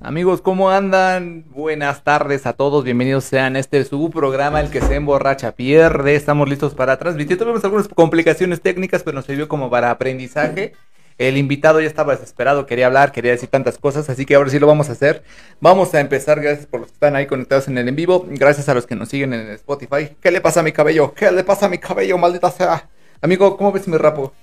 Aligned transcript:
Amigos, 0.00 0.42
¿cómo 0.42 0.70
andan? 0.70 1.46
Buenas 1.48 2.04
tardes 2.04 2.44
a 2.44 2.52
todos, 2.52 2.84
bienvenidos 2.84 3.24
sean 3.24 3.56
a 3.56 3.60
este 3.60 3.82
su 3.82 4.10
programa, 4.10 4.60
el 4.60 4.70
que 4.70 4.82
se 4.82 4.94
emborracha 4.94 5.52
pierde. 5.52 6.14
Estamos 6.14 6.50
listos 6.50 6.74
para 6.74 6.98
transmitir. 6.98 7.38
Tuvimos 7.38 7.64
algunas 7.64 7.88
complicaciones 7.88 8.60
técnicas, 8.60 9.02
pero 9.02 9.14
nos 9.14 9.24
sirvió 9.24 9.48
como 9.48 9.70
para 9.70 9.90
aprendizaje. 9.90 10.74
El 11.16 11.38
invitado 11.38 11.80
ya 11.80 11.86
estaba 11.86 12.12
desesperado, 12.14 12.66
quería 12.66 12.88
hablar, 12.88 13.10
quería 13.10 13.32
decir 13.32 13.48
tantas 13.48 13.78
cosas, 13.78 14.10
así 14.10 14.26
que 14.26 14.34
ahora 14.34 14.50
sí 14.50 14.58
lo 14.58 14.66
vamos 14.66 14.90
a 14.90 14.92
hacer. 14.92 15.22
Vamos 15.60 15.94
a 15.94 16.00
empezar, 16.00 16.42
gracias 16.42 16.66
por 16.66 16.80
los 16.80 16.90
que 16.90 16.94
están 16.94 17.16
ahí 17.16 17.26
conectados 17.26 17.66
en 17.68 17.78
el 17.78 17.88
en 17.88 17.96
vivo, 17.96 18.26
gracias 18.28 18.68
a 18.68 18.74
los 18.74 18.86
que 18.86 18.96
nos 18.96 19.08
siguen 19.08 19.32
en 19.32 19.48
Spotify. 19.52 20.10
¿Qué 20.20 20.30
le 20.30 20.42
pasa 20.42 20.60
a 20.60 20.62
mi 20.62 20.72
cabello? 20.72 21.14
¿Qué 21.14 21.32
le 21.32 21.42
pasa 21.42 21.66
a 21.66 21.68
mi 21.70 21.78
cabello, 21.78 22.18
maldita 22.18 22.50
sea? 22.50 22.90
Amigo, 23.22 23.56
¿cómo 23.56 23.72
ves 23.72 23.88
me 23.88 23.96
rapo? 23.96 24.34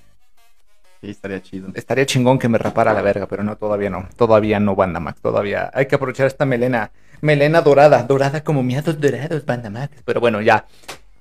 Sí, 1.00 1.10
estaría 1.10 1.42
chido. 1.42 1.68
Estaría 1.74 2.06
chingón 2.06 2.38
que 2.38 2.48
me 2.48 2.58
rapara 2.58 2.94
la 2.94 3.02
verga, 3.02 3.26
pero 3.26 3.42
no, 3.42 3.56
todavía 3.56 3.90
no. 3.90 4.08
Todavía 4.16 4.60
no, 4.60 4.74
Banda 4.74 5.00
Max. 5.00 5.20
Todavía 5.20 5.70
hay 5.74 5.86
que 5.86 5.96
aprovechar 5.96 6.26
esta 6.26 6.44
melena. 6.44 6.90
Melena 7.20 7.60
dorada. 7.60 8.02
Dorada 8.02 8.42
como 8.42 8.62
miados 8.62 9.00
dorados, 9.00 9.44
Banda 9.44 9.70
Max. 9.70 10.02
Pero 10.04 10.20
bueno, 10.20 10.40
ya. 10.40 10.66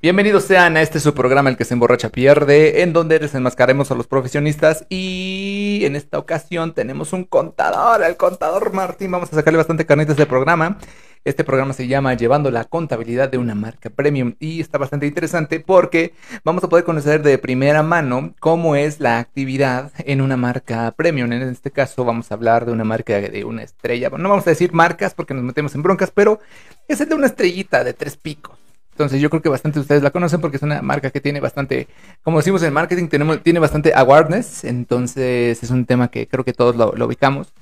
Bienvenidos 0.03 0.43
sean 0.43 0.75
a 0.75 0.81
este 0.81 0.99
su 0.99 1.13
programa, 1.13 1.49
El 1.49 1.55
que 1.55 1.63
se 1.63 1.75
emborracha 1.75 2.09
pierde, 2.09 2.81
en 2.81 2.91
donde 2.91 3.19
desenmascaremos 3.19 3.89
a 3.89 3.95
los 3.95 4.05
profesionistas. 4.05 4.85
Y 4.89 5.79
en 5.83 5.95
esta 5.95 6.19
ocasión 6.19 6.73
tenemos 6.73 7.13
un 7.13 7.23
contador, 7.23 8.03
el 8.03 8.17
contador 8.17 8.73
Martín. 8.73 9.11
Vamos 9.11 9.31
a 9.31 9.37
sacarle 9.37 9.55
bastante 9.55 9.85
carnitas 9.85 10.17
del 10.17 10.27
programa. 10.27 10.77
Este 11.25 11.45
programa 11.45 11.71
se 11.71 11.87
llama 11.87 12.15
Llevando 12.15 12.51
la 12.51 12.65
contabilidad 12.65 13.29
de 13.29 13.37
una 13.37 13.55
marca 13.55 13.89
premium 13.89 14.35
y 14.41 14.59
está 14.59 14.77
bastante 14.77 15.07
interesante 15.07 15.61
porque 15.61 16.13
vamos 16.43 16.65
a 16.65 16.67
poder 16.67 16.83
conocer 16.83 17.23
de 17.23 17.37
primera 17.37 17.81
mano 17.81 18.33
cómo 18.41 18.75
es 18.75 18.99
la 18.99 19.19
actividad 19.19 19.93
en 19.99 20.19
una 20.19 20.35
marca 20.35 20.91
premium. 20.97 21.31
En 21.31 21.43
este 21.43 21.71
caso 21.71 22.03
vamos 22.03 22.29
a 22.29 22.35
hablar 22.35 22.65
de 22.65 22.73
una 22.73 22.83
marca 22.83 23.21
de 23.21 23.45
una 23.45 23.63
estrella. 23.63 24.09
no 24.09 24.27
vamos 24.27 24.45
a 24.47 24.49
decir 24.49 24.73
marcas 24.73 25.13
porque 25.13 25.33
nos 25.33 25.45
metemos 25.45 25.73
en 25.75 25.83
broncas, 25.83 26.11
pero 26.13 26.41
es 26.89 26.99
el 26.99 27.07
de 27.07 27.15
una 27.15 27.27
estrellita 27.27 27.85
de 27.85 27.93
tres 27.93 28.17
picos. 28.17 28.57
Entonces 28.91 29.21
yo 29.21 29.29
creo 29.29 29.41
que 29.41 29.47
bastante 29.47 29.75
de 29.75 29.81
ustedes 29.81 30.03
la 30.03 30.11
conocen 30.11 30.41
porque 30.41 30.57
es 30.57 30.63
una 30.63 30.81
marca 30.81 31.09
que 31.09 31.21
tiene 31.21 31.39
bastante, 31.39 31.87
como 32.21 32.39
decimos 32.39 32.61
en 32.63 32.73
marketing, 32.73 33.07
tenemos, 33.07 33.41
tiene 33.41 33.59
bastante 33.59 33.93
awareness. 33.95 34.65
Entonces 34.65 35.63
es 35.63 35.69
un 35.69 35.85
tema 35.85 36.09
que 36.09 36.27
creo 36.27 36.43
que 36.43 36.51
todos 36.51 36.75
lo 36.75 37.05
ubicamos. 37.05 37.53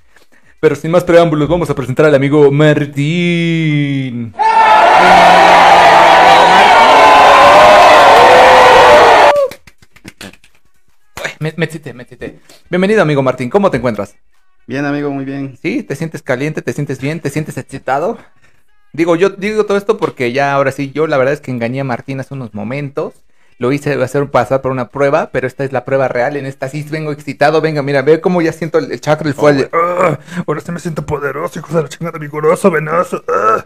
Pero 0.61 0.75
sin 0.75 0.91
más 0.91 1.03
preámbulos, 1.03 1.49
vamos 1.49 1.71
a 1.71 1.75
presentar 1.75 2.05
al 2.05 2.13
amigo 2.13 2.51
Martín. 2.51 4.31
Me, 11.39 11.51
me 11.57 11.67
me 11.95 12.07
Bienvenido, 12.69 13.01
amigo 13.01 13.23
Martín. 13.23 13.49
¿Cómo 13.49 13.71
te 13.71 13.77
encuentras? 13.77 14.15
Bien, 14.67 14.85
amigo, 14.85 15.09
muy 15.09 15.25
bien. 15.25 15.57
¿Sí? 15.59 15.81
¿Te 15.81 15.95
sientes 15.95 16.21
caliente? 16.21 16.61
¿Te 16.61 16.73
sientes 16.73 17.01
bien? 17.01 17.19
¿Te 17.21 17.31
sientes 17.31 17.57
excitado? 17.57 18.19
Digo, 18.93 19.15
yo 19.15 19.31
digo 19.31 19.65
todo 19.65 19.79
esto 19.79 19.97
porque 19.97 20.31
ya 20.31 20.53
ahora 20.53 20.71
sí, 20.71 20.91
yo 20.91 21.07
la 21.07 21.17
verdad 21.17 21.33
es 21.33 21.41
que 21.41 21.49
engañé 21.49 21.79
a 21.81 21.85
Martín 21.85 22.19
hace 22.19 22.35
unos 22.35 22.53
momentos 22.53 23.15
lo 23.61 23.71
hice 23.71 23.93
hacer 24.01 24.27
pasar 24.31 24.63
por 24.63 24.71
una 24.71 24.89
prueba, 24.89 25.29
pero 25.31 25.45
esta 25.45 25.63
es 25.63 25.71
la 25.71 25.85
prueba 25.85 26.07
real. 26.07 26.35
En 26.35 26.47
esta 26.47 26.67
sí 26.67 26.83
vengo 26.89 27.11
excitado. 27.11 27.61
Venga, 27.61 27.83
mira, 27.83 28.01
ve 28.01 28.19
cómo 28.19 28.41
ya 28.41 28.51
siento 28.53 28.79
el, 28.79 28.99
chakra, 28.99 29.27
el 29.27 29.35
fuelle. 29.35 29.69
Ah, 29.71 30.17
ahora 30.47 30.61
sí 30.61 30.71
me 30.71 30.79
siento 30.79 31.05
poderoso, 31.05 31.59
hijo 31.59 31.71
de 31.77 31.83
la 31.83 31.87
chingada, 31.87 32.17
vigoroso, 32.17 32.71
venoso. 32.71 33.23
Ah. 33.29 33.63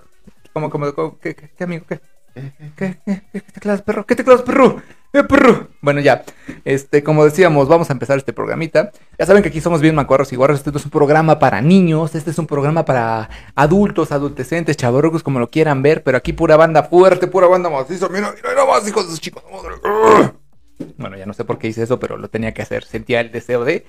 ¿Cómo, 0.52 0.70
cómo, 0.70 1.18
qué, 1.22 1.38
amigo, 1.62 1.86
qué? 1.88 2.02
¿Qué, 2.34 2.98
qué, 3.06 3.22
qué, 3.32 3.42
qué 3.42 3.78
perro? 3.86 4.06
¿Qué 4.06 4.18
teclados, 4.18 4.42
perro? 4.42 4.82
¡Eh! 5.16 5.68
Bueno, 5.82 6.02
ya. 6.02 6.24
Este, 6.66 7.04
como 7.04 7.24
decíamos, 7.24 7.68
vamos 7.68 7.90
a 7.90 7.94
empezar 7.94 8.18
este 8.18 8.34
programita. 8.34 8.92
Ya 9.18 9.26
saben 9.26 9.44
que 9.44 9.50
aquí 9.50 9.62
somos 9.62 9.82
bien 9.82 9.96
macuarros 9.96 10.34
y 10.34 10.36
guarros. 10.36 10.60
Este 10.60 10.72
no 10.72 10.78
es 10.78 10.86
un 10.86 10.92
programa 10.92 11.40
para 11.40 11.62
niños. 11.62 12.16
Este 12.16 12.32
es 12.32 12.38
un 12.38 12.48
programa 12.48 12.84
para 12.84 13.30
adultos, 13.56 14.12
adolescentes, 14.12 14.76
chavorrucos, 14.76 15.24
como 15.24 15.40
lo 15.40 15.50
quieran 15.50 15.82
ver. 15.82 16.04
Pero 16.04 16.18
aquí 16.18 16.34
pura 16.34 16.58
banda 16.58 16.84
fuerte, 16.84 17.28
pura 17.28 17.48
banda 17.48 17.70
maciza. 17.70 18.10
Mira, 18.10 18.34
mira, 18.36 18.50
mira 18.50 18.66
más, 18.66 18.88
hijos 18.88 19.06
de 19.06 19.12
sus 19.12 19.22
chicos. 19.22 19.44
Bueno, 20.98 21.18
ya 21.18 21.26
no 21.26 21.34
sé 21.34 21.46
por 21.46 21.58
qué 21.58 21.68
hice 21.68 21.84
eso, 21.84 22.00
pero 22.00 22.18
lo 22.18 22.30
tenía 22.30 22.54
que 22.54 22.62
hacer. 22.62 22.84
Sentía 22.84 23.22
el 23.22 23.32
deseo 23.32 23.64
de. 23.64 23.86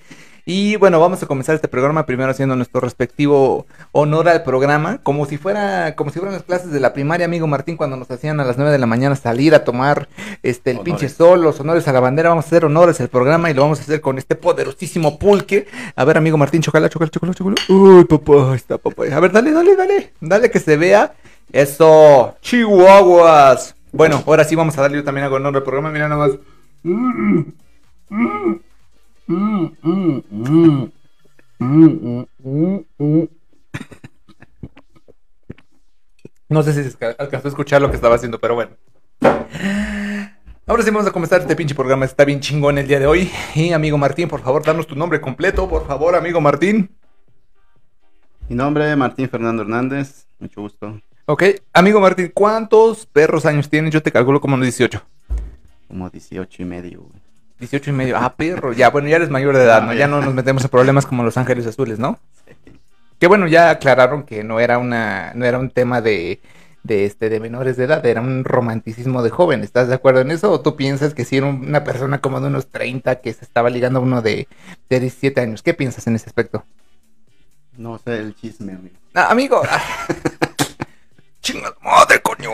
Y 0.49 0.77
bueno, 0.77 1.01
vamos 1.01 1.21
a 1.21 1.27
comenzar 1.27 1.57
este 1.57 1.67
programa 1.67 2.07
primero 2.07 2.31
haciendo 2.31 2.55
nuestro 2.55 2.81
respectivo 2.81 3.67
honor 3.91 4.29
al 4.29 4.45
programa, 4.45 4.99
como 5.03 5.27
si 5.27 5.39
fuera, 5.39 5.97
como 5.97 6.11
si 6.11 6.21
fueran 6.21 6.35
las 6.35 6.45
clases 6.45 6.71
de 6.71 6.79
la 6.79 6.93
primaria, 6.93 7.27
amigo 7.27 7.49
Martín, 7.49 7.77
cuando 7.77 7.97
nos 7.97 8.09
hacían 8.13 8.39
a 8.39 8.45
las 8.45 8.57
9 8.57 8.71
de 8.71 8.79
la 8.79 8.87
mañana 8.87 9.17
salir 9.17 9.57
a 9.57 9.65
tomar 9.65 10.09
este 10.45 10.71
el 10.71 10.81
pinche 10.81 11.09
sol, 11.09 11.43
los 11.43 11.59
honores 11.59 11.89
a 11.89 11.93
la 11.93 11.99
bandera, 11.99 12.29
vamos 12.29 12.45
a 12.45 12.47
hacer 12.47 12.65
honores 12.65 13.01
al 13.01 13.09
programa 13.09 13.51
y 13.51 13.55
lo 13.55 13.63
vamos 13.63 13.81
a 13.81 13.83
hacer 13.83 14.01
con 14.01 14.19
este 14.19 14.37
poderosísimo 14.37 15.19
pulque. 15.19 15.67
A 15.97 16.05
ver, 16.05 16.17
amigo 16.17 16.39
Martín, 16.39 16.63
chocala, 16.63 16.89
chocala, 16.89 17.11
chocala, 17.11 17.35
chocala. 17.35 17.57
Uy, 17.69 18.05
papá, 18.05 18.55
está 18.55 18.79
papá. 18.79 19.03
A 19.13 19.19
ver, 19.19 19.33
dale, 19.33 19.51
dale, 19.51 19.75
dale. 19.75 20.13
Dale 20.21 20.49
que 20.49 20.61
se 20.61 20.77
vea. 20.77 21.13
Eso, 21.51 22.37
chihuahuas. 22.41 23.75
Bueno, 23.91 24.23
ahora 24.25 24.45
sí 24.45 24.55
vamos 24.55 24.79
a 24.79 24.83
darle 24.83 24.99
yo 24.99 25.05
también 25.05 25.27
a 25.27 25.29
honor 25.29 25.57
al 25.57 25.63
programa, 25.65 25.91
mira 25.91 26.09
nada 26.09 26.29
más. 26.29 26.39
No 36.49 36.63
sé 36.63 36.73
si 36.73 36.89
se 36.89 37.05
alcanzó 37.19 37.49
a 37.49 37.51
escuchar 37.51 37.83
lo 37.83 37.91
que 37.91 37.97
estaba 37.97 38.15
haciendo, 38.15 38.39
pero 38.39 38.55
bueno. 38.55 38.77
Ahora 40.69 40.83
sí 40.85 40.91
vamos 40.91 41.09
a 41.09 41.13
comenzar 41.13 41.41
este 41.41 41.57
pinche 41.57 41.75
programa. 41.75 42.05
Está 42.05 42.25
bien 42.25 42.39
chingón 42.39 42.79
el 42.79 42.87
día 42.87 43.01
de 43.01 43.09
hoy. 43.09 43.33
Y 43.57 43.73
amigo 43.73 43.99
Martín, 43.99 44.29
por 44.29 44.41
favor, 44.41 44.65
danos 44.65 44.87
tu 44.87 44.95
nombre 44.95 45.21
completo, 45.21 45.69
por 45.69 45.89
favor, 45.89 46.15
amigo 46.15 46.41
Martín. 46.41 46.97
Mi 48.49 48.55
nombre 48.55 48.89
es 48.89 48.97
Martín 48.97 49.29
Fernando 49.29 49.63
Hernández. 49.63 50.29
Mucho 50.39 50.61
gusto. 50.61 51.01
Ok, 51.25 51.43
amigo 51.73 52.01
Martín, 52.01 52.31
¿cuántos 52.33 53.07
perros 53.07 53.45
años 53.45 53.69
tienes? 53.69 53.93
Yo 53.93 54.05
te 54.05 54.13
calculo 54.13 54.41
como 54.41 54.55
unos 54.55 54.67
18. 54.67 55.03
Como 55.89 56.11
18 56.11 56.63
y 56.63 56.65
medio. 56.65 57.07
18 57.59 57.91
y 57.91 57.93
medio. 57.93 58.17
Ah, 58.17 58.35
perro. 58.37 58.73
Ya, 58.73 58.91
bueno, 58.91 59.09
ya 59.09 59.17
eres 59.17 59.31
mayor 59.31 59.57
de 59.57 59.65
edad, 59.65 59.83
¿no? 59.83 59.95
Ya 59.95 60.07
no 60.07 60.21
nos 60.21 60.35
metemos 60.35 60.65
en 60.65 60.71
problemas 60.71 61.07
como 61.07 61.23
Los 61.23 61.37
Ángeles 61.37 61.67
Azules, 61.67 61.99
¿no? 61.99 62.19
Que 63.19 63.27
bueno, 63.29 63.47
ya 63.47 63.71
aclararon 63.71 64.25
que 64.25 64.45
no 64.45 64.61
era 64.61 64.79
una, 64.79 65.33
no 65.35 65.47
era 65.47 65.59
un 65.59 65.71
tema 65.71 66.03
de, 66.03 66.41
de 66.83 67.07
este, 67.07 67.31
de 67.31 67.41
menores 67.41 67.77
de 67.77 67.85
edad, 67.85 68.05
era 68.05 68.21
un 68.21 68.45
romanticismo 68.45 69.23
de 69.23 69.31
joven. 69.31 69.63
¿Estás 69.63 69.89
de 69.89 69.95
acuerdo 69.95 70.21
en 70.21 70.31
eso? 70.31 70.51
¿O 70.53 70.61
tú 70.61 70.77
piensas 70.77 71.15
que 71.15 71.25
si 71.25 71.39
era 71.39 71.47
una 71.47 71.83
persona 71.83 72.21
como 72.21 72.41
de 72.41 72.49
unos 72.49 72.69
30 72.69 73.21
que 73.21 73.33
se 73.33 73.45
estaba 73.45 73.71
ligando 73.71 73.99
a 73.99 74.03
uno 74.03 74.21
de, 74.23 74.49
de 74.91 75.01
17 75.01 75.41
años? 75.41 75.63
¿Qué 75.63 75.73
piensas 75.73 76.07
en 76.07 76.17
ese 76.17 76.27
aspecto? 76.27 76.65
No 77.77 77.99
sé 77.99 78.19
el 78.19 78.35
chisme, 78.35 78.73
amigo. 78.73 78.97
Ah, 79.15 79.31
amigo. 79.31 79.63
Chingada 81.41 81.77
madre, 81.83 82.21
coño. 82.21 82.51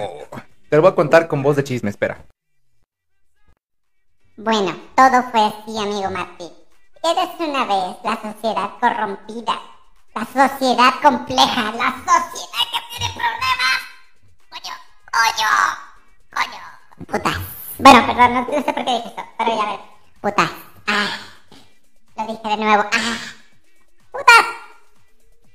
Te 0.69 0.77
lo 0.77 0.83
voy 0.83 0.93
a 0.93 0.95
contar 0.95 1.29
con 1.29 1.43
voz 1.43 1.57
de 1.57 1.65
chisme, 1.65 1.91
espera. 1.91 2.25
Bueno, 4.37 4.75
todo 4.95 5.23
fue 5.31 5.41
así, 5.41 5.79
amigo 5.79 6.11
Martín. 6.11 6.51
Eres 7.05 7.29
una 7.39 7.65
vez 7.67 7.97
la 8.03 8.19
sociedad 8.23 8.71
corrompida, 8.81 9.61
la 10.15 10.25
sociedad 10.25 10.95
compleja, 11.03 11.73
la 11.73 11.93
sociedad 11.93 12.65
que 12.73 12.97
tiene 12.97 13.15
problemas. 13.15 13.79
Coño, 14.49 14.75
coño, 15.13 15.49
coño. 16.33 17.07
Putas. 17.07 17.37
Bueno, 17.79 18.07
perdón, 18.07 18.35
no, 18.35 18.47
sé 18.47 18.73
por 18.73 18.85
qué 18.85 18.91
dije 18.93 19.09
esto, 19.09 19.23
pero 19.37 19.57
ya 19.57 19.67
ver. 19.67 19.81
Putas. 20.23 20.51
Ah. 20.87 21.09
Lo 22.17 22.27
dije 22.27 22.49
de 22.49 22.57
nuevo. 22.57 22.85
Ah. 22.91 23.17
Putas. 24.13 24.47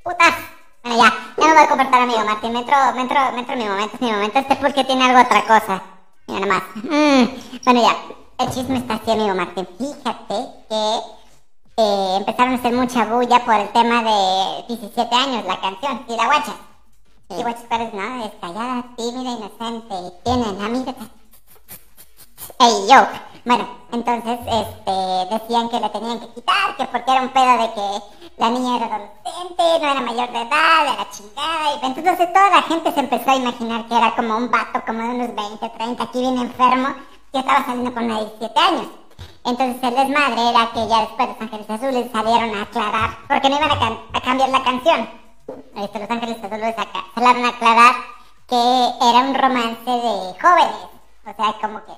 Putas. 0.03 0.35
Bueno, 0.83 1.03
ya. 1.03 1.13
Ya 1.37 1.47
me 1.47 1.53
voy 1.53 1.63
a 1.63 1.67
comportar, 1.67 2.01
amigo 2.01 2.23
Martín. 2.25 2.53
Me 2.53 2.59
entro, 2.59 2.77
me 2.93 3.01
entro, 3.01 3.31
me 3.31 3.39
entro 3.39 3.55
mi 3.55 3.65
momento, 3.65 3.95
es 3.95 4.01
mi 4.01 4.11
momento. 4.11 4.37
Este 4.37 4.55
porque 4.57 4.83
tiene 4.83 5.05
algo 5.05 5.21
otra 5.21 5.41
cosa. 5.47 5.81
Mira 6.27 6.45
nomás. 6.45 6.63
Mm. 6.75 7.63
Bueno, 7.63 7.81
ya. 7.81 8.16
El 8.39 8.51
chisme 8.51 8.77
está 8.77 8.93
así, 8.93 9.09
amigo 9.09 9.33
Martín. 9.33 9.67
Fíjate 9.79 10.35
que 10.69 10.99
eh, 11.77 12.15
empezaron 12.17 12.53
a 12.53 12.57
hacer 12.57 12.71
mucha 12.71 13.05
bulla 13.05 13.43
por 13.43 13.55
el 13.55 13.69
tema 13.69 14.03
de 14.03 14.65
17 14.67 15.15
años, 15.15 15.43
la 15.45 15.59
canción, 15.59 16.05
y 16.07 16.15
la 16.15 16.25
guacha. 16.27 16.53
Y 17.29 17.41
guacha, 17.41 17.63
¿cuál 17.67 17.81
es? 17.81 17.93
No, 17.95 18.25
es 18.25 18.31
callada, 18.39 18.85
tímida, 18.95 19.31
inocente, 19.31 19.95
y 19.95 20.23
tienen 20.23 20.61
amigos. 20.61 20.95
Ey, 22.59 22.87
yo. 22.87 23.07
Bueno, 23.43 23.67
entonces 23.91 24.39
este, 24.45 25.35
decían 25.35 25.69
que 25.69 25.79
le 25.79 25.89
tenían 25.89 26.19
que 26.19 26.33
quitar, 26.35 26.77
que 26.77 26.85
porque 26.85 27.11
era 27.11 27.21
un 27.21 27.29
pedo 27.29 27.57
de 27.57 27.73
que 27.73 28.03
la 28.37 28.49
niña 28.51 28.75
era 28.75 28.85
adolescente, 28.85 29.63
no 29.81 29.91
era 29.91 30.01
mayor 30.01 30.31
de 30.31 30.41
edad, 30.41 30.93
era 30.93 31.09
chingada. 31.09 31.73
Y 31.81 31.85
entonces 31.87 32.33
toda 32.33 32.49
la 32.51 32.61
gente 32.61 32.91
se 32.91 32.99
empezó 32.99 33.31
a 33.31 33.35
imaginar 33.35 33.87
que 33.87 33.97
era 33.97 34.15
como 34.15 34.37
un 34.37 34.51
vato, 34.51 34.83
como 34.85 35.01
de 35.01 35.09
unos 35.09 35.35
20, 35.35 35.69
30, 35.69 36.03
aquí 36.03 36.19
bien 36.19 36.37
enfermo 36.37 36.95
que 37.31 37.39
estaba 37.39 37.65
saliendo 37.65 37.93
con 37.93 38.05
una 38.05 38.19
de 38.19 38.25
17 38.25 38.59
años. 38.59 38.87
Entonces 39.43 39.83
el 39.83 39.95
desmadre 39.95 40.49
era 40.49 40.71
que 40.73 40.87
ya 40.87 40.99
después 41.01 41.29
Los 41.29 41.41
Ángeles 41.41 41.69
Azules 41.69 42.11
salieron 42.11 42.55
a 42.55 42.61
aclarar, 42.63 43.17
porque 43.27 43.49
no 43.49 43.55
iban 43.57 43.71
a, 43.71 44.21
cambiar 44.21 44.49
la 44.49 44.63
canción. 44.63 45.09
Este, 45.75 45.99
los 45.99 46.09
Ángeles 46.09 46.37
Azules 46.43 46.75
salieron 47.15 47.45
a 47.45 47.49
aclarar 47.49 47.95
que 48.47 48.55
era 48.55 49.19
un 49.19 49.35
romance 49.35 49.89
de 49.89 50.35
jóvenes. 50.41 50.87
O 51.25 51.33
sea, 51.35 51.53
como 51.61 51.79
que, 51.85 51.93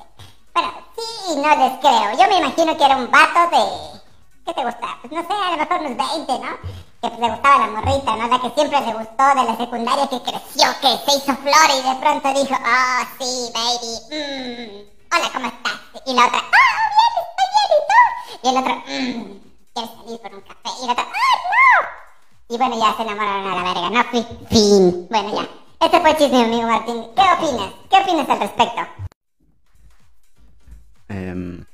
bueno, 0.54 0.72
sí 0.96 1.36
no 1.36 1.56
les 1.56 1.80
creo. 1.80 2.18
Yo 2.18 2.28
me 2.28 2.38
imagino 2.38 2.78
que 2.78 2.84
era 2.84 2.98
un 2.98 3.12
vato 3.12 3.56
de, 3.56 4.00
¿qué 4.46 4.54
te 4.54 4.64
gusta? 4.64 4.98
Pues 5.02 5.14
no 5.14 5.22
sé, 5.22 5.34
a 5.34 5.52
lo 5.52 5.58
mejor 5.58 5.80
unos 5.82 5.98
20, 5.98 6.40
¿no? 6.40 6.80
que 7.02 7.08
pues, 7.08 7.20
le 7.20 7.30
gustaba 7.30 7.66
la 7.66 7.68
morrita, 7.68 8.16
¿no? 8.16 8.28
La 8.28 8.40
que 8.42 8.50
siempre 8.52 8.82
le 8.82 8.94
gustó 8.94 9.28
de 9.30 9.44
la 9.44 9.58
secundaria, 9.58 10.08
que 10.08 10.22
creció, 10.22 10.68
que 10.82 11.12
se 11.12 11.18
hizo 11.18 11.36
flor 11.38 11.70
y 11.74 11.90
de 11.90 11.96
pronto 11.96 12.34
dijo, 12.34 12.56
oh, 12.56 13.06
sí, 13.18 13.52
baby, 13.54 13.94
mmm, 14.12 14.99
hola, 15.12 15.30
¿cómo 15.34 15.48
estás? 15.48 15.74
Y 16.06 16.14
la 16.14 16.26
otra, 16.26 16.40
oh, 16.40 16.44
bien, 16.96 17.14
estoy 17.24 17.48
bien, 17.56 17.70
¿y 17.76 17.78
tú? 17.90 18.00
Y 18.44 18.46
el 18.50 18.58
otro, 18.58 18.74
mmm, 18.88 19.24
¿quieres 19.74 19.92
salir 19.98 20.20
por 20.22 20.32
un 20.36 20.42
café? 20.42 20.70
Y 20.82 20.86
la 20.88 20.92
otra, 20.94 21.06
oh, 21.06 21.08
no. 21.52 21.60
Y 22.52 22.58
bueno, 22.58 22.80
ya 22.80 22.96
se 22.96 23.02
enamoraron 23.04 23.48
a 23.48 23.56
la 23.56 23.64
verga, 23.74 23.90
¿no? 23.90 24.04
Fin. 24.12 24.26
fin. 24.50 25.08
Bueno, 25.10 25.30
ya. 25.36 25.48
Este 25.86 26.00
fue 26.02 26.10
el 26.12 26.18
chisme, 26.18 26.44
amigo 26.44 26.68
Martín. 26.68 27.06
¿Qué 27.16 27.22
opinas? 27.22 27.74
¿Qué 27.90 27.98
opinas 27.98 28.30
al 28.30 28.40
respecto? 28.40 28.82
Em, 31.10 31.66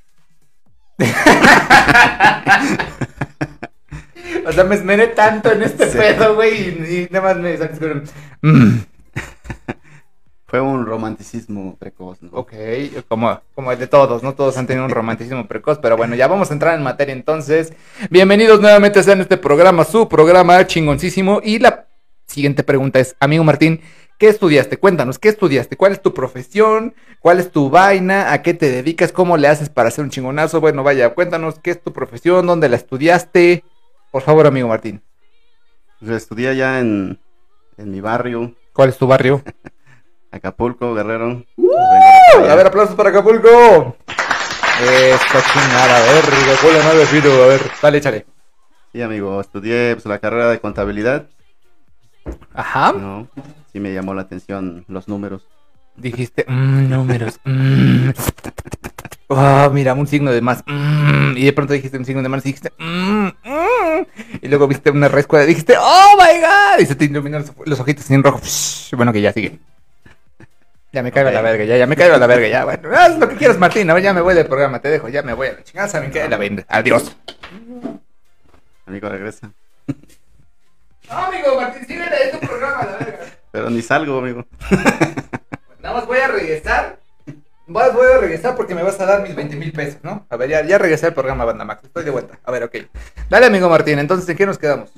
O 4.47 4.51
sea, 4.51 4.63
me 4.63 4.75
esmeré 4.75 5.07
tanto 5.07 5.51
en 5.51 5.63
este 5.63 5.89
Sí. 5.91 5.97
pedo, 5.97 6.35
güey, 6.35 6.69
y, 6.69 7.03
y 7.03 7.07
nada 7.11 7.33
más 7.33 7.37
me 7.41 7.57
sacas 7.57 7.79
con 7.79 7.91
un... 7.91 8.03
"Mm". 8.41 8.85
Fue 10.55 10.61
un 10.61 10.85
romanticismo 10.85 11.75
precoz, 11.77 12.21
¿no? 12.21 12.29
Ok, 12.31 12.53
como, 13.09 13.41
como 13.55 13.73
el 13.73 13.77
de 13.79 13.87
todos, 13.87 14.23
no 14.23 14.35
todos 14.35 14.55
han 14.57 14.65
tenido 14.65 14.85
un 14.85 14.91
romanticismo 14.91 15.47
precoz, 15.47 15.79
pero 15.79 15.97
bueno, 15.97 16.15
ya 16.15 16.29
vamos 16.29 16.49
a 16.49 16.53
entrar 16.53 16.75
en 16.75 16.83
materia 16.83 17.11
entonces. 17.11 17.73
Bienvenidos 18.09 18.61
nuevamente 18.61 18.99
a 18.99 19.01
este 19.01 19.35
programa, 19.35 19.83
su 19.83 20.07
programa 20.07 20.65
chingoncísimo. 20.65 21.41
Y 21.43 21.59
la 21.59 21.87
siguiente 22.25 22.63
pregunta 22.63 23.01
es, 23.01 23.17
amigo 23.19 23.43
Martín, 23.43 23.81
¿qué 24.17 24.29
estudiaste? 24.29 24.77
Cuéntanos, 24.77 25.19
¿qué 25.19 25.27
estudiaste? 25.27 25.75
¿Cuál 25.75 25.91
es 25.91 26.01
tu 26.01 26.13
profesión? 26.13 26.95
¿Cuál 27.19 27.41
es 27.41 27.51
tu 27.51 27.69
vaina? 27.69 28.31
¿A 28.31 28.41
qué 28.41 28.53
te 28.53 28.71
dedicas? 28.71 29.11
¿Cómo 29.11 29.35
le 29.35 29.49
haces 29.49 29.67
para 29.67 29.91
ser 29.91 30.05
un 30.05 30.09
chingonazo? 30.09 30.61
Bueno, 30.61 30.83
vaya, 30.83 31.13
cuéntanos, 31.13 31.59
¿qué 31.59 31.71
es 31.71 31.83
tu 31.83 31.91
profesión? 31.91 32.47
¿Dónde 32.47 32.69
la 32.69 32.77
estudiaste? 32.77 33.65
Por 34.09 34.21
favor, 34.21 34.47
amigo 34.47 34.69
Martín. 34.69 35.03
Pues 35.99 36.11
estudié 36.11 36.47
allá 36.47 36.79
en, 36.79 37.19
en 37.77 37.91
mi 37.91 37.99
barrio, 37.99 38.55
¿Cuál 38.75 38.89
es 38.89 38.97
tu 38.97 39.07
barrio? 39.07 39.41
Acapulco, 40.35 40.93
Guerrero. 40.93 41.43
A 42.49 42.55
ver, 42.55 42.67
aplausos 42.67 42.95
para 42.95 43.09
Acapulco. 43.09 43.95
Esta 44.81 45.41
chingada, 45.53 45.97
a 45.97 46.13
ver, 46.13 46.25
Coca-Cola 46.25 46.83
no 46.83 46.99
defino, 46.99 47.31
a 47.31 47.47
ver, 47.47 47.61
dale, 47.81 47.97
échale. 47.99 48.25
Sí, 48.91 49.01
amigo, 49.01 49.39
estudié 49.39 49.95
pues, 49.95 50.05
la 50.05 50.19
carrera 50.19 50.49
de 50.49 50.59
contabilidad. 50.59 51.27
Ajá. 52.53 52.91
¿no? 52.91 53.29
Sí 53.71 53.79
me 53.79 53.93
llamó 53.93 54.13
la 54.13 54.23
atención 54.23 54.83
los 54.89 55.07
números. 55.07 55.47
Dijiste, 55.95 56.45
mmm, 56.47 56.89
números, 56.89 57.39
mmm. 57.45 58.09
Oh, 59.27 59.69
mira, 59.71 59.93
un 59.93 60.07
signo 60.07 60.31
de 60.31 60.41
más, 60.41 60.61
mmm. 60.67 61.37
Y 61.37 61.45
de 61.45 61.53
pronto 61.53 61.73
dijiste 61.73 61.97
un 61.97 62.05
signo 62.05 62.21
de 62.21 62.29
más 62.29 62.45
y 62.45 62.49
dijiste, 62.49 62.73
mmm, 62.77 63.27
mmm. 63.27 64.05
Y 64.41 64.47
luego 64.49 64.67
viste 64.67 64.91
una 64.91 65.07
rescuadra 65.07 65.45
y 65.45 65.49
dijiste, 65.49 65.75
oh 65.79 66.17
my 66.17 66.41
god. 66.41 66.81
Y 66.81 66.85
se 66.85 66.95
te 66.95 67.05
iluminaron 67.05 67.47
los, 67.47 67.67
los 67.67 67.79
ojitos 67.79 68.11
en 68.11 68.23
rojo. 68.23 68.41
Bueno, 68.97 69.13
que 69.13 69.21
ya 69.21 69.31
sigue. 69.31 69.59
Ya 70.95 71.03
me 71.03 71.11
caigo 71.11 71.27
a 71.27 71.31
la 71.33 71.41
verga, 71.41 71.65
ya, 71.65 71.75
ya 71.75 71.87
me 71.87 71.97
caigo 71.97 72.15
a 72.15 72.17
la 72.17 72.25
verga, 72.25 72.47
ya, 72.47 72.63
bueno. 72.63 72.89
Haz 72.95 73.19
lo 73.19 73.27
que 73.27 73.35
quieras, 73.35 73.57
Martín. 73.57 73.89
A 73.89 73.93
ver, 73.93 74.01
ya 74.01 74.13
me 74.13 74.21
voy 74.21 74.33
del 74.33 74.45
programa, 74.45 74.79
te 74.79 74.87
dejo, 74.87 75.09
ya 75.09 75.23
me 75.23 75.33
voy 75.33 75.49
a 75.49 75.51
la 75.51 75.61
chingada, 75.61 75.89
saben 75.89 76.09
qué, 76.09 76.25
la 76.29 76.37
venda. 76.37 76.63
Adiós. 76.69 77.17
Amigo, 78.85 79.09
regresa. 79.09 79.51
No, 81.09 81.17
amigo, 81.17 81.59
Martín, 81.59 81.85
sigue 81.85 81.99
de 81.99 82.31
tu 82.31 82.47
programa, 82.47 82.85
la 82.85 83.05
verga. 83.05 83.25
Pero 83.51 83.69
ni 83.69 83.81
salgo, 83.81 84.19
amigo. 84.19 84.45
Nada 85.83 85.95
más 85.95 86.07
voy 86.07 86.19
a 86.19 86.29
regresar. 86.29 86.97
Voy 87.67 87.83
a, 87.83 87.89
voy 87.89 88.07
a 88.13 88.17
regresar 88.19 88.55
porque 88.55 88.73
me 88.73 88.81
vas 88.81 88.97
a 89.01 89.05
dar 89.05 89.21
mis 89.21 89.35
20 89.35 89.53
mil 89.57 89.73
pesos, 89.73 89.99
¿no? 90.01 90.25
A 90.29 90.37
ver, 90.37 90.49
ya, 90.49 90.63
ya 90.63 90.77
regresé 90.77 91.07
al 91.07 91.13
programa 91.13 91.43
Banda 91.43 91.65
Max. 91.65 91.83
Estoy 91.83 92.05
de 92.05 92.11
vuelta. 92.11 92.39
A 92.45 92.51
ver, 92.53 92.63
ok. 92.63 92.77
Dale, 93.29 93.47
amigo 93.47 93.67
Martín. 93.67 93.99
Entonces, 93.99 94.29
¿en 94.29 94.37
qué 94.37 94.45
nos 94.45 94.57
quedamos? 94.57 94.93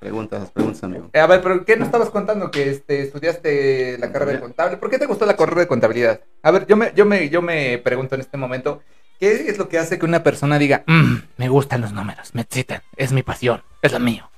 Preguntas, 0.00 0.50
preguntas, 0.50 0.84
amigo. 0.84 1.08
Eh, 1.12 1.18
a 1.20 1.26
ver, 1.26 1.40
pero 1.42 1.64
¿qué 1.64 1.76
nos 1.76 1.86
estabas 1.86 2.10
contando? 2.10 2.50
Que 2.50 2.70
este, 2.70 3.02
estudiaste 3.02 3.96
la 3.98 4.12
carrera 4.12 4.32
de 4.32 4.40
contable. 4.40 4.76
¿Por 4.76 4.90
qué 4.90 4.98
te 4.98 5.06
gustó 5.06 5.24
la 5.26 5.36
carrera 5.36 5.62
de 5.62 5.66
contabilidad? 5.66 6.20
A 6.42 6.50
ver, 6.50 6.66
yo 6.66 6.76
me, 6.76 6.92
yo 6.94 7.06
me, 7.06 7.28
yo 7.30 7.40
me 7.42 7.78
pregunto 7.78 8.14
en 8.14 8.20
este 8.20 8.36
momento, 8.36 8.82
¿qué 9.18 9.32
es 9.48 9.56
lo 9.58 9.68
que 9.68 9.78
hace 9.78 9.98
que 9.98 10.04
una 10.04 10.22
persona 10.22 10.58
diga, 10.58 10.84
"Mm, 10.86 11.14
me 11.38 11.48
gustan 11.48 11.80
los 11.80 11.92
números, 11.92 12.34
me 12.34 12.42
excitan, 12.42 12.82
es 12.96 13.12
mi 13.12 13.22
pasión, 13.22 13.62
es 13.80 13.92
lo 13.92 13.98
mío? 14.00 14.30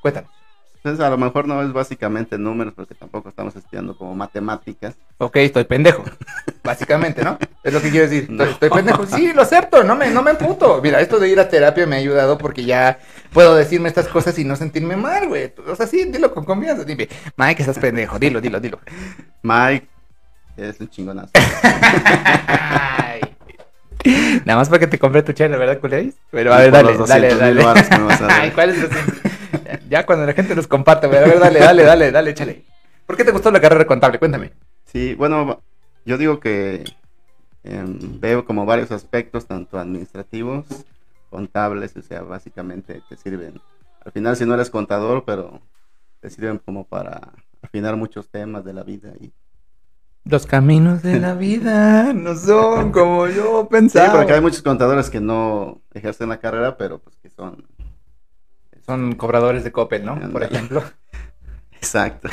Cuéntanos. 0.00 0.30
Entonces, 0.84 1.06
a 1.06 1.10
lo 1.10 1.16
mejor 1.16 1.46
no 1.46 1.62
es 1.62 1.72
básicamente 1.72 2.36
números, 2.38 2.74
porque 2.74 2.96
tampoco 2.96 3.28
estamos 3.28 3.54
estudiando 3.54 3.96
como 3.96 4.16
matemáticas. 4.16 4.96
Ok, 5.18 5.36
estoy 5.36 5.62
pendejo. 5.62 6.02
Básicamente, 6.64 7.22
¿no? 7.22 7.38
Es 7.62 7.72
lo 7.72 7.80
que 7.80 7.90
quiero 7.90 8.08
decir. 8.08 8.22
Estoy, 8.22 8.36
No. 8.36 8.44
estoy 8.44 8.68
pendejo. 8.70 9.06
Sí, 9.06 9.32
lo 9.32 9.42
acepto, 9.42 9.84
no 9.84 9.94
me, 9.94 10.10
no 10.10 10.22
me 10.22 10.32
emputo. 10.32 10.80
Mira, 10.82 11.00
esto 11.00 11.20
de 11.20 11.28
ir 11.28 11.38
a 11.38 11.48
terapia 11.48 11.86
me 11.86 11.94
ha 11.94 11.98
ayudado 12.00 12.36
porque 12.36 12.64
ya 12.64 12.98
puedo 13.32 13.54
decirme 13.54 13.88
estas 13.88 14.08
cosas 14.08 14.36
y 14.40 14.44
no 14.44 14.56
sentirme 14.56 14.96
mal, 14.96 15.28
güey. 15.28 15.52
O 15.68 15.76
sea, 15.76 15.86
sí, 15.86 16.04
dilo 16.06 16.34
con 16.34 16.44
confianza. 16.44 16.82
Dime, 16.82 17.08
Mike, 17.36 17.62
estás 17.62 17.78
pendejo. 17.78 18.18
Dilo, 18.18 18.40
dilo, 18.40 18.58
dilo. 18.58 18.80
Mike 19.42 19.86
es 20.56 20.80
un 20.80 20.88
chingonazo. 20.90 21.30
Nada 24.44 24.58
más 24.58 24.68
para 24.68 24.80
que 24.80 24.88
te 24.88 24.98
compré 24.98 25.22
tu 25.22 25.32
chela, 25.32 25.56
¿verdad, 25.56 25.78
culéis? 25.78 26.16
Pero 26.32 26.52
a 26.52 26.58
ver, 26.58 26.72
dale, 26.72 26.96
dale, 26.96 26.98
200,000 26.98 27.38
dale. 27.38 27.62
dar. 28.20 28.30
Ay, 28.32 28.50
¿cuál 28.50 28.70
es 28.70 28.76
el 28.76 28.88
200? 28.88 29.14
Ya 29.92 30.06
cuando 30.06 30.24
la 30.24 30.32
gente 30.32 30.54
los 30.54 30.66
comparte, 30.66 31.06
güey. 31.06 31.18
A 31.18 31.22
ver, 31.26 31.38
dale, 31.38 31.58
dale, 31.60 31.82
dale, 31.84 32.10
dale, 32.10 32.30
échale. 32.30 32.64
¿Por 33.04 33.14
qué 33.14 33.24
te 33.24 33.30
gustó 33.30 33.50
la 33.50 33.60
carrera 33.60 33.86
contable? 33.86 34.18
Cuéntame. 34.18 34.52
Sí, 34.86 35.14
bueno, 35.14 35.60
yo 36.06 36.16
digo 36.16 36.40
que 36.40 36.82
em, 37.62 38.18
veo 38.18 38.46
como 38.46 38.64
varios 38.64 38.90
aspectos, 38.90 39.44
tanto 39.44 39.78
administrativos, 39.78 40.64
contables, 41.28 41.94
o 41.98 42.00
sea, 42.00 42.22
básicamente 42.22 43.02
te 43.06 43.18
sirven. 43.18 43.60
Al 44.02 44.12
final, 44.12 44.34
si 44.34 44.46
no 44.46 44.54
eres 44.54 44.70
contador, 44.70 45.24
pero 45.26 45.60
te 46.20 46.30
sirven 46.30 46.56
como 46.56 46.84
para 46.86 47.20
afinar 47.60 47.94
muchos 47.96 48.30
temas 48.30 48.64
de 48.64 48.72
la 48.72 48.84
vida. 48.84 49.12
Y... 49.20 49.30
Los 50.24 50.46
caminos 50.46 51.02
de 51.02 51.20
la 51.20 51.34
vida 51.34 52.14
no 52.14 52.34
son 52.34 52.92
como 52.92 53.26
yo 53.28 53.64
Sí, 53.64 53.68
pensaba. 53.70 54.16
porque 54.16 54.32
hay 54.32 54.40
muchos 54.40 54.62
contadores 54.62 55.10
que 55.10 55.20
no 55.20 55.82
ejercen 55.92 56.30
la 56.30 56.40
carrera, 56.40 56.78
pero 56.78 56.98
pues 56.98 57.14
que 57.18 57.28
son... 57.28 57.66
Son 58.92 59.14
cobradores 59.14 59.64
de 59.64 59.72
Coppel, 59.72 60.04
¿no? 60.04 60.20
Por 60.30 60.42
ejemplo. 60.42 60.82
Exacto. 61.72 62.28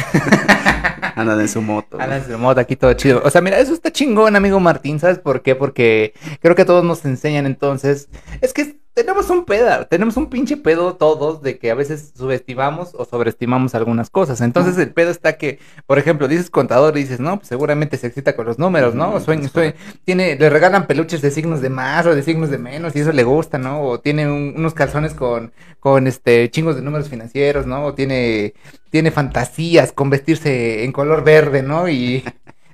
Andan 1.16 1.40
en 1.40 1.48
su 1.48 1.62
moto. 1.62 1.98
¿no? 1.98 2.04
Alan 2.04 2.22
Sermota, 2.26 2.60
aquí 2.60 2.76
todo 2.76 2.92
chido. 2.96 3.22
O 3.24 3.30
sea, 3.30 3.40
mira, 3.40 3.60
eso 3.60 3.74
está 3.74 3.94
chingón, 3.94 4.36
amigo 4.36 4.60
Martín. 4.60 5.00
¿Sabes 5.00 5.20
por 5.20 5.42
qué? 5.42 5.56
Porque 5.56 6.14
creo 6.42 6.56
que 6.56 6.66
todos 6.66 6.84
nos 6.84 7.06
enseñan 7.06 7.46
entonces. 7.46 8.10
Es 8.42 8.52
que 8.52 8.78
tenemos 9.04 9.30
un 9.30 9.46
pedo, 9.46 9.86
tenemos 9.88 10.18
un 10.18 10.30
pinche 10.30 10.58
pedo 10.58 10.96
todos 10.96 11.42
de 11.42 11.58
que 11.58 11.72
a 11.72 11.76
veces 11.76 12.12
subestimamos 12.16 12.94
o 12.94 13.06
sobreestimamos 13.06 13.74
algunas 13.74 14.10
cosas. 14.10 14.42
Entonces 14.42 14.78
el 14.78 14.92
pedo 14.94 15.10
está 15.12 15.38
que, 15.38 15.60
por 15.86 15.98
ejemplo, 16.00 16.28
dices 16.28 16.50
contador 16.50 16.98
y 16.98 17.02
dices, 17.02 17.20
no, 17.20 17.38
pues 17.38 17.48
seguramente 17.48 17.98
se 17.98 18.08
excita 18.08 18.36
con 18.36 18.46
los 18.46 18.60
números, 18.60 18.96
¿no? 18.96 19.14
O 19.14 19.20
sueño, 19.20 19.48
sueño- 19.48 19.74
tiene, 20.04 20.36
le 20.36 20.50
regalan 20.50 20.86
peluches 20.88 21.22
de 21.22 21.32
signos 21.32 21.62
de 21.62 21.70
más 21.70 22.06
o 22.06 22.14
de 22.14 22.24
signos 22.24 22.50
de 22.50 22.58
menos 22.58 22.96
y 22.96 23.00
eso 23.00 23.12
le 23.14 23.24
gusta, 23.24 23.58
¿no? 23.58 23.82
O 23.84 24.00
tiene 24.02 24.28
un- 24.30 24.54
unos 24.58 24.74
calzones 24.74 25.14
con, 25.14 25.54
con 25.80 26.06
este 26.08 26.50
chingos 26.52 26.76
de 26.76 26.82
números 26.82 27.08
financieros, 27.10 27.66
¿no? 27.66 27.86
O 27.86 27.94
tiene, 27.94 28.54
tiene 28.90 29.12
fantasías 29.12 29.92
con 29.94 30.10
vestirse 30.10 30.84
en 30.84 30.92
color 30.92 31.24
verde, 31.24 31.64
¿no? 31.64 31.88
Y 31.88 32.24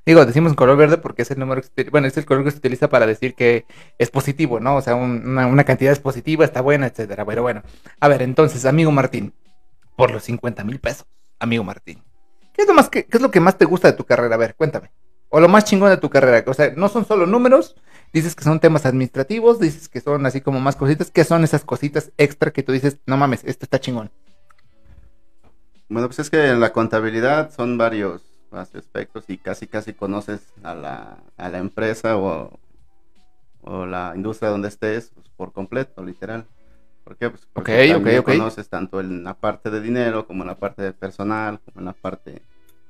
digo, 0.05 0.25
decimos 0.25 0.53
color 0.55 0.77
verde 0.77 0.97
porque 0.97 1.23
es 1.23 1.31
el 1.31 1.39
número 1.39 1.61
que 1.61 1.69
se 1.83 1.89
bueno, 1.89 2.07
es 2.07 2.17
el 2.17 2.25
color 2.25 2.43
que 2.43 2.51
se 2.51 2.57
utiliza 2.57 2.89
para 2.89 3.05
decir 3.07 3.35
que 3.35 3.65
es 3.97 4.11
positivo, 4.11 4.59
¿no? 4.59 4.75
O 4.77 4.81
sea, 4.81 4.95
un- 4.95 5.27
una, 5.27 5.47
una 5.47 5.63
cantidad 5.63 5.91
es 5.93 5.99
positiva, 5.99 6.45
está 6.45 6.61
buena, 6.61 6.87
etcétera. 6.87 7.25
Pero 7.25 7.41
bueno, 7.43 7.63
a 7.99 8.07
ver, 8.07 8.21
entonces, 8.21 8.65
amigo 8.65 8.91
Martín, 8.91 9.33
por 9.97 10.11
los 10.11 10.23
50 10.23 10.63
mil 10.63 10.79
pesos, 10.79 11.05
amigo 11.39 11.63
Martín, 11.63 12.03
¿qué 12.53 12.63
es, 12.63 12.67
lo 12.67 12.73
más 12.73 12.89
que, 12.89 13.05
¿qué 13.05 13.17
es 13.17 13.21
lo 13.21 13.31
que 13.31 13.39
más 13.39 13.57
te 13.57 13.65
gusta 13.65 13.89
de 13.91 13.97
tu 13.97 14.05
carrera? 14.05 14.35
A 14.35 14.39
ver, 14.39 14.55
cuéntame. 14.55 14.91
O 15.29 15.39
lo 15.39 15.49
más 15.49 15.65
chingón 15.65 15.89
de 15.89 15.97
tu 15.97 16.09
carrera. 16.09 16.43
O 16.49 16.53
sea, 16.53 16.71
no 16.75 16.87
son 16.89 17.05
solo 17.05 17.25
números, 17.25 17.75
dices 18.13 18.35
que 18.35 18.43
son 18.43 18.59
temas 18.59 18.85
administrativos, 18.85 19.59
dices 19.59 19.89
que 19.89 20.01
son 20.01 20.25
así 20.25 20.41
como 20.41 20.59
más 20.59 20.75
cositas. 20.75 21.11
¿Qué 21.11 21.23
son 21.25 21.43
esas 21.43 21.65
cositas 21.65 22.11
extra 22.17 22.51
que 22.51 22.63
tú 22.63 22.71
dices, 22.71 22.99
no 23.05 23.17
mames, 23.17 23.43
esto 23.43 23.65
está 23.65 23.79
chingón? 23.79 24.11
Bueno, 25.89 26.07
pues 26.07 26.19
es 26.19 26.29
que 26.29 26.49
en 26.49 26.59
la 26.59 26.73
contabilidad 26.73 27.51
son 27.51 27.77
varios 27.77 28.21
aspectos 28.57 29.25
y 29.29 29.37
casi 29.37 29.67
casi 29.67 29.93
conoces 29.93 30.53
a 30.63 30.75
la, 30.75 31.23
a 31.37 31.49
la 31.49 31.57
empresa 31.59 32.17
o, 32.17 32.59
o 33.61 33.85
la 33.85 34.13
industria 34.15 34.49
donde 34.49 34.67
estés 34.69 35.11
pues, 35.15 35.29
por 35.29 35.51
completo, 35.53 36.03
literal. 36.03 36.47
¿Por 37.03 37.17
qué? 37.17 37.29
Pues 37.29 37.47
porque 37.53 37.77
Ok, 37.77 37.87
también 37.87 38.19
ok, 38.19 38.27
ok. 38.27 38.29
conoces 38.29 38.69
tanto 38.69 38.99
en 38.99 39.23
la 39.23 39.35
parte 39.35 39.69
de 39.69 39.81
dinero 39.81 40.27
como 40.27 40.43
en 40.43 40.47
la 40.47 40.59
parte 40.59 40.81
de 40.81 40.93
personal, 40.93 41.59
como 41.61 41.79
en 41.79 41.85
la 41.85 41.93
parte 41.93 42.43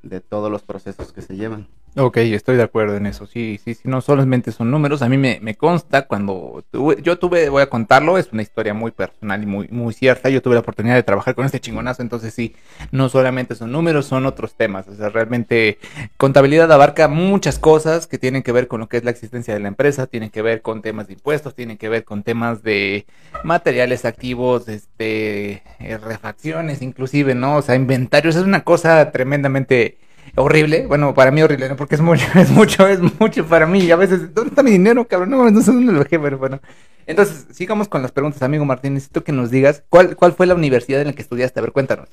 de 0.04 0.22
todos 0.22 0.52
los 0.52 0.64
procesos 0.64 1.12
que 1.12 1.22
se 1.22 1.36
llevan. 1.36 1.68
Ok, 1.98 2.18
estoy 2.18 2.58
de 2.58 2.64
acuerdo 2.64 2.98
en 2.98 3.06
eso. 3.06 3.26
Sí, 3.26 3.58
sí, 3.64 3.74
sí, 3.74 3.84
no 3.86 4.02
solamente 4.02 4.52
son 4.52 4.70
números. 4.70 5.02
A 5.02 5.08
mí 5.08 5.18
me, 5.18 5.40
me 5.42 5.56
consta 5.56 6.08
cuando 6.08 6.62
tuve- 6.70 7.02
yo 7.02 7.18
tuve, 7.18 7.48
voy 7.48 7.62
a 7.62 7.70
contarlo, 7.70 8.18
es 8.18 8.34
una 8.34 8.42
historia 8.42 8.74
muy 8.74 8.92
personal 8.92 9.42
y 9.42 9.46
muy, 9.46 9.70
muy 9.70 9.94
cierta. 9.94 10.28
Yo 10.30 10.42
tuve 10.42 10.56
la 10.56 10.60
oportunidad 10.60 10.96
de 10.96 11.04
trabajar 11.04 11.36
con 11.36 11.46
este 11.46 11.62
chingonazo, 11.62 12.02
entonces 12.02 12.34
sí, 12.34 12.54
no 12.92 13.08
solamente 13.08 13.56
son 13.56 13.72
números, 13.72 14.08
son 14.08 14.26
otros 14.26 14.56
temas. 14.56 14.90
O 14.90 14.96
sea, 14.96 15.08
realmente 15.08 15.78
contabilidad 16.18 16.70
abarca 16.74 17.08
muchas 17.08 17.60
cosas 17.60 18.08
que 18.08 18.18
tienen 18.18 18.44
que 18.44 18.52
ver 18.52 18.68
con 18.68 18.82
lo 18.82 18.90
que 18.90 18.98
es 18.98 19.06
la 19.06 19.12
existencia 19.12 19.54
de 19.54 19.62
la 19.62 19.70
empresa, 19.70 20.06
tienen 20.08 20.32
que 20.32 20.42
ver 20.42 20.62
con 20.62 20.82
temas 20.82 21.08
de 21.08 21.14
impuestos, 21.14 21.56
tienen 21.56 21.78
que 21.78 21.88
ver 21.88 22.04
con 22.04 22.24
temas 22.24 22.62
de 22.62 23.06
materiales 23.46 24.04
activos, 24.04 24.68
este, 24.68 25.64
eh, 25.80 25.98
refacciones, 25.98 26.82
inclusive, 26.82 27.36
¿no? 27.36 27.56
O 27.56 27.62
sea, 27.62 27.76
inventarios, 27.76 28.36
es 28.36 28.44
una 28.44 28.66
cosa 28.66 29.12
tremendamente 29.12 29.98
horrible. 30.36 30.86
Bueno, 30.88 31.14
para 31.14 31.32
mí 31.32 31.42
horrible, 31.42 31.70
¿no? 31.70 31.76
Porque 31.76 31.96
es 31.96 32.02
mucho, 32.02 32.26
es 32.36 32.50
mucho, 32.52 32.88
es 32.88 33.00
mucho 33.20 33.46
para 33.46 33.66
mí. 33.66 33.80
Y 33.80 33.92
a 33.92 33.96
veces, 33.96 34.34
¿dónde 34.34 34.50
está 34.50 34.64
mi 34.64 34.72
dinero, 34.72 35.08
cabrón? 35.08 35.30
No, 35.32 35.50
no 35.50 35.62
sé 35.62 35.72
dónde 35.72 35.92
lo 35.94 36.00
dejé, 36.00 36.20
pero 36.20 36.38
bueno. 36.38 36.60
Entonces, 37.08 37.46
sigamos 37.52 37.88
con 37.88 38.02
las 38.02 38.12
preguntas, 38.12 38.42
amigo 38.42 38.66
Martín. 38.66 38.94
Necesito 38.96 39.24
que 39.24 39.32
nos 39.32 39.52
digas 39.52 39.84
cuál, 39.90 40.16
cuál 40.16 40.34
fue 40.34 40.48
la 40.48 40.56
universidad 40.56 41.02
en 41.02 41.08
la 41.08 41.14
que 41.14 41.22
estudiaste. 41.22 41.60
A 41.60 41.64
ver, 41.64 41.72
cuéntanos. 41.72 42.10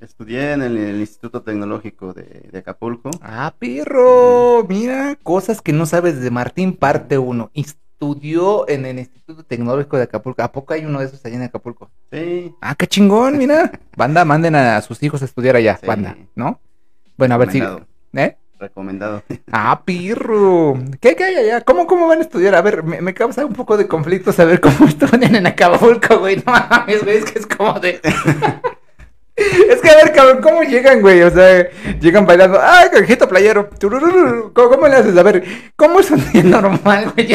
Estudié 0.00 0.52
en 0.52 0.62
el, 0.62 0.76
el 0.76 1.00
Instituto 1.00 1.42
Tecnológico 1.42 2.12
de, 2.12 2.48
de 2.50 2.58
Acapulco. 2.58 3.10
Ah, 3.20 3.54
perro. 3.56 4.64
Mira, 4.68 5.16
cosas 5.22 5.60
que 5.62 5.72
no 5.72 5.86
sabes 5.86 6.20
de 6.20 6.30
Martín, 6.30 6.72
parte 6.76 7.18
1. 7.18 7.50
Estudió 7.54 8.68
en 8.68 8.84
el 8.84 8.98
Instituto 8.98 9.44
Tecnológico 9.44 9.96
de 9.96 10.02
Acapulco. 10.04 10.42
¿A 10.42 10.50
poco 10.50 10.74
hay 10.74 10.84
uno 10.84 10.98
de 10.98 11.06
esos 11.06 11.24
allá 11.24 11.36
en 11.36 11.42
Acapulco? 11.42 11.88
Sí, 12.10 12.52
Ah, 12.60 12.74
qué 12.74 12.88
chingón, 12.88 13.38
mira. 13.38 13.70
Banda, 13.96 14.24
manden 14.24 14.56
a 14.56 14.80
sus 14.82 15.00
hijos 15.04 15.22
a 15.22 15.26
estudiar 15.26 15.54
allá, 15.54 15.76
Sí. 15.80 15.86
banda, 15.86 16.16
¿no? 16.34 16.58
Bueno, 17.22 17.36
a 17.36 17.38
ver 17.38 17.52
si. 17.52 17.60
Recomendado. 17.60 17.86
¿Eh? 18.14 18.36
recomendado. 18.58 19.22
Ah, 19.52 19.82
pirro. 19.84 20.76
¿Qué, 21.00 21.14
qué 21.14 21.22
hay 21.22 21.36
allá? 21.36 21.60
¿Cómo, 21.60 21.86
cómo 21.86 22.08
van 22.08 22.18
a 22.18 22.22
estudiar? 22.22 22.56
A 22.56 22.62
ver, 22.62 22.82
me, 22.82 23.00
me 23.00 23.14
causa 23.14 23.46
un 23.46 23.52
poco 23.52 23.76
de 23.76 23.86
conflicto 23.86 24.32
saber 24.32 24.60
cómo 24.60 24.86
estudian 24.88 25.36
en 25.36 25.46
Acapulco, 25.46 26.18
güey. 26.18 26.38
No 26.38 26.50
mames, 26.50 27.04
güey, 27.04 27.18
es 27.18 27.24
que 27.24 27.38
es 27.38 27.46
como 27.46 27.78
de... 27.78 28.00
Es 29.34 29.80
que 29.80 29.88
a 29.88 29.96
ver, 29.96 30.12
cabrón, 30.12 30.42
¿cómo 30.42 30.62
llegan, 30.62 31.00
güey? 31.00 31.22
O 31.22 31.30
sea, 31.30 31.66
llegan 32.00 32.26
bailando, 32.26 32.58
¡ay, 32.60 32.88
canjito 32.92 33.28
playero! 33.28 33.70
¿Cómo, 33.80 34.68
cómo 34.70 34.88
le 34.88 34.96
haces? 34.96 35.16
A 35.16 35.22
ver, 35.22 35.44
¿cómo 35.76 36.00
es 36.00 36.10
un 36.10 36.32
día 36.32 36.42
normal, 36.42 37.12
güey? 37.14 37.32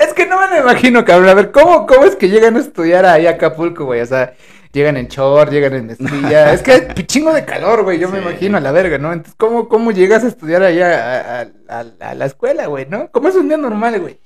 Es 0.00 0.12
que 0.14 0.26
no 0.26 0.40
me 0.40 0.48
lo 0.48 0.62
imagino, 0.62 1.04
cabrón. 1.04 1.30
A 1.30 1.34
ver, 1.34 1.50
¿cómo, 1.50 1.86
cómo 1.86 2.04
es 2.04 2.14
que 2.14 2.28
llegan 2.28 2.56
a 2.56 2.60
estudiar 2.60 3.04
ahí 3.04 3.26
a 3.26 3.30
Acapulco, 3.30 3.84
güey? 3.84 4.00
O 4.00 4.06
sea, 4.06 4.32
llegan 4.72 4.96
en 4.96 5.08
short, 5.08 5.50
llegan 5.50 5.74
en 5.74 5.86
mezclilla. 5.86 6.52
es 6.54 6.62
que 6.62 6.72
hay 6.72 7.06
chingo 7.06 7.32
de 7.32 7.44
calor, 7.44 7.82
güey. 7.84 7.98
Yo 7.98 8.08
me 8.08 8.18
imagino 8.20 8.56
a 8.56 8.60
la 8.60 8.72
verga, 8.72 8.98
¿no? 8.98 9.12
Entonces, 9.12 9.34
¿cómo, 9.36 9.68
cómo 9.68 9.90
llegas 9.92 10.24
a 10.24 10.28
estudiar 10.28 10.62
allá 10.62 11.40
a, 11.40 11.40
a- 11.42 11.80
a- 11.80 12.10
a 12.10 12.14
la 12.14 12.24
escuela, 12.26 12.66
güey, 12.66 12.86
no? 12.88 13.08
¿Cómo 13.10 13.28
es 13.28 13.34
un 13.36 13.48
día 13.48 13.56
normal, 13.58 14.00
güey? 14.00 14.18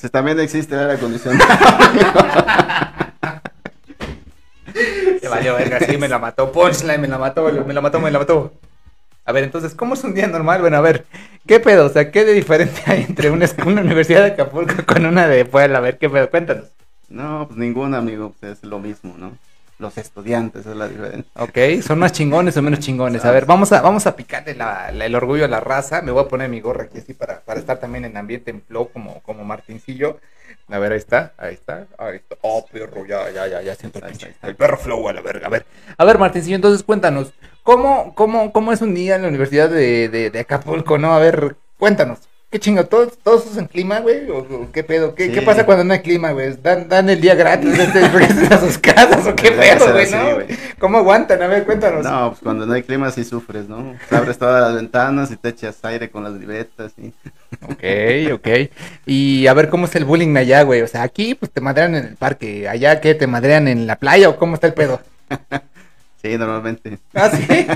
Pues 0.00 0.10
también 0.10 0.38
existe 0.40 0.74
el 0.74 0.80
aire 0.80 0.94
acondicionado. 0.94 1.48
Se 5.20 5.28
valió, 5.28 5.54
verga, 5.54 5.78
sí, 5.80 5.96
me 5.96 6.08
la 6.08 6.18
mató. 6.18 6.50
Punchline, 6.50 7.00
me 7.00 7.06
la 7.08 7.18
mató, 7.18 7.44
me 7.44 7.72
la 7.74 7.80
mató, 7.80 8.00
me 8.00 8.10
la 8.10 8.18
mató. 8.18 8.52
A 9.24 9.30
ver, 9.32 9.44
entonces, 9.44 9.74
¿cómo 9.74 9.94
es 9.94 10.02
un 10.02 10.14
día 10.14 10.26
normal? 10.26 10.60
Bueno, 10.60 10.78
a 10.78 10.80
ver, 10.80 11.06
¿qué 11.46 11.60
pedo? 11.60 11.86
O 11.86 11.88
sea, 11.88 12.10
¿qué 12.10 12.24
de 12.24 12.32
diferente 12.32 12.82
hay 12.86 13.02
entre 13.08 13.30
una 13.30 13.46
universidad 13.80 14.22
de 14.22 14.32
Acapulco 14.32 14.84
con 14.84 15.06
una 15.06 15.28
de 15.28 15.44
Puebla? 15.44 15.78
A 15.78 15.80
ver, 15.80 15.98
¿qué 15.98 16.10
pedo? 16.10 16.28
Cuéntanos. 16.30 16.64
No, 17.12 17.46
pues 17.46 17.58
ningún 17.58 17.94
amigo, 17.94 18.34
pues 18.40 18.58
es 18.58 18.64
lo 18.64 18.78
mismo, 18.78 19.14
¿no? 19.18 19.32
Los 19.78 19.98
estudiantes 19.98 20.64
es 20.64 20.76
la 20.76 20.88
diferencia. 20.88 21.30
Ok, 21.38 21.82
¿son 21.82 21.98
más 21.98 22.12
chingones 22.12 22.56
o 22.56 22.62
menos 22.62 22.78
chingones? 22.80 23.24
A 23.24 23.32
ver, 23.32 23.46
vamos 23.46 23.72
a, 23.72 23.80
vamos 23.82 24.06
a 24.06 24.14
picarle 24.14 24.54
la- 24.54 24.92
la- 24.92 25.06
el 25.06 25.14
orgullo 25.14 25.44
a 25.44 25.48
la 25.48 25.60
raza. 25.60 26.02
Me 26.02 26.12
voy 26.12 26.24
a 26.24 26.28
poner 26.28 26.48
mi 26.48 26.60
gorra 26.60 26.84
aquí 26.84 26.98
así 26.98 27.14
para, 27.14 27.40
para 27.40 27.58
estar 27.58 27.78
también 27.78 28.04
en 28.04 28.16
ambiente 28.16 28.50
en 28.52 28.62
flow 28.62 28.90
como, 28.92 29.20
como 29.22 29.44
Martincillo. 29.44 30.20
A 30.68 30.78
ver, 30.78 30.92
ahí 30.92 30.98
está, 30.98 31.32
ahí 31.36 31.54
está, 31.54 31.86
ahí 31.98 32.16
está. 32.16 32.36
Oh, 32.42 32.64
perro, 32.70 33.04
ya, 33.06 33.28
ya, 33.30 33.46
ya, 33.48 33.60
ya 33.62 33.74
siento 33.74 33.98
el, 33.98 34.36
el 34.42 34.54
perro 34.56 34.78
flow 34.78 35.08
a 35.08 35.12
la 35.12 35.20
verga. 35.20 35.48
A 35.48 35.50
ver, 35.50 35.66
a 35.98 36.04
ver, 36.04 36.18
Martincillo, 36.18 36.56
entonces 36.56 36.82
cuéntanos, 36.84 37.32
¿cómo, 37.64 38.14
cómo, 38.14 38.52
cómo 38.52 38.72
es 38.72 38.80
un 38.82 38.94
día 38.94 39.16
en 39.16 39.22
la 39.22 39.28
Universidad 39.28 39.68
de, 39.68 40.08
de, 40.08 40.30
de 40.30 40.40
Acapulco, 40.40 40.96
no? 40.96 41.12
A 41.12 41.18
ver, 41.18 41.56
cuéntanos. 41.78 42.20
¿Qué 42.52 42.60
chingo? 42.60 42.84
¿Todos, 42.84 43.16
todos 43.22 43.46
usan 43.46 43.66
clima, 43.66 44.00
güey? 44.00 44.28
¿O, 44.28 44.40
o 44.40 44.68
qué 44.70 44.84
pedo? 44.84 45.14
¿Qué, 45.14 45.28
Sí. 45.28 45.32
¿Qué 45.32 45.40
pasa 45.40 45.64
cuando 45.64 45.84
no 45.84 45.94
hay 45.94 46.00
clima, 46.00 46.32
güey? 46.32 46.54
¿Dan, 46.62 46.86
dan 46.86 47.08
el 47.08 47.18
día 47.18 47.34
gratis 47.34 47.78
este, 47.78 48.00
a 48.00 48.60
sus 48.60 48.76
casas 48.76 49.26
o 49.26 49.34
qué 49.34 49.52
pedo, 49.52 49.90
güey, 49.90 50.10
no? 50.10 50.54
¿Cómo 50.78 50.98
aguantan? 50.98 51.40
A 51.40 51.46
ver, 51.46 51.64
cuéntanos. 51.64 52.04
No, 52.04 52.28
pues 52.28 52.42
cuando 52.42 52.66
no 52.66 52.74
hay 52.74 52.82
clima 52.82 53.10
sí 53.10 53.24
sufres, 53.24 53.70
¿no? 53.70 53.94
Pues 53.98 54.12
abres 54.12 54.36
todas 54.36 54.60
las 54.60 54.74
ventanas 54.74 55.30
y 55.30 55.36
te 55.36 55.48
echas 55.48 55.82
aire 55.84 56.10
con 56.10 56.24
las 56.24 56.34
libretas 56.34 56.92
y... 56.98 57.14
Ok, 57.62 58.32
ok. 58.34 58.48
Y 59.06 59.46
a 59.46 59.54
ver 59.54 59.70
cómo 59.70 59.86
es 59.86 59.94
el 59.94 60.04
bullying 60.04 60.36
allá, 60.36 60.62
güey. 60.62 60.82
O 60.82 60.88
sea, 60.88 61.02
aquí 61.04 61.34
pues 61.34 61.50
te 61.50 61.62
madrean 61.62 61.94
en 61.94 62.04
el 62.04 62.16
parque. 62.16 62.68
Allá, 62.68 63.00
¿qué? 63.00 63.14
¿Te 63.14 63.26
madrean 63.26 63.66
en 63.66 63.86
la 63.86 63.96
playa 63.96 64.28
o 64.28 64.36
cómo 64.36 64.54
está 64.54 64.66
el 64.66 64.74
pedo? 64.74 65.00
Sí, 66.22 66.38
normalmente. 66.38 67.00
Ah, 67.14 67.30
sí. 67.30 67.66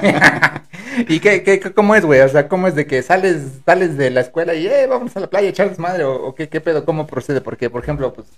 ¿Y 1.08 1.18
qué, 1.20 1.42
qué, 1.42 1.60
cómo 1.74 1.96
es, 1.96 2.04
güey? 2.04 2.20
O 2.20 2.28
sea, 2.28 2.48
¿cómo 2.48 2.68
es 2.68 2.76
de 2.76 2.86
que 2.86 3.02
sales, 3.02 3.60
sales 3.64 3.96
de 3.96 4.10
la 4.10 4.20
escuela 4.20 4.54
y, 4.54 4.66
eh, 4.68 4.86
vamos 4.86 5.16
a 5.16 5.20
la 5.20 5.26
playa 5.26 5.48
a 5.48 5.50
echar 5.50 5.68
desmadre? 5.68 6.04
¿O, 6.04 6.14
o 6.14 6.34
qué, 6.34 6.48
qué 6.48 6.60
pedo? 6.60 6.84
¿Cómo 6.84 7.08
procede? 7.08 7.40
Porque, 7.40 7.70
por 7.70 7.82
ejemplo, 7.82 8.12
pues, 8.12 8.28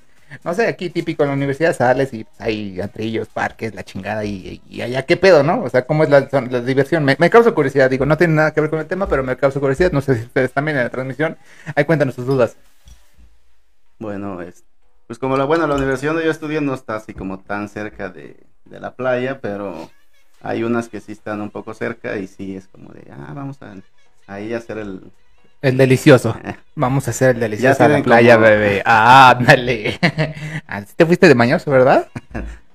no 0.45 0.55
sé, 0.55 0.67
aquí 0.67 0.89
típico 0.89 1.23
en 1.23 1.29
la 1.29 1.35
universidad 1.35 1.77
sales 1.77 2.13
y 2.15 2.27
hay 2.39 2.81
antrillos, 2.81 3.29
parques, 3.29 3.75
la 3.75 3.85
chingada 3.85 4.25
y, 4.25 4.63
y 4.69 4.81
allá, 4.81 5.05
¿qué 5.05 5.19
pedo, 5.19 5.43
no? 5.43 5.63
O 5.63 5.69
sea, 5.69 5.85
¿cómo 5.85 6.05
es 6.05 6.11
la, 6.11 6.27
la 6.33 6.61
diversión? 6.63 7.05
Me, 7.05 7.17
me 7.19 7.29
causa 7.29 7.53
curiosidad, 7.53 7.91
digo, 7.91 8.07
no 8.07 8.17
tiene 8.17 8.35
nada 8.35 8.53
que 8.53 8.63
ver 8.63 8.71
con 8.71 8.79
el 8.79 8.87
tema, 8.87 9.09
pero 9.09 9.23
me 9.23 9.37
causa 9.37 9.61
curiosidad. 9.61 9.93
No 9.93 10.01
sé 10.01 10.17
si 10.17 10.23
ustedes 10.25 10.53
también 10.53 10.79
en 10.79 10.85
la 10.85 10.91
transmisión. 10.91 11.37
Ahí 11.75 11.85
cuéntanos 11.85 12.15
sus 12.15 12.27
dudas. 12.27 12.57
Bueno, 13.99 14.41
es, 14.41 14.65
pues 15.07 15.19
como 15.19 15.37
la 15.37 15.45
buena, 15.45 15.67
la 15.67 15.75
universidad 15.75 16.13
donde 16.13 16.25
yo 16.25 16.31
estudié 16.31 16.61
no 16.63 16.73
está 16.73 16.97
así 16.97 17.13
como 17.15 17.41
tan 17.41 17.69
cerca 17.69 18.09
de, 18.09 18.37
de 18.65 18.81
la 18.81 18.95
playa, 18.95 19.41
pero 19.41 19.91
hay 20.41 20.63
unas 20.65 20.89
que 20.89 21.01
sí 21.01 21.13
están 21.13 21.41
un 21.41 21.51
poco 21.51 21.75
cerca 21.75 22.17
y 22.17 22.27
sí 22.27 22.57
es 22.57 22.67
como 22.69 22.91
de, 22.93 23.11
ah, 23.11 23.33
vamos 23.35 23.61
a 23.63 23.75
ahí 24.27 24.53
a 24.55 24.59
hacer 24.59 24.79
el... 24.79 25.03
El 25.61 25.77
delicioso. 25.77 26.37
Vamos 26.77 27.09
a 27.09 27.11
hacer 27.11 27.31
el 27.35 27.41
delicioso 27.41 27.83
a 27.83 27.89
la 27.89 28.03
playa, 28.03 28.35
como- 28.35 28.47
bebé. 28.47 28.83
Ah, 30.69 30.83
¿sí 30.87 30.93
¿Te 30.95 31.05
fuiste 31.07 31.27
de 31.29 31.35
mañoso, 31.35 31.71
verdad? 31.71 32.09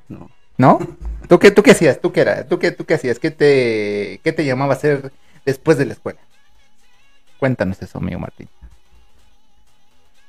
no. 0.10 0.30
¿No? 0.58 0.80
¿Tú 1.30 1.40
qué, 1.40 1.52
tú 1.52 1.64
qué 1.64 1.72
hacías? 1.72 2.00
¿Tú 2.02 2.12
qué 2.12 2.22
era? 2.22 2.46
¿Tú 2.48 2.60
qué, 2.60 2.72
tú 2.72 2.86
qué 2.86 2.96
hacías? 2.96 3.20
¿Qué 3.20 3.32
te, 3.32 4.20
¿Qué 4.24 4.34
te 4.34 4.44
llamaba 4.46 4.74
a 4.74 4.78
hacer 4.78 5.12
después 5.46 5.78
de 5.78 5.86
la 5.86 5.94
escuela? 5.94 6.20
Cuéntanos 7.40 7.82
eso, 7.82 7.98
amigo 8.00 8.20
Martín. 8.20 8.50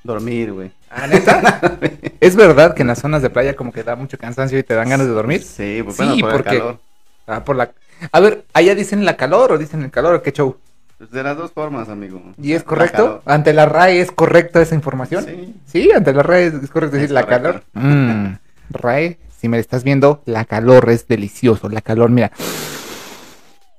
Dormir, 0.02 0.52
güey. 0.52 0.70
¿Ah, 0.90 1.06
neta? 1.06 1.78
¿Es 2.20 2.36
verdad 2.36 2.74
que 2.74 2.82
en 2.82 2.88
las 2.88 2.98
zonas 3.00 3.22
de 3.22 3.30
playa 3.30 3.56
como 3.56 3.72
que 3.72 3.82
da 3.82 3.96
mucho 3.96 4.18
cansancio 4.18 4.58
y 4.58 4.62
te 4.62 4.74
dan 4.74 4.88
ganas 4.90 5.06
de 5.06 5.12
dormir? 5.12 5.42
Sí, 5.42 5.80
pues 5.82 5.96
Sí, 5.96 6.04
bueno, 6.04 6.20
por 6.20 6.32
porque- 6.32 6.50
el 6.50 6.58
calor. 6.58 6.80
Ah, 7.26 7.44
por 7.44 7.56
la... 7.56 7.70
A 8.12 8.20
ver, 8.20 8.44
¿allá 8.52 8.74
dicen 8.74 9.04
la 9.04 9.16
calor 9.16 9.52
o 9.52 9.58
dicen 9.58 9.82
el 9.82 9.90
calor 9.90 10.14
o 10.14 10.22
qué 10.22 10.32
show? 10.32 10.56
Pues 10.98 11.10
de 11.10 11.22
las 11.22 11.36
dos 11.36 11.52
formas, 11.52 11.88
amigo. 11.88 12.22
¿Y 12.40 12.52
es 12.52 12.62
correcto? 12.62 13.22
¿Ante 13.26 13.52
la 13.52 13.66
RAE 13.66 14.00
es 14.00 14.12
correcta 14.12 14.60
esa 14.60 14.74
información? 14.74 15.24
Sí. 15.24 15.54
Sí, 15.66 15.90
ante 15.92 16.12
la 16.12 16.22
RAE 16.22 16.46
es, 16.46 16.70
correcto 16.70 16.96
decir 16.96 17.06
Es 17.06 17.10
la 17.10 17.22
correcto. 17.24 17.42
calor. 17.42 17.62
Mm, 17.72 18.34
RAE, 18.70 19.18
si 19.38 19.48
me 19.48 19.58
estás 19.58 19.84
viendo, 19.84 20.22
la 20.26 20.44
calor 20.44 20.88
es 20.90 21.08
delicioso. 21.08 21.68
La 21.68 21.80
calor, 21.80 22.10
mira. 22.10 22.30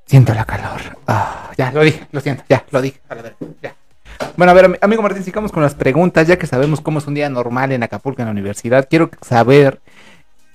Siento 0.06 0.34
la 0.34 0.46
calor. 0.46 0.82
Ah, 1.08 1.52
ya, 1.58 1.72
lo 1.72 1.82
dije, 1.84 2.06
lo 2.12 2.20
siento, 2.22 2.44
ya, 2.50 2.64
lo 2.72 2.82
dije. 2.82 3.00
A 3.10 3.16
la 3.16 3.22
verga, 3.24 3.38
ya. 3.62 3.76
Bueno, 4.38 4.52
a 4.52 4.54
ver, 4.56 4.66
ami- 4.70 4.78
amigo 4.82 5.02
Martín, 5.02 5.24
sigamos 5.24 5.52
con 5.52 5.64
las 5.64 5.74
preguntas, 5.76 6.28
ya 6.28 6.38
que 6.38 6.48
sabemos 6.48 6.80
cómo 6.82 7.00
es 7.00 7.08
un 7.08 7.16
día 7.16 7.30
normal 7.30 7.72
en 7.72 7.82
Acapulco, 7.84 8.22
en 8.22 8.28
la 8.28 8.32
universidad. 8.32 8.88
Quiero 8.90 9.10
saber, 9.22 9.80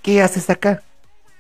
¿qué 0.03 0.23
haces 0.23 0.49
acá? 0.51 0.83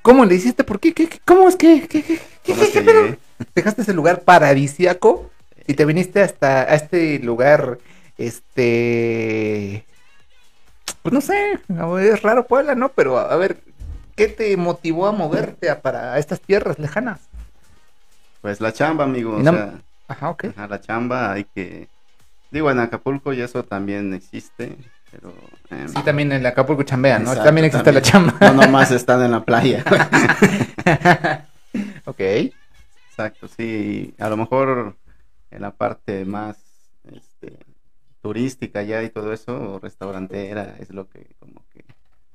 ¿Cómo 0.02 0.24
le 0.24 0.34
hiciste? 0.34 0.64
¿Por 0.64 0.80
qué? 0.80 0.92
¿Qué, 0.94 1.08
qué- 1.08 1.20
¿Cómo 1.24 1.48
es 1.48 1.56
que, 1.56 1.86
qué, 1.88 2.02
qué- 2.02 2.18
qué- 2.44 2.52
¿Cómo 2.52 2.62
es 2.62 2.70
qué 2.70 2.80
pedo? 2.82 3.02
llegué? 3.04 3.18
dejaste 3.54 3.82
ese 3.82 3.94
lugar 3.94 4.20
paradisiaco 4.22 5.30
y 5.66 5.74
te 5.74 5.84
viniste 5.84 6.22
hasta 6.22 6.62
a 6.62 6.74
este 6.74 7.18
lugar, 7.20 7.78
este, 8.18 9.84
pues 11.02 11.12
no 11.12 11.20
sé, 11.20 11.58
es 12.02 12.22
raro 12.22 12.46
Puebla, 12.46 12.74
¿no? 12.74 12.90
Pero 12.90 13.18
a, 13.18 13.34
ver, 13.36 13.58
¿qué 14.16 14.28
te 14.28 14.56
motivó 14.56 15.06
a 15.06 15.12
moverte 15.12 15.70
a, 15.70 15.80
para 15.80 16.18
estas 16.18 16.40
tierras 16.40 16.78
lejanas? 16.78 17.20
Pues 18.42 18.60
la 18.60 18.72
chamba, 18.72 19.04
amigo. 19.04 19.36
Y 19.38 19.40
O 19.40 19.44
no- 19.44 19.52
sea, 19.52 19.74
Ajá, 20.08 20.30
ok. 20.30 20.44
ajá, 20.46 20.66
la 20.66 20.80
chamba 20.80 21.32
hay 21.32 21.44
que... 21.44 21.88
Digo, 22.50 22.70
en 22.70 22.80
Acapulco 22.80 23.32
y 23.32 23.40
eso 23.40 23.62
también 23.64 24.12
existe, 24.12 24.76
pero... 25.10 25.32
Sí, 25.88 26.02
también 26.04 26.32
en 26.32 26.44
Acapulco 26.46 26.82
chambean, 26.82 27.22
¿no? 27.22 27.30
exacto, 27.30 27.44
también 27.48 27.66
existe 27.66 27.92
la 27.92 28.02
chamba. 28.02 28.34
No 28.40 28.54
nomás 28.54 28.90
están 28.90 29.22
en 29.22 29.30
la 29.30 29.44
playa. 29.44 29.84
ok. 32.04 32.20
Exacto, 33.08 33.48
sí. 33.48 34.14
A 34.18 34.28
lo 34.28 34.36
mejor 34.36 34.96
en 35.50 35.62
la 35.62 35.72
parte 35.76 36.24
más 36.24 36.56
este, 37.12 37.58
turística 38.22 38.82
ya 38.82 39.02
y 39.02 39.10
todo 39.10 39.32
eso, 39.32 39.74
o 39.74 39.78
restaurantera, 39.78 40.76
es 40.78 40.90
lo 40.90 41.08
que 41.08 41.34
como 41.38 41.64
que 41.72 41.84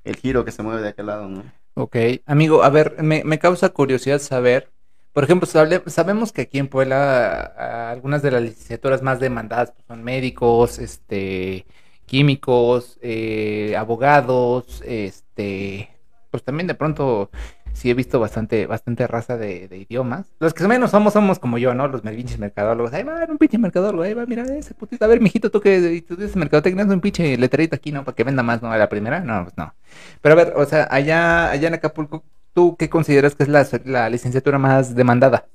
el 0.03 0.15
giro 0.17 0.45
que 0.45 0.51
se 0.51 0.63
mueve 0.63 0.81
de 0.81 0.89
aquel 0.89 1.07
lado, 1.07 1.27
¿no? 1.27 1.43
Ok, 1.75 1.97
amigo, 2.25 2.63
a 2.63 2.69
ver, 2.69 3.01
me, 3.03 3.23
me 3.25 3.39
causa 3.39 3.69
curiosidad 3.69 4.19
saber, 4.19 4.71
Por 5.11 5.23
ejemplo, 5.23 5.47
sable- 5.47 5.81
sabemos 5.89 6.31
que 6.33 6.41
aquí 6.43 6.59
en 6.59 6.67
Puebla 6.67 7.53
a- 7.57 7.91
algunas 7.91 8.21
de 8.21 8.31
las 8.31 8.41
licenciaturas 8.43 9.01
más 9.01 9.19
demandadas 9.19 9.71
pues, 9.71 9.85
son 9.87 10.03
médicos, 10.03 10.77
este, 10.79 11.65
químicos, 12.05 12.99
eh, 13.01 13.75
abogados, 13.77 14.81
este, 14.85 15.89
pues 16.31 16.43
también 16.43 16.67
de 16.67 16.75
pronto 16.75 17.29
sí 17.73 17.89
he 17.89 17.93
visto 17.93 18.19
bastante, 18.19 18.67
bastante 18.67 19.05
raza 19.07 19.37
de, 19.37 19.67
de 19.67 19.77
idiomas. 19.77 20.33
Los 20.39 20.53
que 20.53 20.67
menos 20.67 20.91
somos, 20.91 21.13
somos 21.13 21.39
como 21.39 21.57
yo, 21.57 21.73
¿no? 21.73 21.87
Los 21.87 22.01
pinches 22.01 22.39
mercadólogos. 22.39 22.93
Ahí 22.93 23.03
va, 23.03 23.25
un 23.27 23.37
pinche 23.37 23.57
mercadólogo, 23.57 24.03
ahí 24.03 24.13
va, 24.13 24.25
mira 24.25 24.43
ese 24.43 24.73
putito. 24.73 25.03
A 25.03 25.07
ver, 25.07 25.19
mijito, 25.21 25.51
tú 25.51 25.59
que 25.61 25.79
dices 25.79 26.35
mercadotecnia, 26.35 26.85
un 26.85 27.01
pinche 27.01 27.37
letrerito 27.37 27.75
aquí, 27.75 27.91
¿no? 27.91 28.03
Para 28.05 28.15
que 28.15 28.23
venda 28.23 28.43
más, 28.43 28.61
¿no? 28.61 28.71
A 28.71 28.77
la 28.77 28.89
primera, 28.89 29.19
no, 29.19 29.43
pues 29.43 29.57
no. 29.57 29.73
Pero 30.21 30.33
a 30.33 30.35
ver, 30.35 30.53
o 30.55 30.65
sea, 30.65 30.87
allá, 30.89 31.51
allá 31.51 31.67
en 31.67 31.73
Acapulco, 31.75 32.23
¿tú 32.53 32.75
qué 32.77 32.89
consideras 32.89 33.35
que 33.35 33.43
es 33.43 33.49
la, 33.49 33.67
la 33.85 34.09
licenciatura 34.09 34.57
más 34.57 34.95
demandada? 34.95 35.45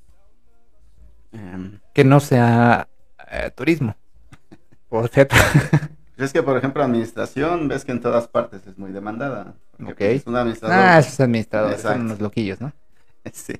Em, 1.31 1.79
Que 1.93 2.03
no 2.03 2.19
sea 2.19 2.87
eh, 3.31 3.51
turismo. 3.55 3.95
Por 4.89 5.09
cierto. 5.09 5.35
es 6.25 6.33
que, 6.33 6.43
por 6.43 6.57
ejemplo, 6.57 6.83
administración, 6.83 7.67
ves 7.67 7.85
que 7.85 7.91
en 7.91 8.01
todas 8.01 8.27
partes 8.27 8.61
es 8.67 8.77
muy 8.77 8.91
demandada. 8.91 9.53
Ok. 9.83 9.95
pues, 9.97 10.27
un 10.27 10.35
administrador. 10.35 10.77
Ah, 10.77 10.99
esos 10.99 11.19
administradores 11.19 11.81
son 11.81 11.91
Exacto. 11.91 12.05
unos 12.05 12.21
loquillos, 12.21 12.61
¿no? 12.61 12.71
Sí. 13.31 13.53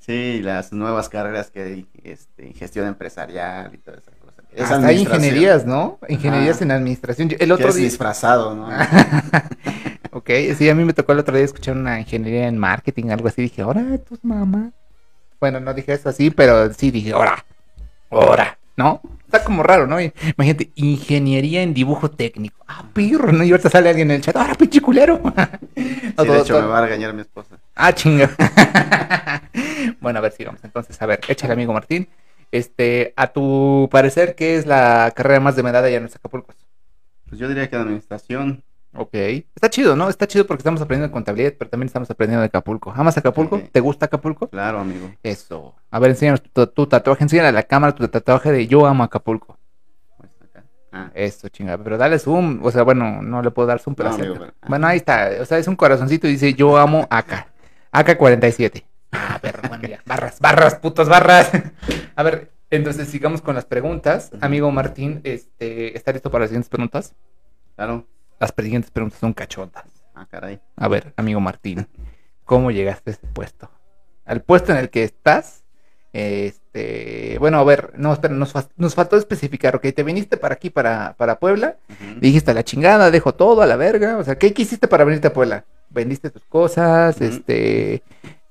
Sí, 0.00 0.40
las 0.42 0.72
nuevas 0.72 1.08
carreras 1.08 1.50
que 1.50 1.62
hay, 1.62 1.86
este, 2.02 2.52
gestión 2.52 2.86
empresarial 2.86 3.74
y 3.74 3.78
toda 3.78 3.96
esa 3.98 4.10
cosa. 4.12 4.42
Es 4.52 4.70
Hasta 4.70 4.86
hay 4.86 5.00
ingenierías, 5.00 5.64
¿no? 5.64 5.98
Ingenierías 6.08 6.56
Ajá. 6.56 6.64
en 6.64 6.70
administración. 6.72 7.28
Yo- 7.30 7.36
El 7.40 7.46
que 7.48 7.52
otro 7.54 7.68
es 7.70 7.74
día. 7.76 7.84
disfrazado, 7.84 8.54
¿no? 8.54 8.68
ok, 10.12 10.30
sí, 10.56 10.68
a 10.68 10.74
mí 10.74 10.84
me 10.84 10.92
tocó 10.92 11.12
el 11.12 11.18
otro 11.20 11.34
día 11.34 11.44
escuchar 11.44 11.76
una 11.76 11.98
ingeniería 12.00 12.46
en 12.48 12.58
marketing, 12.58 13.10
algo 13.10 13.28
así. 13.28 13.42
Dije, 13.42 13.62
ahora, 13.62 13.82
tus 13.98 14.22
mamá. 14.24 14.72
Bueno, 15.40 15.58
no 15.60 15.72
dije 15.74 15.92
eso 15.94 16.08
así, 16.10 16.30
pero 16.30 16.72
sí 16.72 16.90
dije, 16.90 17.12
ahora, 17.12 17.44
ahora, 18.10 18.58
¿no? 18.76 19.00
Está 19.34 19.46
como 19.46 19.64
raro, 19.64 19.88
¿no? 19.88 19.96
Imagínate, 20.00 20.70
ingeniería 20.76 21.62
en 21.62 21.74
dibujo 21.74 22.08
técnico. 22.08 22.64
Ah, 22.68 22.84
pirro, 22.92 23.32
¿no? 23.32 23.42
Y 23.42 23.50
ahorita 23.50 23.68
sale 23.68 23.88
alguien 23.88 24.08
en 24.12 24.16
el 24.16 24.22
chat, 24.22 24.36
ahora, 24.36 24.54
pinche 24.54 24.80
culero. 24.80 25.20
Sí, 25.74 26.28
de 26.28 26.38
hecho, 26.38 26.60
me 26.60 26.68
va 26.68 26.78
a 26.78 26.82
regañar 26.82 27.12
mi 27.12 27.22
esposa. 27.22 27.58
Ah, 27.74 27.92
chinga. 27.92 28.30
bueno, 30.00 30.20
a 30.20 30.22
ver, 30.22 30.30
sigamos. 30.30 30.62
Entonces, 30.62 31.00
a 31.02 31.06
ver, 31.06 31.18
échale, 31.26 31.52
amigo 31.52 31.72
Martín. 31.72 32.08
Este, 32.52 33.12
a 33.16 33.26
tu 33.32 33.88
parecer, 33.90 34.36
¿qué 34.36 34.56
es 34.56 34.66
la 34.66 35.12
carrera 35.16 35.40
más 35.40 35.56
demandada 35.56 35.90
ya 35.90 35.96
en 35.96 36.04
los 36.04 36.14
Acapulcos? 36.14 36.54
Pues 37.28 37.40
yo 37.40 37.48
diría 37.48 37.68
que 37.68 37.74
administración. 37.74 38.62
Ok. 38.96 39.14
Está 39.54 39.68
chido, 39.70 39.96
¿no? 39.96 40.08
Está 40.08 40.26
chido 40.26 40.46
porque 40.46 40.60
estamos 40.60 40.80
aprendiendo 40.80 41.12
contabilidad, 41.12 41.54
pero 41.58 41.68
también 41.70 41.86
estamos 41.88 42.10
aprendiendo 42.10 42.40
de 42.42 42.46
Acapulco. 42.46 42.92
¿Amas 42.94 43.16
Acapulco? 43.16 43.60
¿Te 43.72 43.80
gusta 43.80 44.06
Acapulco? 44.06 44.48
Claro, 44.48 44.78
amigo. 44.80 45.10
Eso. 45.22 45.74
A 45.90 45.98
ver, 45.98 46.10
enséñanos 46.10 46.42
tu, 46.42 46.66
tu 46.68 46.86
tatuaje. 46.86 47.24
Enséñale 47.24 47.48
a 47.48 47.52
la 47.52 47.64
cámara 47.64 47.94
tu 47.94 48.06
tatuaje 48.08 48.52
de 48.52 48.66
Yo 48.66 48.86
amo 48.86 49.02
Acapulco. 49.04 49.58
Pues 50.16 50.30
acá. 50.42 50.64
Ah, 50.92 51.10
Eso, 51.14 51.48
chinga. 51.48 51.76
Pero 51.78 51.98
dale 51.98 52.18
zoom. 52.18 52.60
O 52.64 52.70
sea, 52.70 52.82
bueno, 52.84 53.20
no 53.22 53.42
le 53.42 53.50
puedo 53.50 53.66
dar 53.66 53.80
zoom, 53.80 53.94
pero 53.96 54.10
No, 54.10 54.14
acércate. 54.14 54.36
amigo, 54.38 54.52
pero- 54.60 54.68
Bueno, 54.70 54.86
ahí 54.86 54.96
está. 54.98 55.30
O 55.40 55.44
sea, 55.44 55.58
es 55.58 55.66
un 55.66 55.76
corazoncito 55.76 56.28
y 56.28 56.32
dice 56.32 56.54
Yo 56.54 56.76
amo 56.76 57.06
AK. 57.10 57.48
AK47. 57.92 58.84
Ah, 59.12 59.38
perro, 59.40 59.68
bueno, 59.68 59.86
ya. 59.88 60.00
Barras, 60.06 60.40
barras, 60.40 60.74
putos, 60.76 61.08
barras. 61.08 61.50
A 62.16 62.22
ver, 62.24 62.52
entonces 62.70 63.08
sigamos 63.08 63.40
con 63.42 63.54
las 63.54 63.64
preguntas. 63.64 64.30
Amigo 64.40 64.70
Martín, 64.72 65.20
este, 65.24 65.96
¿está 65.96 66.12
listo 66.12 66.30
para 66.30 66.42
las 66.44 66.50
siguientes 66.50 66.68
preguntas? 66.68 67.14
claro. 67.76 68.06
Las 68.44 68.64
siguientes 68.64 68.90
preguntas 68.90 69.18
son 69.18 69.32
cachondas. 69.32 69.84
Ah, 70.14 70.26
caray. 70.30 70.60
A 70.76 70.88
ver, 70.88 71.14
amigo 71.16 71.40
Martín, 71.40 71.86
¿cómo 72.44 72.70
llegaste 72.70 73.10
a 73.10 73.12
este 73.14 73.26
puesto? 73.26 73.70
Al 74.26 74.42
puesto 74.42 74.72
en 74.72 74.78
el 74.78 74.90
que 74.90 75.02
estás, 75.02 75.64
este, 76.12 77.36
bueno, 77.40 77.58
a 77.58 77.64
ver, 77.64 77.92
no, 77.96 78.12
espera, 78.12 78.34
nos, 78.34 78.52
nos 78.76 78.94
faltó 78.94 79.16
especificar, 79.16 79.74
ok, 79.76 79.86
te 79.94 80.02
viniste 80.02 80.36
para 80.36 80.54
aquí, 80.54 80.70
para, 80.70 81.14
para 81.16 81.38
Puebla, 81.38 81.76
dijiste 82.20 82.50
a 82.50 82.54
la 82.54 82.64
chingada, 82.64 83.10
dejo 83.10 83.34
todo 83.34 83.62
a 83.62 83.66
la 83.66 83.76
verga, 83.76 84.18
o 84.18 84.24
sea, 84.24 84.36
¿qué 84.36 84.52
quisiste 84.52 84.88
para 84.88 85.04
venirte 85.04 85.28
a 85.28 85.32
Puebla? 85.32 85.64
Vendiste 85.90 86.30
tus 86.30 86.44
cosas, 86.44 87.20
este, 87.20 88.02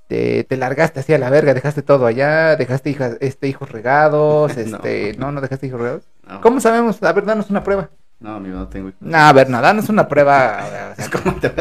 te, 0.07 0.43
te 0.43 0.57
largaste 0.57 0.99
así 0.99 1.13
a 1.13 1.17
la 1.17 1.29
verga, 1.29 1.53
dejaste 1.53 1.81
todo 1.81 2.05
allá, 2.05 2.55
dejaste 2.55 2.89
hijas, 2.89 3.17
este, 3.21 3.47
hijos 3.47 3.71
regados, 3.71 4.55
No. 4.57 4.61
este, 4.61 5.15
no, 5.17 5.31
no 5.31 5.39
dejaste 5.39 5.67
hijos 5.67 5.79
regados. 5.79 6.03
No, 6.27 6.41
¿Cómo 6.41 6.59
sabemos? 6.59 7.01
A 7.03 7.13
ver, 7.13 7.25
danos 7.25 7.49
una 7.49 7.63
prueba. 7.63 7.89
No, 8.23 8.35
amigo, 8.35 8.55
no 8.55 8.69
tengo. 8.69 8.89
No, 9.01 9.17
a 9.17 9.33
ver, 9.33 9.49
no, 9.49 9.61
danos 9.61 9.89
una 9.89 10.07
prueba. 10.07 10.93
o 10.93 10.95
sea, 10.95 11.09
¿Cómo 11.23 11.35
te 11.41 11.51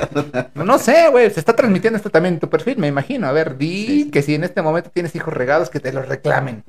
no, 0.54 0.64
no 0.64 0.78
sé, 0.78 1.08
güey, 1.10 1.28
se 1.28 1.40
está 1.40 1.56
transmitiendo 1.56 1.96
esto 1.96 2.08
también 2.08 2.34
en 2.34 2.40
tu 2.40 2.48
perfil, 2.48 2.78
me 2.78 2.86
imagino. 2.86 3.26
A 3.26 3.32
ver, 3.32 3.58
di 3.58 3.86
sí. 3.86 4.10
que 4.12 4.22
si 4.22 4.36
en 4.36 4.44
este 4.44 4.62
momento 4.62 4.88
tienes 4.90 5.12
hijos 5.16 5.34
regados, 5.34 5.70
que 5.70 5.80
te 5.80 5.92
los 5.92 6.06
reclamen. 6.06 6.62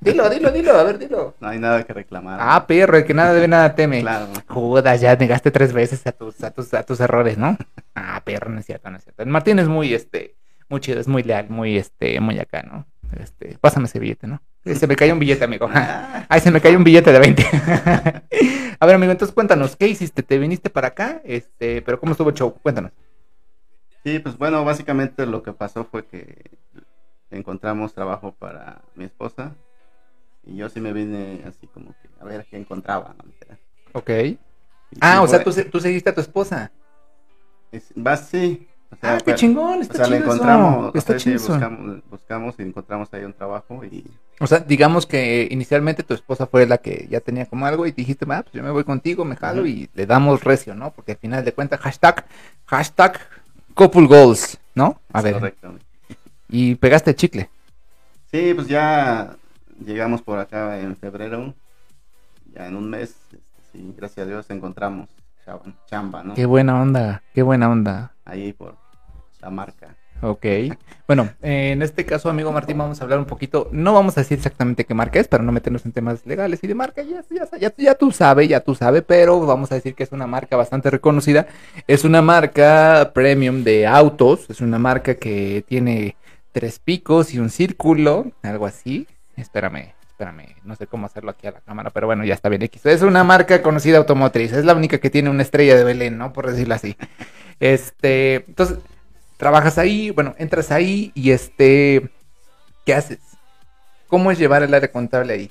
Dilo, 0.00 0.28
dilo, 0.28 0.50
dilo, 0.50 0.72
a 0.76 0.82
ver, 0.82 0.98
dilo. 0.98 1.34
No 1.40 1.48
hay 1.48 1.58
nada 1.58 1.82
que 1.84 1.94
reclamar. 1.94 2.38
Ah, 2.42 2.66
perro, 2.66 2.98
el 2.98 3.06
que 3.06 3.14
nada 3.14 3.32
debe, 3.32 3.48
nada 3.48 3.74
teme. 3.74 4.02
claro. 4.02 4.26
Jodas, 4.48 5.00
ya 5.00 5.16
negaste 5.16 5.50
tres 5.50 5.72
veces 5.72 6.06
a 6.06 6.12
tus, 6.12 6.42
a 6.44 6.50
tus, 6.50 6.74
a 6.74 6.82
tus 6.82 7.00
errores, 7.00 7.38
¿no? 7.38 7.56
Ah, 7.94 8.20
perro, 8.22 8.50
no 8.50 8.60
es 8.60 8.66
cierto, 8.66 8.90
no 8.90 8.98
es 8.98 9.04
cierto. 9.04 9.22
El 9.22 9.30
Martín 9.30 9.58
es 9.58 9.68
muy, 9.68 9.94
este, 9.94 10.34
muy 10.68 10.80
chido, 10.80 11.00
es 11.00 11.08
muy 11.08 11.22
leal, 11.22 11.48
muy, 11.48 11.78
este, 11.78 12.20
muy 12.20 12.38
acá, 12.38 12.62
¿no? 12.62 12.84
Este, 13.18 13.56
pásame 13.58 13.86
ese 13.86 13.98
billete, 13.98 14.26
¿no? 14.26 14.42
Se 14.74 14.86
me 14.86 14.96
cayó 14.96 15.12
un 15.12 15.18
billete, 15.20 15.44
amigo. 15.44 15.68
Ay, 16.28 16.40
se 16.40 16.50
me 16.50 16.60
cayó 16.60 16.76
un 16.76 16.84
billete 16.84 17.12
de 17.12 17.18
20. 17.20 17.44
a 18.80 18.86
ver, 18.86 18.94
amigo, 18.96 19.12
entonces 19.12 19.32
cuéntanos, 19.34 19.76
¿qué 19.76 19.86
hiciste? 19.86 20.22
¿Te 20.22 20.38
viniste 20.38 20.70
para 20.70 20.88
acá? 20.88 21.20
Este, 21.24 21.82
pero 21.82 22.00
¿cómo 22.00 22.12
estuvo 22.12 22.30
el 22.30 22.34
show? 22.34 22.52
Cuéntanos. 22.62 22.90
Sí, 24.02 24.18
pues 24.18 24.36
bueno, 24.36 24.64
básicamente 24.64 25.24
lo 25.26 25.42
que 25.42 25.52
pasó 25.52 25.84
fue 25.84 26.06
que 26.06 26.58
encontramos 27.30 27.92
trabajo 27.94 28.32
para 28.34 28.82
mi 28.94 29.04
esposa 29.04 29.54
y 30.44 30.56
yo 30.56 30.68
sí 30.68 30.80
me 30.80 30.92
vine 30.92 31.42
así 31.46 31.66
como 31.66 31.90
que 32.00 32.08
a 32.20 32.24
ver 32.24 32.46
qué 32.50 32.56
encontraba. 32.56 33.14
¿no? 33.18 33.24
Ok. 33.92 34.10
Y 34.10 34.38
Ah, 35.00 35.18
sí 35.18 35.24
o 35.24 35.28
sea, 35.28 35.42
tú, 35.44 35.52
tú 35.70 35.80
seguiste 35.80 36.10
a 36.10 36.14
tu 36.14 36.20
esposa. 36.20 36.70
es- 37.72 37.92
Va, 37.96 38.16
sí. 38.16 38.68
O 38.92 38.96
sea, 38.96 39.16
Ah, 39.16 39.18
qué 39.24 39.34
chingón, 39.34 39.78
o 39.78 39.82
está 39.82 39.94
sea, 39.94 40.06
le 40.08 40.18
chido 40.18 40.32
eso. 40.32 40.34
encontramos, 40.34 40.94
o 40.94 40.98
Está 40.98 41.18
sea, 41.18 41.18
sí, 41.18 41.24
chido 41.38 41.48
buscamos, 41.48 42.00
buscamos 42.10 42.54
y 42.58 42.62
encontramos 42.62 43.12
ahí 43.12 43.24
un 43.24 43.32
trabajo 43.34 43.84
y 43.84 44.04
O 44.40 44.46
sea, 44.46 44.60
digamos 44.60 45.06
que 45.06 45.48
inicialmente 45.50 46.02
tu 46.02 46.14
esposa 46.14 46.46
fue 46.46 46.66
la 46.66 46.78
que 46.78 47.06
ya 47.10 47.20
tenía 47.20 47.46
como 47.46 47.66
algo 47.66 47.86
y 47.86 47.92
dijiste, 47.92 48.24
ah, 48.30 48.42
pues 48.42 48.52
yo 48.54 48.62
me 48.62 48.70
voy 48.70 48.84
contigo, 48.84 49.24
me 49.24 49.36
jalo 49.36 49.66
y 49.66 49.90
le 49.94 50.06
damos 50.06 50.44
recio, 50.44 50.74
¿no? 50.74 50.92
Porque 50.92 51.12
al 51.12 51.18
final 51.18 51.44
de 51.44 51.52
cuentas, 51.52 51.80
hashtag, 51.80 52.24
hashtag 52.66 53.18
couple 53.74 54.06
goals, 54.06 54.58
¿no? 54.74 55.00
A 55.12 55.18
es 55.18 55.24
ver, 55.24 55.34
correcto. 55.34 55.74
y 56.48 56.74
pegaste 56.76 57.14
chicle. 57.14 57.50
Sí, 58.30 58.52
pues 58.54 58.66
ya 58.68 59.36
llegamos 59.84 60.22
por 60.22 60.38
acá 60.38 60.78
en 60.80 60.96
febrero, 60.96 61.54
ya 62.54 62.66
en 62.66 62.76
un 62.76 62.88
mes, 62.90 63.10
este, 63.10 63.38
sí, 63.72 63.94
gracias 63.96 64.26
a 64.26 64.28
Dios 64.30 64.50
encontramos 64.50 65.08
chamba, 65.86 66.22
¿no? 66.22 66.34
Qué 66.34 66.46
buena 66.46 66.80
onda, 66.80 67.22
qué 67.34 67.42
buena 67.42 67.70
onda. 67.70 68.12
Ahí 68.24 68.52
por 68.52 68.76
la 69.40 69.50
marca. 69.50 69.96
Ok. 70.22 70.46
Bueno, 71.06 71.28
eh, 71.42 71.72
en 71.72 71.82
este 71.82 72.04
caso, 72.04 72.30
amigo 72.30 72.50
Martín, 72.50 72.78
vamos 72.78 73.00
a 73.00 73.04
hablar 73.04 73.18
un 73.18 73.26
poquito. 73.26 73.68
No 73.70 73.92
vamos 73.92 74.16
a 74.16 74.22
decir 74.22 74.38
exactamente 74.38 74.84
qué 74.84 74.94
marca 74.94 75.20
es 75.20 75.28
para 75.28 75.44
no 75.44 75.52
meternos 75.52 75.84
en 75.84 75.92
temas 75.92 76.24
legales 76.26 76.62
y 76.62 76.66
de 76.66 76.74
marca. 76.74 77.02
Ya, 77.02 77.22
ya, 77.30 77.58
ya, 77.58 77.74
ya 77.76 77.94
tú 77.94 78.10
sabes, 78.12 78.48
ya 78.48 78.60
tú 78.60 78.74
sabes, 78.74 79.04
pero 79.06 79.40
vamos 79.44 79.70
a 79.72 79.74
decir 79.74 79.94
que 79.94 80.02
es 80.02 80.12
una 80.12 80.26
marca 80.26 80.56
bastante 80.56 80.90
reconocida. 80.90 81.46
Es 81.86 82.04
una 82.04 82.22
marca 82.22 83.10
premium 83.14 83.62
de 83.62 83.86
autos. 83.86 84.48
Es 84.48 84.60
una 84.60 84.78
marca 84.78 85.16
que 85.16 85.64
tiene 85.68 86.16
tres 86.52 86.78
picos 86.78 87.34
y 87.34 87.38
un 87.38 87.50
círculo, 87.50 88.32
algo 88.42 88.66
así. 88.66 89.06
Espérame, 89.36 89.92
espérame, 90.16 90.56
no 90.64 90.74
sé 90.76 90.86
cómo 90.86 91.06
hacerlo 91.06 91.30
aquí 91.30 91.46
a 91.46 91.52
la 91.52 91.60
cámara, 91.60 91.90
pero 91.90 92.06
bueno, 92.06 92.24
ya 92.24 92.32
está 92.34 92.48
bien 92.48 92.62
X. 92.62 92.86
Es 92.86 93.02
una 93.02 93.22
marca 93.22 93.60
conocida 93.62 93.98
automotriz. 93.98 94.52
Es 94.52 94.64
la 94.64 94.74
única 94.74 94.98
que 94.98 95.10
tiene 95.10 95.28
una 95.28 95.42
estrella 95.42 95.76
de 95.76 95.84
Belén, 95.84 96.16
¿no? 96.16 96.32
Por 96.32 96.46
decirlo 96.50 96.74
así. 96.74 96.96
Este, 97.60 98.36
entonces, 98.48 98.78
trabajas 99.38 99.78
ahí, 99.78 100.10
bueno, 100.10 100.34
entras 100.38 100.72
ahí 100.72 101.12
y 101.14 101.32
este, 101.32 102.10
¿qué 102.86 102.94
haces? 102.94 103.20
¿Cómo 104.08 104.30
es 104.30 104.38
llevar 104.38 104.62
el 104.62 104.74
área 104.74 104.92
contable 104.92 105.32
ahí? 105.32 105.50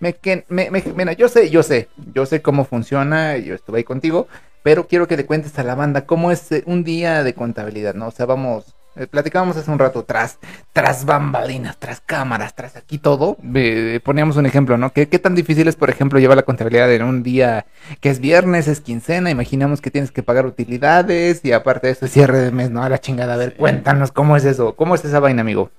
Me, 0.00 0.14
que, 0.14 0.44
me, 0.48 0.70
me- 0.70 0.82
mira, 0.96 1.12
yo 1.14 1.28
sé, 1.28 1.50
yo 1.50 1.62
sé, 1.62 1.88
yo 2.14 2.26
sé 2.26 2.42
cómo 2.42 2.64
funciona, 2.64 3.36
yo 3.38 3.54
estuve 3.54 3.78
ahí 3.78 3.84
contigo, 3.84 4.28
pero 4.62 4.88
quiero 4.88 5.08
que 5.08 5.16
le 5.16 5.26
cuentes 5.26 5.58
a 5.58 5.64
la 5.64 5.74
banda 5.76 6.06
cómo 6.06 6.30
es 6.32 6.52
eh, 6.52 6.62
un 6.66 6.84
día 6.84 7.24
de 7.24 7.34
contabilidad, 7.34 7.94
¿no? 7.94 8.08
O 8.08 8.12
sea, 8.12 8.26
vamos, 8.26 8.76
eh, 8.98 9.06
platicábamos 9.06 9.56
hace 9.56 9.70
un 9.70 9.78
rato, 9.78 10.04
tras, 10.04 10.38
tras 10.72 11.04
bambalinas, 11.04 11.78
tras 11.78 12.00
cámaras, 12.00 12.54
tras 12.54 12.76
aquí 12.76 12.98
todo, 12.98 13.36
eh, 13.54 14.00
poníamos 14.04 14.36
un 14.36 14.46
ejemplo, 14.46 14.76
¿no? 14.76 14.92
¿Qué, 14.92 15.08
¿Qué 15.08 15.18
tan 15.18 15.34
difícil 15.34 15.68
es, 15.68 15.76
por 15.76 15.90
ejemplo, 15.90 16.18
llevar 16.18 16.36
la 16.36 16.42
contabilidad 16.42 16.92
en 16.92 17.02
un 17.02 17.22
día 17.22 17.66
que 18.00 18.10
es 18.10 18.20
viernes, 18.20 18.68
es 18.68 18.80
quincena, 18.80 19.30
imaginamos 19.30 19.80
que 19.80 19.90
tienes 19.90 20.10
que 20.10 20.22
pagar 20.22 20.46
utilidades 20.46 21.44
y 21.44 21.52
aparte 21.52 21.86
de 21.86 21.92
eso 21.94 22.06
es 22.06 22.12
cierre 22.12 22.38
de 22.38 22.50
mes, 22.50 22.70
¿no? 22.70 22.82
A 22.82 22.88
la 22.88 22.98
chingada, 22.98 23.34
a 23.34 23.36
ver, 23.38 23.50
Sí. 23.52 23.56
cuéntanos 23.58 24.12
cómo 24.12 24.36
es 24.36 24.44
eso, 24.44 24.74
cómo 24.74 24.94
es 24.94 25.04
esa 25.04 25.20
vaina, 25.20 25.40
amigo. 25.42 25.70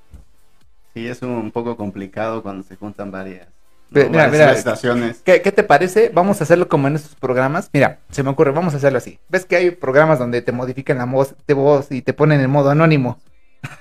Sí, 0.94 1.08
es 1.08 1.22
un 1.22 1.52
poco 1.52 1.78
complicado 1.78 2.42
cuando 2.42 2.64
se 2.64 2.76
juntan 2.76 3.12
varias, 3.12 3.48
¿no? 3.92 4.10
mira, 4.10 4.28
mira, 4.28 4.52
estaciones. 4.52 5.22
¿Qué, 5.24 5.42
qué 5.42 5.52
te 5.52 5.64
parece? 5.64 6.10
Vamos 6.14 6.42
a 6.42 6.44
hacerlo 6.44 6.68
como 6.68 6.88
en 6.88 6.96
estos 6.96 7.16
programas. 7.16 7.70
Mira, 7.74 8.00
se 8.12 8.24
me 8.24 8.30
ocurre, 8.30 8.52
vamos 8.52 8.74
a 8.74 8.78
hacerlo 8.78 8.98
así. 8.98 9.20
¿Ves 9.30 9.46
que 9.46 9.56
hay 9.56 9.72
programas 9.72 10.20
donde 10.20 10.42
te 10.42 10.52
modifican 10.52 10.98
la 10.98 11.06
voz, 11.06 11.36
de 11.48 11.54
voz 11.54 11.92
y 11.92 12.02
te 12.02 12.14
ponen 12.14 12.42
en 12.42 12.50
modo 12.50 12.70
anónimo? 12.70 13.20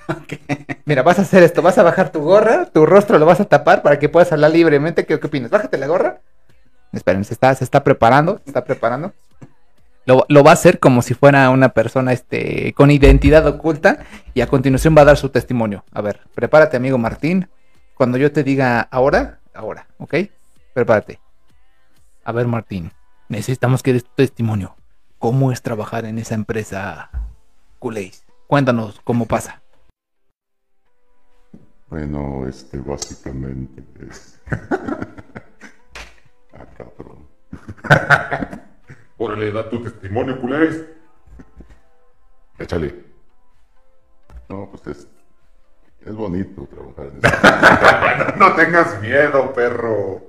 Mira, 0.85 1.03
vas 1.03 1.19
a 1.19 1.23
hacer 1.23 1.43
esto, 1.43 1.61
vas 1.61 1.77
a 1.77 1.83
bajar 1.83 2.11
tu 2.11 2.21
gorra, 2.21 2.65
tu 2.65 2.85
rostro 2.85 3.17
lo 3.17 3.25
vas 3.25 3.39
a 3.39 3.45
tapar 3.45 3.81
para 3.81 3.99
que 3.99 4.09
puedas 4.09 4.31
hablar 4.31 4.51
libremente. 4.51 5.05
¿Qué, 5.05 5.19
qué 5.19 5.27
opinas? 5.27 5.51
Bájate 5.51 5.77
la 5.77 5.87
gorra. 5.87 6.19
Esperen, 6.91 7.23
se 7.23 7.33
está, 7.33 7.53
se 7.53 7.63
está 7.63 7.83
preparando, 7.83 8.39
se 8.43 8.49
está 8.49 8.63
preparando. 8.63 9.13
Lo, 10.05 10.25
lo 10.27 10.43
va 10.43 10.51
a 10.51 10.53
hacer 10.55 10.79
como 10.79 11.03
si 11.03 11.13
fuera 11.13 11.49
una 11.51 11.69
persona 11.69 12.13
este, 12.13 12.73
con 12.73 12.89
identidad 12.89 13.45
oculta 13.45 13.99
y 14.33 14.41
a 14.41 14.47
continuación 14.47 14.95
va 14.97 15.01
a 15.01 15.05
dar 15.05 15.17
su 15.17 15.29
testimonio. 15.29 15.83
A 15.91 16.01
ver, 16.01 16.21
prepárate, 16.33 16.77
amigo 16.77 16.97
Martín. 16.97 17.47
Cuando 17.93 18.17
yo 18.17 18.31
te 18.31 18.43
diga 18.43 18.79
ahora, 18.79 19.38
ahora, 19.59 19.87
¿ok? 19.97 20.15
Prepárate. 20.73 21.19
A 22.23 22.31
ver, 22.31 22.47
Martín, 22.47 22.91
necesitamos 23.27 23.83
que 23.83 23.93
des 23.93 24.03
tu 24.03 24.11
testimonio. 24.15 24.75
¿Cómo 25.19 25.51
es 25.51 25.61
trabajar 25.61 26.05
en 26.05 26.17
esa 26.17 26.35
empresa 26.35 27.09
Culéis? 27.77 28.25
Cuéntanos 28.47 29.01
cómo 29.03 29.25
pasa. 29.25 29.61
Bueno, 31.89 32.47
este, 32.47 32.77
básicamente 32.79 33.83
es. 34.07 34.39
ah, 36.53 36.65
cabrón. 36.77 37.27
Órale, 39.17 39.51
da 39.51 39.69
tu 39.69 39.83
testimonio, 39.83 40.39
culés. 40.39 40.85
Échale. 42.59 43.03
No, 44.47 44.69
pues 44.71 44.87
es. 44.87 45.18
Es 46.05 46.15
bonito 46.15 46.67
trabajar 46.67 47.07
en 47.13 47.19
eso. 48.29 48.37
no 48.37 48.55
tengas 48.55 49.01
miedo, 49.01 49.53
perro. 49.53 50.21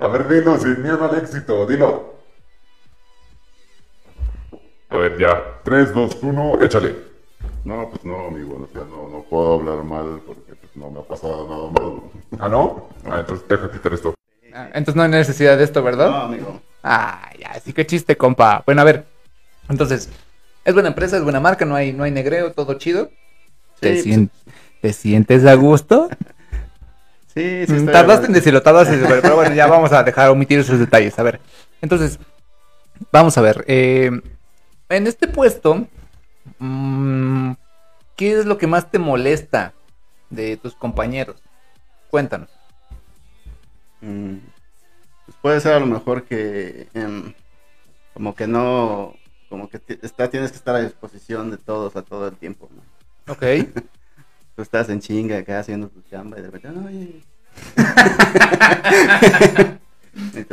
A 0.00 0.08
ver, 0.08 0.28
dilo 0.28 0.58
sin 0.58 0.82
miedo 0.82 1.04
al 1.10 1.18
éxito, 1.18 1.66
dilo. 1.66 2.14
A 4.90 4.96
ver, 4.96 5.18
ya. 5.18 5.42
3, 5.64 5.94
2, 5.94 6.18
1, 6.22 6.62
échale. 6.62 6.96
No, 7.64 7.88
pues 7.90 8.04
no, 8.04 8.26
amigo, 8.26 8.68
o 8.68 8.72
sea, 8.72 8.84
no, 8.84 9.08
no 9.08 9.22
puedo 9.28 9.54
hablar 9.54 9.84
mal 9.84 10.20
porque 10.26 10.54
pues, 10.54 10.74
no 10.76 10.90
me 10.90 11.00
ha 11.00 11.02
pasado 11.02 11.46
nada 11.48 11.70
malo. 11.70 12.10
¿Ah, 12.38 12.48
no? 12.48 12.88
Ah, 13.04 13.20
entonces 13.20 13.46
deja 13.48 13.70
quitar 13.70 13.92
esto. 13.92 14.14
Ah, 14.52 14.68
entonces 14.74 14.96
no 14.96 15.02
hay 15.02 15.10
necesidad 15.10 15.56
de 15.56 15.64
esto, 15.64 15.82
¿verdad? 15.82 16.10
No, 16.10 16.16
amigo. 16.16 16.60
Ah, 16.82 17.30
ya, 17.38 17.58
sí 17.60 17.72
que 17.72 17.86
chiste, 17.86 18.16
compa. 18.16 18.62
Bueno, 18.66 18.80
a 18.80 18.84
ver. 18.84 19.04
Entonces, 19.68 20.08
es 20.64 20.74
buena 20.74 20.88
empresa, 20.88 21.16
es 21.18 21.22
buena 21.22 21.38
marca, 21.40 21.64
no 21.64 21.74
hay, 21.76 21.92
no 21.92 22.02
hay 22.04 22.10
negreo, 22.10 22.52
todo 22.52 22.74
chido. 22.74 23.10
¿Te, 23.78 23.96
Sí, 24.02 24.10
sien- 24.12 24.30
¿Te 24.80 24.92
sientes 24.92 25.44
a 25.46 25.54
gusto? 25.54 26.08
Sí, 27.34 27.64
sí. 27.66 27.72
Mm, 27.72 27.76
estoy 27.76 27.92
Tardaste 27.92 28.26
en 28.26 28.32
de- 28.32 28.38
decirlo, 28.38 28.62
tardaste 28.62 28.94
en 28.94 29.00
decirlo, 29.02 29.22
pero 29.22 29.36
bueno, 29.36 29.54
ya 29.54 29.66
vamos 29.66 29.92
a 29.92 30.02
dejar 30.02 30.30
omitir 30.30 30.58
esos 30.58 30.78
detalles. 30.78 31.18
A 31.18 31.22
ver, 31.22 31.40
entonces, 31.80 32.18
vamos 33.12 33.36
a 33.38 33.40
ver. 33.42 33.64
eh, 33.68 34.10
en 34.88 35.06
este 35.06 35.28
puesto, 35.28 35.86
mm, 36.58 37.52
¿qué 38.16 38.38
es 38.40 38.46
lo 38.46 38.58
que 38.58 38.66
más 38.66 38.90
te 38.90 38.98
molesta 38.98 39.72
de 40.30 40.56
tus 40.56 40.74
compañeros? 40.74 41.36
Cuéntanos. 42.10 42.48
Mm, 44.00 44.36
pues 45.26 45.36
puede 45.42 45.60
ser 45.60 45.74
a 45.74 45.80
lo 45.80 45.86
mejor 45.86 46.24
que 46.24 46.88
em, 46.94 47.32
como 48.14 48.34
que 48.34 48.46
no 48.46 49.14
como 49.50 49.68
que 49.68 49.80
está 50.02 50.30
tienes 50.30 50.50
que 50.52 50.56
estar 50.56 50.74
a 50.74 50.80
disposición 50.80 51.50
de 51.50 51.58
todos 51.58 51.96
a 51.96 52.02
todo 52.02 52.28
el 52.28 52.36
tiempo 52.36 52.68
¿no? 52.74 53.32
Ok. 53.32 53.42
tú 54.54 54.62
estás 54.62 54.88
en 54.88 55.00
chinga 55.00 55.38
acá 55.38 55.60
haciendo 55.60 55.88
tu 55.88 56.02
chamba 56.02 56.38
y 56.38 56.42
de 56.42 56.50
repente 56.50 56.68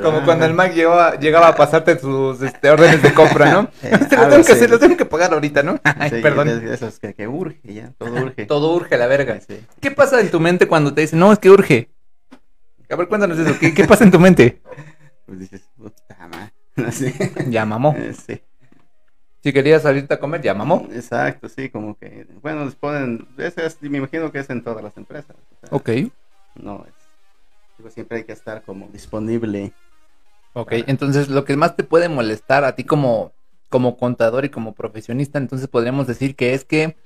Como 0.02 0.20
"Ah, 0.20 0.22
cuando 0.24 0.46
el 0.46 0.54
Mac 0.54 0.74
llegaba, 0.74 1.18
llegaba 1.20 1.48
a 1.48 1.56
pasarte 1.56 1.98
sus 1.98 2.42
este, 2.44 2.70
órdenes 2.70 3.02
de 3.02 3.12
compra, 3.14 3.52
¿no? 3.52 3.62
Eh, 3.84 3.90
Este, 4.00 4.16
lo 4.16 4.24
tengo 4.30 4.36
que 4.36 4.42
así. 4.42 4.52
hacer, 4.52 4.70
lo 4.70 4.80
tengo 4.80 4.96
que 4.96 5.06
pagar 5.06 5.34
ahorita, 5.34 5.64
¿no? 5.64 5.80
Ay, 5.84 6.12
sí, 6.12 6.22
perdón. 6.22 6.48
es- 6.50 6.64
eso 6.64 6.88
es 6.88 7.00
que, 7.00 7.14
que 7.16 7.28
urge 7.28 7.60
ya 7.74 7.92
todo 7.98 8.14
urge 8.24 8.46
Todo 8.46 8.74
urge 8.76 8.98
la 8.98 9.08
verga. 9.08 9.40
Sí. 9.46 9.60
¿Qué 9.82 9.90
pasa 9.92 10.22
en 10.22 10.30
tu 10.30 10.40
mente 10.40 10.68
cuando 10.68 10.94
te 10.94 11.02
dicen, 11.02 11.20
no, 11.20 11.34
es 11.34 11.40
que 11.40 11.50
urge? 11.50 11.90
A 12.90 12.96
ver, 12.96 13.08
cuéntanos 13.08 13.38
eso. 13.40 13.58
¿Qué, 13.60 13.74
qué 13.74 13.86
pasa 13.86 14.04
en 14.04 14.12
tu 14.12 14.20
mente? 14.20 14.62
pues 15.26 15.40
dices 15.40 15.62
puta 15.76 16.16
madre 16.28 16.54
Ya 17.50 17.66
mamó. 17.66 17.96
Sí 18.26 18.42
Si 19.48 19.54
querías 19.54 19.84
salirte 19.84 20.14
a 20.14 20.20
comer, 20.20 20.42
ya 20.42 20.54
mamó. 20.54 20.86
exacto 20.92 21.48
sí 21.48 21.70
como 21.70 21.98
que 21.98 22.28
bueno 22.42 22.66
les 22.66 22.76
ponen 22.76 23.26
ese 23.38 23.66
es- 23.66 23.82
me 23.82 24.00
imagino 24.00 24.30
que 24.30 24.40
es 24.40 24.50
en 24.50 24.62
todas 24.62 24.84
las 24.84 24.98
empresas 24.98 25.38
o 25.38 25.56
sea, 25.62 25.70
Ok. 25.78 25.90
no 26.56 26.84
es 26.86 26.94
digo, 27.78 27.90
siempre 27.90 28.18
hay 28.18 28.24
que 28.26 28.34
estar 28.34 28.62
como 28.64 28.90
disponible 28.90 29.72
Ok, 30.52 30.74
entonces 30.88 31.30
lo 31.30 31.46
que 31.46 31.56
más 31.56 31.78
te 31.78 31.86
puede 31.86 32.10
molestar 32.10 32.66
a 32.66 32.76
ti 32.76 32.84
como, 32.84 33.32
como 33.70 33.96
contador 33.96 34.44
y 34.44 34.50
como 34.50 34.74
profesionista, 34.76 35.38
entonces 35.38 35.70
podríamos 35.70 36.08
decir 36.08 36.36
que 36.36 36.54
es 36.54 36.66
que 36.66 36.98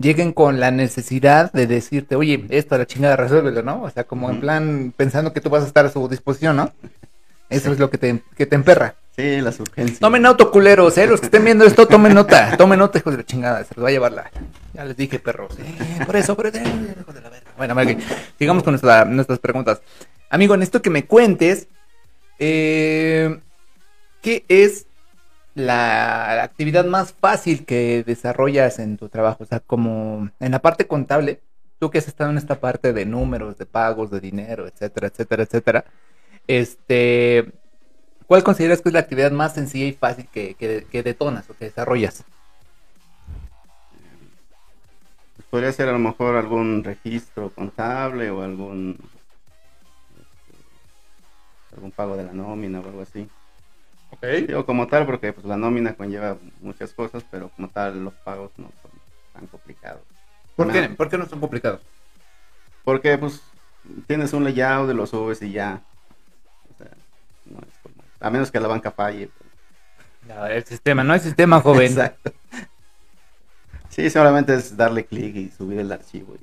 lleguen 0.00 0.32
con 0.32 0.58
la 0.58 0.72
necesidad 0.72 1.52
de 1.52 1.68
decirte, 1.68 2.16
oye, 2.16 2.44
esto 2.48 2.74
a 2.74 2.78
la 2.78 2.86
chingada 2.86 3.14
resuélvelo, 3.14 3.62
¿no? 3.62 3.82
O 3.84 3.90
sea, 3.90 4.02
como 4.02 4.30
en 4.30 4.40
plan 4.40 4.92
pensando 4.96 5.32
que 5.32 5.40
tú 5.40 5.48
vas 5.48 5.62
a 5.62 5.68
estar 5.68 5.86
a 5.86 5.90
su 5.90 6.08
disposición, 6.08 6.56
¿no? 6.56 6.72
Eso 7.54 7.72
es 7.72 7.78
lo 7.78 7.90
que 7.90 7.98
te, 7.98 8.22
que 8.36 8.46
te 8.46 8.54
emperra. 8.56 8.96
Sí, 9.16 9.40
las 9.40 9.60
urgencias. 9.60 10.00
Tomen 10.00 10.22
nota, 10.22 10.46
culeros, 10.46 10.98
¿eh? 10.98 11.06
Los 11.06 11.20
que 11.20 11.26
estén 11.26 11.44
viendo 11.44 11.64
esto, 11.64 11.86
tomen 11.86 12.14
nota. 12.14 12.56
Tomen 12.56 12.78
nota, 12.80 12.98
hijos 12.98 13.12
de 13.12 13.18
la 13.18 13.24
chingada. 13.24 13.62
Se 13.64 13.74
los 13.76 13.84
va 13.84 13.88
a 13.88 13.92
llevar 13.92 14.12
la... 14.12 14.30
Ya 14.72 14.84
les 14.84 14.96
dije, 14.96 15.20
perros. 15.20 15.56
Eh, 15.58 16.04
por 16.04 16.16
eso, 16.16 16.34
por 16.34 16.46
eso. 16.48 16.58
eh, 16.58 16.96
hijos 17.00 17.14
de 17.14 17.20
la 17.20 17.28
verga. 17.30 17.50
Bueno, 17.56 17.74
ok. 17.74 18.00
sigamos 18.38 18.64
con 18.64 18.72
nuestra- 18.72 19.04
nuestras 19.04 19.38
preguntas. 19.38 19.80
Amigo, 20.30 20.56
necesito 20.56 20.82
que 20.82 20.90
me 20.90 21.04
cuentes... 21.06 21.68
eh, 22.40 23.38
¿Qué 24.20 24.44
es 24.48 24.86
la 25.54 26.42
actividad 26.42 26.84
más 26.86 27.12
fácil 27.12 27.64
que 27.64 28.02
desarrollas 28.04 28.78
en 28.78 28.96
tu 28.96 29.08
trabajo? 29.08 29.44
O 29.44 29.46
sea, 29.46 29.60
como 29.60 30.30
en 30.40 30.50
la 30.50 30.60
parte 30.60 30.86
contable, 30.86 31.40
tú 31.78 31.90
que 31.90 31.98
has 31.98 32.08
estado 32.08 32.30
en 32.30 32.38
esta 32.38 32.58
parte 32.58 32.92
de 32.92 33.04
números, 33.04 33.58
de 33.58 33.66
pagos, 33.66 34.10
de 34.10 34.20
dinero, 34.20 34.66
etcétera, 34.66 35.08
etcétera, 35.08 35.42
etcétera. 35.44 35.84
Este, 36.46 37.52
¿cuál 38.26 38.44
consideras 38.44 38.82
que 38.82 38.90
es 38.90 38.92
la 38.94 39.00
actividad 39.00 39.32
más 39.32 39.54
sencilla 39.54 39.86
y 39.86 39.92
fácil 39.94 40.28
que, 40.30 40.54
que- 40.56 40.86
que 40.90 41.02
detonas 41.02 41.48
o 41.50 41.56
que 41.56 41.66
desarrollas? 41.66 42.24
Podría 45.50 45.72
ser 45.72 45.88
a 45.88 45.92
lo 45.92 45.98
mejor 45.98 46.36
algún 46.36 46.84
registro 46.84 47.50
contable 47.54 48.30
o 48.30 48.42
algún 48.42 48.98
este, 50.10 50.64
algún 51.76 51.90
pago 51.92 52.16
de 52.16 52.24
la 52.24 52.32
nómina 52.32 52.80
o 52.80 52.84
algo 52.86 53.02
así. 53.02 53.28
Ok. 54.10 54.22
Digo 54.46 54.64
como 54.66 54.86
tal 54.86 55.06
porque 55.06 55.32
pues 55.32 55.46
la 55.46 55.56
nómina 55.56 55.94
conlleva 55.94 56.38
muchas 56.60 56.92
cosas, 56.92 57.24
pero 57.30 57.50
como 57.50 57.68
tal 57.68 58.04
los 58.04 58.14
pagos 58.14 58.50
no 58.58 58.70
son 58.82 58.90
tan 59.32 59.46
complicados. 59.46 60.02
¿Por 60.56 60.66
No, 60.66 60.72
qué? 60.72 60.88
¿Por 60.90 61.08
qué 61.08 61.18
no 61.18 61.26
son 61.26 61.40
complicados? 61.40 61.80
Porque 62.84 63.18
pues 63.18 63.42
tienes 64.06 64.32
un 64.32 64.44
layout 64.44 64.86
de 64.88 64.94
los 64.94 65.10
subes 65.10 65.42
y 65.42 65.52
ya. 65.52 65.82
No 67.46 67.58
es 67.60 67.78
como 67.82 67.94
a 68.20 68.30
menos 68.30 68.50
que 68.50 68.60
la 68.60 68.68
banca 68.68 68.90
falle. 68.90 69.28
pues. 69.36 69.50
No, 70.36 70.46
el 70.46 70.64
sistema, 70.64 71.04
no 71.04 71.12
hay 71.12 71.20
sistema, 71.20 71.60
joven. 71.60 71.92
Exacto. 71.92 72.32
Sí, 73.88 74.10
solamente 74.10 74.54
es 74.54 74.76
darle 74.76 75.04
clic 75.04 75.36
y 75.36 75.50
subir 75.50 75.78
el 75.78 75.92
archivo 75.92 76.34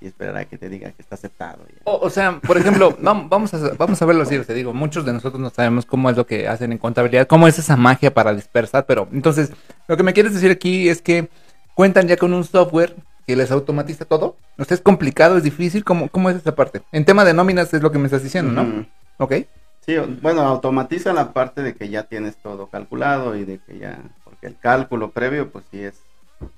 y, 0.00 0.04
y 0.04 0.08
esperar 0.08 0.36
a 0.36 0.44
que 0.44 0.56
te 0.58 0.68
diga 0.68 0.90
que 0.92 1.02
está 1.02 1.14
aceptado. 1.16 1.64
O, 1.84 1.96
o 1.96 2.10
sea, 2.10 2.38
por 2.40 2.56
ejemplo, 2.58 2.96
vam- 3.00 3.28
vamos 3.28 3.52
a, 3.54 3.72
vamos 3.74 4.00
a 4.00 4.06
verlo 4.06 4.22
así, 4.22 4.38
te 4.40 4.54
digo, 4.54 4.72
muchos 4.72 5.04
de 5.04 5.12
nosotros 5.12 5.40
no 5.40 5.50
sabemos 5.50 5.84
cómo 5.86 6.10
es 6.10 6.16
lo 6.16 6.26
que 6.26 6.46
hacen 6.46 6.70
en 6.72 6.78
contabilidad, 6.78 7.26
cómo 7.26 7.48
es 7.48 7.58
esa 7.58 7.76
magia 7.76 8.14
para 8.14 8.34
dispersar, 8.34 8.86
pero 8.86 9.08
entonces, 9.12 9.52
lo 9.88 9.96
que 9.96 10.02
me 10.04 10.12
quieres 10.12 10.34
decir 10.34 10.50
aquí 10.50 10.88
es 10.88 11.02
que 11.02 11.28
cuentan 11.74 12.06
ya 12.06 12.16
con 12.16 12.32
un 12.32 12.44
software 12.44 12.94
que 13.26 13.34
les 13.34 13.50
automatiza 13.50 14.04
todo. 14.04 14.36
O 14.56 14.64
sea, 14.64 14.76
es 14.76 14.80
complicado, 14.80 15.36
es 15.38 15.42
difícil, 15.42 15.82
¿cómo, 15.82 16.08
cómo 16.08 16.30
es 16.30 16.36
esa 16.36 16.54
parte? 16.54 16.82
En 16.92 17.04
tema 17.04 17.24
de 17.24 17.34
nóminas 17.34 17.74
es 17.74 17.82
lo 17.82 17.90
que 17.90 17.98
me 17.98 18.04
estás 18.04 18.22
diciendo, 18.22 18.52
¿no? 18.52 18.86
Ok. 19.18 19.32
Sí, 19.86 19.96
bueno, 20.20 20.42
automatiza 20.42 21.12
la 21.12 21.32
parte 21.32 21.62
de 21.62 21.74
que 21.74 21.88
ya 21.88 22.02
tienes 22.04 22.36
todo 22.36 22.68
calculado 22.68 23.36
y 23.36 23.44
de 23.44 23.58
que 23.58 23.78
ya, 23.78 24.02
porque 24.24 24.48
el 24.48 24.58
cálculo 24.58 25.12
previo, 25.12 25.50
pues 25.50 25.64
sí 25.70 25.80
es, 25.80 25.94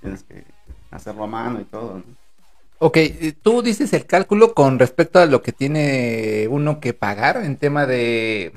tienes 0.00 0.22
que 0.22 0.44
hacerlo 0.90 1.24
a 1.24 1.26
mano 1.26 1.60
y 1.60 1.64
todo, 1.64 1.96
¿no? 1.98 2.04
Ok, 2.80 2.96
eh, 2.98 3.34
tú 3.42 3.60
dices 3.60 3.92
el 3.92 4.06
cálculo 4.06 4.54
con 4.54 4.78
respecto 4.78 5.18
a 5.18 5.26
lo 5.26 5.42
que 5.42 5.52
tiene 5.52 6.46
uno 6.48 6.80
que 6.80 6.94
pagar 6.94 7.38
en 7.44 7.56
tema 7.56 7.86
de, 7.86 8.52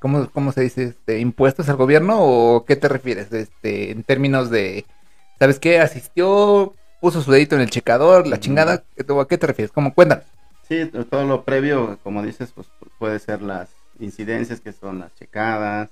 ¿cómo, 0.00 0.30
cómo 0.30 0.50
se 0.52 0.62
dice? 0.62 0.84
Este, 0.84 1.18
¿Impuestos 1.20 1.68
al 1.68 1.76
gobierno 1.76 2.16
o 2.18 2.64
qué 2.64 2.76
te 2.76 2.88
refieres? 2.88 3.30
Este, 3.32 3.90
en 3.90 4.02
términos 4.02 4.50
de, 4.50 4.86
¿sabes 5.38 5.60
qué? 5.60 5.78
Asistió, 5.78 6.74
puso 7.02 7.20
su 7.20 7.30
dedito 7.30 7.54
en 7.54 7.60
el 7.60 7.70
checador, 7.70 8.26
la 8.26 8.40
chingada, 8.40 8.72
¿a 8.96 9.26
qué 9.28 9.38
te 9.38 9.46
refieres? 9.46 9.72
¿Cómo 9.72 9.94
cuéntanos? 9.94 10.24
Sí, 10.66 10.90
todo 11.10 11.24
lo 11.24 11.44
previo, 11.44 11.98
como 12.02 12.22
dices, 12.22 12.52
pues 12.54 12.66
pu- 12.80 12.88
puede 12.98 13.18
ser 13.18 13.42
las 13.42 13.68
incidencias 13.98 14.60
que 14.60 14.72
son 14.72 14.98
las 14.98 15.14
checadas, 15.14 15.90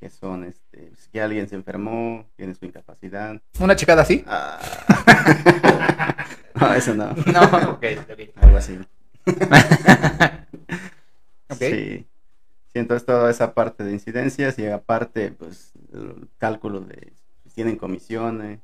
que 0.00 0.10
son, 0.10 0.44
este, 0.44 0.92
que 1.12 1.20
alguien 1.20 1.48
se 1.48 1.54
enfermó, 1.54 2.26
tiene 2.36 2.54
su 2.54 2.64
incapacidad. 2.66 3.40
¿Una 3.58 3.74
checada 3.76 4.02
así? 4.02 4.24
Ah. 4.26 4.58
no, 6.60 6.74
eso 6.74 6.94
no, 6.94 7.14
No, 7.32 7.70
ok, 7.72 7.84
ok. 8.10 8.20
algo 8.42 8.56
así. 8.56 8.78
Ok. 11.48 11.58
Sí. 11.58 12.06
Sí, 12.72 12.80
entonces 12.80 13.06
toda 13.06 13.30
esa 13.30 13.54
parte 13.54 13.84
de 13.84 13.92
incidencias 13.92 14.58
y 14.58 14.66
aparte, 14.66 15.30
pues, 15.30 15.72
el 15.94 16.28
cálculo 16.38 16.80
de 16.80 17.12
si 17.44 17.50
tienen 17.54 17.76
comisiones. 17.76 18.58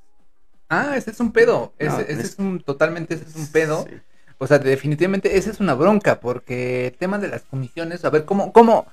Ah, 0.68 0.96
ese 0.96 1.12
es 1.12 1.20
un 1.20 1.33
pedo. 1.33 1.72
Ese, 1.79 1.90
No, 1.92 2.01
ese 2.01 2.12
es- 2.12 2.18
es 2.33 2.38
un, 2.38 2.61
totalmente, 2.61 3.14
ese 3.14 3.25
es 3.25 3.37
un 3.37 3.46
pedo. 3.46 3.85
Sí. 3.88 3.94
O 4.42 4.46
sea, 4.48 4.59
definitivamente 4.59 5.38
esa 5.38 5.52
es 5.52 5.61
una 5.61 5.74
bronca, 5.74 6.18
porque 6.18 6.88
el 6.88 6.94
tema 6.94 7.16
de 7.16 7.28
las 7.28 7.42
comisiones, 7.42 8.05
a 8.05 8.11
ver, 8.11 8.24
¿cómo, 8.24 8.52
cómo? 8.52 8.87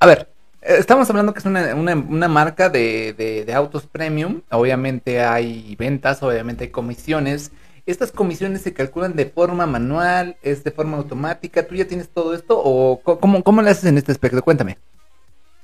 A 0.00 0.06
ver, 0.06 0.28
eh, 0.60 0.74
estamos 0.76 1.08
hablando 1.08 1.32
que 1.32 1.38
es 1.38 1.44
una, 1.44 1.72
una, 1.72 2.26
marca 2.26 2.68
de, 2.68 3.44
de, 3.46 3.54
autos 3.54 3.86
premium, 3.86 4.40
obviamente 4.50 5.22
hay 5.22 5.76
ventas, 5.76 6.20
obviamente 6.24 6.64
hay 6.64 6.70
comisiones. 6.70 7.52
¿Estas 7.86 8.10
comisiones 8.10 8.62
se 8.62 8.72
calculan 8.72 9.14
de 9.14 9.26
forma 9.26 9.66
manual, 9.66 10.36
es 10.42 10.64
de 10.64 10.72
forma 10.72 10.96
automática? 10.96 11.64
¿Tú 11.64 11.76
ya 11.76 11.86
tienes 11.86 12.08
todo 12.08 12.34
esto 12.34 12.60
o 12.60 13.00
cómo, 13.20 13.44
cómo 13.44 13.62
lo 13.62 13.70
haces 13.70 13.84
en 13.84 13.98
este 13.98 14.10
aspecto? 14.10 14.42
Cuéntame. 14.42 14.78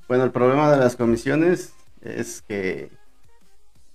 Bueno, 0.06 0.22
el 0.22 0.30
problema 0.30 0.70
de 0.70 0.78
las 0.78 0.94
comisiones 0.94 1.72
es 2.02 2.40
que 2.46 2.92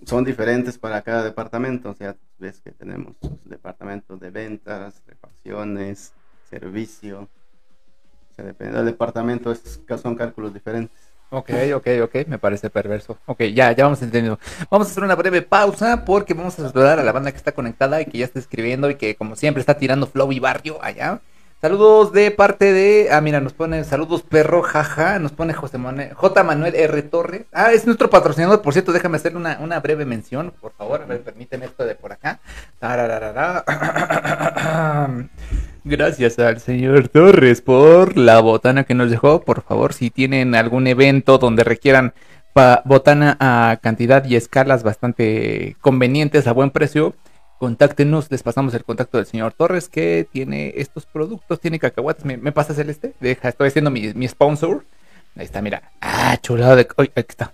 son 0.06 0.24
diferentes 0.24 0.78
para 0.78 1.02
cada 1.02 1.22
departamento. 1.22 1.90
O 1.90 1.94
sea, 1.94 2.16
ves 2.38 2.60
que 2.60 2.72
tenemos 2.72 3.14
departamentos 3.44 4.20
de 4.20 4.30
ventas, 4.30 5.02
refacciones, 5.06 6.12
servicio. 6.50 7.22
O 7.22 8.34
sea, 8.34 8.44
depende 8.44 8.76
del 8.76 8.86
departamento, 8.86 9.52
es- 9.52 9.80
son 10.02 10.16
cálculos 10.16 10.52
diferentes. 10.52 10.96
Ok, 11.30 11.50
ok, 11.74 11.86
ok, 12.04 12.14
me 12.28 12.38
parece 12.38 12.70
perverso. 12.70 13.18
Ok, 13.26 13.42
ya, 13.54 13.72
ya 13.72 13.84
vamos 13.84 14.02
entendiendo. 14.02 14.38
Vamos 14.70 14.86
a 14.88 14.90
hacer 14.90 15.02
una 15.02 15.16
breve 15.16 15.42
pausa 15.42 16.04
porque 16.04 16.32
vamos 16.34 16.58
a 16.60 16.68
saludar 16.68 16.98
a 17.00 17.02
la 17.02 17.10
banda 17.12 17.32
que 17.32 17.38
está 17.38 17.52
conectada 17.52 18.00
y 18.00 18.06
que 18.06 18.18
ya 18.18 18.24
está 18.24 18.38
escribiendo 18.38 18.88
y 18.90 18.94
que 18.96 19.16
como 19.16 19.34
siempre 19.34 19.60
está 19.60 19.76
tirando 19.76 20.06
flow 20.06 20.30
y 20.32 20.38
barrio 20.38 20.78
allá. 20.82 21.20
Saludos 21.64 22.12
de 22.12 22.30
parte 22.30 22.74
de, 22.74 23.08
ah 23.10 23.22
mira, 23.22 23.40
nos 23.40 23.54
pone 23.54 23.82
saludos 23.84 24.20
perro, 24.20 24.60
jaja, 24.60 25.18
nos 25.18 25.32
pone 25.32 25.54
José 25.54 25.78
Manuel, 25.78 26.12
J. 26.12 26.44
Manuel 26.44 26.74
R. 26.74 27.02
Torres. 27.04 27.46
Ah, 27.54 27.72
es 27.72 27.86
nuestro 27.86 28.10
patrocinador, 28.10 28.60
por 28.60 28.74
cierto, 28.74 28.92
déjame 28.92 29.16
hacerle 29.16 29.38
una, 29.38 29.58
una 29.62 29.80
breve 29.80 30.04
mención, 30.04 30.52
por 30.60 30.72
favor, 30.72 31.00
a 31.00 31.06
ver, 31.06 31.22
permíteme 31.22 31.64
esto 31.64 31.86
de 31.86 31.94
por 31.94 32.12
acá. 32.12 32.38
Gracias 35.84 36.38
al 36.38 36.60
señor 36.60 37.08
Torres 37.08 37.62
por 37.62 38.18
la 38.18 38.40
botana 38.40 38.84
que 38.84 38.92
nos 38.92 39.10
dejó. 39.10 39.40
Por 39.40 39.62
favor, 39.62 39.94
si 39.94 40.10
tienen 40.10 40.54
algún 40.54 40.86
evento 40.86 41.38
donde 41.38 41.64
requieran 41.64 42.12
botana 42.84 43.38
a 43.40 43.78
cantidad 43.82 44.22
y 44.26 44.36
escalas 44.36 44.82
bastante 44.82 45.78
convenientes 45.80 46.46
a 46.46 46.52
buen 46.52 46.68
precio, 46.68 47.14
contáctenos. 47.58 48.30
Les 48.30 48.42
pasamos 48.42 48.74
el 48.74 48.84
contacto 48.84 49.18
del 49.18 49.26
señor 49.26 49.52
Torres 49.52 49.88
que 49.88 50.26
tiene 50.30 50.74
estos 50.76 51.06
productos, 51.06 51.60
tiene 51.60 51.78
cacahuates. 51.78 52.24
¿Me, 52.24 52.36
me 52.36 52.52
pasas 52.52 52.78
el 52.78 52.90
este? 52.90 53.14
Deja, 53.20 53.48
estoy 53.48 53.68
haciendo 53.68 53.90
mi, 53.90 54.28
sponsor. 54.28 54.84
Ahí 55.36 55.44
está, 55.44 55.60
mira. 55.62 55.90
Ah, 56.00 56.36
chulado 56.40 56.76
de... 56.76 56.86
Uy, 56.96 57.10
aquí 57.14 57.26
está. 57.30 57.52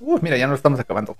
Uh, 0.00 0.18
mira, 0.20 0.36
ya 0.36 0.46
nos 0.46 0.56
estamos 0.56 0.78
acabando. 0.80 1.16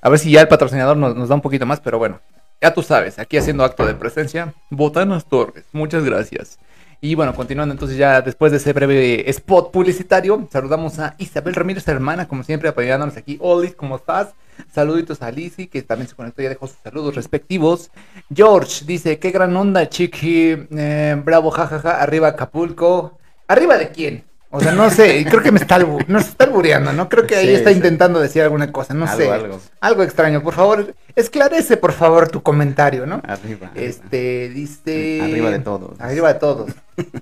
A 0.00 0.08
ver 0.08 0.18
si 0.18 0.30
ya 0.30 0.40
el 0.40 0.48
patrocinador 0.48 0.96
nos, 0.96 1.16
nos 1.16 1.28
da 1.28 1.34
un 1.34 1.40
poquito 1.40 1.66
más, 1.66 1.80
pero 1.80 1.98
bueno. 1.98 2.20
Ya 2.60 2.74
tú 2.74 2.82
sabes, 2.82 3.20
aquí 3.20 3.36
haciendo 3.36 3.62
acto 3.62 3.86
de 3.86 3.94
presencia, 3.94 4.52
Botanas 4.68 5.26
Torres, 5.26 5.64
muchas 5.70 6.02
gracias. 6.04 6.58
Y 7.00 7.14
bueno, 7.14 7.32
continuando 7.32 7.72
entonces 7.72 7.96
ya 7.96 8.20
después 8.22 8.50
de 8.50 8.58
ese 8.58 8.72
breve 8.72 9.30
spot 9.30 9.70
publicitario, 9.70 10.48
saludamos 10.50 10.98
a 10.98 11.14
Isabel 11.18 11.54
Ramírez, 11.54 11.86
hermana, 11.86 12.26
como 12.26 12.42
siempre, 12.42 12.68
apoyándonos 12.68 13.16
aquí. 13.16 13.38
Olis, 13.40 13.76
¿cómo 13.76 13.96
estás? 13.96 14.34
Saluditos 14.72 15.22
a 15.22 15.30
Lizzy, 15.30 15.68
que 15.68 15.82
también 15.82 16.08
se 16.08 16.16
conectó, 16.16 16.42
ya 16.42 16.48
dejó 16.48 16.66
sus 16.66 16.78
saludos 16.82 17.14
respectivos. 17.14 17.92
George 18.34 18.84
dice, 18.84 19.20
qué 19.20 19.30
gran 19.30 19.56
onda, 19.56 19.88
chiqui, 19.88 20.66
eh, 20.76 21.22
bravo, 21.24 21.52
jajaja, 21.52 22.02
arriba 22.02 22.28
Acapulco. 22.28 23.16
¿Arriba 23.46 23.78
de 23.78 23.90
quién? 23.90 24.24
O 24.50 24.60
sea, 24.60 24.72
no 24.72 24.88
sé, 24.88 25.26
creo 25.28 25.42
que 25.42 25.52
me 25.52 25.58
está, 25.58 25.78
nos 25.78 26.26
está 26.28 26.44
albureando, 26.44 26.92
¿no? 26.94 27.08
Creo 27.10 27.26
que 27.26 27.36
ahí 27.36 27.48
Sí, 27.48 27.54
está 27.54 27.70
sí. 27.70 27.76
intentando 27.76 28.18
decir 28.18 28.40
alguna 28.42 28.72
cosa, 28.72 28.94
no 28.94 29.04
Algo, 29.06 29.16
sé. 29.18 29.30
algo. 29.30 29.60
Algo 29.80 30.02
extraño, 30.02 30.42
por 30.42 30.54
favor, 30.54 30.94
esclarece 31.14 31.76
por 31.76 31.92
favor 31.92 32.28
tu 32.28 32.42
comentario, 32.42 33.04
¿no? 33.06 33.16
Arriba. 33.26 33.68
arriba. 33.68 33.72
Este, 33.74 34.48
dice... 34.48 35.20
Arriba 35.22 35.50
de 35.50 35.58
todos. 35.58 36.00
Arriba 36.00 36.32
de 36.32 36.38
todos. 36.40 36.70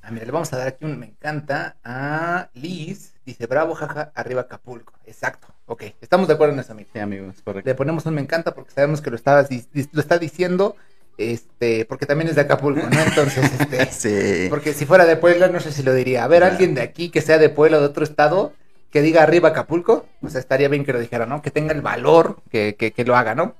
Ah, 0.00 0.10
mira, 0.10 0.24
le 0.24 0.32
vamos 0.32 0.50
a 0.54 0.56
dar 0.56 0.68
aquí 0.68 0.86
un 0.86 0.98
me 0.98 1.04
encanta 1.04 1.76
a 1.84 2.48
Liz. 2.54 3.12
Dice, 3.26 3.46
bravo, 3.46 3.74
jaja, 3.74 4.10
arriba 4.14 4.40
Acapulco. 4.40 4.94
Exacto. 5.04 5.48
Ok, 5.66 5.82
estamos 6.00 6.28
de 6.28 6.32
acuerdo 6.32 6.54
en 6.54 6.60
eso, 6.60 6.72
amigo. 6.72 6.88
Sí, 6.94 6.98
amigos, 6.98 7.36
correcto. 7.44 7.68
Le 7.68 7.74
ponemos 7.74 8.06
un 8.06 8.14
me 8.14 8.22
encanta 8.22 8.54
porque 8.54 8.70
sabemos 8.72 9.02
que 9.02 9.10
lo, 9.10 9.18
di- 9.18 9.66
lo 9.92 10.00
está 10.00 10.18
diciendo, 10.18 10.76
este, 11.18 11.84
porque 11.84 12.06
también 12.06 12.28
es 12.30 12.36
de 12.36 12.42
Acapulco, 12.42 12.88
¿no? 12.88 13.00
Entonces, 13.00 13.50
este... 13.60 13.86
Sí. 13.92 14.46
Porque 14.48 14.72
si 14.72 14.86
fuera 14.86 15.04
de 15.04 15.16
Puebla, 15.16 15.48
no 15.48 15.60
sé 15.60 15.72
si 15.72 15.82
lo 15.82 15.92
diría. 15.92 16.24
A 16.24 16.28
ver, 16.28 16.40
Claro. 16.40 16.52
alguien 16.52 16.74
de 16.74 16.80
aquí 16.82 17.10
que 17.10 17.20
sea 17.20 17.38
de 17.38 17.48
Puebla 17.50 17.78
o 17.78 17.80
de 17.80 17.86
otro 17.86 18.04
estado, 18.04 18.52
que 18.90 19.02
diga 19.02 19.22
arriba 19.22 19.50
Acapulco, 19.50 20.06
o 20.22 20.30
sea, 20.30 20.40
estaría 20.40 20.68
bien 20.68 20.84
que 20.84 20.92
lo 20.94 21.00
dijera, 21.00 21.26
¿no? 21.26 21.42
Que 21.42 21.50
tenga 21.50 21.74
el 21.74 21.82
valor 21.82 22.40
que, 22.50 22.74
que, 22.78 22.92
que 22.92 23.04
lo 23.04 23.16
haga, 23.16 23.34
¿no? 23.34 23.54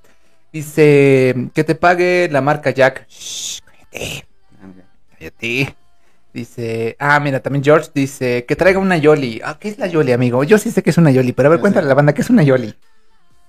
Dice, 0.51 1.35
que 1.53 1.63
te 1.63 1.75
pague 1.75 2.27
la 2.31 2.41
marca 2.41 2.71
Jack. 2.71 3.05
Shh, 3.07 3.59
cállate, 3.91 4.25
cállate. 5.17 5.75
Dice, 6.33 6.95
ah, 6.99 7.19
mira, 7.19 7.39
también 7.41 7.63
George 7.63 7.89
dice, 7.93 8.45
que 8.45 8.55
traiga 8.55 8.79
una 8.79 8.97
Yoli. 8.97 9.41
Ah, 9.43 9.57
¿qué 9.59 9.69
es 9.69 9.77
la 9.79 9.87
Yoli, 9.87 10.11
amigo? 10.11 10.43
Yo 10.43 10.57
sí 10.57 10.71
sé 10.71 10.81
que 10.83 10.91
es 10.91 10.97
una 10.97 11.11
Yoli, 11.11 11.33
pero 11.33 11.47
a 11.47 11.51
ver, 11.51 11.59
cuéntale 11.59 11.85
a 11.85 11.89
la 11.89 11.95
banda, 11.95 12.13
¿qué 12.13 12.21
es 12.21 12.29
una 12.29 12.43
Yoli? 12.43 12.73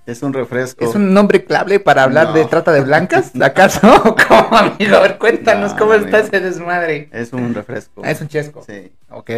Es 0.05 0.23
un 0.23 0.33
refresco. 0.33 0.83
¿Es 0.83 0.95
un 0.95 1.13
nombre 1.13 1.43
clave 1.45 1.79
para 1.79 2.03
hablar 2.03 2.27
No. 2.27 2.33
de 2.33 2.45
trata 2.45 2.71
de 2.71 2.81
blancas? 2.81 3.31
¿Acaso? 3.41 3.81
¿Cómo, 4.27 4.57
amigo? 4.57 4.95
A 4.97 5.01
ver, 5.01 5.17
cuéntanos 5.17 5.73
No, 5.73 5.77
cómo 5.79 5.93
está 5.93 6.17
amigo. 6.19 6.27
ese 6.35 6.39
desmadre. 6.39 7.09
Es 7.11 7.33
un 7.33 7.53
refresco. 7.53 8.01
Ah, 8.03 8.11
es 8.11 8.19
un 8.21 8.27
chesco. 8.27 8.63
Sí, 8.65 8.91
Ok. 9.09 9.29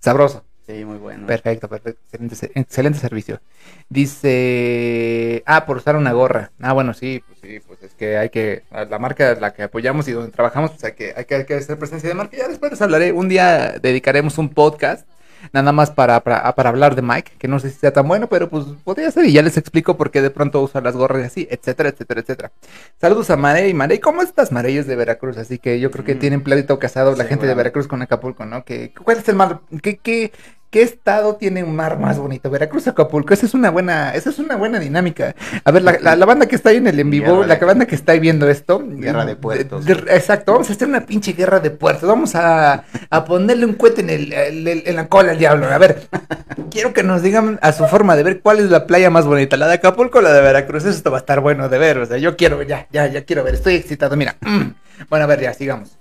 Sabroso. 0.00 0.44
sí, 0.66 0.84
muy 0.84 0.98
bueno. 0.98 1.26
Perfecto, 1.26 1.68
perfecto. 1.68 2.00
Excelente, 2.12 2.60
excelente 2.60 2.98
servicio. 2.98 3.40
Dice. 3.88 5.42
Ah, 5.46 5.64
por 5.66 5.76
usar 5.78 5.96
una 5.96 6.12
gorra. 6.12 6.50
Ah, 6.60 6.72
bueno, 6.72 6.92
sí, 6.94 7.22
pues 7.26 7.38
sí, 7.40 7.60
pues 7.66 7.82
es 7.82 7.94
que 7.94 8.16
hay 8.18 8.30
que. 8.30 8.64
La 8.90 8.98
marca 8.98 9.30
a 9.30 9.34
la 9.36 9.52
que 9.54 9.62
apoyamos 9.62 10.08
y 10.08 10.12
donde 10.12 10.32
trabajamos, 10.32 10.72
pues 10.72 10.84
hay 10.84 10.92
que, 10.92 11.14
hay 11.16 11.24
que, 11.24 11.34
hay 11.36 11.44
que 11.46 11.54
hacer 11.54 11.78
presencia 11.78 12.08
de 12.08 12.14
marca. 12.14 12.36
Ya 12.36 12.48
después 12.48 12.72
les 12.72 12.82
hablaré. 12.82 13.12
Un 13.12 13.28
día 13.28 13.76
dedicaremos 13.80 14.38
un 14.38 14.48
podcast. 14.50 15.06
Nada 15.52 15.72
más 15.72 15.90
para, 15.90 16.20
para, 16.20 16.54
para 16.54 16.70
hablar 16.70 16.94
de 16.94 17.02
Mike, 17.02 17.32
que 17.38 17.48
no 17.48 17.58
sé 17.58 17.70
si 17.70 17.78
sea 17.78 17.92
tan 17.92 18.06
bueno, 18.08 18.28
pero 18.28 18.48
pues 18.48 18.64
podría 18.84 19.10
ser 19.10 19.24
y 19.26 19.32
ya 19.32 19.42
les 19.42 19.56
explico 19.56 19.96
por 19.96 20.10
qué 20.10 20.22
de 20.22 20.30
pronto 20.30 20.62
usa 20.62 20.80
las 20.80 20.96
gorras 20.96 21.22
y 21.22 21.26
así, 21.26 21.48
etcétera, 21.50 21.90
etcétera, 21.90 22.20
etcétera. 22.20 22.52
Saludos 23.00 23.30
a 23.30 23.36
Marey. 23.36 23.74
Marey, 23.74 23.98
¿cómo 23.98 24.22
estás? 24.22 24.52
Marey 24.52 24.76
es 24.78 24.86
de 24.86 24.96
Veracruz, 24.96 25.36
así 25.36 25.58
que 25.58 25.80
yo 25.80 25.90
creo 25.90 26.04
que 26.04 26.14
Mm. 26.14 26.18
tienen 26.18 26.42
pleito 26.42 26.78
casado 26.78 27.14
la 27.16 27.24
Sí, 27.24 27.28
gente 27.30 27.46
de. 27.46 27.54
Veracruz 27.54 27.86
con 27.86 28.02
Acapulco, 28.02 28.44
¿no? 28.46 28.64
Que, 28.64 28.92
¿Cuál 28.92 29.18
es 29.18 29.28
el 29.28 29.36
mar? 29.36 29.60
¿Qué, 29.82 29.96
qué, 29.98 30.32
¿Qué 30.74 30.82
estado 30.82 31.36
tiene 31.36 31.62
un 31.62 31.76
mar 31.76 32.00
más 32.00 32.18
bonito? 32.18 32.50
Veracruz 32.50 32.88
Acapulco. 32.88 33.32
Esa 33.32 33.46
es 33.46 33.54
una 33.54 33.70
buena, 33.70 34.12
esa 34.12 34.30
es 34.30 34.40
una 34.40 34.56
buena 34.56 34.80
dinámica. 34.80 35.36
A 35.62 35.70
ver, 35.70 35.82
la, 35.82 35.96
la- 36.00 36.16
la 36.16 36.26
banda 36.26 36.46
que 36.46 36.56
está 36.56 36.70
ahí 36.70 36.78
en 36.78 36.88
el 36.88 36.98
en 36.98 37.10
vivo, 37.10 37.44
la 37.44 37.54
de- 37.54 37.64
banda 37.64 37.86
que 37.86 37.94
está 37.94 38.10
ahí 38.10 38.18
viendo 38.18 38.48
esto. 38.50 38.82
Guerra 38.84 39.24
de 39.24 39.36
puertos. 39.36 39.84
de- 39.84 39.92
exacto, 40.10 40.50
vamos 40.50 40.68
a 40.68 40.72
hacer 40.72 40.88
una 40.88 41.06
pinche 41.06 41.32
guerra 41.34 41.60
de 41.60 41.70
puertos. 41.70 42.08
Vamos 42.08 42.34
a, 42.34 42.82
a 43.08 43.24
ponerle 43.24 43.66
un 43.66 43.74
cohete 43.74 44.00
en, 44.00 44.10
el, 44.10 44.32
el- 44.32 44.66
el- 44.66 44.82
en 44.84 44.96
la 44.96 45.06
cola 45.06 45.30
al 45.30 45.38
diablo. 45.38 45.66
A 45.68 45.78
ver, 45.78 46.08
quiero 46.72 46.92
que 46.92 47.04
nos 47.04 47.22
digan 47.22 47.60
a 47.62 47.70
su 47.72 47.86
forma 47.86 48.16
de 48.16 48.24
ver 48.24 48.40
cuál 48.40 48.58
es 48.58 48.68
la 48.68 48.84
playa 48.88 49.10
más 49.10 49.26
bonita, 49.26 49.56
la 49.56 49.68
de 49.68 49.74
Acapulco 49.74 50.18
o 50.18 50.22
la 50.22 50.32
de 50.32 50.40
Veracruz. 50.40 50.84
Eso 50.86 51.08
va 51.08 51.18
a 51.18 51.20
estar 51.20 51.38
bueno 51.38 51.68
de 51.68 51.78
ver. 51.78 51.98
O 51.98 52.06
sea, 52.06 52.18
yo 52.18 52.36
quiero, 52.36 52.60
ya, 52.62 52.88
ya, 52.90 53.06
ya 53.06 53.24
quiero 53.24 53.44
ver. 53.44 53.54
Estoy 53.54 53.76
excitado. 53.76 54.16
Mira. 54.16 54.34
mm. 54.40 54.62
Bueno, 55.08 55.24
a 55.24 55.28
ver, 55.28 55.40
ya, 55.40 55.54
sigamos. 55.54 55.98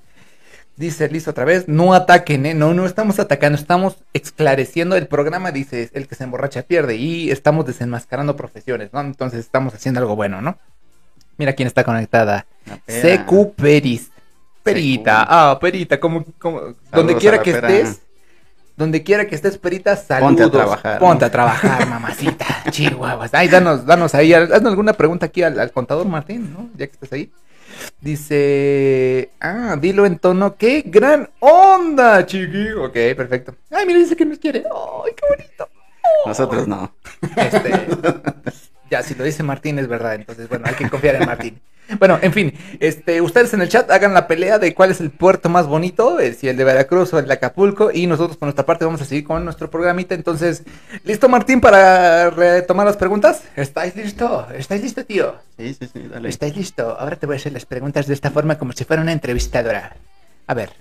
Dice 0.76 1.08
Liz 1.08 1.28
otra 1.28 1.46
vez, 1.46 1.68
no 1.68 1.94
ataquen, 1.94 2.48
¿eh? 2.48 2.54
No, 2.56 2.74
no 2.74 2.86
estamos 2.88 3.20
atacando, 3.20 3.58
estamos 3.60 3.98
esclareciendo. 4.14 4.96
El 4.96 5.08
programa 5.08 5.52
dice, 5.52 5.92
el 5.94 6.08
que 6.08 6.16
se 6.16 6.24
emborracha 6.24 6.64
pierde 6.64 6.96
y 6.96 7.30
estamos 7.30 7.66
desenmascarando 7.68 8.36
profesiones, 8.36 8.92
¿no? 8.92 9.02
Entonces 9.02 9.42
estamos 9.42 9.76
haciendo 9.76 10.00
algo 10.00 10.16
bueno, 10.16 10.42
¿no? 10.42 10.58
Mira 11.38 11.54
quién 11.54 11.68
está 11.68 11.84
conectada. 11.84 12.48
CQ 12.88 13.54
Peris. 13.56 14.10
Perita, 14.64 15.26
ah, 15.28 15.60
Perita, 15.60 16.00
como, 16.00 16.24
como, 16.40 16.76
donde 16.92 17.18
quiera 17.18 17.42
que 17.42 17.52
pera. 17.52 17.70
estés, 17.70 18.00
donde 18.78 19.04
quiera 19.04 19.28
que 19.28 19.36
estés, 19.36 19.58
Perita, 19.58 19.98
saludos. 19.98 20.30
Ponte 20.30 20.44
a 20.44 20.50
trabajar, 20.50 21.00
Ponte 21.00 21.24
¿no? 21.24 21.28
a 21.28 21.30
trabajar, 21.30 21.88
mamacita, 21.90 22.46
chihuahuas. 22.72 23.34
Ay, 23.34 23.50
danos, 23.50 23.86
danos 23.86 24.16
ahí, 24.16 24.34
haznos 24.34 24.72
alguna 24.72 24.94
pregunta 24.94 25.26
aquí 25.26 25.44
al, 25.44 25.60
al 25.60 25.72
contador 25.74 26.08
Martín, 26.08 26.54
¿no? 26.54 26.70
Ya 26.78 26.88
que 26.88 26.94
estás 26.94 27.12
ahí. 27.12 27.30
Dice, 28.02 29.32
ah, 29.40 29.78
dilo 29.80 30.06
en 30.06 30.20
tono, 30.20 30.56
qué 30.58 30.84
gran 30.86 31.30
onda, 31.40 32.26
chiqui. 32.26 32.72
Ok, 32.72 32.94
perfecto. 33.16 33.56
Ay, 33.72 33.86
mira, 33.86 34.00
dice 34.00 34.16
que 34.16 34.26
nos 34.26 34.40
quiere. 34.40 34.60
Ay, 34.60 35.12
qué 35.16 35.24
bonito. 35.30 35.70
Nosotros 36.26 36.68
no. 36.68 36.96
Este, 37.36 37.72
ya, 38.92 39.02
si 39.02 39.16
lo 39.16 39.24
dice 39.24 39.44
Martín 39.44 39.80
es 39.80 39.88
verdad, 39.88 40.16
entonces 40.16 40.48
bueno, 40.50 40.66
hay 40.68 40.76
que 40.76 40.90
confiar 40.90 41.16
en 41.16 41.26
Martín. 41.26 41.62
Bueno, 42.00 42.18
en 42.22 42.34
fin, 42.34 42.54
este, 42.80 43.22
ustedes 43.22 43.54
en 43.54 43.62
el 43.62 43.70
chat 43.70 43.92
hagan 43.92 44.14
la 44.14 44.28
pelea 44.28 44.58
de 44.58 44.74
cuál 44.74 44.92
es 44.92 45.02
el 45.02 45.12
puerto 45.12 45.50
más 45.50 45.68
bonito, 45.68 46.20
eh, 46.20 46.34
si 46.34 46.48
el 46.48 46.58
de 46.58 46.64
Veracruz 46.64 47.14
o 47.14 47.20
el 47.20 47.28
de 47.28 47.34
Acapulco, 47.34 47.92
y 47.92 48.08
nosotros 48.08 48.38
por 48.38 48.48
nuestra 48.48 48.66
parte 48.66 48.86
vamos 48.86 49.02
a 49.02 49.06
seguir 49.06 49.26
con 49.26 49.44
nuestro 49.44 49.70
programita. 49.70 50.16
Entonces, 50.16 50.64
¿listo 51.04 51.30
Martín 51.30 51.62
para 51.62 52.30
retomar 52.30 52.86
las 52.86 52.98
preguntas? 52.98 53.44
¿Estáis 53.56 53.96
listo? 53.96 54.48
¿Estáis 54.56 54.82
listo, 54.82 55.06
tío? 55.06 55.36
Sí, 55.58 55.74
sí, 55.74 55.90
sí, 55.92 56.08
dale. 56.12 56.30
¿Estáis 56.30 56.56
listo? 56.56 56.98
Ahora 56.98 57.16
te 57.16 57.26
voy 57.26 57.36
a 57.36 57.38
hacer 57.38 57.52
las 57.52 57.66
preguntas 57.66 58.08
de 58.08 58.14
esta 58.14 58.32
forma 58.32 58.58
como 58.58 58.72
si 58.72 58.86
fuera 58.86 59.02
una 59.02 59.12
entrevistadora. 59.12 59.96
A 60.48 60.54
ver, 60.54 60.72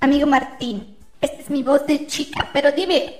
Amigo 0.00 0.26
Martín, 0.26 0.96
esta 1.20 1.40
es 1.40 1.50
mi 1.50 1.64
voz 1.64 1.84
de 1.86 2.06
chica, 2.06 2.48
pero 2.52 2.70
dime, 2.70 3.16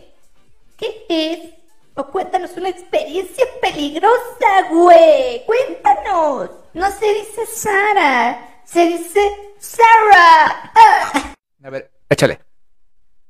¿qué 0.76 1.04
es 1.08 1.57
O 1.98 2.06
cuéntanos 2.12 2.56
una 2.56 2.68
experiencia 2.68 3.44
peligrosa, 3.60 4.68
güey. 4.70 5.44
Cuéntanos. 5.44 6.48
No 6.72 6.90
se 6.92 7.06
dice 7.12 7.44
Sara, 7.46 8.60
se 8.64 8.86
dice 8.86 9.20
Sara. 9.58 10.70
Ah. 10.76 11.34
A 11.64 11.70
ver, 11.70 11.90
échale. 12.08 12.38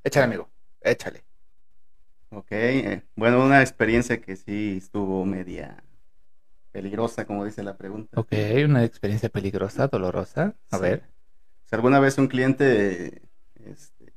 Échale, 0.04 0.24
amigo. 0.26 0.50
Échale. 0.82 1.24
Ok, 2.30 2.48
eh, 2.50 3.02
bueno, 3.16 3.42
una 3.42 3.62
experiencia 3.62 4.20
que 4.20 4.36
sí 4.36 4.76
estuvo 4.76 5.24
media 5.24 5.82
peligrosa, 6.70 7.24
como 7.26 7.46
dice 7.46 7.62
la 7.62 7.78
pregunta. 7.78 8.20
Ok, 8.20 8.32
una 8.66 8.84
experiencia 8.84 9.30
peligrosa, 9.30 9.88
dolorosa. 9.88 10.54
A 10.70 10.76
Sí. 10.76 10.82
ver. 10.82 11.04
Si 11.64 11.74
alguna 11.74 12.00
vez 12.00 12.18
un 12.18 12.28
cliente 12.28 13.22
este, 13.64 14.12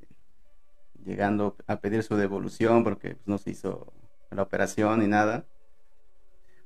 llegando 1.05 1.55
a 1.67 1.77
pedir 1.79 2.03
su 2.03 2.17
devolución 2.17 2.83
porque 2.83 3.15
pues, 3.15 3.27
no 3.27 3.37
se 3.37 3.51
hizo 3.51 3.93
la 4.35 4.43
operación 4.43 4.99
ni 4.99 5.07
nada. 5.07 5.43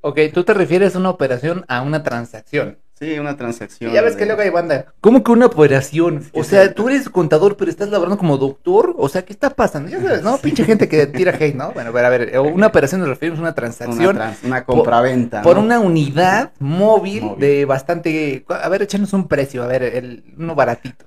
Ok, 0.02 0.20
tú 0.34 0.44
te 0.44 0.54
refieres 0.54 0.96
a 0.96 1.00
una 1.00 1.10
operación 1.10 1.66
a 1.68 1.82
una 1.82 2.04
transacción. 2.04 2.78
Sí, 2.98 3.20
una 3.20 3.36
transacción. 3.36 3.92
Y 3.92 3.94
ya 3.94 4.02
ves 4.02 4.14
de- 4.14 4.20
que 4.20 4.26
luego 4.26 4.42
hay 4.42 4.50
banda. 4.52 4.94
¿Cómo 5.02 5.22
que 5.24 5.32
una 5.32 5.48
operación? 5.48 6.22
Sí, 6.24 6.30
O 6.34 6.44
sea, 6.46 6.68
sí. 6.68 6.74
tú 6.76 6.88
eres 6.88 7.10
contador, 7.10 7.58
pero 7.58 7.70
estás 7.70 7.90
laborando 7.90 8.18
como 8.18 8.38
doctor. 8.38 8.94
O 8.98 9.10
sea, 9.10 9.26
¿qué 9.26 9.34
está 9.34 9.50
pasando? 9.50 9.90
Ya 9.90 10.00
sabes, 10.02 10.22
¿no? 10.24 10.38
Pinche 10.42 10.64
gente 10.64 10.88
que 10.88 11.06
tira 11.08 11.34
hate, 11.38 11.56
¿no? 11.56 11.72
Bueno, 11.74 11.90
a 11.90 11.94
ver, 11.94 12.06
a 12.06 12.10
ver. 12.10 12.40
Una 12.40 12.68
operación 12.68 13.02
nos 13.02 13.10
referimos 13.10 13.40
a 13.40 13.42
una 13.42 13.50
una, 13.50 13.56
transacción 13.56 14.16
trans- 14.16 14.44
una 14.44 14.64
compraventa. 14.64 15.42
por 15.42 15.58
¿no? 15.58 15.64
una 15.64 15.80
unidad 15.80 16.54
móvil, 16.60 17.24
Móvil. 17.24 17.40
de 17.40 17.66
bastante. 17.66 18.46
A 18.48 18.70
ver, 18.70 18.84
échanos 18.84 19.12
un 19.12 19.28
precio, 19.28 19.64
a 19.64 19.68
ver, 19.68 19.84
el, 19.84 20.24
uno 20.38 20.56
baratito. 20.56 21.06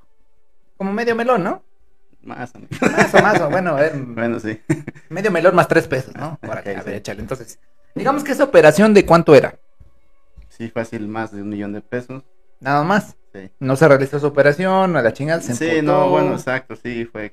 Como 0.77 0.93
medio 0.93 1.15
melón, 1.15 1.43
¿no? 1.45 1.63
Más, 2.29 2.55
amigo. 2.55 2.71
Más 2.81 3.15
o 3.15 3.23
más, 3.23 3.41
o 3.41 3.51
bueno, 3.51 3.71
a 3.71 3.75
ver, 3.81 3.93
Bueno, 3.97 4.39
sí. 4.39 4.61
medio 5.09 5.31
melón 5.31 5.55
más 5.55 5.67
tres 5.69 5.89
pesos, 5.89 6.15
¿no? 6.15 6.39
A 6.43 6.61
ver, 6.61 6.83
sí. 6.85 6.91
échale. 6.93 7.21
Entonces, 7.21 7.59
digamos 7.95 8.23
que 8.25 8.33
esa 8.33 8.45
operación 8.45 8.93
de 8.95 9.07
cuánto 9.07 9.35
era. 9.35 9.59
Sí, 10.49 10.69
fácil, 10.71 11.09
más 11.09 11.33
de 11.33 11.43
un 11.43 11.49
millón 11.49 11.73
de 11.73 11.81
pesos. 11.81 12.23
Nada 12.61 12.83
más. 12.85 13.17
Sí. 13.33 13.51
No 13.61 13.77
se 13.77 13.87
realizó 13.89 14.17
esa 14.17 14.27
operación, 14.27 14.97
a 14.97 15.03
la 15.03 15.13
chingada 15.13 15.41
se 15.41 15.55
Sí, 15.55 15.65
emputó. 15.67 15.83
no, 15.93 16.09
bueno, 16.11 16.33
exacto, 16.33 16.77
sí, 16.77 17.05
fue 17.05 17.33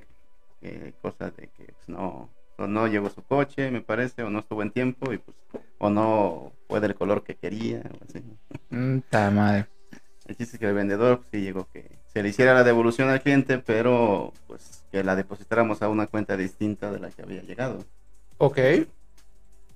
eh, 0.62 0.94
cosa 1.02 1.32
de 1.32 1.48
que 1.48 1.66
pues, 1.66 1.88
no, 1.88 2.30
o 2.58 2.68
no 2.68 2.88
llegó 2.88 3.10
su 3.10 3.24
coche, 3.24 3.72
me 3.72 3.82
parece, 3.82 4.24
o 4.24 4.30
no 4.30 4.40
estuvo 4.40 4.62
en 4.62 4.72
tiempo, 4.72 5.12
y 5.14 5.18
pues, 5.18 5.36
o 5.80 5.90
no 5.90 6.52
fue 6.68 6.80
del 6.82 6.96
color 6.96 7.24
que 7.24 7.36
quería, 7.36 7.82
o 8.00 8.04
así. 8.08 8.24
Mm, 8.70 9.00
ta 9.10 9.32
madre. 9.32 9.68
El 10.28 10.36
chiste 10.38 10.56
es 10.56 10.60
que 10.60 10.68
el 10.68 10.74
vendedor 10.76 11.18
pues, 11.20 11.30
sí 11.32 11.42
llegó 11.42 11.68
que 11.72 11.90
se 12.16 12.24
le 12.24 12.30
hiciera 12.30 12.54
la 12.54 12.64
devolución 12.64 13.10
al 13.10 13.22
cliente, 13.22 13.58
pero 13.58 14.32
pues 14.48 14.86
que 14.90 15.04
la 15.04 15.18
depositáramos 15.18 15.82
a 15.82 15.90
una 15.90 16.08
cuenta 16.08 16.38
distinta 16.38 16.90
de 16.90 17.00
la 17.02 17.10
que 17.10 17.22
había 17.24 17.42
llegado. 17.42 17.84
Ok. 18.38 18.58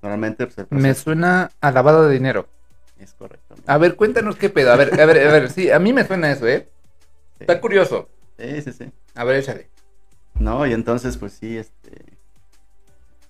Normalmente 0.00 0.46
pues 0.46 0.56
el 0.56 0.66
Me 0.70 0.94
suena 0.94 1.50
a 1.60 1.70
lavado 1.70 2.08
de 2.08 2.14
dinero. 2.14 2.48
es 2.98 3.12
correcto. 3.12 3.56
A 3.66 3.76
ver, 3.76 3.94
cuéntanos 3.94 4.36
qué 4.36 4.48
pedo. 4.48 4.72
A 4.72 4.76
ver, 4.76 4.98
a 4.98 5.04
ver, 5.04 5.28
a 5.28 5.32
ver. 5.32 5.50
Sí, 5.50 5.70
a 5.70 5.78
mí 5.78 5.92
me 5.92 6.06
suena 6.06 6.32
eso, 6.32 6.48
¿eh? 6.48 6.66
Sí. 7.36 7.36
Está 7.40 7.60
curioso. 7.60 8.08
Sí, 8.38 8.62
sí, 8.62 8.72
sí. 8.72 8.90
A 9.14 9.24
ver, 9.24 9.36
échale. 9.36 9.68
No, 10.38 10.66
y 10.66 10.72
entonces, 10.72 11.18
pues 11.18 11.34
sí, 11.34 11.58
este. 11.58 11.90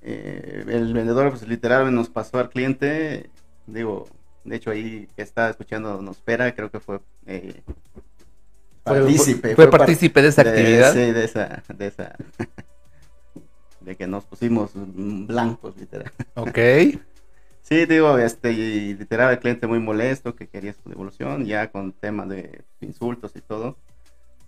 eh, 0.02 0.64
el 0.68 0.92
vendedor, 0.94 1.30
pues 1.30 1.42
literal, 1.48 1.92
nos 1.92 2.08
pasó 2.10 2.38
al 2.38 2.48
cliente. 2.50 3.28
Digo, 3.66 4.06
de 4.44 4.54
hecho, 4.54 4.70
ahí 4.70 5.08
que 5.16 5.22
está 5.22 5.50
escuchando 5.50 6.00
nos 6.00 6.18
espera, 6.18 6.54
creo 6.54 6.70
que 6.70 6.78
fue. 6.78 7.00
eh, 7.26 7.60
Fue- 7.92 8.02
partícipe. 8.90 9.54
Fue, 9.54 9.68
par- 9.70 9.78
partícipe 9.80 10.22
de 10.22 10.28
esa 10.28 10.42
actividad. 10.42 10.92
Sí, 10.92 10.98
de 11.12 11.24
esa. 11.24 11.62
De, 11.68 11.86
esa 11.86 12.14
de 13.80 13.96
que 13.96 14.06
nos 14.06 14.24
pusimos 14.24 14.70
blancos, 14.74 15.76
literal. 15.76 16.10
Ok. 16.34 16.58
Sí, 17.62 17.86
digo, 17.86 18.18
este, 18.18 18.50
y 18.50 18.94
literal, 18.94 19.30
el 19.30 19.38
cliente 19.38 19.68
muy 19.68 19.78
molesto 19.78 20.34
que 20.34 20.48
quería 20.48 20.72
su 20.72 20.88
devolución, 20.88 21.44
ya 21.46 21.70
con 21.70 21.92
temas 21.92 22.28
de 22.28 22.64
insultos 22.80 23.30
y 23.36 23.40
todo. 23.42 23.76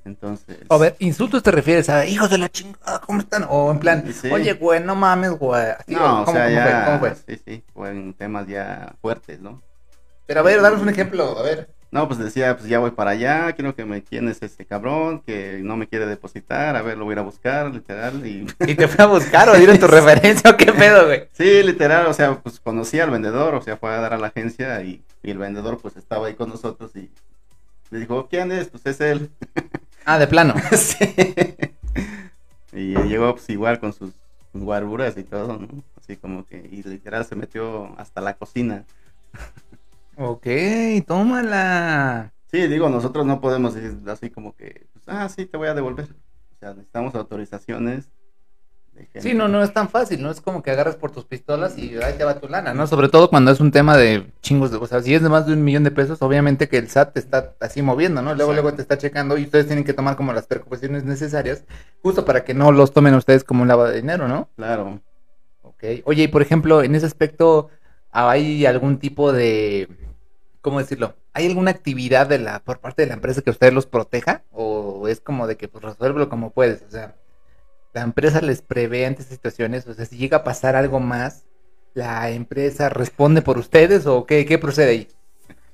Entonces. 0.04 0.56
A 0.68 0.76
ver, 0.76 0.96
insultos 0.98 1.40
te 1.44 1.52
refieres 1.52 1.88
a 1.88 2.04
hijos 2.04 2.30
de 2.30 2.38
la 2.38 2.48
chingada, 2.48 2.98
¿cómo 3.06 3.20
están? 3.20 3.46
O 3.48 3.70
en 3.70 3.78
plan, 3.78 4.12
Sí. 4.12 4.28
oye, 4.28 4.54
güey, 4.54 4.82
no 4.82 4.96
mames, 4.96 5.30
güey. 5.38 5.70
Así, 5.70 5.94
No, 5.94 6.22
o 6.22 6.24
¿cómo- 6.24 6.36
sea, 6.36 6.46
cómo 6.46 6.56
ya. 6.56 6.64
fue? 6.64 6.84
¿Cómo 6.86 6.98
fue? 6.98 7.36
Sí, 7.36 7.42
sí, 7.46 7.64
fueron 7.72 8.14
temas 8.14 8.48
ya 8.48 8.92
fuertes, 9.00 9.40
¿no? 9.40 9.62
Pero 10.26 10.40
a 10.40 10.42
ver, 10.42 10.60
danos 10.60 10.80
un 10.82 10.88
ejemplo, 10.88 11.38
a 11.38 11.42
ver. 11.42 11.68
No, 11.92 12.08
pues 12.08 12.18
decía, 12.18 12.56
pues 12.56 12.70
ya 12.70 12.78
voy 12.78 12.92
para 12.92 13.10
allá, 13.10 13.52
quiero 13.52 13.74
que 13.74 13.84
me 13.84 14.00
tienes 14.00 14.42
este 14.42 14.64
cabrón, 14.64 15.20
que 15.20 15.60
no 15.62 15.76
me 15.76 15.86
quiere 15.86 16.06
depositar, 16.06 16.74
a 16.74 16.80
ver, 16.80 16.96
lo 16.96 17.04
voy 17.04 17.12
a 17.12 17.16
ir 17.16 17.18
a 17.18 17.22
buscar, 17.22 17.70
literal, 17.70 18.26
y... 18.26 18.46
¿Y 18.66 18.74
te 18.74 18.88
fue 18.88 19.04
a 19.04 19.08
buscar 19.08 19.50
o 19.50 19.54
dieron 19.54 19.78
tu 19.78 19.86
referencia 19.88 20.50
o 20.50 20.56
qué 20.56 20.72
pedo, 20.72 21.04
güey? 21.04 21.28
Sí, 21.34 21.62
literal, 21.62 22.06
o 22.06 22.14
sea, 22.14 22.40
pues 22.40 22.60
conocí 22.60 22.98
al 22.98 23.10
vendedor, 23.10 23.54
o 23.54 23.60
sea, 23.60 23.76
fue 23.76 23.90
a 23.90 24.00
dar 24.00 24.14
a 24.14 24.18
la 24.18 24.28
agencia 24.28 24.82
y, 24.82 25.02
y 25.22 25.30
el 25.30 25.36
vendedor 25.36 25.80
pues 25.82 25.96
estaba 25.96 26.28
ahí 26.28 26.34
con 26.34 26.48
nosotros 26.48 26.96
y 26.96 27.10
le 27.90 27.98
dijo, 27.98 28.26
¿quién 28.26 28.52
es? 28.52 28.68
Pues 28.68 28.86
es 28.86 29.00
él. 29.00 29.30
Ah, 30.04 30.18
de 30.18 30.26
plano. 30.26 30.54
Sí. 30.72 31.14
Y 32.72 32.96
llegó 32.96 33.34
pues 33.34 33.48
igual 33.50 33.78
con 33.78 33.92
sus 33.92 34.10
guarburas 34.52 35.16
y 35.16 35.22
todo, 35.22 35.58
¿no? 35.58 35.68
Así 36.00 36.16
como 36.16 36.44
que, 36.44 36.56
y 36.56 36.82
literal 36.82 37.24
se 37.24 37.36
metió 37.36 37.94
hasta 37.98 38.20
la 38.20 38.34
cocina. 38.34 38.84
Ok, 40.16 40.46
tómala. 41.06 42.32
Sí, 42.50 42.66
digo, 42.66 42.88
nosotros 42.90 43.24
no 43.24 43.40
podemos 43.40 43.74
decir 43.74 43.96
así 44.08 44.30
como 44.30 44.54
que, 44.54 44.86
pues, 44.92 45.04
ah, 45.08 45.28
sí, 45.28 45.46
te 45.46 45.56
voy 45.56 45.68
a 45.68 45.74
devolver. 45.74 46.06
O 46.54 46.58
sea, 46.60 46.70
necesitamos 46.74 47.14
autorizaciones. 47.14 48.10
de 48.92 49.04
gente. 49.06 49.22
Sí, 49.22 49.32
no, 49.34 49.48
no 49.48 49.62
es 49.62 49.72
tan 49.72 49.88
fácil, 49.88 50.22
no 50.22 50.30
es 50.30 50.42
como 50.42 50.62
que 50.62 50.70
agarras 50.70 50.96
por 50.96 51.10
tus 51.10 51.24
pistolas 51.24 51.78
y 51.78 51.96
ahí 52.02 52.12
te 52.18 52.24
va 52.24 52.38
tu 52.38 52.46
lana, 52.48 52.74
¿no? 52.74 52.86
Sobre 52.86 53.08
todo 53.08 53.30
cuando 53.30 53.50
es 53.50 53.58
un 53.58 53.70
tema 53.72 53.96
de 53.96 54.30
chingos 54.42 54.70
de, 54.70 54.76
o 54.76 54.86
sea, 54.86 55.00
si 55.00 55.14
es 55.14 55.22
de 55.22 55.30
más 55.30 55.46
de 55.46 55.54
un 55.54 55.64
millón 55.64 55.82
de 55.82 55.90
pesos, 55.90 56.20
obviamente 56.20 56.68
que 56.68 56.76
el 56.76 56.88
SAT 56.88 57.14
te 57.14 57.20
está 57.20 57.54
así 57.60 57.80
moviendo, 57.80 58.20
¿no? 58.20 58.34
Luego, 58.34 58.52
Exacto. 58.52 58.62
luego 58.62 58.76
te 58.76 58.82
está 58.82 58.98
checando 58.98 59.38
y 59.38 59.44
ustedes 59.44 59.66
tienen 59.66 59.84
que 59.84 59.94
tomar 59.94 60.14
como 60.16 60.34
las 60.34 60.46
precauciones 60.46 61.04
necesarias, 61.04 61.64
justo 62.02 62.26
para 62.26 62.44
que 62.44 62.52
no 62.52 62.70
los 62.70 62.92
tomen 62.92 63.14
ustedes 63.14 63.44
como 63.44 63.62
un 63.62 63.68
lavado 63.68 63.88
de 63.88 63.96
dinero, 63.96 64.28
¿no? 64.28 64.50
Claro. 64.56 65.00
Ok. 65.62 65.84
Oye, 66.04 66.24
y 66.24 66.28
por 66.28 66.42
ejemplo, 66.42 66.82
en 66.82 66.94
ese 66.94 67.06
aspecto, 67.06 67.70
¿hay 68.10 68.66
algún 68.66 68.98
tipo 68.98 69.32
de, 69.32 69.88
¿cómo 70.62 70.78
decirlo? 70.78 71.14
¿Hay 71.34 71.46
alguna 71.46 71.72
actividad 71.72 72.26
de 72.26 72.38
la, 72.38 72.60
por 72.60 72.78
parte 72.78 73.02
de 73.02 73.08
la 73.08 73.14
empresa 73.14 73.42
que 73.42 73.50
usted 73.50 73.72
los 73.72 73.86
proteja? 73.86 74.42
¿O 74.52 75.08
es 75.08 75.20
como 75.20 75.46
de 75.46 75.56
que, 75.56 75.68
pues, 75.68 75.84
resuélvelo 75.84 76.28
como 76.28 76.50
puedes? 76.50 76.82
O 76.82 76.90
sea, 76.90 77.14
la 77.92 78.02
empresa 78.02 78.40
les 78.40 78.62
prevé 78.62 79.04
ante 79.04 79.20
estas 79.20 79.34
situaciones, 79.34 79.86
o 79.86 79.92
sea, 79.92 80.06
si 80.06 80.16
llega 80.16 80.38
a 80.38 80.44
pasar 80.44 80.76
algo 80.76 81.00
más, 81.00 81.44
¿la 81.92 82.30
empresa 82.30 82.88
responde 82.88 83.42
por 83.42 83.58
ustedes 83.58 84.06
o 84.06 84.24
qué, 84.24 84.46
qué 84.46 84.58
procede 84.58 84.90
ahí? 84.90 85.08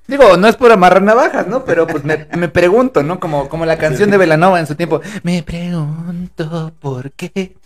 Digo, 0.09 0.39
no 0.39 0.49
es 0.49 0.57
por 0.57 0.73
amarrar 0.73 1.03
navajas, 1.03 1.47
¿no? 1.47 1.67
Pero 1.67 1.87
pues 1.87 2.03
me, 2.03 2.27
me 2.37 2.49
pregunto, 2.49 3.03
¿no? 3.03 3.21
Como, 3.21 3.49
como 3.51 3.67
la 3.67 3.77
canción 3.79 4.11
de 4.11 4.17
Velanova 4.17 4.59
en 4.59 4.67
su 4.67 4.75
tiempo. 4.75 5.03
Me 5.23 5.43
pregunto 5.43 6.73
por 6.81 7.13
qué 7.13 7.58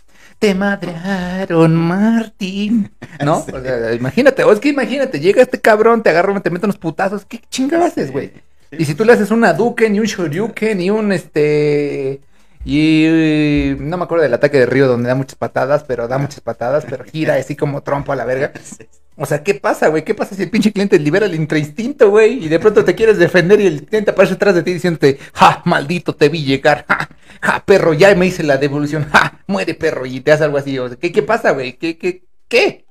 te 0.43 0.53
madrearon, 0.53 1.73
Martín. 1.73 2.91
¿No? 3.23 3.45
Sí. 3.45 3.51
O 3.53 3.61
sea, 3.61 3.93
imagínate, 3.93 4.43
o 4.43 4.51
es 4.51 4.59
que 4.59 4.67
imagínate, 4.67 5.21
llega 5.21 5.41
este 5.41 5.61
cabrón, 5.61 6.03
te 6.03 6.09
agarra, 6.09 6.37
te 6.41 6.49
mete 6.49 6.65
unos 6.65 6.77
putazos, 6.77 7.23
¿qué 7.23 7.39
chingados 7.49 7.87
haces, 7.87 8.11
güey? 8.11 8.33
Sí, 8.69 8.75
Y 8.79 8.83
si 8.83 8.93
tú 8.93 9.05
le 9.05 9.13
haces 9.13 9.31
una 9.31 9.53
Duken 9.53 9.95
y 9.95 10.01
un 10.01 10.05
Shoryuken 10.05 10.81
y 10.81 10.89
un 10.89 11.13
este. 11.13 12.19
Y 12.65 13.75
no 13.79 13.95
me 13.95 14.03
acuerdo 14.03 14.23
del 14.23 14.33
ataque 14.33 14.59
de 14.59 14.65
Río 14.65 14.89
donde 14.89 15.07
da 15.07 15.15
muchas 15.15 15.35
patadas, 15.35 15.85
pero 15.85 16.09
da 16.09 16.17
muchas 16.17 16.41
patadas, 16.41 16.85
pero 16.89 17.05
gira 17.05 17.35
así 17.35 17.55
como 17.55 17.81
trompo 17.81 18.11
a 18.11 18.17
la 18.17 18.25
verga. 18.25 18.51
O 19.15 19.25
sea, 19.25 19.43
¿qué 19.43 19.53
pasa, 19.53 19.89
güey? 19.89 20.03
¿Qué 20.03 20.15
pasa 20.15 20.35
si 20.35 20.43
el 20.43 20.49
pinche 20.49 20.71
cliente 20.71 20.97
libera 20.97 21.27
el 21.27 21.35
intrainstinto, 21.35 22.09
güey? 22.09 22.43
Y 22.43 22.49
de 22.49 22.59
pronto 22.59 22.83
te 22.83 22.95
quieres 22.95 23.17
defender 23.17 23.61
y 23.61 23.67
el 23.67 23.85
cliente 23.85 24.11
aparece 24.11 24.33
atrás 24.33 24.55
de 24.55 24.63
ti 24.63 24.73
diciéndote, 24.73 25.19
ja, 25.33 25.61
maldito, 25.65 26.15
te 26.15 26.29
vi 26.29 26.43
llegar, 26.43 26.85
ja, 26.87 27.09
ja, 27.41 27.63
perro, 27.63 27.93
ya 27.93 28.13
me 28.15 28.25
hice 28.25 28.41
la 28.41 28.57
devolución, 28.57 29.07
ja, 29.11 29.39
muere 29.45 29.75
perro, 29.75 30.05
y 30.05 30.19
te 30.21 30.31
hace 30.31 30.45
algo 30.45 30.57
así. 30.57 30.79
O 30.79 30.87
sea, 30.87 30.97
¿qué, 30.97 31.11
qué 31.11 31.21
pasa, 31.21 31.51
güey? 31.51 31.73
¿Qué, 31.73 31.97
qué, 31.97 32.23
qué? 32.47 32.85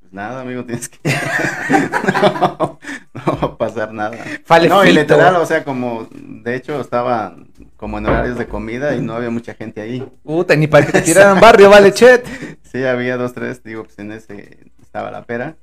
Pues 0.00 0.12
nada, 0.12 0.42
amigo, 0.42 0.64
tienes 0.66 0.90
que. 0.90 0.98
no, 2.22 2.78
no 3.14 3.38
va 3.40 3.46
a 3.46 3.56
pasar 3.56 3.94
nada. 3.94 4.18
No, 4.68 4.84
y 4.84 4.92
literal, 4.92 5.36
o 5.36 5.46
sea, 5.46 5.64
como. 5.64 6.08
De 6.12 6.56
hecho, 6.56 6.78
estaba 6.78 7.36
como 7.76 7.98
en 7.98 8.06
horarios 8.06 8.38
de 8.38 8.46
comida 8.46 8.94
y 8.94 9.00
no 9.00 9.14
había 9.14 9.30
mucha 9.30 9.54
gente 9.54 9.80
ahí. 9.80 10.06
Puta, 10.22 10.54
ni 10.54 10.66
para 10.66 10.86
que 10.86 10.92
te 10.92 11.02
tiraran 11.02 11.40
barrio, 11.40 11.70
vale, 11.70 11.92
chet. 11.92 12.26
Sí, 12.72 12.84
había 12.84 13.18
dos, 13.18 13.34
tres, 13.34 13.62
digo, 13.62 13.84
pues 13.84 13.98
en 13.98 14.12
ese 14.12 14.71
estaba 14.92 15.10
la 15.10 15.24
pera. 15.24 15.56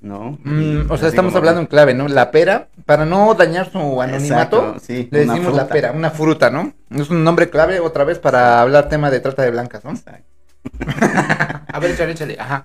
¿No? 0.00 0.38
Mm, 0.42 0.90
o 0.90 0.96
sea, 0.96 1.08
estamos 1.08 1.30
como 1.30 1.38
hablando 1.38 1.60
en 1.60 1.68
clave, 1.68 1.94
¿no? 1.94 2.08
La 2.08 2.32
pera, 2.32 2.68
para 2.84 3.06
no 3.06 3.32
dañar 3.34 3.70
su 3.70 4.02
anonimato, 4.02 4.56
Exacto, 4.56 4.80
sí, 4.84 5.08
le 5.12 5.20
decimos 5.20 5.54
la 5.54 5.68
pera, 5.68 5.92
una 5.92 6.10
fruta, 6.10 6.50
¿no? 6.50 6.74
Es 6.90 7.10
un 7.10 7.22
nombre 7.22 7.48
clave 7.48 7.78
otra 7.78 8.02
vez 8.02 8.18
para 8.18 8.60
hablar 8.60 8.88
tema 8.88 9.08
de 9.10 9.20
trata 9.20 9.42
de 9.42 9.52
blancas, 9.52 9.84
¿no? 9.84 9.92
Exacto. 9.92 10.26
A 11.72 11.78
ver, 11.78 11.92
échale, 11.92 12.12
échale, 12.12 12.36
ajá. 12.40 12.64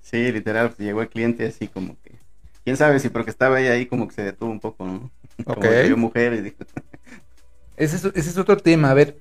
Sí, 0.00 0.32
literal, 0.32 0.68
pues, 0.68 0.78
llegó 0.78 1.02
el 1.02 1.08
cliente 1.10 1.46
así 1.46 1.68
como 1.68 1.96
que. 2.02 2.18
Quién 2.64 2.78
sabe 2.78 2.98
si 2.98 3.10
porque 3.10 3.30
estaba 3.30 3.60
ella 3.60 3.72
ahí 3.72 3.84
como 3.84 4.08
que 4.08 4.14
se 4.14 4.22
detuvo 4.22 4.50
un 4.50 4.60
poco, 4.60 4.86
¿no? 4.86 5.10
Como 5.44 5.58
Ok. 5.58 5.62
que 5.62 5.82
vio 5.84 5.96
mujer 5.98 6.32
y 6.32 6.40
dijo. 6.40 6.56
Ese 7.76 7.96
es, 7.96 8.04
ese 8.04 8.30
es 8.30 8.36
otro 8.38 8.56
tema, 8.56 8.90
a 8.90 8.94
ver. 8.94 9.16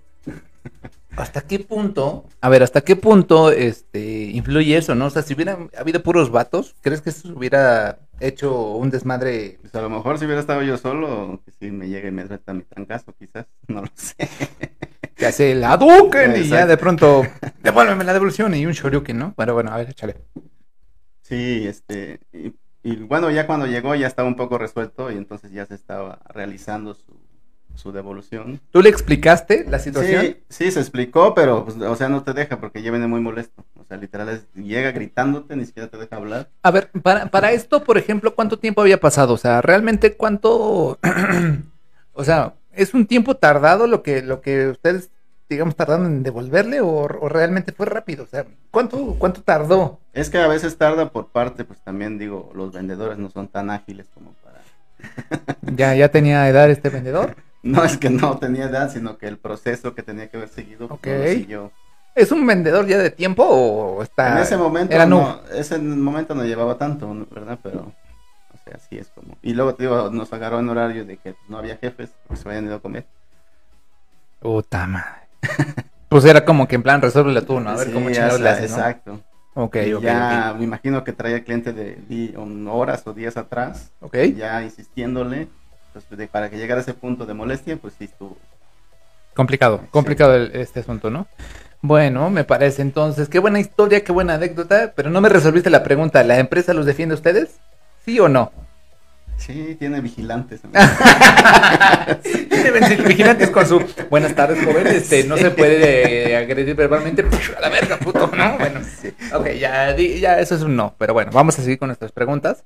¿Hasta 1.16 1.42
qué 1.42 1.60
punto? 1.60 2.26
A 2.42 2.50
ver, 2.50 2.64
¿hasta 2.64 2.82
qué 2.82 2.96
punto 2.96 3.52
este 3.52 4.26
influye 4.32 4.78
eso, 4.78 4.96
no? 4.96 5.08
O 5.08 5.10
sea, 5.10 5.22
si 5.22 5.34
hubiera 5.34 5.58
habido 5.78 6.02
puros 6.02 6.32
vatos, 6.32 6.76
¿crees 6.82 7.02
que 7.02 7.10
eso 7.10 7.34
hubiera 7.36 8.00
hecho 8.20 8.74
un 8.76 8.90
desmadre? 8.90 9.58
Pues 9.62 9.76
a 9.76 9.82
lo 9.82 9.90
mejor 9.90 10.18
si 10.18 10.26
hubiera 10.26 10.42
estado 10.42 10.62
yo 10.64 10.78
solo, 10.78 11.42
que 11.46 11.52
si 11.52 11.72
me 11.72 11.90
llega 11.90 12.08
y 12.08 12.12
me 12.12 12.26
trata 12.26 12.54
mi 12.54 12.64
trancazo, 12.64 13.14
quizás, 13.18 13.48
no 13.68 13.82
lo 13.82 13.90
sé. 13.96 14.30
Que 15.16 15.26
hace 15.26 15.56
la 15.56 15.76
Duken 15.76 16.36
y 16.38 16.48
ya 16.48 16.66
de 16.66 16.78
pronto, 16.78 17.24
devuélveme 17.64 18.04
la 18.04 18.14
devolución 18.14 18.56
y 18.56 18.66
un 18.66 18.74
shoryuken, 18.74 19.18
¿no? 19.18 19.34
Bueno, 19.36 19.54
bueno, 19.54 19.72
a 19.72 19.78
ver, 19.78 19.90
échale. 19.90 20.16
Sí, 21.22 21.68
este, 21.68 22.22
y, 22.32 22.54
y 22.82 22.96
bueno, 22.96 23.30
ya 23.30 23.46
cuando 23.46 23.68
llegó 23.68 23.94
ya 23.96 24.08
estaba 24.08 24.28
un 24.28 24.36
poco 24.36 24.58
resuelto 24.58 25.12
y 25.12 25.18
entonces 25.18 25.52
ya 25.52 25.66
se 25.66 25.76
estaba 25.76 26.20
realizando 26.30 26.94
su, 26.94 27.19
su 27.80 27.92
devolución. 27.92 28.60
¿Tú 28.72 28.82
le 28.82 28.90
explicaste 28.90 29.66
la 29.68 29.80
situación? 29.80 30.22
Sí, 30.26 30.38
sí, 30.50 30.72
se 30.72 30.80
explicó, 30.80 31.34
pero, 31.34 31.66
pues, 31.66 31.78
o 31.78 31.96
sea, 31.96 32.10
no 32.10 32.24
te 32.24 32.34
deja 32.34 32.60
porque 32.60 32.82
ya 32.84 32.92
viene 32.92 33.08
muy 33.08 33.22
molesto. 33.22 33.66
O 33.80 33.84
sea, 33.86 33.98
literal, 33.98 34.30
es- 34.30 34.48
llega 34.54 34.92
gritándote, 34.92 35.56
ni 35.56 35.66
siquiera 35.66 35.90
te 35.90 35.98
deja 35.98 36.16
hablar. 36.18 36.50
A 36.62 36.72
ver, 36.72 36.92
para, 37.02 37.28
para 37.28 37.52
esto, 37.52 37.84
por 37.84 37.98
ejemplo, 37.98 38.36
¿cuánto 38.36 38.60
tiempo 38.60 38.82
había 38.82 39.00
pasado? 39.00 39.34
O 39.34 39.38
sea, 39.38 39.62
realmente 39.62 40.16
cuánto, 40.16 41.00
o 42.14 42.24
sea, 42.24 42.54
¿es 42.74 42.94
un 42.94 43.08
tiempo 43.08 43.36
tardado 43.36 43.88
lo 43.88 44.04
que, 44.04 44.22
lo 44.22 44.42
que 44.42 44.68
ustedes, 44.68 45.10
digamos, 45.50 45.76
tardaron 45.76 46.06
en 46.06 46.24
devolverle 46.24 46.82
o, 46.82 46.88
o 46.90 47.30
realmente 47.30 47.72
fue 47.72 47.86
rápido? 47.86 48.24
O 48.26 48.28
sea, 48.28 48.46
¿cuánto, 48.72 49.16
cuánto 49.18 49.42
tardó? 49.42 50.00
Es 50.14 50.30
que 50.30 50.38
a 50.38 50.48
veces 50.48 50.78
tarda 50.78 51.12
por 51.12 51.30
parte, 51.30 51.64
pues 51.66 51.80
también 51.82 52.18
digo, 52.20 52.52
los 52.54 52.72
vendedores 52.74 53.18
no 53.18 53.30
son 53.30 53.48
tan 53.48 53.70
ágiles 53.70 54.08
como 54.14 54.34
para... 54.44 54.60
¿Ya, 55.76 55.96
ya 55.96 56.10
tenía 56.10 56.48
edad 56.50 56.70
este 56.70 56.90
vendedor? 56.90 57.36
No 57.64 57.84
es 57.84 57.98
que 57.98 58.10
no 58.10 58.38
tenía 58.38 58.66
edad, 58.66 58.92
sino 58.92 59.18
que 59.18 59.28
el 59.28 59.38
proceso 59.38 59.94
que 59.94 60.04
tenía 60.04 60.30
que 60.30 60.38
haber 60.38 60.50
seguido, 60.50 60.88
pues, 60.88 61.02
no 61.02 61.14
Ok. 61.24 61.28
siguió. 61.28 61.72
¿Es 62.16 62.32
un 62.32 62.46
vendedor 62.46 62.88
ya 62.88 62.98
de 62.98 63.12
tiempo 63.12 63.44
o 63.44 64.02
está...? 64.04 64.34
en 64.34 64.38
ese 64.44 64.58
momento 64.58 64.94
era 64.94 65.06
no, 65.06 65.40
ese 65.54 65.78
momento 65.78 66.36
no 66.36 66.44
llevaba 66.44 66.78
tanto. 66.78 67.14
¿verdad? 67.32 67.60
Pero, 67.62 67.80
o 67.82 68.58
sea, 68.66 68.76
así 68.76 68.98
es 68.98 69.08
como. 69.10 69.38
Y 69.42 69.54
luego, 69.54 69.76
te 69.76 69.84
digo, 69.84 70.10
nos 70.10 70.32
agarró 70.34 70.60
en 70.60 70.70
horario 70.70 71.06
de 71.06 71.18
que 71.18 71.36
no 71.48 71.58
había 71.58 71.78
jefes, 71.78 72.10
porque 72.28 72.42
se 72.42 72.50
habían 72.50 72.66
ido 72.66 72.76
a 72.76 72.80
comer. 72.82 73.06
Puta 74.40 74.88
madre. 74.88 75.28
Pues 76.10 76.26
era 76.26 76.44
como 76.44 76.68
que 76.68 76.74
en 76.76 76.82
plan, 76.82 77.02
resuélvelo 77.04 77.44
tú, 77.44 77.60
¿no? 77.60 77.70
A 77.70 77.76
ver 77.76 77.88
Sí, 77.88 77.94
cómo 77.94 78.10
chingados 78.10 78.42
le 78.42 78.50
haces, 78.50 78.72
¿no? 78.72 78.78
Exacto. 78.78 79.20
Ok, 79.54 79.76
Y 79.86 79.94
ok, 79.94 80.04
ya 80.04 80.56
me 80.58 80.64
imagino 80.64 81.04
que 81.04 81.14
traía 81.14 81.44
cliente 81.44 81.72
de 81.72 82.34
un- 82.36 82.68
horas 82.68 83.06
o 83.06 83.14
días 83.14 83.38
atrás, 83.38 83.92
ok. 84.02 84.16
ya 84.36 84.64
insistiéndole, 84.64 85.50
pues, 85.94 86.10
de- 86.10 86.28
para 86.28 86.50
que 86.50 86.58
llegara 86.58 86.80
a 86.80 86.84
ese 86.84 86.94
punto 86.94 87.26
de 87.26 87.34
molestia, 87.34 87.78
pues 87.78 87.94
sí 87.98 88.06
estuvo. 88.06 88.38
Complicado, 89.34 89.82
complicado 89.92 90.36
el- 90.36 90.52
este 90.56 90.82
asunto, 90.82 91.10
¿no? 91.10 91.28
Bueno, 91.82 92.30
me 92.30 92.44
parece 92.44 92.82
entonces, 92.82 93.30
qué 93.30 93.40
buena 93.40 93.60
historia, 93.60 94.04
qué 94.04 94.12
buena 94.12 94.34
anécdota, 94.34 94.92
pero 94.96 95.10
no 95.10 95.22
me 95.22 95.30
resolviste 95.30 95.70
la 95.70 95.84
pregunta, 95.84 96.24
¿la 96.24 96.40
empresa 96.40 96.74
los 96.74 96.86
defiende 96.86 97.14
a 97.14 97.18
ustedes? 97.18 97.56
¿Sí 98.04 98.20
o 98.20 98.28
no? 98.28 98.52
Sí, 99.40 99.76
tiene 99.80 100.02
vigilantes. 100.02 100.62
Deben 102.50 102.84
ser 102.88 103.02
vigilantes 103.08 103.50
con 103.50 103.66
su 103.66 103.82
buenas 104.10 104.36
tardes, 104.36 104.64
joven, 104.64 104.86
este, 104.88 105.24
no 105.24 105.38
se 105.38 105.50
puede 105.52 106.32
eh, 106.32 106.36
agredir 106.38 106.76
verbalmente, 106.76 107.26
a 107.58 107.62
la 107.62 107.70
verga, 107.70 107.98
puto, 107.98 108.30
¿no? 108.36 108.58
Bueno, 108.58 108.82
Sí. 109.02 109.14
ok, 109.34 109.48
ya, 109.60 109.96
ya 109.96 110.40
eso 110.40 110.56
es 110.56 110.62
un 110.62 110.76
no, 110.76 110.94
pero 110.98 111.14
bueno, 111.14 111.32
vamos 111.34 111.58
a 111.58 111.62
seguir 111.64 111.80
con 111.80 111.88
nuestras 111.88 112.12
preguntas. 112.12 112.66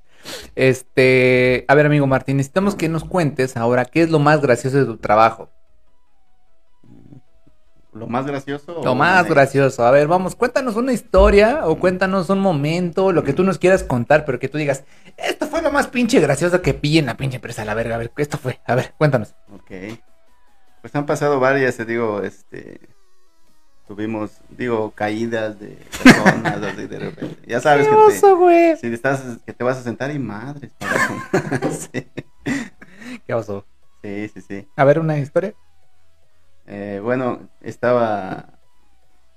Este, 0.56 1.64
a 1.68 1.74
ver, 1.74 1.86
amigo 1.86 2.06
Martín, 2.06 2.38
necesitamos 2.38 2.74
que 2.74 2.88
nos 2.88 3.04
cuentes 3.04 3.56
ahora 3.56 3.84
qué 3.84 4.02
es 4.02 4.10
lo 4.10 4.18
más 4.18 4.40
gracioso 4.40 4.78
de 4.78 4.84
tu 4.84 4.96
trabajo. 4.96 5.50
Lo 7.94 8.08
más 8.08 8.26
gracioso. 8.26 8.80
Lo 8.82 8.94
más 8.96 9.26
gracioso. 9.28 9.86
A 9.86 9.90
ver, 9.92 10.08
vamos, 10.08 10.34
cuéntanos 10.34 10.74
una 10.74 10.92
historia 10.92 11.66
o 11.66 11.78
cuéntanos 11.78 12.28
un 12.28 12.40
momento, 12.40 13.12
lo 13.12 13.22
que 13.22 13.32
tú 13.32 13.44
nos 13.44 13.58
quieras 13.58 13.84
contar, 13.84 14.24
pero 14.24 14.40
que 14.40 14.48
tú 14.48 14.58
digas, 14.58 14.84
esto 15.16 15.46
fue 15.46 15.62
lo 15.62 15.70
más 15.70 15.86
pinche 15.86 16.18
gracioso 16.18 16.60
que 16.60 16.74
pillé 16.74 16.98
en 16.98 17.06
la 17.06 17.16
pinche 17.16 17.36
empresa, 17.36 17.62
a 17.62 17.64
la 17.64 17.74
verga. 17.74 17.94
A 17.94 17.98
ver, 17.98 18.10
esto 18.16 18.36
fue. 18.36 18.60
A 18.66 18.74
ver, 18.74 18.94
cuéntanos. 18.98 19.36
Ok. 19.52 19.70
Pues 20.80 20.94
han 20.96 21.06
pasado 21.06 21.38
varias, 21.38 21.76
te 21.76 21.84
digo, 21.84 22.20
este. 22.22 22.80
Tuvimos, 23.86 24.32
digo, 24.48 24.90
caídas 24.90 25.60
de 25.60 25.78
personas, 26.02 26.62
así 26.62 26.86
de 26.86 26.98
repente. 26.98 27.36
Ya 27.46 27.60
sabes 27.60 27.86
que 27.86 27.94
te, 28.20 28.32
güey. 28.32 28.76
si 28.76 28.86
estás, 28.92 29.22
que 29.46 29.52
te 29.52 29.62
vas 29.62 29.78
a 29.78 29.82
sentar 29.82 30.10
y 30.10 30.18
madres. 30.18 30.72
sí, 31.92 32.06
¿Qué 33.26 33.34
oso? 33.34 33.66
sí, 34.02 34.28
sí, 34.34 34.40
sí. 34.40 34.68
A 34.74 34.84
ver, 34.84 34.98
una 34.98 35.18
historia. 35.18 35.54
Eh, 36.66 37.00
bueno, 37.02 37.48
estaba 37.60 38.58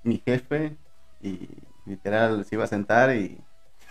mi 0.04 0.22
jefe 0.26 0.78
y 1.22 1.50
literal 1.86 2.46
se 2.46 2.56
iba 2.56 2.64
a 2.64 2.68
sentar 2.68 3.16
y 3.16 3.42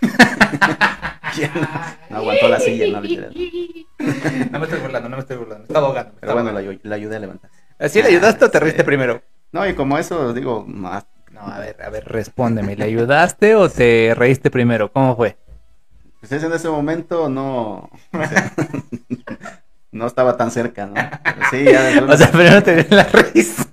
no 2.11 2.17
aguantó 2.17 2.49
la 2.49 2.61
silla, 2.61 2.87
no 2.91 3.01
literal. 3.01 3.35
No 4.51 4.59
me 4.59 4.65
estoy 4.65 4.81
burlando, 4.81 5.09
no 5.09 5.17
me 5.17 5.23
estoy 5.23 5.37
burlando. 5.37 5.65
Estaba 5.65 5.87
ahogando. 5.89 6.15
Pero 6.21 6.33
bueno, 6.35 6.53
la, 6.53 6.79
la 6.83 6.95
ayudé 6.95 7.17
a 7.17 7.21
levantar. 7.21 7.51
¿Así 7.79 8.01
le 8.03 8.09
ayudaste 8.09 8.45
o 8.45 8.51
te 8.51 8.59
Sí. 8.59 8.65
reíste 8.65 8.85
primero? 8.85 9.23
No, 9.53 9.67
y 9.67 9.75
como 9.75 9.99
eso, 9.99 10.33
digo, 10.33 10.65
más, 10.67 11.07
No, 11.31 11.41
a 11.43 11.59
ver, 11.59 11.83
a 11.83 11.91
ver, 11.91 12.05
respóndeme. 12.07 12.77
¿Le 12.77 12.85
ayudaste 12.85 13.55
o 13.55 13.69
te 13.69 14.15
reíste 14.15 14.51
primero? 14.51 14.91
¿Cómo 14.93 15.17
fue? 15.17 15.37
pues 16.21 16.33
ese 16.33 16.47
en 16.47 16.53
ese 16.55 16.69
momento 16.71 17.29
no, 17.29 17.91
o 18.13 18.27
sea, 18.29 18.53
no 19.97 20.07
estaba 20.07 20.37
tan 20.37 20.51
cerca, 20.51 20.87
¿no? 20.87 20.95
Pero 20.95 21.37
sí, 21.51 21.65
ya 21.65 21.83
de 21.83 21.99
O 22.13 22.17
sea, 22.17 22.31
primero 22.31 22.63
te 22.63 22.77
dio 22.85 22.97
la 22.97 23.05
risa. 23.05 23.65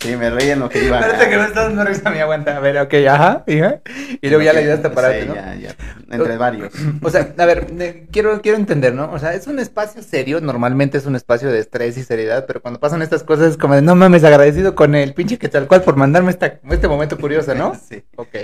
sí, 0.00 0.16
me 0.16 0.30
reí 0.30 0.50
en 0.50 0.60
lo 0.60 0.68
que 0.68 0.84
iba. 0.84 1.00
Espérate 1.00 1.28
que 1.28 1.36
me 1.36 1.44
estás 1.44 1.64
dando 1.66 1.84
risa, 1.84 2.10
mi 2.10 2.18
aguanta. 2.20 2.56
A 2.56 2.60
ver, 2.60 2.78
ok, 2.78 2.94
ajá, 3.08 3.44
hija. 3.46 3.80
Y 4.20 4.28
luego 4.28 4.42
ya 4.44 4.52
le 4.52 4.60
ayudaste 4.60 4.86
a 4.86 4.92
pararte, 4.92 5.22
Sí, 5.22 5.28
¿no? 5.28 5.34
ya, 5.34 5.54
ya, 5.56 5.74
entre 6.10 6.36
varios. 6.36 6.72
O 7.02 7.10
sea, 7.10 7.34
a 7.36 7.44
ver, 7.46 7.66
eh, 7.78 8.06
quiero, 8.10 8.40
quiero 8.40 8.56
entender, 8.58 8.94
¿no? 8.94 9.10
O 9.12 9.18
sea, 9.18 9.34
es 9.34 9.46
un 9.46 9.58
espacio 9.58 10.02
serio, 10.02 10.40
normalmente 10.40 10.98
es 10.98 11.06
un 11.06 11.16
espacio 11.16 11.50
de 11.50 11.58
estrés 11.58 11.96
y 11.98 12.02
seriedad, 12.04 12.44
pero 12.46 12.62
cuando 12.62 12.80
pasan 12.80 13.02
estas 13.02 13.22
cosas 13.24 13.50
es 13.52 13.56
como 13.56 13.74
de, 13.74 13.82
no 13.82 13.94
mames, 13.94 14.24
agradecido 14.24 14.74
con 14.74 14.94
el 14.94 15.14
pinche 15.14 15.38
que 15.38 15.48
tal 15.48 15.66
cual 15.66 15.82
por 15.82 15.96
mandarme 15.96 16.30
esta, 16.30 16.58
este 16.70 16.88
momento 16.88 17.18
curioso, 17.18 17.54
¿no? 17.54 17.74
Sí. 17.88 18.04
Ok, 18.16 18.36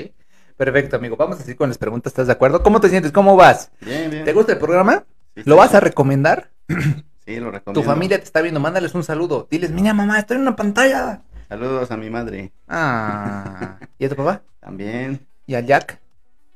perfecto, 0.57 0.97
amigo. 0.97 1.17
Vamos 1.17 1.37
a 1.39 1.41
seguir 1.43 1.57
con 1.57 1.69
las 1.69 1.79
preguntas, 1.79 2.12
¿estás 2.12 2.27
de 2.27 2.33
acuerdo? 2.33 2.62
¿Cómo 2.62 2.81
te 2.81 2.89
sientes? 2.89 3.12
¿Cómo 3.12 3.37
vas? 3.37 3.71
Bien, 3.81 4.11
bien. 4.11 4.25
¿Te 4.25 4.33
gusta 4.33 4.53
el 4.53 4.59
programa? 4.59 5.05
Sí, 5.35 5.43
¿Lo 5.47 5.55
sí, 5.55 5.59
vas 5.59 5.71
sí. 5.73 5.77
a 5.77 5.81
recomendar? 5.81 6.51
Sí, 6.69 7.37
lo 7.41 7.51
recomiendo. 7.51 7.73
Tu 7.81 7.83
familia 7.83 8.19
te 8.19 8.25
está 8.25 8.43
viendo, 8.43 8.61
mándales 8.61 8.95
un 8.95 9.03
saludo. 9.05 9.47
Diles, 9.51 9.71
mira 9.71 9.95
mamá, 9.95 10.19
estoy 10.19 10.37
en 10.37 10.43
una 10.43 10.57
pantalla. 10.57 11.23
Saludos 11.49 11.91
a 11.91 11.97
mi 11.97 12.11
madre 12.11 12.53
Ah, 12.69 13.77
¿y 13.99 14.05
a 14.07 14.09
tu 14.09 14.17
papá? 14.17 14.43
también, 14.61 15.27
¿Y 15.47 15.55
a 15.55 15.61
Jack? 15.61 16.01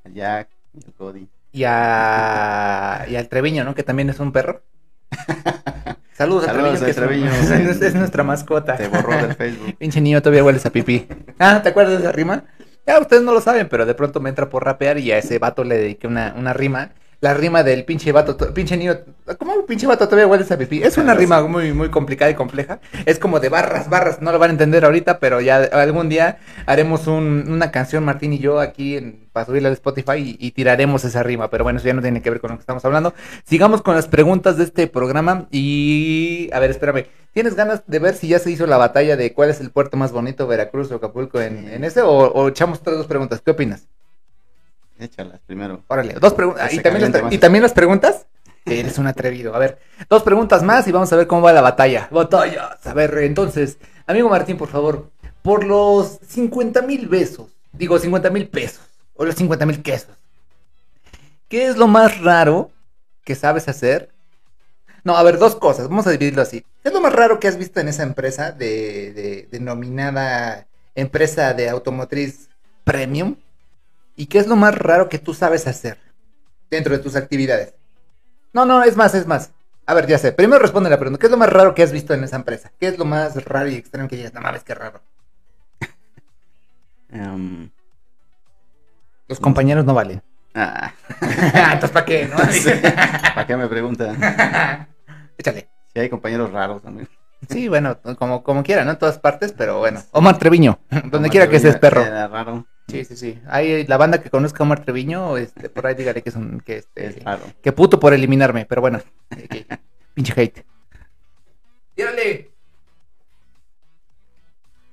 a 0.04 0.08
Jack 0.08 0.48
y 0.74 0.84
al 0.84 0.92
Cody. 0.94 1.28
Y 1.52 1.64
a... 1.64 3.06
y 3.08 3.16
al 3.16 3.28
Treviño, 3.28 3.64
¿no? 3.64 3.74
Que 3.74 3.82
también 3.82 4.10
es 4.10 4.18
un 4.20 4.32
perro. 4.32 4.62
Saludos, 6.12 6.44
a 6.44 6.46
Saludos 6.48 6.80
Treviño, 6.80 6.84
a 6.84 6.86
que 6.86 6.94
Treviño, 6.94 7.70
es 7.86 7.94
nuestra 7.94 8.22
mascota. 8.24 8.76
Te 8.76 8.88
borró 8.88 9.16
del 9.16 9.34
Facebook. 9.34 9.74
Pinche 9.78 10.00
niño, 10.00 10.20
todavía 10.20 10.42
hueles 10.44 10.66
a 10.66 10.70
pipí. 10.70 11.06
Ah, 11.38 11.60
¿te 11.62 11.68
acuerdas 11.68 11.94
de 11.94 12.00
esa 12.00 12.12
rima? 12.12 12.44
Ya 12.86 12.98
ustedes 12.98 13.22
no 13.22 13.32
lo 13.32 13.40
saben, 13.40 13.68
pero 13.68 13.86
de 13.86 13.94
pronto 13.94 14.18
me 14.20 14.30
entra 14.30 14.48
por 14.48 14.64
rapear 14.64 14.98
y 14.98 15.12
a 15.12 15.18
ese 15.18 15.38
vato 15.38 15.62
le 15.64 15.76
dediqué 15.76 16.06
una, 16.06 16.34
una 16.36 16.52
rima. 16.54 16.90
La 17.20 17.34
rima 17.34 17.64
del 17.64 17.84
pinche 17.84 18.12
vato, 18.12 18.36
to- 18.36 18.54
pinche 18.54 18.76
niño, 18.76 18.96
¿cómo 19.38 19.66
pinche 19.66 19.88
vato 19.88 20.04
todavía 20.06 20.28
hueles 20.28 20.52
a 20.52 20.56
pipí? 20.56 20.84
Es 20.84 20.98
una 20.98 21.14
rima 21.14 21.42
muy, 21.42 21.72
muy 21.72 21.88
complicada 21.90 22.30
y 22.30 22.34
compleja. 22.34 22.78
Es 23.06 23.18
como 23.18 23.40
de 23.40 23.48
barras, 23.48 23.90
barras, 23.90 24.22
no 24.22 24.30
lo 24.30 24.38
van 24.38 24.50
a 24.50 24.52
entender 24.52 24.84
ahorita, 24.84 25.18
pero 25.18 25.40
ya 25.40 25.56
algún 25.72 26.08
día 26.08 26.38
haremos 26.66 27.08
un- 27.08 27.46
una 27.48 27.72
canción, 27.72 28.04
Martín 28.04 28.34
y 28.34 28.38
yo, 28.38 28.60
aquí 28.60 28.96
en, 28.96 29.26
para 29.32 29.46
subirla 29.46 29.66
al 29.68 29.74
Spotify 29.74 30.12
y, 30.18 30.36
y 30.38 30.52
tiraremos 30.52 31.04
esa 31.04 31.24
rima. 31.24 31.50
Pero 31.50 31.64
bueno, 31.64 31.80
eso 31.80 31.88
ya 31.88 31.94
no 31.94 32.02
tiene 32.02 32.22
que 32.22 32.30
ver 32.30 32.38
con 32.40 32.50
lo 32.52 32.56
que 32.56 32.60
estamos 32.60 32.84
hablando. 32.84 33.12
Sigamos 33.44 33.82
con 33.82 33.96
las 33.96 34.06
preguntas 34.06 34.56
de 34.56 34.62
este 34.62 34.86
programa 34.86 35.48
y... 35.50 36.48
A 36.52 36.60
ver, 36.60 36.70
espérame. 36.70 37.06
¿Tienes 37.32 37.56
ganas 37.56 37.82
de 37.88 37.98
ver 37.98 38.14
si 38.14 38.28
ya 38.28 38.38
se 38.38 38.52
hizo 38.52 38.66
la 38.68 38.76
batalla 38.76 39.16
de 39.16 39.32
cuál 39.34 39.50
es 39.50 39.60
el 39.60 39.70
puerto 39.70 39.96
más 39.96 40.12
bonito, 40.12 40.46
Veracruz 40.46 40.92
o 40.92 40.94
Acapulco 40.96 41.40
en, 41.40 41.68
en 41.68 41.82
ese? 41.82 42.00
O, 42.02 42.10
o 42.10 42.48
echamos 42.48 42.78
otras 42.78 42.96
dos 42.96 43.06
preguntas? 43.08 43.40
¿Qué 43.44 43.50
opinas? 43.50 43.88
Échalas 44.98 45.40
primero. 45.46 45.82
Órale, 45.88 46.14
dos 46.14 46.34
preguntas. 46.34 46.72
¿Y 46.72 46.80
también, 46.80 47.12
las. 47.12 47.32
¿Y 47.32 47.38
también 47.38 47.62
las 47.62 47.72
preguntas? 47.72 48.26
Eres 48.64 48.98
un 48.98 49.06
atrevido. 49.06 49.54
A 49.54 49.58
ver, 49.58 49.78
dos 50.10 50.22
preguntas 50.22 50.62
más 50.62 50.86
y 50.88 50.92
vamos 50.92 51.10
a 51.12 51.16
ver 51.16 51.26
cómo 51.26 51.40
va 51.42 51.52
la 51.52 51.62
batalla. 51.62 52.08
Batallas. 52.10 52.86
A 52.86 52.92
ver, 52.92 53.16
entonces, 53.18 53.78
amigo 54.06 54.28
Martín, 54.28 54.56
por 54.58 54.68
favor, 54.68 55.10
por 55.42 55.64
los 55.64 56.18
50 56.28 56.82
mil 56.82 57.08
besos, 57.08 57.46
digo 57.72 57.98
50 57.98 58.28
mil 58.30 58.48
pesos, 58.48 58.82
o 59.14 59.24
los 59.24 59.36
50 59.36 59.64
mil 59.64 59.82
quesos, 59.82 60.10
¿qué 61.48 61.66
es 61.66 61.76
lo 61.78 61.86
más 61.86 62.20
raro 62.20 62.70
que 63.24 63.34
sabes 63.34 63.68
hacer? 63.68 64.10
No, 65.04 65.16
a 65.16 65.22
ver, 65.22 65.38
dos 65.38 65.56
cosas, 65.56 65.88
vamos 65.88 66.06
a 66.06 66.10
dividirlo 66.10 66.42
así. 66.42 66.60
¿Qué 66.82 66.88
es 66.88 66.92
lo 66.92 67.00
más 67.00 67.12
raro 67.14 67.40
que 67.40 67.48
has 67.48 67.56
visto 67.56 67.80
en 67.80 67.88
esa 67.88 68.02
empresa 68.02 68.52
de, 68.52 69.12
de- 69.14 69.48
denominada 69.50 70.66
empresa 70.94 71.54
de 71.54 71.68
automotriz 71.70 72.50
premium? 72.84 73.36
¿Y 74.18 74.26
qué 74.26 74.38
es 74.38 74.48
lo 74.48 74.56
más 74.56 74.74
raro 74.76 75.08
que 75.08 75.20
tú 75.20 75.32
sabes 75.32 75.68
hacer 75.68 75.96
dentro 76.70 76.92
de 76.92 76.98
tus 77.02 77.14
actividades? 77.14 77.74
No, 78.52 78.64
no, 78.64 78.82
es 78.82 78.96
más, 78.96 79.14
es 79.14 79.28
más. 79.28 79.52
A 79.86 79.94
ver, 79.94 80.08
ya 80.08 80.18
sé. 80.18 80.32
Primero 80.32 80.60
responde 80.60 80.90
la 80.90 80.98
pregunta. 80.98 81.20
¿Qué 81.20 81.26
es 81.26 81.30
lo 81.30 81.38
más 81.38 81.48
raro 81.48 81.72
que 81.72 81.84
has 81.84 81.92
visto 81.92 82.14
en 82.14 82.24
esa 82.24 82.34
empresa? 82.34 82.72
¿Qué 82.80 82.88
es 82.88 82.98
lo 82.98 83.04
más 83.04 83.42
raro 83.44 83.68
y 83.68 83.76
extraño 83.76 84.08
que 84.08 84.16
digas? 84.16 84.34
No 84.34 84.40
mames, 84.40 84.64
qué 84.64 84.74
raro. 84.74 85.00
Em, 87.10 87.70
Los 89.28 89.38
compañeros 89.38 89.84
no 89.84 89.94
valen. 89.94 90.20
ah, 90.56 90.92
Entonces, 91.72 91.90
¿para 91.90 92.04
qué? 92.04 92.26
No? 92.26 92.36
¿Para 93.34 93.46
qué 93.46 93.56
me 93.56 93.68
preguntan? 93.68 94.18
Échale. 95.38 95.68
Si 95.94 96.00
hay 96.00 96.08
compañeros 96.10 96.50
raros 96.52 96.82
también. 96.82 97.08
Sí, 97.48 97.68
bueno, 97.68 97.98
como, 98.18 98.42
como 98.42 98.64
quiera, 98.64 98.84
¿no? 98.84 98.90
En 98.90 98.98
todas 98.98 99.20
partes, 99.20 99.52
pero 99.56 99.78
bueno. 99.78 100.02
Omar 100.10 100.38
Treviño, 100.38 100.80
donde 101.04 101.30
quiera 101.30 101.48
que 101.48 101.60
seas 101.60 101.76
perro. 101.76 102.02
Era 102.02 102.26
raro. 102.26 102.66
Sí, 102.88 103.04
sí, 103.04 103.16
sí. 103.16 103.38
Hay 103.46 103.86
la 103.86 103.96
banda 103.98 104.22
que 104.22 104.30
conozca 104.30 104.62
a 104.62 104.66
Omar 104.66 104.82
Treviño, 104.84 105.36
este, 105.36 105.68
por 105.68 105.86
ahí 105.86 105.94
dígale 105.94 106.22
que 106.22 106.30
es 106.30 106.36
un, 106.36 106.60
que 106.60 106.78
este, 106.78 107.06
Es 107.06 107.24
raro. 107.24 107.42
que 107.62 107.72
puto 107.72 108.00
por 108.00 108.14
eliminarme, 108.14 108.64
pero 108.64 108.80
bueno. 108.80 109.00
eh, 109.36 109.66
pinche 110.14 110.32
hate. 110.40 110.64
Tírale. 111.94 112.50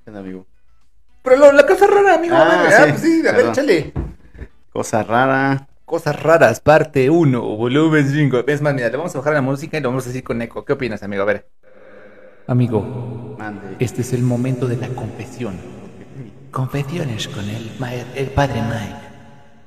Bien, 0.04 0.16
amigo. 0.16 0.46
Pero 1.22 1.36
lo- 1.36 1.52
la 1.52 1.66
cosa 1.66 1.86
rara, 1.86 2.14
amigo. 2.14 2.34
Ah, 2.36 2.60
a 2.60 2.62
ver, 2.62 2.72
ah, 2.74 2.84
sí, 2.84 2.90
pues 2.90 3.00
sí, 3.02 3.26
a 3.26 3.32
ver, 3.32 3.46
échale. 3.46 3.92
Cosa 4.72 5.02
rara. 5.02 5.68
Cosas 5.86 6.20
raras, 6.20 6.60
parte 6.60 7.08
1, 7.10 7.40
volumen 7.40 8.08
5. 8.10 8.44
Es 8.46 8.60
más, 8.60 8.74
mira, 8.74 8.88
le 8.88 8.96
vamos 8.96 9.14
a 9.14 9.18
bajar 9.18 9.34
la 9.34 9.40
música 9.40 9.78
y 9.78 9.80
lo 9.80 9.88
vamos 9.88 10.04
a 10.04 10.08
decir 10.08 10.24
con 10.24 10.42
eco. 10.42 10.64
¿Qué 10.64 10.72
opinas, 10.72 11.02
amigo? 11.04 11.22
A 11.22 11.26
ver. 11.26 11.48
Amigo, 12.48 13.36
Mande. 13.38 13.76
este 13.78 14.02
es 14.02 14.12
el 14.12 14.22
momento 14.22 14.66
de 14.66 14.76
la 14.76 14.88
confesión. 14.88 15.56
Confesiones 16.50 17.28
con 17.28 17.48
el, 17.48 17.70
el 18.14 18.26
padre 18.28 18.62
Mike. 18.62 19.06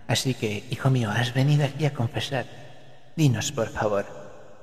Así 0.08 0.34
que, 0.34 0.64
hijo 0.70 0.90
mío, 0.90 1.10
has 1.12 1.34
venido 1.34 1.66
aquí 1.66 1.86
a 1.86 1.94
confesar. 1.94 2.46
Dinos, 3.16 3.52
por 3.52 3.70
favor, 3.70 4.06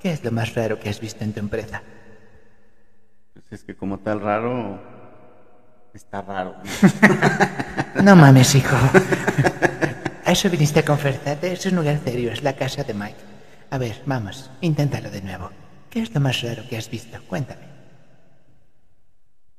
¿qué 0.01 0.12
es 0.12 0.24
lo 0.24 0.32
más 0.32 0.55
raro 0.55 0.80
que 0.80 0.89
has 0.89 1.01
visto 1.01 1.22
en 1.22 1.32
tu 1.32 1.41
empresa? 1.41 1.82
Pues 3.32 3.45
es 3.53 3.62
que 3.64 3.76
como 3.76 3.99
tal 3.99 4.20
raro. 4.20 4.80
Está 5.95 6.22
raro. 6.22 6.57
No 8.03 8.14
mames, 8.14 8.55
hijo. 8.55 8.76
¿A 10.26 10.32
eso 10.32 10.51
viniste 10.51 10.80
a 10.80 10.84
confesarte? 10.84 11.53
Es 11.53 11.64
un 11.64 11.76
lugar 11.76 11.99
serio, 12.05 12.30
es 12.30 12.43
la 12.43 12.55
casa 12.55 12.84
de 12.84 12.93
Mike. 12.93 13.16
A 13.70 13.78
ver, 13.78 14.03
vamos, 14.05 14.51
inténtalo 14.61 15.11
de 15.11 15.22
nuevo. 15.22 15.51
¿Qué 15.89 16.03
es 16.03 16.14
lo 16.14 16.20
más 16.20 16.43
raro 16.43 16.62
que 16.68 16.76
has 16.76 16.91
visto? 16.91 17.18
Cuéntame. 17.26 17.62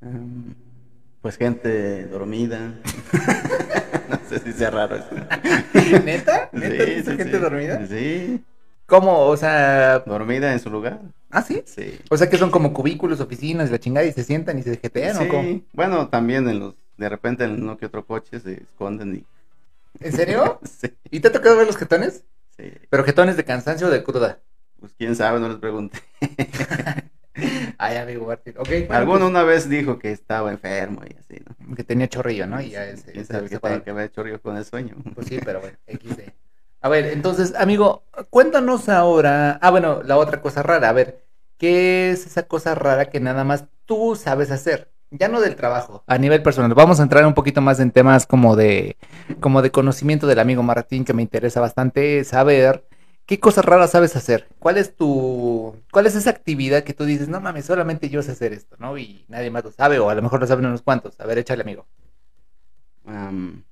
Em, 0.01 0.53
Pues 1.22 1.38
gente 1.38 2.05
dormida. 2.07 2.74
no 4.09 4.20
sé 4.30 4.39
si 4.39 4.53
sea 4.53 4.70
raro 4.72 4.95
eso. 4.97 5.09
¿Neta? 6.05 6.49
¿Neta 6.51 6.86
Sí, 6.86 6.95
sí, 7.03 7.05
gente 7.18 7.32
sí. 7.32 7.38
dormida? 7.38 7.86
Sí. 7.88 8.43
¿Cómo? 8.86 9.26
O 9.26 9.36
sea... 9.36 9.99
Dormida 9.99 10.53
en 10.53 10.59
su 10.59 10.70
lugar. 10.70 11.01
¿Ah, 11.30 11.41
sí? 11.41 11.61
Sí. 11.65 11.99
O 12.09 12.15
sea 12.18 12.30
que 12.30 12.38
son 12.38 12.51
como 12.51 12.72
cubículos, 12.74 13.20
oficinas, 13.20 13.70
la 13.70 13.80
chingada 13.80 14.05
y 14.07 14.13
se 14.13 14.24
sientan 14.24 14.57
y 14.59 14.63
se 14.63 14.78
jetean, 14.78 15.18
¿o 15.18 15.28
cómo? 15.28 15.43
Sí. 15.43 15.65
Bueno, 15.74 16.07
también 16.07 16.47
en 16.47 16.59
los. 16.59 16.76
De 16.97 17.09
repente 17.09 17.43
en 17.43 17.61
uno 17.61 17.78
que 17.78 17.86
otro 17.88 18.05
coche 18.05 18.39
se 18.39 18.53
esconden 18.63 19.15
y. 19.15 19.26
¿En 19.99 20.13
serio? 20.13 20.59
Sí. 20.80 20.93
¿Y 21.11 21.20
te 21.20 21.28
ha 21.28 21.32
tocado 21.32 21.57
ver 21.57 21.68
los 21.68 21.76
jetones? 21.78 22.24
Sí. 22.55 22.72
¿Pero 22.89 23.03
jetones 23.03 23.36
de 23.36 23.43
cansancio 23.43 23.88
o 23.88 23.89
de 23.89 24.03
cruda? 24.03 24.39
Pues 24.80 24.93
quién 24.97 25.15
sabe, 25.15 25.39
no 25.39 25.49
les 25.49 25.57
pregunté. 25.57 25.99
Ay, 27.77 27.97
amigo 27.97 28.25
Martín. 28.27 28.53
Ok, 28.57 28.67
bueno, 28.67 28.93
Alguno 28.95 29.27
una 29.27 29.43
vez 29.43 29.69
dijo 29.69 29.99
que 29.99 30.11
estaba 30.11 30.51
enfermo 30.51 31.01
y 31.07 31.15
así, 31.17 31.41
¿no? 31.47 31.55
pues, 31.65 31.75
que 31.77 31.83
tenía 31.83 32.07
chorrillo, 32.07 32.47
¿no? 32.47 32.61
Y 32.61 32.71
ya 32.71 32.85
sabe 32.97 33.19
ese 33.21 33.49
qué 33.49 33.59
para- 33.59 33.75
tiene 33.75 33.83
que 33.83 33.91
ver 33.93 34.11
chorrillo 34.11 34.41
con 34.41 34.57
el 34.57 34.65
sueño. 34.65 34.95
Pues 35.13 35.27
sí, 35.27 35.39
pero 35.43 35.59
bueno, 35.61 35.77
XD. 35.88 36.33
A 36.81 36.89
ver, 36.89 37.05
entonces, 37.07 37.53
amigo, 37.55 38.03
cuéntanos 38.29 38.88
ahora. 38.89 39.59
Ah, 39.61 39.71
bueno, 39.71 40.01
la 40.03 40.17
otra 40.17 40.41
cosa 40.41 40.63
rara. 40.63 40.89
A 40.89 40.93
ver, 40.93 41.23
¿qué 41.57 42.11
es 42.11 42.25
esa 42.25 42.43
cosa 42.43 42.75
rara 42.75 43.09
que 43.09 43.19
nada 43.19 43.43
más 43.43 43.65
tú 43.85 44.15
sabes 44.15 44.51
hacer? 44.51 44.91
Ya 45.09 45.27
no 45.29 45.39
del 45.39 45.55
trabajo, 45.55 46.03
a 46.05 46.17
nivel 46.17 46.43
personal. 46.43 46.73
Vamos 46.73 46.99
a 46.99 47.03
entrar 47.03 47.25
un 47.25 47.33
poquito 47.33 47.61
más 47.61 47.79
en 47.79 47.91
temas 47.91 48.27
como 48.27 48.55
de, 48.57 48.97
como 49.39 49.61
de 49.61 49.71
conocimiento 49.71 50.27
del 50.27 50.39
amigo 50.39 50.63
Martín, 50.63 51.05
que 51.05 51.13
me 51.13 51.21
interesa 51.21 51.61
bastante 51.61 52.23
saber 52.25 52.83
qué 53.28 53.39
cosas 53.39 53.65
raras 53.65 53.91
sabes 53.91 54.15
hacer. 54.15 54.47
¿Cuál 54.57 54.78
es 54.78 54.95
tu, 54.95 55.75
cuál 55.91 56.07
es 56.07 56.15
esa 56.15 56.32
actividad 56.32 56.84
que 56.84 56.93
tú 56.93 57.03
dices, 57.03 57.28
no 57.28 57.39
mames, 57.39 57.65
solamente 57.65 58.09
yo 58.09 58.23
sé 58.23 58.32
hacer 58.32 58.53
esto, 58.53 58.78
¿no? 58.80 58.97
Y 58.97 59.25
nadie 59.28 59.51
más 59.51 59.63
lo 59.65 59.71
sabe, 59.71 59.99
o 59.99 60.09
a 60.09 60.15
lo 60.15 60.21
mejor 60.23 60.39
lo 60.39 60.47
saben 60.47 60.65
unos 60.65 60.82
cuantos. 60.82 61.19
A 61.19 61.25
ver, 61.25 61.38
échale, 61.38 61.61
amigo. 61.61 61.86
Am, 63.05 63.63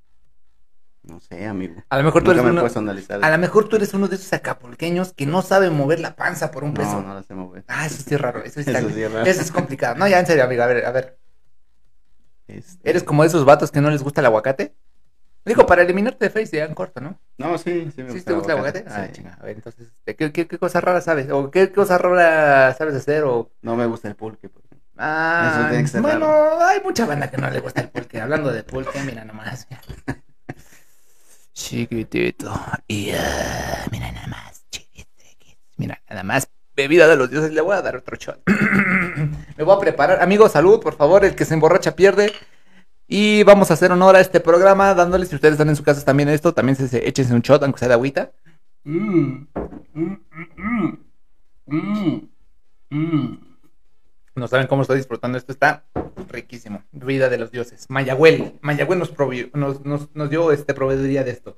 no 1.04 1.20
sé, 1.22 1.46
amigo. 1.46 1.76
A 1.90 1.98
lo 1.98 2.04
mejor 2.04 2.24
tú 2.24 2.32
eres 2.32 2.44
me 2.44 2.52
uno, 2.52 2.66
a 2.66 2.80
analizar. 2.80 3.24
A 3.24 3.32
lo 3.32 3.38
mejor 3.38 3.70
tú 3.70 3.78
eres 3.78 3.94
uno 3.94 4.10
de 4.10 4.18
esos 4.18 4.34
acapulqueños 4.34 5.14
que 5.14 5.26
no 5.26 5.42
sabe 5.42 5.70
mover 5.70 6.02
la 6.02 6.18
panza 6.18 6.52
por 6.52 6.66
un 6.66 6.74
peso. 6.74 7.02
No, 7.02 7.08
no 7.08 7.14
la 7.16 7.24
sé 7.24 7.34
mover. 7.34 7.64
Ah, 7.68 7.86
eso 7.86 8.04
sí 8.06 8.14
es 8.14 8.22
raro. 8.22 8.44
Eso, 8.44 8.62
sí 8.62 8.70
Eso 8.76 8.90
sí 8.90 9.02
es 9.02 9.12
raro. 9.12 9.26
eso 9.26 9.42
es 9.42 9.52
complicado. 9.52 9.96
No, 9.96 10.08
ya 10.08 10.20
en 10.20 10.26
serio, 10.26 10.44
amigo. 10.44 10.64
A 10.64 10.68
ver, 10.68 10.86
a 10.86 10.92
ver. 10.92 11.18
Este, 12.48 12.90
¿Eres 12.90 13.04
como 13.04 13.24
esos 13.24 13.46
vatos 13.46 13.72
que 13.72 13.80
no 13.82 13.90
les 13.90 14.04
gusta 14.04 14.20
el 14.20 14.26
aguacate? 14.26 14.76
Digo, 15.46 15.66
para 15.68 15.84
eliminarte 15.84 16.26
de 16.26 16.32
Face 16.32 16.58
ya 16.58 16.66
en 16.66 16.74
corto, 16.74 17.00
¿no? 17.02 17.20
No, 17.38 17.58
sí, 17.60 17.92
sí 17.96 18.02
me 18.02 18.10
¿Sí 18.10 18.16
gusta 18.16 18.32
te 18.32 18.34
gusta 18.36 18.54
el 18.54 18.58
aguacate? 18.58 18.80
Sí. 18.80 18.96
Ah, 18.98 19.08
chinga. 19.12 19.38
A 19.40 19.44
ver, 19.46 19.56
entonces, 19.58 19.88
este, 19.90 20.16
¿qué, 20.16 20.32
qué, 20.32 20.48
qué 20.48 20.58
cosa 20.58 20.82
rara 20.82 21.02
sabes? 21.02 21.30
¿O 21.30 21.52
qué 21.52 21.72
cosa 21.72 21.98
rara 22.00 22.74
sabes 22.74 22.96
hacer? 22.96 23.24
O... 23.26 23.52
No 23.62 23.76
me 23.76 23.86
gusta 23.86 24.08
el 24.08 24.16
pulque. 24.16 24.50
porque- 24.50 24.66
Ah, 24.98 25.72
bueno, 26.02 26.28
hay 26.62 26.80
mucha 26.82 27.06
banda 27.06 27.30
que 27.30 27.38
no 27.38 27.50
le 27.50 27.60
gusta 27.60 27.82
el 27.82 27.90
pulque. 27.90 28.20
Hablando 28.22 28.52
de 28.52 28.64
pulque, 28.64 29.00
mira 29.02 29.24
nomás. 29.26 29.68
Chiquitito. 31.54 32.54
Y 32.88 33.12
ah, 33.12 33.86
mira 33.92 34.12
nada 34.12 34.28
más. 34.28 34.64
Chiquitito. 34.72 35.60
Mira, 35.78 36.02
nada 36.10 36.24
más. 36.24 36.50
Bebida 36.76 37.08
de 37.08 37.16
los 37.16 37.30
dioses. 37.30 37.52
Le 37.54 37.62
voy 37.62 37.76
a 37.76 37.82
dar 37.82 37.96
otro 37.98 38.16
shot. 38.18 38.42
Me 39.58 39.64
voy 39.64 39.76
a 39.76 39.80
preparar. 39.80 40.22
Amigo, 40.22 40.50
salud, 40.50 40.82
por 40.82 40.96
favor. 40.96 41.24
El 41.24 41.36
que 41.36 41.46
se 41.46 41.54
emborracha 41.54 41.96
pierde. 41.96 42.34
Y 43.08 43.44
vamos 43.44 43.70
a 43.70 43.76
hacer 43.76 43.92
honor 43.92 44.16
a 44.16 44.20
este 44.20 44.40
programa, 44.40 44.94
dándoles, 44.96 45.30
si 45.30 45.36
ustedes 45.36 45.54
están 45.54 45.70
en 45.70 45.76
su 45.76 45.84
casa 45.84 46.04
también 46.04 46.30
esto, 46.30 46.54
también 46.54 46.76
se, 46.76 46.88
se- 46.88 47.08
échense 47.08 47.34
un 47.34 47.42
shot, 47.42 47.62
aunque 47.64 47.80
sea 47.80 47.88
de 47.88 47.94
agüita. 47.94 48.32
No 54.36 54.48
saben 54.48 54.68
cómo 54.68 54.82
estoy 54.82 54.98
disfrutando 54.98 55.38
esto, 55.38 55.52
está 55.54 55.86
riquísimo. 56.30 56.84
Vida 56.92 57.30
de 57.30 57.38
los 57.38 57.52
dioses. 57.52 57.86
Mayagüel. 57.90 58.58
Mayagüel 58.62 59.00
nos, 59.00 59.16
provi- 59.16 59.50
nos, 59.54 59.86
nos, 59.86 60.14
nos 60.14 60.30
dio 60.30 60.52
este 60.52 60.74
proveeduría 60.74 61.24
de 61.24 61.32
esto. 61.32 61.58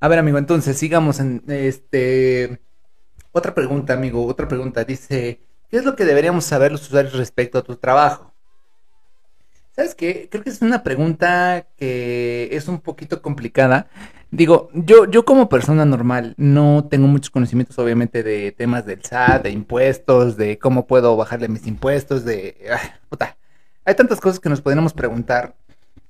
A 0.00 0.08
ver, 0.08 0.18
amigo, 0.18 0.38
entonces 0.38 0.76
sigamos 0.78 1.18
en 1.18 1.42
este. 1.48 2.60
Otra 3.32 3.54
pregunta, 3.54 3.94
amigo, 3.94 4.24
otra 4.26 4.46
pregunta. 4.46 4.84
Dice: 4.84 5.40
¿Qué 5.68 5.78
es 5.78 5.84
lo 5.84 5.96
que 5.96 6.04
deberíamos 6.04 6.44
saber 6.44 6.72
los 6.72 6.82
usuarios 6.86 7.14
respecto 7.14 7.58
a 7.58 7.62
tu 7.62 7.76
trabajo? 7.76 8.33
¿Sabes 9.74 9.94
qué? 9.94 10.28
Creo 10.30 10.44
que 10.44 10.50
es 10.50 10.62
una 10.62 10.82
pregunta 10.82 11.66
que 11.76 12.48
es 12.52 12.68
un 12.68 12.80
poquito 12.80 13.20
complicada. 13.22 13.88
Digo, 14.30 14.68
yo, 14.72 15.04
yo 15.06 15.24
como 15.24 15.48
persona 15.48 15.84
normal 15.84 16.34
no 16.36 16.86
tengo 16.88 17.06
muchos 17.06 17.30
conocimientos, 17.30 17.78
obviamente, 17.78 18.22
de 18.22 18.52
temas 18.52 18.86
del 18.86 19.02
SAT, 19.04 19.42
de 19.42 19.50
impuestos, 19.50 20.36
de 20.36 20.58
cómo 20.58 20.86
puedo 20.86 21.16
bajarle 21.16 21.48
mis 21.48 21.66
impuestos, 21.66 22.24
de... 22.24 22.56
ah. 22.70 23.36
Hay 23.84 23.94
tantas 23.94 24.20
cosas 24.20 24.40
que 24.40 24.48
nos 24.48 24.60
podríamos 24.60 24.92
preguntar. 24.92 25.54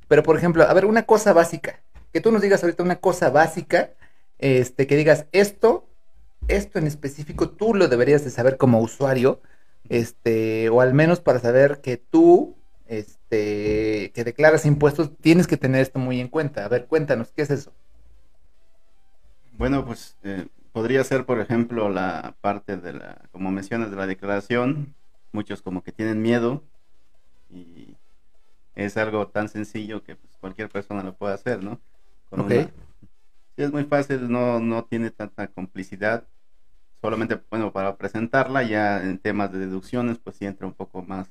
Pero, 0.09 0.23
por 0.23 0.37
ejemplo, 0.37 0.65
a 0.65 0.73
ver, 0.75 0.87
una 0.87 1.05
cosa 1.05 1.33
básica. 1.33 1.81
Que 2.13 2.21
tú 2.21 2.31
nos 2.31 2.43
digas 2.43 2.63
ahorita 2.63 2.83
una 2.83 2.97
cosa 2.97 3.31
básica, 3.31 3.91
este, 4.39 4.87
que 4.87 4.97
digas 4.97 5.27
esto, 5.33 5.87
esto 6.49 6.79
en 6.79 6.87
específico, 6.87 7.51
tú 7.51 7.75
lo 7.75 7.89
deberías 7.89 8.25
de 8.25 8.31
saber 8.31 8.57
como 8.57 8.81
usuario, 8.81 9.41
este, 9.89 10.69
o 10.69 10.81
al 10.81 10.95
menos 10.95 11.21
para 11.21 11.41
saber 11.41 11.81
que 11.81 11.97
tú, 11.97 12.55
este, 12.99 14.13
que 14.15 14.25
declaras 14.25 14.67
impuestos, 14.67 15.17
tienes 15.19 15.47
que 15.47 15.57
tener 15.57 15.83
esto 15.83 15.99
muy 15.99 16.21
en 16.21 16.29
cuenta. 16.29 16.65
A 16.65 16.69
ver, 16.69 16.87
cuéntanos, 16.87 17.33
¿qué 17.33 17.43
es 17.43 17.51
eso? 17.51 17.75
Bueno, 19.53 19.85
pues 19.85 20.19
eh, 20.23 20.49
podría 20.73 21.05
ser, 21.05 21.27
por 21.27 21.41
ejemplo, 21.41 21.89
la 21.89 22.37
parte 22.41 22.77
de 22.77 22.93
la, 22.95 23.29
como 23.31 23.51
mencionas, 23.53 23.91
de 23.91 23.97
la 23.97 24.07
declaración. 24.07 24.97
Muchos 25.33 25.63
como 25.63 25.83
que 25.83 25.93
tienen 25.93 26.23
miedo 26.23 26.69
y 27.49 27.99
es 28.75 28.97
algo 28.99 29.29
tan 29.29 29.49
sencillo 29.49 30.03
que 30.05 30.17
pues, 30.17 30.37
cualquier 30.39 30.71
persona 30.71 31.03
lo 31.05 31.17
puede 31.17 31.35
hacer, 31.35 31.63
¿no? 31.65 31.83
Con 32.31 32.41
Ok. 32.41 32.51
una- 32.51 32.73
es 33.57 33.73
muy 33.73 33.85
fácil, 33.85 34.31
no, 34.31 34.61
no 34.61 34.85
tiene 34.87 35.11
tanta 35.11 35.49
complicidad. 35.49 36.29
Solamente, 37.03 37.43
bueno, 37.51 37.73
para 37.73 37.97
presentarla 37.99 38.63
ya 38.65 39.03
en 39.05 39.19
temas 39.21 39.53
de 39.53 39.61
deducciones, 39.61 40.19
pues 40.19 40.37
sí 40.37 40.47
entra 40.47 40.67
un 40.67 40.75
poco 40.75 41.03
más 41.03 41.31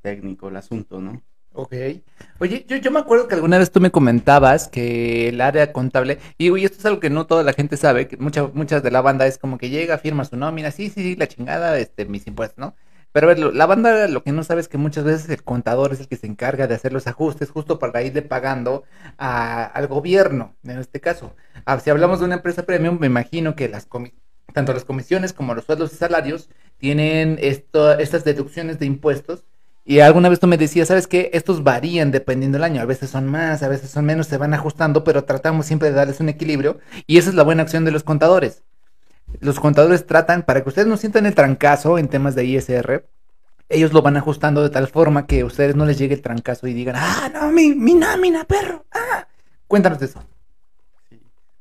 técnico 0.00 0.48
el 0.48 0.56
asunto, 0.56 1.00
¿no? 1.00 1.22
Ok. 1.52 1.74
Oye, 2.38 2.64
yo, 2.68 2.76
yo 2.76 2.90
me 2.90 3.00
acuerdo 3.00 3.26
que 3.26 3.34
alguna 3.34 3.58
vez 3.58 3.70
tú 3.72 3.80
me 3.80 3.90
comentabas 3.90 4.68
que 4.68 5.28
el 5.28 5.40
área 5.40 5.72
contable, 5.72 6.18
y 6.36 6.50
güey, 6.50 6.64
esto 6.64 6.78
es 6.78 6.86
algo 6.86 7.00
que 7.00 7.10
no 7.10 7.26
toda 7.26 7.42
la 7.42 7.52
gente 7.52 7.76
sabe, 7.76 8.06
que 8.06 8.16
mucha, 8.16 8.46
muchas 8.48 8.82
de 8.82 8.90
la 8.92 9.00
banda 9.00 9.26
es 9.26 9.38
como 9.38 9.58
que 9.58 9.70
llega, 9.70 9.98
firma 9.98 10.24
su 10.24 10.36
nómina, 10.36 10.70
sí, 10.70 10.88
sí, 10.90 11.02
sí, 11.02 11.16
la 11.16 11.26
chingada, 11.26 11.78
este, 11.78 12.04
mis 12.06 12.26
impuestos, 12.26 12.58
¿no? 12.58 12.76
Pero 13.12 13.26
a 13.30 13.34
ver, 13.34 13.38
la 13.54 13.66
banda 13.66 14.06
lo 14.06 14.22
que 14.22 14.32
no 14.32 14.44
sabe 14.44 14.60
es 14.60 14.68
que 14.68 14.78
muchas 14.78 15.02
veces 15.04 15.28
el 15.30 15.42
contador 15.42 15.92
es 15.92 16.00
el 16.00 16.08
que 16.08 16.16
se 16.16 16.26
encarga 16.26 16.66
de 16.66 16.74
hacer 16.74 16.92
los 16.92 17.06
ajustes 17.06 17.50
justo 17.50 17.78
para 17.78 18.02
irle 18.02 18.22
pagando 18.22 18.84
a- 19.16 19.64
al 19.64 19.86
gobierno, 19.88 20.54
en 20.62 20.78
este 20.78 21.00
caso. 21.00 21.34
Ah, 21.64 21.80
si 21.80 21.90
hablamos 21.90 22.20
de 22.20 22.26
una 22.26 22.36
empresa 22.36 22.64
premium, 22.64 22.98
me 23.00 23.06
imagino 23.06 23.56
que 23.56 23.68
las 23.68 23.88
tanto 24.52 24.72
las 24.72 24.84
comisiones 24.84 25.32
como 25.32 25.54
los 25.54 25.64
sueldos 25.64 25.92
y 25.92 25.96
salarios 25.96 26.48
tienen 26.78 27.38
esto, 27.40 27.98
estas 27.98 28.24
deducciones 28.24 28.78
de 28.78 28.86
impuestos 28.86 29.44
Y 29.88 30.00
alguna 30.00 30.28
vez 30.28 30.38
tú 30.38 30.46
me 30.46 30.58
decías, 30.58 30.88
¿sabes 30.88 31.06
qué? 31.06 31.30
Estos 31.32 31.64
varían 31.64 32.10
dependiendo 32.10 32.56
del 32.56 32.64
año. 32.64 32.82
A 32.82 32.84
veces 32.84 33.08
son 33.08 33.26
más, 33.26 33.62
a 33.62 33.68
veces 33.68 33.90
son 33.90 34.04
menos, 34.04 34.26
se 34.26 34.36
van 34.36 34.52
ajustando, 34.52 35.02
pero 35.02 35.24
tratamos 35.24 35.64
siempre 35.64 35.88
de 35.88 35.94
darles 35.94 36.20
un 36.20 36.28
equilibrio. 36.28 36.78
Y 37.06 37.16
esa 37.16 37.30
es 37.30 37.34
la 37.34 37.42
buena 37.42 37.62
acción 37.62 37.86
de 37.86 37.90
los 37.90 38.04
contadores. 38.04 38.62
Los 39.40 39.58
contadores 39.58 40.06
tratan, 40.06 40.42
para 40.42 40.62
que 40.62 40.68
ustedes 40.68 40.86
no 40.86 40.98
sientan 40.98 41.24
el 41.24 41.34
trancazo 41.34 41.96
en 41.96 42.08
temas 42.08 42.34
de 42.34 42.44
ISR, 42.44 43.06
ellos 43.70 43.94
lo 43.94 44.02
van 44.02 44.18
ajustando 44.18 44.62
de 44.62 44.68
tal 44.68 44.88
forma 44.88 45.26
que 45.26 45.40
a 45.40 45.46
ustedes 45.46 45.74
no 45.74 45.86
les 45.86 45.96
llegue 45.96 46.16
el 46.16 46.20
trancazo 46.20 46.66
y 46.66 46.74
digan, 46.74 46.96
ah, 46.98 47.30
no, 47.32 47.50
mi, 47.50 47.74
mi 47.74 47.94
nómina, 47.94 48.44
perro. 48.44 48.84
Ah. 48.92 49.26
Cuéntanos 49.66 49.98
de 50.00 50.04
eso. 50.04 50.22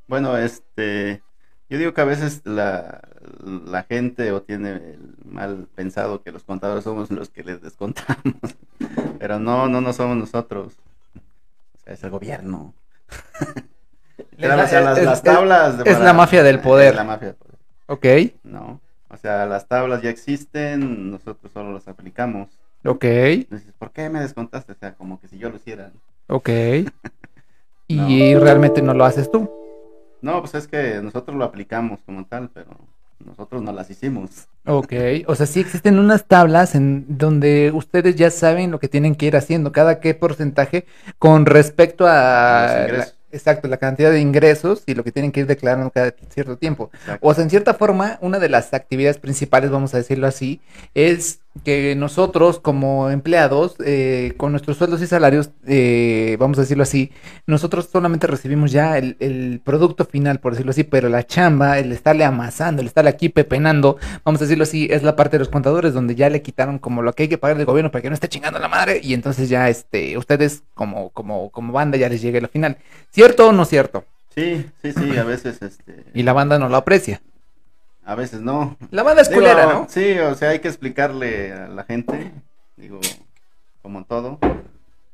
Bueno, 0.05 0.35
este, 0.35 1.23
yo 1.69 1.77
digo 1.77 1.93
que 1.93 2.01
a 2.01 2.05
veces 2.05 2.41
la, 2.43 3.07
la 3.45 3.83
gente 3.83 4.31
o 4.31 4.41
tiene 4.41 4.71
el 4.71 5.15
mal 5.25 5.67
pensado 5.75 6.21
que 6.23 6.31
los 6.31 6.43
contadores 6.43 6.83
somos 6.83 7.11
los 7.11 7.29
que 7.29 7.43
les 7.43 7.61
descontamos, 7.61 8.35
pero 9.19 9.39
no, 9.39 9.67
no, 9.67 9.81
no 9.81 9.93
somos 9.93 10.17
nosotros, 10.17 10.73
o 11.75 11.79
sea, 11.83 11.93
es 11.93 12.03
el 12.03 12.09
gobierno. 12.11 12.73
Literal, 14.31 14.59
o 14.61 14.67
sea, 14.67 14.81
las, 14.81 14.97
Es- 14.97 15.05
las 15.05 15.17
es- 15.19 15.23
tablas 15.23 15.77
de 15.77 15.89
es 15.89 15.99
la 15.99 16.13
mafia 16.13 16.43
del 16.43 16.59
poder. 16.59 16.89
Es 16.89 16.95
la 16.95 17.03
mafia 17.03 17.27
del 17.27 17.35
poder, 17.35 17.57
Ok, 17.87 18.05
no. 18.43 18.79
O 19.09 19.17
sea, 19.17 19.45
las 19.45 19.67
tablas 19.67 20.01
ya 20.01 20.09
existen, 20.09 21.11
nosotros 21.11 21.51
solo 21.53 21.71
las 21.73 21.87
aplicamos. 21.87 22.49
ok, 22.83 23.03
Dices, 23.03 23.73
¿por 23.79 23.91
qué 23.91 24.09
me 24.09 24.19
descontaste? 24.19 24.73
O 24.73 24.75
sea, 24.75 24.93
como 24.95 25.19
que 25.21 25.27
si 25.27 25.37
yo 25.37 25.49
lo 25.49 25.55
hiciera. 25.55 25.91
ok. 26.27 26.49
Y 27.89 28.35
realmente 28.35 28.81
no 28.81 28.93
lo 28.93 29.05
haces 29.05 29.31
tú. 29.31 29.49
No, 30.21 30.41
pues 30.41 30.55
es 30.55 30.67
que 30.67 30.99
nosotros 31.01 31.37
lo 31.37 31.45
aplicamos 31.45 32.01
como 32.05 32.25
tal, 32.25 32.49
pero 32.49 32.67
nosotros 33.27 33.61
no 33.61 33.71
las 33.71 33.89
hicimos. 33.89 34.47
Ok, 34.65 34.93
o 35.27 35.35
sea, 35.35 35.45
sí 35.45 35.59
existen 35.59 35.99
unas 35.99 36.25
tablas 36.25 36.75
en 36.75 37.05
donde 37.07 37.71
ustedes 37.73 38.15
ya 38.15 38.31
saben 38.31 38.71
lo 38.71 38.79
que 38.79 38.87
tienen 38.87 39.15
que 39.15 39.27
ir 39.27 39.35
haciendo, 39.35 39.71
cada 39.71 39.99
qué 39.99 40.13
porcentaje 40.13 40.85
con 41.19 41.45
respecto 41.45 42.05
a 42.07 42.87
la- 42.91 43.07
exacto, 43.31 43.67
la 43.67 43.77
cantidad 43.77 44.11
de 44.11 44.19
ingresos 44.21 44.83
y 44.87 44.95
lo 44.95 45.03
que 45.03 45.11
tienen 45.11 45.31
que 45.31 45.41
ir 45.41 45.47
declarando 45.47 45.91
cada 45.91 46.13
cierto 46.29 46.57
tiempo. 46.57 46.89
Exacto. 46.93 47.27
O 47.27 47.33
sea, 47.33 47.43
en 47.43 47.49
cierta 47.49 47.73
forma, 47.75 48.17
una 48.21 48.39
de 48.39 48.49
las 48.49 48.73
actividades 48.73 49.17
principales, 49.19 49.69
vamos 49.69 49.93
a 49.93 49.97
decirlo 49.97 50.27
así, 50.27 50.59
es 50.93 51.41
que 51.63 51.95
nosotros 51.95 52.59
como 52.59 53.09
empleados, 53.09 53.75
eh, 53.85 54.33
con 54.37 54.51
nuestros 54.51 54.77
sueldos 54.77 55.01
y 55.01 55.07
salarios, 55.07 55.51
eh, 55.65 56.37
vamos 56.39 56.57
a 56.57 56.61
decirlo 56.61 56.83
así, 56.83 57.11
nosotros 57.45 57.89
solamente 57.91 58.27
recibimos 58.27 58.71
ya 58.71 58.97
el, 58.97 59.17
el 59.19 59.61
producto 59.63 60.05
final, 60.05 60.39
por 60.39 60.53
decirlo 60.53 60.71
así, 60.71 60.83
pero 60.83 61.09
la 61.09 61.25
chamba, 61.25 61.79
el 61.79 61.91
estarle 61.91 62.25
amasando, 62.25 62.81
el 62.81 62.87
estarle 62.87 63.09
aquí 63.09 63.29
pepenando, 63.29 63.97
vamos 64.23 64.41
a 64.41 64.45
decirlo 64.45 64.63
así, 64.63 64.87
es 64.91 65.03
la 65.03 65.15
parte 65.15 65.35
de 65.35 65.39
los 65.39 65.49
contadores 65.49 65.93
donde 65.93 66.15
ya 66.15 66.29
le 66.29 66.41
quitaron 66.41 66.79
como 66.79 67.01
lo 67.01 67.13
que 67.13 67.23
hay 67.23 67.29
que 67.29 67.37
pagar 67.37 67.57
del 67.57 67.65
gobierno 67.65 67.91
para 67.91 68.01
que 68.01 68.09
no 68.09 68.15
esté 68.15 68.29
chingando 68.29 68.59
la 68.59 68.67
madre 68.67 68.99
y 69.03 69.13
entonces 69.13 69.49
ya 69.49 69.69
este, 69.69 70.17
ustedes 70.17 70.63
como, 70.73 71.09
como, 71.09 71.49
como 71.49 71.73
banda 71.73 71.97
ya 71.97 72.09
les 72.09 72.21
llegue 72.21 72.41
lo 72.41 72.47
final. 72.47 72.77
¿Cierto 73.11 73.49
o 73.49 73.51
no 73.51 73.65
cierto? 73.65 74.05
Sí, 74.35 74.65
sí, 74.83 74.91
sí, 74.91 75.17
a 75.17 75.23
veces, 75.23 75.61
este, 75.63 76.03
Y 76.13 76.21
la 76.21 76.33
banda 76.33 76.59
no 76.59 76.69
lo 76.69 76.77
aprecia. 76.77 77.21
A 78.07 78.15
veces 78.15 78.39
no. 78.41 78.77
La 78.89 79.03
banda 79.03 79.21
es 79.21 79.29
Digo, 79.29 79.41
culera, 79.41 79.65
¿no? 79.65 79.85
Sí, 79.89 80.17
o 80.17 80.33
sea, 80.33 80.49
hay 80.51 80.59
que 80.59 80.69
explicarle 80.69 81.51
a 81.53 81.67
la 81.67 81.83
gente, 81.83 82.31
digo, 82.77 82.99
como 83.81 84.05
todo. 84.05 84.39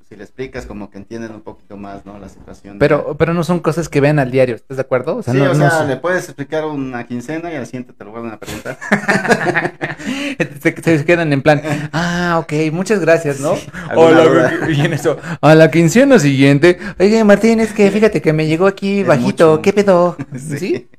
Si 0.08 0.16
le 0.16 0.24
explicas, 0.26 0.68
como 0.68 0.92
que 0.92 1.00
entienden 1.00 1.32
un 1.34 1.42
poquito 1.42 1.76
más, 1.76 2.06
¿no? 2.06 2.20
La 2.20 2.30
situación. 2.30 2.78
Pero, 2.78 3.16
pero 3.18 3.34
no 3.34 3.44
son 3.44 3.60
cosas 3.62 3.90
que 3.90 4.00
vean 4.00 4.20
al 4.20 4.30
diario, 4.30 4.54
¿estás 4.56 4.78
de 4.78 4.82
acuerdo? 4.82 5.16
O 5.16 5.24
sea, 5.24 5.34
sí, 5.34 5.40
no, 5.40 5.46
o 5.46 5.48
no 5.48 5.56
sea, 5.56 5.70
son- 5.72 5.88
le 5.88 5.98
puedes 5.98 6.26
explicar 6.26 6.66
una 6.66 7.08
quincena 7.08 7.52
y 7.52 7.56
al 7.56 7.66
siguiente 7.66 7.94
te 7.94 8.04
lo 8.06 8.12
vuelven 8.12 8.32
a 8.32 8.38
preguntar. 8.38 8.78
se, 10.62 10.82
se 11.00 11.06
quedan 11.06 11.34
en 11.34 11.42
plan, 11.42 11.62
ah, 11.94 12.38
ok, 12.44 12.54
muchas 12.72 13.00
gracias, 13.00 13.40
¿no? 13.40 13.56
¿Alguna 13.90 14.22
Hola, 14.22 14.54
y 14.70 14.82
en 14.82 14.94
eso, 14.94 15.18
a 15.42 15.56
la 15.56 15.72
quincena 15.72 16.20
siguiente, 16.20 16.78
oye, 17.00 17.24
Martín, 17.24 17.60
es 17.60 17.74
que 17.74 17.90
fíjate 17.90 18.22
que 18.22 18.34
me 18.34 18.46
llegó 18.46 18.68
aquí 18.68 19.00
Es 19.02 19.08
bajito, 19.08 19.50
mucho. 19.52 19.62
¿qué 19.64 19.74
pedo? 19.74 20.16
Sí. 20.38 20.58
¿Sí? 20.60 20.90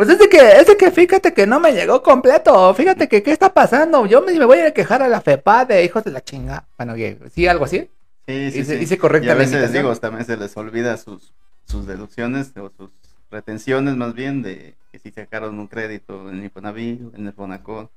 Pues 0.00 0.08
es 0.08 0.18
de 0.18 0.30
que, 0.30 0.38
es 0.38 0.66
de 0.66 0.78
que 0.78 0.90
fíjate 0.90 1.34
que 1.34 1.46
no 1.46 1.60
me 1.60 1.72
llegó 1.72 2.02
completo, 2.02 2.72
fíjate 2.72 3.06
que, 3.06 3.22
¿qué 3.22 3.32
está 3.32 3.52
pasando? 3.52 4.06
Yo 4.06 4.22
me, 4.22 4.32
me 4.32 4.46
voy 4.46 4.56
a 4.56 4.60
ir 4.62 4.66
a 4.68 4.70
quejar 4.70 5.02
a 5.02 5.08
la 5.08 5.20
FEPA 5.20 5.66
de 5.66 5.84
hijos 5.84 6.02
de 6.04 6.10
la 6.10 6.24
chinga. 6.24 6.64
Bueno. 6.78 6.94
¿sí, 7.34 7.46
algo 7.46 7.66
así? 7.66 7.86
Sí, 8.26 8.50
sí, 8.50 8.60
Hice- 8.60 8.78
sí. 8.78 8.82
hice 8.84 8.96
correcta 8.96 9.26
Y 9.28 9.30
a 9.30 9.34
veces, 9.34 9.74
digo, 9.74 9.94
también 9.96 10.24
se 10.24 10.38
les 10.38 10.56
olvida 10.56 10.96
sus, 10.96 11.34
sus 11.66 11.86
deducciones 11.86 12.50
o 12.56 12.70
sus 12.74 12.88
retenciones 13.30 13.94
más 13.94 14.14
bien 14.14 14.40
de 14.40 14.74
que 14.90 14.98
si 15.00 15.10
sacaron 15.10 15.58
un 15.58 15.66
crédito 15.68 16.30
en 16.30 16.44
Infonavit, 16.44 17.14
en 17.14 17.26
el 17.26 17.34
Fonacot. 17.34 17.90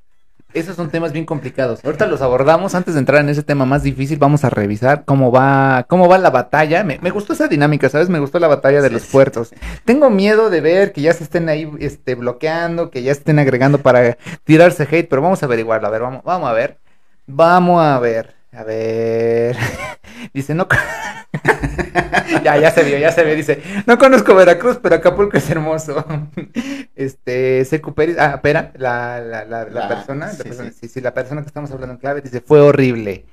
Esos 0.54 0.76
son 0.76 0.90
temas 0.90 1.12
bien 1.14 1.26
complicados. 1.26 1.84
Ahorita 1.84 2.06
los 2.06 2.22
abordamos. 2.22 2.76
Antes 2.76 2.94
de 2.94 3.00
entrar 3.00 3.22
en 3.22 3.30
ese 3.30 3.44
tema 3.44 3.66
más 3.66 3.84
difícil, 3.84 4.18
vamos 4.20 4.44
a 4.44 4.50
revisar 4.50 5.04
cómo 5.06 5.32
va, 5.32 5.86
cómo 5.90 6.08
va 6.08 6.18
la 6.18 6.30
batalla. 6.30 6.84
Me, 6.84 7.00
me 7.02 7.10
gustó 7.10 7.34
esa 7.34 7.48
dinámica, 7.48 7.90
¿sabes? 7.90 8.10
Me 8.10 8.20
gustó 8.20 8.40
la 8.40 8.48
batalla 8.48 8.82
de 8.82 8.90
Sí, 8.90 8.94
los 8.94 9.04
sí. 9.04 9.10
puertos. 9.12 9.52
Tengo 9.86 10.10
miedo 10.10 10.50
de 10.50 10.62
ver 10.62 10.92
que 10.94 11.02
ya 11.02 11.14
se 11.14 11.24
estén 11.24 11.50
ahí 11.50 11.70
este, 11.80 12.16
bloqueando, 12.16 12.92
que 12.92 13.02
ya 13.04 13.14
se 13.14 13.20
estén 13.20 13.40
agregando 13.40 13.80
para 13.80 14.18
tirarse 14.44 14.84
hate, 14.84 15.08
pero 15.10 15.22
vamos 15.22 15.42
a 15.42 15.46
averiguarlo. 15.48 15.88
A 15.88 15.92
ver, 15.92 16.02
vamos, 16.02 16.24
vamos 16.24 16.50
a 16.50 16.54
ver. 16.54 16.78
Vamos 17.26 17.82
a 17.84 18.00
ver. 18.00 18.36
A 18.52 18.64
ver. 18.64 19.58
Dice, 20.34 20.54
no. 20.54 20.68
ya, 22.44 22.58
ya 22.58 22.72
se 22.72 22.84
vio, 22.84 22.98
ya 22.98 23.12
se 23.12 23.24
vio. 23.24 23.36
Dice, 23.36 23.62
no 23.86 23.98
conozco 23.98 24.36
Veracruz, 24.36 24.78
pero 24.82 24.96
Acapulco 24.96 25.38
es 25.38 25.50
hermoso. 25.50 26.06
este, 26.96 27.66
Secu 27.66 27.94
Pérez, 27.94 28.18
ah, 28.20 28.42
Pera, 28.42 28.72
la, 28.76 29.20
la, 29.20 29.46
la, 29.46 29.64
la 29.66 29.70
La- 29.70 29.88
persona, 29.88 30.28
la 30.28 30.32
sí, 30.34 30.44
persona- 30.44 30.72
sí. 30.72 30.78
sí, 30.82 30.88
sí, 30.88 31.02
la 31.02 31.14
persona 31.14 31.42
que 31.42 31.48
estamos 31.48 31.72
hablando 31.72 31.94
en 31.94 32.00
clave 32.00 32.22
dice, 32.22 32.42
fue 32.42 32.62
horrible. 32.62 33.26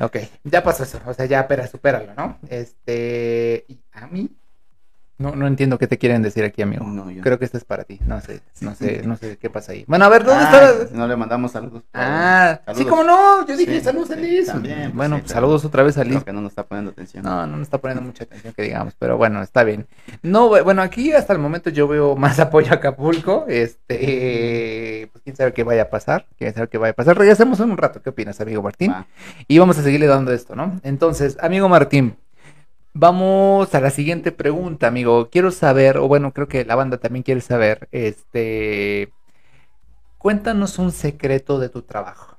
Ok, 0.00 0.16
ya 0.44 0.62
pasó 0.62 0.84
eso, 0.84 1.00
o 1.06 1.12
sea, 1.12 1.24
ya, 1.26 1.46
Pera, 1.48 1.66
supéralo, 1.66 2.14
¿no? 2.16 2.38
Este, 2.48 3.64
¿y 3.66 3.80
a 3.92 4.06
mí? 4.06 4.30
No, 5.18 5.34
no 5.34 5.48
entiendo 5.48 5.78
qué 5.78 5.88
te 5.88 5.98
quieren 5.98 6.22
decir 6.22 6.44
aquí, 6.44 6.62
amigo. 6.62 6.84
No, 6.84 7.10
yo- 7.10 7.22
Creo 7.22 7.38
que 7.40 7.44
esto 7.44 7.58
es 7.58 7.64
para 7.64 7.82
ti, 7.82 7.98
no 8.06 8.20
sé, 8.20 8.40
no 8.60 8.74
sé, 8.76 9.02
no 9.04 9.16
sé 9.16 9.36
qué 9.36 9.50
pasa 9.50 9.72
ahí. 9.72 9.84
Bueno, 9.88 10.04
a 10.04 10.08
ver, 10.08 10.22
¿dónde 10.22 10.44
Ah, 10.44 10.70
está? 10.84 10.96
No 10.96 11.08
le 11.08 11.16
mandamos 11.16 11.50
saludos. 11.50 11.82
Ah, 11.92 12.60
sí, 12.74 12.84
como 12.84 13.02
no, 13.02 13.44
yo 13.46 13.56
dije 13.56 13.78
Sí, 13.78 13.84
saludos 13.84 14.12
a 14.12 14.14
sí, 14.14 14.20
Liz. 14.20 14.46
también, 14.46 14.82
pues 14.84 14.94
bueno, 14.94 15.18
pues 15.18 15.32
saludos 15.32 15.64
otra 15.64 15.82
vez 15.82 15.98
a 15.98 16.04
Liz. 16.04 16.12
Creo 16.12 16.24
que 16.26 16.32
no 16.32 16.40
nos 16.40 16.52
está 16.52 16.62
poniendo 16.62 16.92
atención. 16.92 17.24
No, 17.24 17.46
no 17.48 17.56
me 17.56 17.62
está 17.64 17.78
poniendo 17.78 18.02
mucha 18.02 18.22
atención 18.24 18.52
que 18.54 18.62
digamos, 18.62 18.94
pero 18.96 19.16
bueno, 19.16 19.42
está 19.42 19.64
bien. 19.64 19.88
No, 20.22 20.48
bu- 20.50 20.62
bueno, 20.62 20.82
aquí 20.82 21.12
hasta 21.12 21.32
el 21.32 21.40
momento 21.40 21.68
yo 21.70 21.88
veo 21.88 22.14
más 22.14 22.38
apoyo 22.38 22.70
a 22.70 22.76
Acapulco. 22.76 23.44
Este, 23.48 25.08
pues 25.12 25.22
quién 25.24 25.34
sabe 25.36 25.52
qué 25.52 25.64
vaya 25.64 25.82
a 25.82 25.90
pasar, 25.90 26.26
quién 26.38 26.54
sabe 26.54 26.68
qué 26.68 26.78
vaya 26.78 26.92
a 26.92 26.94
pasar. 26.94 27.18
Regresemos 27.18 27.58
en 27.60 27.70
un 27.70 27.76
rato, 27.76 28.00
¿qué 28.02 28.10
opinas, 28.10 28.40
amigo 28.40 28.62
Martín? 28.62 28.94
Y 29.48 29.58
vamos 29.58 29.78
a 29.78 29.82
seguirle 29.82 30.06
dando 30.06 30.32
esto, 30.32 30.54
¿no? 30.54 30.80
Entonces, 30.84 31.36
amigo 31.40 31.68
Martín, 31.68 32.16
vamos 32.92 33.74
a 33.74 33.80
la 33.80 33.90
siguiente 33.90 34.32
pregunta, 34.32 34.86
amigo. 34.86 35.28
Quiero 35.30 35.50
saber, 35.50 35.98
o 35.98 36.08
bueno, 36.08 36.32
creo 36.32 36.48
que 36.48 36.64
la 36.64 36.74
banda 36.74 36.98
también 36.98 37.22
quiere 37.22 37.40
saber, 37.40 37.88
este, 37.92 39.12
cuéntanos 40.18 40.78
un 40.78 40.92
secreto 40.92 41.58
de 41.58 41.68
tu 41.68 41.82
trabajo. 41.82 42.36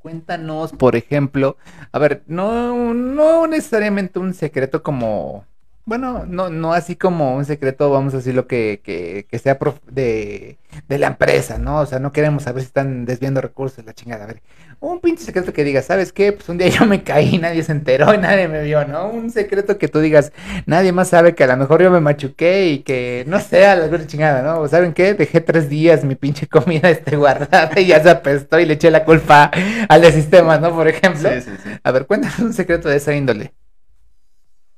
Cuéntanos, 0.00 0.72
por 0.72 0.94
ejemplo, 0.94 1.56
a 1.90 1.98
ver, 1.98 2.22
no, 2.26 2.94
no 2.94 3.46
necesariamente 3.48 4.20
un 4.20 4.34
secreto 4.34 4.82
como, 4.82 5.44
bueno, 5.86 6.24
no, 6.26 6.50
no 6.50 6.72
así 6.74 6.96
como 6.96 7.36
un 7.36 7.44
secreto, 7.44 7.90
vamos 7.90 8.12
a 8.12 8.18
decirlo, 8.18 8.48
que, 8.48 8.80
que, 8.84 9.26
que 9.30 9.38
sea 9.38 9.58
prof- 9.58 9.80
de, 9.88 10.58
de 10.88 10.98
la 10.98 11.06
empresa, 11.06 11.58
¿no? 11.58 11.78
O 11.80 11.86
sea, 11.86 12.00
no 12.00 12.12
queremos 12.12 12.42
saber 12.42 12.62
si 12.62 12.66
están 12.68 13.04
desviando 13.06 13.40
recursos, 13.40 13.84
la 13.84 13.94
chingada. 13.94 14.24
A 14.24 14.26
ver, 14.26 14.42
un 14.80 15.00
pinche 15.00 15.24
secreto 15.24 15.52
que 15.52 15.64
digas, 15.64 15.86
¿sabes 15.86 16.12
qué? 16.12 16.32
Pues 16.32 16.48
un 16.48 16.58
día 16.58 16.68
yo 16.70 16.86
me 16.86 17.04
caí, 17.04 17.38
nadie 17.38 17.62
se 17.62 17.72
enteró 17.72 18.12
y 18.12 18.18
nadie 18.18 18.48
me 18.48 18.64
vio, 18.64 18.84
¿no? 18.86 19.08
Un 19.10 19.30
secreto 19.30 19.78
que 19.78 19.88
tú 19.88 20.00
digas, 20.00 20.32
nadie 20.66 20.92
más 20.92 21.08
sabe 21.08 21.34
que 21.36 21.44
a 21.44 21.46
lo 21.46 21.56
mejor 21.56 21.80
yo 21.82 21.90
me 21.92 22.00
machuqué 22.00 22.66
y 22.68 22.78
que 22.80 23.24
no 23.28 23.38
sé, 23.40 23.64
a 23.66 23.76
la 23.76 24.06
chingada, 24.06 24.42
¿no? 24.42 24.60
¿O 24.60 24.68
¿Saben 24.68 24.92
qué? 24.92 25.14
Dejé 25.14 25.40
tres 25.40 25.68
días 25.68 26.04
mi 26.04 26.16
pinche 26.16 26.46
comida 26.48 26.90
este 26.90 27.16
guardada 27.16 27.80
y 27.80 27.86
ya 27.86 28.02
se 28.02 28.10
apestó 28.10 28.58
y 28.58 28.66
le 28.66 28.74
eché 28.74 28.90
la 28.90 29.04
culpa 29.04 29.50
al 29.88 30.00
de 30.02 30.12
sistemas, 30.12 30.60
¿no? 30.60 30.74
Por 30.74 30.88
ejemplo. 30.88 31.28
Sí, 31.30 31.40
sí, 31.42 31.56
sí. 31.62 31.70
A 31.82 31.90
ver, 31.92 32.06
cuéntanos 32.06 32.38
un 32.40 32.52
secreto 32.52 32.88
de 32.88 32.96
esa 32.96 33.14
índole. 33.14 33.52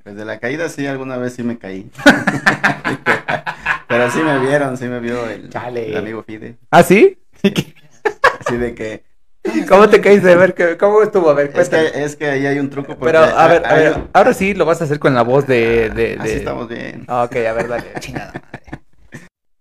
Pues 0.09 0.16
de 0.16 0.24
la 0.24 0.38
caída 0.38 0.70
sí, 0.70 0.86
alguna 0.86 1.18
vez 1.18 1.34
sí 1.34 1.42
me 1.42 1.59
caí. 1.59 1.90
Pero 3.88 4.11
sí 4.11 4.20
me 4.22 4.38
vieron, 4.38 4.78
sí 4.78 4.86
me 4.86 5.00
vio 5.00 5.28
el, 5.28 5.50
Chale. 5.50 5.90
el 5.90 5.98
amigo 5.98 6.22
Fide. 6.22 6.56
¿Ah, 6.70 6.82
sí? 6.82 7.18
Así 8.40 8.56
de 8.56 8.74
que. 8.74 9.04
¿Cómo 9.68 9.86
te 9.90 10.00
caíste? 10.00 10.32
A 10.32 10.36
ver, 10.36 10.54
¿qué- 10.54 10.78
¿cómo 10.78 11.02
estuvo? 11.02 11.28
A 11.28 11.34
ver, 11.34 11.48
Es 11.48 11.52
cuéntame. 11.68 11.92
que, 11.92 12.04
es 12.04 12.16
que 12.16 12.26
ahí 12.26 12.46
hay 12.46 12.59
un 12.59 12.70
truco. 12.70 12.96
Pero, 12.98 13.18
a 13.18 13.48
ver, 13.48 13.66
a 13.66 13.74
ver, 13.74 13.96
ahora 14.14 14.32
sí 14.32 14.54
lo 14.54 14.64
vas 14.64 14.80
a 14.80 14.84
hacer 14.84 14.98
con 14.98 15.14
la 15.14 15.20
voz 15.20 15.46
de... 15.46 15.90
de, 15.90 16.16
Así 16.18 16.30
estamos 16.32 16.68
bien. 16.68 17.04
Ah, 17.06 17.24
Ok, 17.24 17.36
a 17.36 17.52
ver, 17.52 17.68
dale. 17.68 17.92
Chingada 18.00 18.32
madre. 18.32 18.62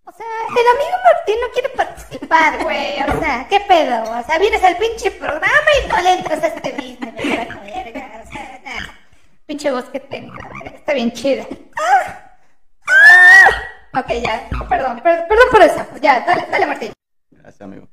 O 0.06 0.12
sea, 0.14 0.26
el 0.50 0.68
amigo 0.78 0.98
Martín 1.14 1.36
no 1.42 1.52
quiere 1.52 1.70
participar, 1.76 2.64
güey. 2.64 3.02
O 3.18 3.20
sea, 3.20 3.46
¿qué 3.50 3.60
pedo? 3.68 4.02
O 4.18 4.24
sea, 4.26 4.40
vienes 4.40 4.64
al 4.64 4.78
pinche 4.78 5.12
programa 5.12 5.68
y 5.84 5.88
no 5.90 6.02
le 6.02 6.14
entras 6.20 6.42
a 6.42 6.48
este 6.48 6.72
business, 6.72 7.14
me. 7.16 7.22
O 7.22 8.32
sea, 8.32 8.62
nah. 8.64 8.88
Pinche 9.48 9.72
voz 9.72 9.86
que 9.86 10.00
tengo, 10.02 10.34
está 10.66 10.94
bien 10.94 11.12
chida. 11.14 11.48
¡Ah! 11.80 12.32
¡Ah! 12.86 14.00
Ok, 14.02 14.12
ya, 14.22 14.48
perdón, 14.68 15.00
per- 15.02 15.26
perdón 15.28 15.46
por 15.52 15.62
eso. 15.62 15.88
Ya, 16.02 16.20
dale, 16.26 16.46
dale, 16.52 16.66
Martín. 16.68 16.92
Gracias, 17.32 17.62
amigo. 17.62 17.88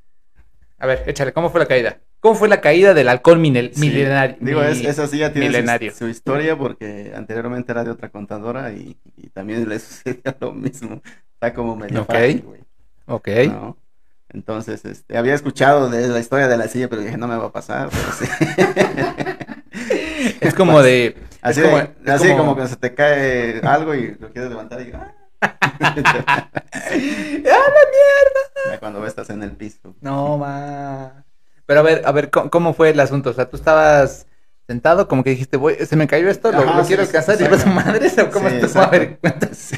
A 0.78 0.86
ver, 0.86 1.04
échale, 1.06 1.32
¿cómo 1.32 1.50
fue 1.50 1.60
la 1.60 1.66
caída? 1.66 1.98
¿Cómo 2.18 2.34
fue 2.34 2.48
la 2.48 2.60
caída 2.60 2.92
del 2.92 3.08
alcohol 3.08 3.38
minel- 3.38 3.72
Sí, 3.72 3.80
milenario? 3.88 4.36
Digo, 4.40 4.62
es, 4.62 4.84
esa 4.84 5.06
sí 5.06 5.18
ya 5.18 5.32
tiene 5.32 5.92
su- 5.92 6.08
historia 6.08 6.56
porque 6.58 7.12
anteriormente 7.14 7.70
era 7.70 7.84
de 7.84 7.90
otra 7.90 8.08
contadora 8.08 8.72
y, 8.72 8.96
y 9.16 9.28
también 9.28 9.68
le 9.68 9.78
sucedía 9.78 10.36
lo 10.40 10.52
mismo. 10.52 11.00
Está 11.34 11.54
como 11.54 11.76
medio 11.76 12.02
Ok. 12.02 12.14
güey, 12.42 12.60
Ok. 13.06 13.28
¿no? 13.48 13.76
Entonces, 14.30 14.84
este, 14.84 15.16
había 15.16 15.34
escuchado 15.34 15.88
de 15.88 16.08
la 16.08 16.18
historia 16.18 16.48
de 16.48 16.56
la 16.56 16.66
silla, 16.66 16.88
pero 16.88 17.02
dije, 17.02 17.16
no 17.16 17.28
me 17.28 17.36
va 17.36 17.46
a 17.46 17.52
pasar. 17.52 17.90
pero 17.90 18.12
sí. 18.12 18.24
Es 20.40 20.54
como 20.54 20.82
de... 20.82 21.16
Así, 21.44 21.62
como, 21.62 21.76
de- 21.78 22.12
así 22.12 22.28
como- 22.28 22.38
como 22.38 22.56
que 22.56 22.66
se 22.68 22.76
te 22.76 22.94
cae 22.94 23.60
algo 23.64 23.94
y 23.94 24.16
lo 24.18 24.30
quieres 24.32 24.50
levantar 24.50 24.80
y 24.80 24.92
¡ah! 24.92 25.14
¡Ah, 25.42 26.48
la 26.90 27.40
mierda! 27.42 28.80
Cuando 28.80 29.06
estás 29.06 29.30
en 29.30 29.42
el 29.42 29.52
piso. 29.52 29.94
No, 30.00 30.38
ma. 30.38 31.24
Pero 31.66 31.80
a 31.80 31.82
ver, 31.82 32.02
a 32.04 32.12
ver, 32.12 32.30
¿cómo, 32.30 32.50
cómo 32.50 32.74
fue 32.74 32.90
el 32.90 33.00
asunto? 33.00 33.30
O 33.30 33.32
sea, 33.32 33.48
tú 33.48 33.56
estabas 33.56 34.26
sentado, 34.66 35.08
como 35.08 35.22
que 35.24 35.30
dijiste, 35.30 35.56
voy, 35.56 35.74
se 35.86 35.96
me 35.96 36.06
cayó 36.06 36.28
esto, 36.28 36.50
lo, 36.52 36.58
Ajá, 36.60 36.78
lo 36.78 36.82
sí, 36.84 36.88
quiero 36.88 37.02
sí, 37.04 37.08
alcanzar 37.08 37.40
y 37.40 37.44
exacto. 37.44 37.64
pues 37.64 37.86
madre, 37.86 38.08
¿o 38.22 38.30
cómo 38.30 38.48
Sí? 38.48 38.78
A 38.78 38.86
ver, 38.88 39.18
cuéntanos. 39.18 39.56
Sí. 39.56 39.76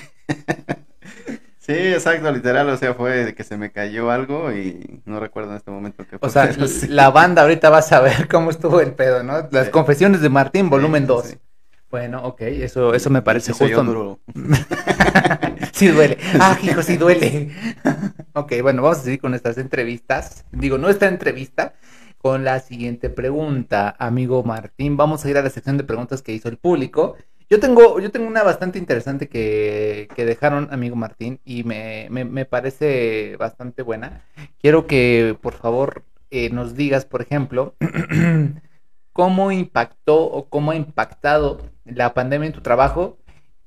Sí, 1.58 1.72
exacto, 1.72 2.30
literal, 2.30 2.68
o 2.68 2.76
sea, 2.76 2.94
fue 2.94 3.24
de 3.24 3.34
que 3.34 3.42
se 3.42 3.56
me 3.56 3.72
cayó 3.72 4.12
algo 4.12 4.52
y 4.52 5.02
no 5.04 5.18
recuerdo 5.18 5.50
en 5.50 5.56
este 5.56 5.72
momento 5.72 6.04
qué 6.08 6.16
fue. 6.16 6.28
O 6.28 6.30
sea, 6.30 6.52
sí. 6.68 6.86
la 6.86 7.10
banda 7.10 7.42
ahorita 7.42 7.70
va 7.70 7.78
a 7.78 7.82
saber 7.82 8.28
cómo 8.28 8.50
estuvo 8.50 8.80
el 8.80 8.92
pedo, 8.92 9.24
¿no? 9.24 9.48
Las 9.50 9.66
Sí. 9.66 9.70
confesiones 9.72 10.20
de 10.20 10.28
Martín, 10.28 10.70
volumen 10.70 11.02
Sí, 11.02 11.08
2. 11.08 11.36
Bueno, 11.96 12.22
ok, 12.24 12.42
eso, 12.42 12.92
eso 12.92 13.08
me 13.08 13.22
parece 13.22 13.54
justo. 13.54 13.82
duro. 13.82 14.20
sí 15.72 15.88
duele. 15.88 16.18
Ah, 16.38 16.58
hijo, 16.62 16.82
sí 16.82 16.98
duele. 16.98 17.48
ok, 18.34 18.52
bueno, 18.60 18.82
vamos 18.82 18.98
a 18.98 19.02
seguir 19.04 19.18
con 19.18 19.30
nuestras 19.30 19.56
entrevistas. 19.56 20.44
Digo, 20.52 20.76
no 20.76 20.90
esta 20.90 21.08
entrevista, 21.08 21.72
con 22.18 22.44
la 22.44 22.60
siguiente 22.60 23.08
pregunta, 23.08 23.96
amigo 23.98 24.42
Martín. 24.42 24.98
Vamos 24.98 25.24
a 25.24 25.30
ir 25.30 25.38
a 25.38 25.42
la 25.42 25.48
sección 25.48 25.78
de 25.78 25.84
preguntas 25.84 26.20
que 26.20 26.32
hizo 26.32 26.50
el 26.50 26.58
público. 26.58 27.16
Yo 27.48 27.60
tengo, 27.60 27.98
yo 27.98 28.10
tengo 28.10 28.26
una 28.26 28.42
bastante 28.42 28.78
interesante 28.78 29.30
que, 29.30 30.06
que 30.14 30.26
dejaron, 30.26 30.68
amigo 30.72 30.96
Martín, 30.96 31.40
y 31.46 31.64
me, 31.64 32.08
me, 32.10 32.26
me 32.26 32.44
parece 32.44 33.36
bastante 33.38 33.80
buena. 33.80 34.22
Quiero 34.60 34.86
que, 34.86 35.34
por 35.40 35.54
favor, 35.54 36.04
eh, 36.30 36.50
nos 36.50 36.74
digas, 36.76 37.06
por 37.06 37.22
ejemplo, 37.22 37.74
cómo 39.16 39.50
impactó 39.50 40.24
o 40.30 40.50
cómo 40.50 40.72
ha 40.72 40.76
impactado 40.76 41.62
la 41.86 42.12
pandemia 42.12 42.48
en 42.48 42.52
tu 42.52 42.60
trabajo 42.60 43.16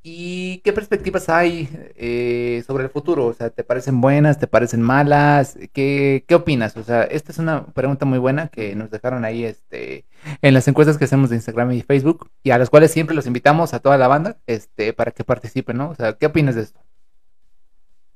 y 0.04 0.60
qué 0.60 0.74
perspectivas 0.74 1.28
hay 1.28 1.68
eh, 1.96 2.64
sobre 2.68 2.84
el 2.84 2.92
futuro. 2.92 3.26
O 3.26 3.34
sea, 3.34 3.50
¿te 3.50 3.64
parecen 3.64 4.00
buenas, 4.00 4.38
te 4.38 4.46
parecen 4.46 4.80
malas? 4.84 5.58
¿Qué, 5.74 6.24
qué 6.28 6.36
opinas? 6.36 6.78
O 6.78 6.84
sea, 6.84 7.02
esta 7.02 7.32
es 7.32 7.40
una 7.40 7.66
pregunta 7.66 8.06
muy 8.06 8.20
buena 8.20 8.50
que 8.50 8.76
nos 8.76 8.92
dejaron 8.92 9.26
ahí 9.26 9.44
este, 9.44 10.06
en 10.44 10.54
las 10.54 10.68
encuestas 10.68 11.00
que 11.00 11.06
hacemos 11.06 11.32
de 11.32 11.38
Instagram 11.38 11.72
y 11.72 11.82
Facebook 11.82 12.30
y 12.44 12.52
a 12.52 12.60
las 12.60 12.70
cuales 12.70 12.92
siempre 12.92 13.16
los 13.16 13.26
invitamos 13.26 13.74
a 13.74 13.80
toda 13.80 13.98
la 13.98 14.08
banda 14.08 14.38
este, 14.46 14.94
para 14.94 15.10
que 15.10 15.24
participen, 15.24 15.78
¿no? 15.78 15.90
O 15.90 15.96
sea, 15.96 16.14
¿qué 16.14 16.28
opinas 16.28 16.54
de 16.54 16.62
esto? 16.62 16.80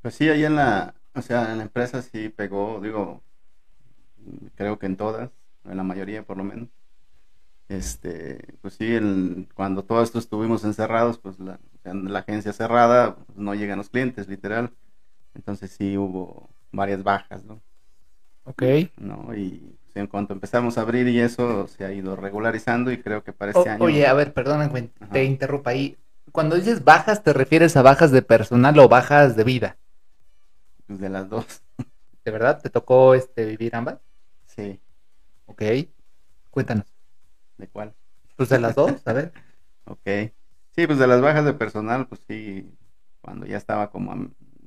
Pues 0.03 0.13
sí, 0.13 0.29
ahí 0.29 0.45
en 0.45 0.55
la, 0.55 0.93
o 1.15 1.23
sea, 1.23 1.51
en 1.51 1.57
la 1.57 1.63
empresa 1.63 2.03
sí 2.03 2.29
pegó, 2.29 2.79
digo, 2.79 3.23
creo 4.53 4.77
que 4.77 4.85
en 4.85 4.97
todas, 4.97 5.31
en 5.65 5.77
la 5.77 5.83
mayoría 5.83 6.21
por 6.21 6.37
lo 6.37 6.43
menos. 6.43 6.69
Este, 7.73 8.53
pues 8.61 8.75
sí, 8.75 8.93
el- 8.93 9.47
cuando 9.55 9.83
todos 9.83 10.03
esto 10.05 10.19
estuvimos 10.19 10.63
encerrados, 10.63 11.17
pues 11.17 11.39
la, 11.39 11.59
o 11.83 12.19
agencia 12.19 12.53
cerrada, 12.53 13.15
pues 13.15 13.37
no 13.37 13.55
llegan 13.55 13.77
los 13.79 13.89
clientes, 13.89 14.27
literal. 14.27 14.71
Entonces 15.35 15.71
sí 15.71 15.97
hubo 15.97 16.49
varias 16.71 17.03
bajas, 17.03 17.43
¿no? 17.45 17.61
Ok. 18.45 18.63
¿no? 18.97 19.35
Y 19.35 19.77
pues, 19.83 19.95
en 19.95 20.07
cuanto 20.07 20.33
empezamos 20.33 20.77
a 20.77 20.81
abrir 20.81 21.07
y 21.07 21.19
eso 21.19 21.67
se 21.67 21.85
ha 21.85 21.91
ido 21.91 22.15
regularizando 22.15 22.91
y 22.91 23.01
creo 23.01 23.23
que 23.23 23.33
para 23.33 23.51
O- 23.53 23.59
este 23.59 23.69
año... 23.69 23.85
oye, 23.85 24.05
a 24.07 24.13
ver, 24.13 24.33
perdona, 24.33 24.67
güey, 24.67 24.91
Ajá. 24.99 25.13
te 25.13 25.23
interrumpo 25.23 25.69
ahí. 25.69 25.97
Cuando 26.31 26.55
dices 26.55 26.83
bajas, 26.83 27.23
¿te 27.23 27.33
refieres 27.33 27.75
a 27.77 27.81
bajas 27.81 28.11
de 28.11 28.21
personal 28.21 28.77
o 28.79 28.87
bajas 28.89 29.35
de 29.35 29.43
vida? 29.43 29.77
pues, 30.87 30.99
de 30.99 31.09
las 31.09 31.29
dos, 31.29 31.63
¿De 32.25 32.31
verdad? 32.31 32.61
¿Te 32.61 32.69
tocó 32.69 33.13
este, 33.15 33.45
vivir 33.45 33.75
ambas? 33.75 33.99
sí, 34.45 34.79
Ok. 35.45 35.63
Cuéntanos. 36.51 36.92
¿De 37.57 37.67
cuál? 37.67 37.93
Pues 38.35 38.49
de 38.49 38.59
las 38.59 38.75
dos, 38.75 39.05
a 39.07 39.13
ver. 39.13 39.31
Ok. 39.85 40.31
Sí, 40.75 40.87
pues 40.87 40.97
de 40.97 41.07
las 41.07 41.21
bajas 41.21 41.43
de 41.43 41.53
personal, 41.53 42.07
pues 42.07 42.21
sí, 42.27 42.73
cuando 43.21 43.45
ya 43.45 43.57
estaba 43.57 43.91
como 43.91 44.13
a 44.13 44.17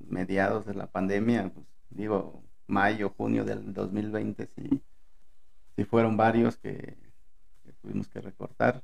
mediados 0.08 0.66
de 0.66 0.74
la 0.74 0.86
pandemia, 0.88 1.50
pues 1.54 1.66
digo, 1.88 2.44
mayo, 2.66 3.08
junio 3.16 3.44
del 3.44 3.72
2020, 3.72 4.46
sí, 4.54 4.82
sí 5.74 5.84
fueron 5.84 6.16
varios 6.18 6.58
que, 6.58 6.98
que 7.64 7.72
tuvimos 7.80 8.08
que 8.08 8.20
recortar. 8.20 8.82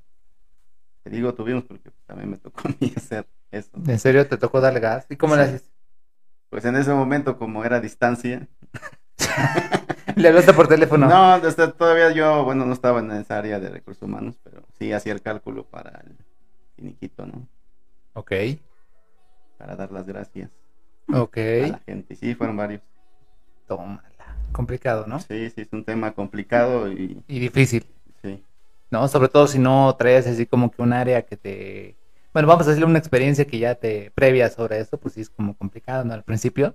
Te 1.05 1.11
digo 1.11 1.35
tuvimos 1.35 1.65
porque 1.65 1.91
también 2.07 2.31
me 2.31 2.39
tocó 2.39 2.63
a 2.69 2.75
mí 2.81 2.93
hacer 2.97 3.27
eso. 3.51 3.71
¿En 3.87 3.99
serio 3.99 4.27
te 4.27 4.39
tocó 4.39 4.61
darle 4.61 4.81
gas? 4.81 5.07
¿Y 5.11 5.17
cómo 5.17 5.37
le 5.37 5.45
Sí. 5.45 5.49
haces? 5.51 5.71
Pues 6.49 6.65
en 6.65 6.77
ese 6.77 6.93
momento, 6.93 7.39
como 7.39 7.65
era 7.65 7.79
distancia, 7.81 8.49
Le 10.17 10.29
hablaste 10.29 10.53
por 10.53 10.69
teléfono. 10.69 11.07
no, 11.09 11.41
desde 11.41 11.69
todavía 11.73 12.11
yo, 12.13 12.45
bueno, 12.45 12.65
no 12.67 12.73
estaba 12.73 13.01
en 13.01 13.11
esa 13.13 13.39
área 13.39 13.61
de 13.61 13.69
recursos 13.71 14.03
humanos, 14.03 14.37
pero 14.43 14.63
sí 14.79 14.93
hacía 14.93 15.13
el 15.13 15.23
cálculo 15.23 15.65
para 15.65 16.01
el 16.07 16.17
finiquito, 16.77 17.27
¿no? 17.27 17.47
Ok. 18.15 18.33
Para 19.59 19.77
dar 19.77 19.93
las 19.93 20.07
gracias 20.07 20.51
Ok. 21.13 21.37
a 21.39 21.67
la 21.69 21.79
gente. 21.87 22.17
Sí, 22.17 22.35
fueron 22.35 22.57
varios. 22.57 22.83
Tómala. 23.67 24.03
Complicado, 24.53 25.07
¿no? 25.07 25.19
Sí, 25.21 25.51
sí, 25.51 25.63
es 25.63 25.73
un 25.73 25.85
tema 25.85 26.13
complicado 26.13 26.91
y 26.93 27.23
Y 27.27 27.39
difícil, 27.39 27.87
sí, 28.23 28.45
¿no? 28.91 29.09
Sobre 29.09 29.29
todo 29.29 29.47
si 29.47 29.59
no 29.59 29.95
traes 29.97 30.27
así 30.27 30.45
como 30.47 30.71
que 30.71 30.83
un 30.83 30.93
área 30.93 31.23
que 31.23 31.37
te... 31.37 31.97
Bueno, 32.35 32.49
vamos 32.49 32.67
a 32.67 32.71
decirle 32.71 32.87
una 32.89 32.99
experiencia 32.99 33.47
que 33.47 33.59
ya 33.59 33.75
te 33.75 34.11
previa 34.11 34.51
sobre 34.51 34.79
eso, 34.81 34.99
pues 34.99 35.15
sí 35.15 35.21
es 35.23 35.31
como 35.31 35.57
complicado, 35.57 36.05
¿no? 36.05 36.13
Al 36.15 36.23
principio. 36.25 36.75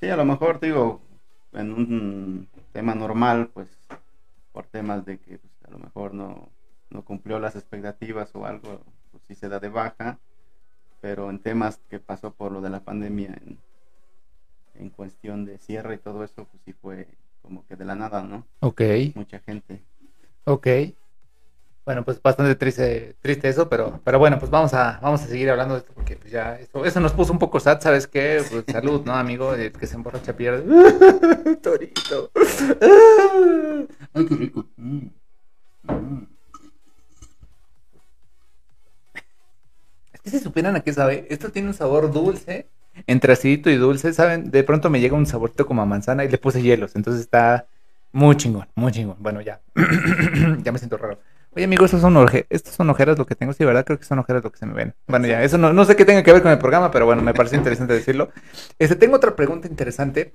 sí, 0.00 0.08
a 0.08 0.16
lo 0.16 0.24
mejor 0.26 0.60
digo, 0.60 1.00
en 1.52 1.72
un 1.72 2.48
tema 2.76 2.94
normal, 2.94 3.48
pues 3.54 3.70
por 4.52 4.66
temas 4.66 5.06
de 5.06 5.18
que 5.18 5.38
pues, 5.38 5.52
a 5.66 5.70
lo 5.70 5.78
mejor 5.78 6.12
no, 6.12 6.50
no 6.90 7.06
cumplió 7.06 7.38
las 7.38 7.56
expectativas 7.56 8.34
o 8.34 8.44
algo, 8.44 8.82
pues 9.10 9.22
sí 9.26 9.34
se 9.34 9.48
da 9.48 9.58
de 9.58 9.70
baja, 9.70 10.18
pero 11.00 11.30
en 11.30 11.38
temas 11.38 11.80
que 11.88 12.00
pasó 12.00 12.34
por 12.34 12.52
lo 12.52 12.60
de 12.60 12.68
la 12.68 12.80
pandemia, 12.80 13.28
en, 13.28 13.58
en 14.74 14.90
cuestión 14.90 15.46
de 15.46 15.56
cierre 15.56 15.94
y 15.94 15.98
todo 15.98 16.22
eso, 16.22 16.44
pues 16.44 16.62
sí 16.66 16.74
fue 16.74 17.08
como 17.40 17.66
que 17.66 17.76
de 17.76 17.86
la 17.86 17.94
nada, 17.94 18.22
¿no? 18.22 18.46
Ok. 18.60 18.82
Mucha 19.14 19.38
gente. 19.38 19.80
Ok. 20.44 20.66
Bueno, 21.86 22.04
pues 22.04 22.20
bastante 22.20 22.56
triste, 22.56 23.14
triste 23.20 23.48
eso, 23.48 23.68
pero, 23.68 24.00
pero 24.02 24.18
bueno, 24.18 24.40
pues 24.40 24.50
vamos 24.50 24.74
a, 24.74 24.98
vamos 25.00 25.22
a 25.22 25.26
seguir 25.28 25.48
hablando 25.50 25.74
de 25.74 25.80
esto 25.80 25.92
porque 25.94 26.16
pues 26.16 26.32
ya 26.32 26.56
eso, 26.58 26.84
eso 26.84 26.98
nos 26.98 27.12
puso 27.12 27.32
un 27.32 27.38
poco 27.38 27.60
sad, 27.60 27.80
¿sabes 27.80 28.08
qué? 28.08 28.42
Pues 28.50 28.64
salud, 28.66 29.02
¿no, 29.04 29.14
amigo? 29.14 29.54
El 29.54 29.70
que 29.70 29.86
se 29.86 29.94
emborracha 29.94 30.36
pierde. 30.36 30.64
Torito. 31.62 32.32
Ay, 34.12 34.26
qué 34.26 34.34
rico. 34.34 34.66
Mm. 34.76 35.06
Mm. 35.84 36.26
Es 40.12 40.20
que 40.22 40.30
si 40.30 40.40
supieran 40.40 40.74
a 40.74 40.80
qué 40.80 40.92
sabe, 40.92 41.28
esto 41.30 41.52
tiene 41.52 41.68
un 41.68 41.74
sabor 41.74 42.10
dulce, 42.10 42.66
entre 43.06 43.32
acidito 43.32 43.70
y 43.70 43.76
dulce, 43.76 44.12
¿saben? 44.12 44.50
De 44.50 44.64
pronto 44.64 44.90
me 44.90 44.98
llega 44.98 45.16
un 45.16 45.26
saborito 45.26 45.66
como 45.66 45.82
a 45.82 45.86
manzana 45.86 46.24
y 46.24 46.28
le 46.28 46.38
puse 46.38 46.60
hielos, 46.62 46.96
entonces 46.96 47.22
está 47.22 47.68
muy 48.10 48.36
chingón, 48.36 48.66
muy 48.74 48.90
chingón. 48.90 49.18
Bueno, 49.20 49.40
ya. 49.40 49.60
ya 50.64 50.72
me 50.72 50.78
siento 50.80 50.96
raro. 50.96 51.20
Oye, 51.56 51.64
amigo, 51.64 51.86
estos 51.86 52.02
son, 52.02 52.14
oje- 52.18 52.46
estos 52.50 52.74
son 52.74 52.90
ojeras 52.90 53.16
lo 53.16 53.24
que 53.24 53.34
tengo, 53.34 53.54
sí, 53.54 53.64
¿verdad? 53.64 53.84
Creo 53.86 53.98
que 53.98 54.04
son 54.04 54.18
ojeras 54.18 54.44
lo 54.44 54.52
que 54.52 54.58
se 54.58 54.66
me 54.66 54.74
ven. 54.74 54.94
Bueno, 55.08 55.26
ya, 55.26 55.42
eso 55.42 55.56
no, 55.56 55.72
no 55.72 55.84
sé 55.86 55.96
qué 55.96 56.04
tenga 56.04 56.22
que 56.22 56.32
ver 56.32 56.42
con 56.42 56.52
el 56.52 56.58
programa, 56.58 56.90
pero 56.90 57.06
bueno, 57.06 57.22
me 57.22 57.32
parece 57.32 57.56
interesante 57.56 57.94
decirlo. 57.94 58.30
Este, 58.78 58.94
tengo 58.94 59.16
otra 59.16 59.34
pregunta 59.34 59.66
interesante. 59.66 60.34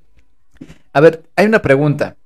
A 0.93 0.99
ver, 0.99 1.23
hay 1.35 1.45
una 1.45 1.61
pregunta. 1.61 2.17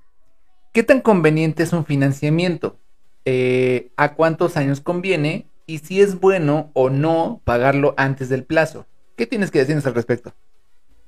¿Qué 0.74 0.84
tan 0.84 1.02
conveniente 1.02 1.64
es 1.64 1.74
un 1.74 1.86
financiamiento? 1.86 2.80
Eh, 3.26 3.92
¿A 3.98 4.14
cuántos 4.16 4.56
años 4.56 4.82
conviene? 4.82 5.48
Y 5.68 5.80
si 5.80 6.00
es 6.02 6.20
bueno 6.20 6.72
o 6.74 6.90
no 6.90 7.42
pagarlo 7.44 7.96
antes 7.98 8.30
del 8.30 8.46
plazo. 8.46 8.86
¿Qué 9.18 9.26
tienes 9.28 9.52
que 9.52 9.60
decirnos 9.60 9.86
al 9.88 9.96
respecto? 9.96 10.34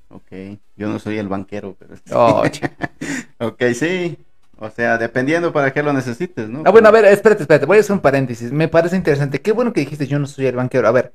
Ok, 0.09 0.31
yo 0.75 0.87
no 0.89 0.99
soy 0.99 1.17
el 1.19 1.27
banquero, 1.29 1.75
pero... 1.77 1.95
Oh, 2.13 2.43
ok, 3.39 3.63
sí. 3.73 4.17
O 4.59 4.69
sea, 4.69 4.97
dependiendo 4.97 5.53
para 5.53 5.71
qué 5.71 5.83
lo 5.83 5.93
necesites, 5.93 6.49
¿no? 6.49 6.63
Ah, 6.65 6.71
bueno, 6.71 6.87
a 6.87 6.91
ver, 6.91 7.05
espérate, 7.05 7.43
espérate, 7.43 7.65
voy 7.65 7.77
a 7.77 7.79
hacer 7.81 7.93
un 7.93 7.99
paréntesis. 7.99 8.51
Me 8.51 8.67
parece 8.67 8.95
interesante. 8.95 9.39
Qué 9.39 9.51
bueno 9.51 9.71
que 9.71 9.81
dijiste 9.81 10.07
yo 10.07 10.17
no 10.17 10.25
soy 10.25 10.47
el 10.47 10.55
banquero. 10.55 10.87
A 10.87 10.91
ver, 10.91 11.13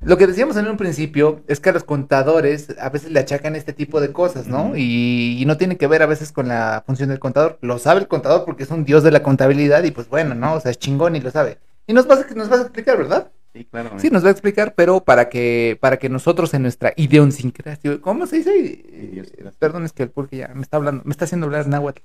lo 0.00 0.16
que 0.16 0.26
decíamos 0.26 0.56
en 0.56 0.68
un 0.68 0.76
principio 0.76 1.42
es 1.48 1.60
que 1.60 1.70
a 1.70 1.72
los 1.72 1.84
contadores 1.84 2.74
a 2.78 2.90
veces 2.90 3.10
le 3.10 3.20
achacan 3.20 3.56
este 3.56 3.72
tipo 3.72 4.00
de 4.00 4.12
cosas, 4.12 4.46
¿no? 4.46 4.76
Y, 4.76 5.38
y 5.40 5.44
no 5.46 5.56
tiene 5.56 5.76
que 5.76 5.86
ver 5.86 6.02
a 6.02 6.06
veces 6.06 6.30
con 6.30 6.46
la 6.46 6.82
función 6.86 7.08
del 7.08 7.18
contador. 7.18 7.58
Lo 7.62 7.78
sabe 7.78 8.00
el 8.00 8.08
contador 8.08 8.44
porque 8.44 8.64
es 8.64 8.70
un 8.70 8.84
dios 8.84 9.02
de 9.02 9.10
la 9.10 9.22
contabilidad 9.22 9.82
y 9.84 9.90
pues 9.90 10.08
bueno, 10.08 10.34
¿no? 10.34 10.54
O 10.54 10.60
sea, 10.60 10.70
es 10.70 10.78
chingón 10.78 11.16
y 11.16 11.20
lo 11.20 11.30
sabe. 11.30 11.58
Y 11.86 11.94
nos 11.94 12.06
vas 12.06 12.20
a, 12.20 12.34
nos 12.34 12.50
vas 12.50 12.60
a 12.60 12.62
explicar, 12.64 12.98
¿verdad? 12.98 13.30
Sí, 13.54 13.64
claro. 13.64 13.90
Sí, 13.96 14.10
nos 14.10 14.22
va 14.22 14.28
a 14.28 14.32
explicar, 14.32 14.74
pero 14.76 15.00
para 15.00 15.30
que, 15.30 15.78
para 15.80 15.96
que 15.96 16.10
nosotros 16.10 16.52
en 16.52 16.62
nuestra 16.62 16.92
idiosincrasia, 16.96 17.98
¿cómo 18.00 18.26
se 18.26 18.36
dice? 18.36 19.24
Perdón, 19.58 19.86
es 19.86 19.92
que 19.92 20.02
el 20.02 20.10
pulque 20.10 20.36
ya 20.36 20.48
me 20.54 20.60
está 20.60 20.76
hablando, 20.76 21.02
me 21.04 21.12
está 21.12 21.24
haciendo 21.24 21.46
hablar 21.46 21.66
náhuatl. 21.66 22.02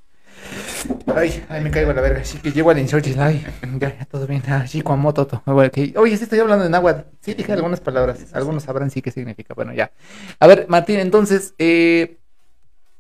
Ay, 1.16 1.44
ay, 1.50 1.62
me 1.64 1.72
caigo 1.72 1.92
a 1.92 1.94
la 1.94 2.02
verga. 2.02 2.22
Así 2.22 2.38
que 2.40 2.52
llego 2.52 2.70
al 2.70 2.80
Insurgent. 2.80 3.18
Ay, 3.20 3.46
ya, 3.80 3.98
ya, 3.98 4.06
todo 4.06 4.28
bien. 4.28 4.44
Así 4.50 4.82
con 4.82 5.00
moto. 5.00 5.28
todo. 5.28 5.44
Bueno, 5.46 5.70
ok. 5.70 5.98
Oye, 5.98 6.18
sí 6.18 6.24
estoy 6.24 6.40
hablando 6.40 6.66
en 6.66 6.72
náhuatl. 6.72 7.08
Sí, 7.22 7.34
dije 7.34 7.54
algunas 7.54 7.80
palabras. 7.80 8.34
Algunos 8.34 8.64
sabrán 8.64 8.90
sí 8.92 9.02
qué 9.02 9.12
significa. 9.12 9.54
Bueno, 9.54 9.74
ya. 9.74 9.92
A 10.40 10.48
ver, 10.48 10.66
Martín, 10.70 11.00
entonces, 11.00 11.54
eh, 11.58 12.18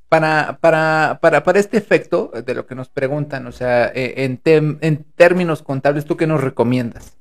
para, 0.10 0.58
para, 0.62 1.20
para, 1.22 1.44
para 1.44 1.60
este 1.60 1.78
efecto 1.78 2.32
de 2.46 2.54
lo 2.54 2.66
que 2.68 2.76
nos 2.76 2.90
preguntan, 2.90 3.48
o 3.48 3.52
sea, 3.52 3.88
eh, 3.88 4.14
en, 4.24 4.42
tem- 4.42 4.78
en 4.82 5.04
términos 5.16 5.64
contables, 5.64 6.06
¿tú 6.06 6.16
qué 6.18 6.28
nos 6.28 6.42
recomiendas? 6.42 7.18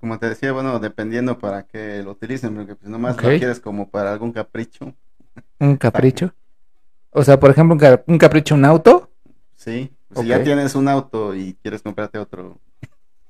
Como 0.00 0.18
te 0.18 0.28
decía, 0.28 0.52
bueno, 0.52 0.80
dependiendo 0.80 1.38
para 1.38 1.64
qué 1.66 2.02
lo 2.02 2.12
utilicen, 2.12 2.54
porque 2.56 2.74
pues 2.74 2.90
nomás 2.90 3.16
lo 3.22 3.28
quieres 3.38 3.60
como 3.60 3.88
para 3.90 4.12
algún 4.12 4.32
capricho, 4.32 4.94
¿Un 5.60 5.76
capricho? 5.76 6.34
O 7.12 7.22
sea, 7.24 7.38
por 7.40 7.50
ejemplo, 7.50 7.74
un, 7.74 7.78
ca- 7.80 8.02
un 8.06 8.18
capricho, 8.18 8.54
un 8.54 8.64
auto. 8.64 9.10
sí. 9.56 9.90
Si 10.14 10.20
Ok. 10.20 10.26
ya 10.26 10.42
tienes 10.42 10.74
un 10.74 10.88
auto 10.88 11.34
y 11.34 11.54
quieres 11.62 11.80
comprarte 11.82 12.18
otro, 12.18 12.60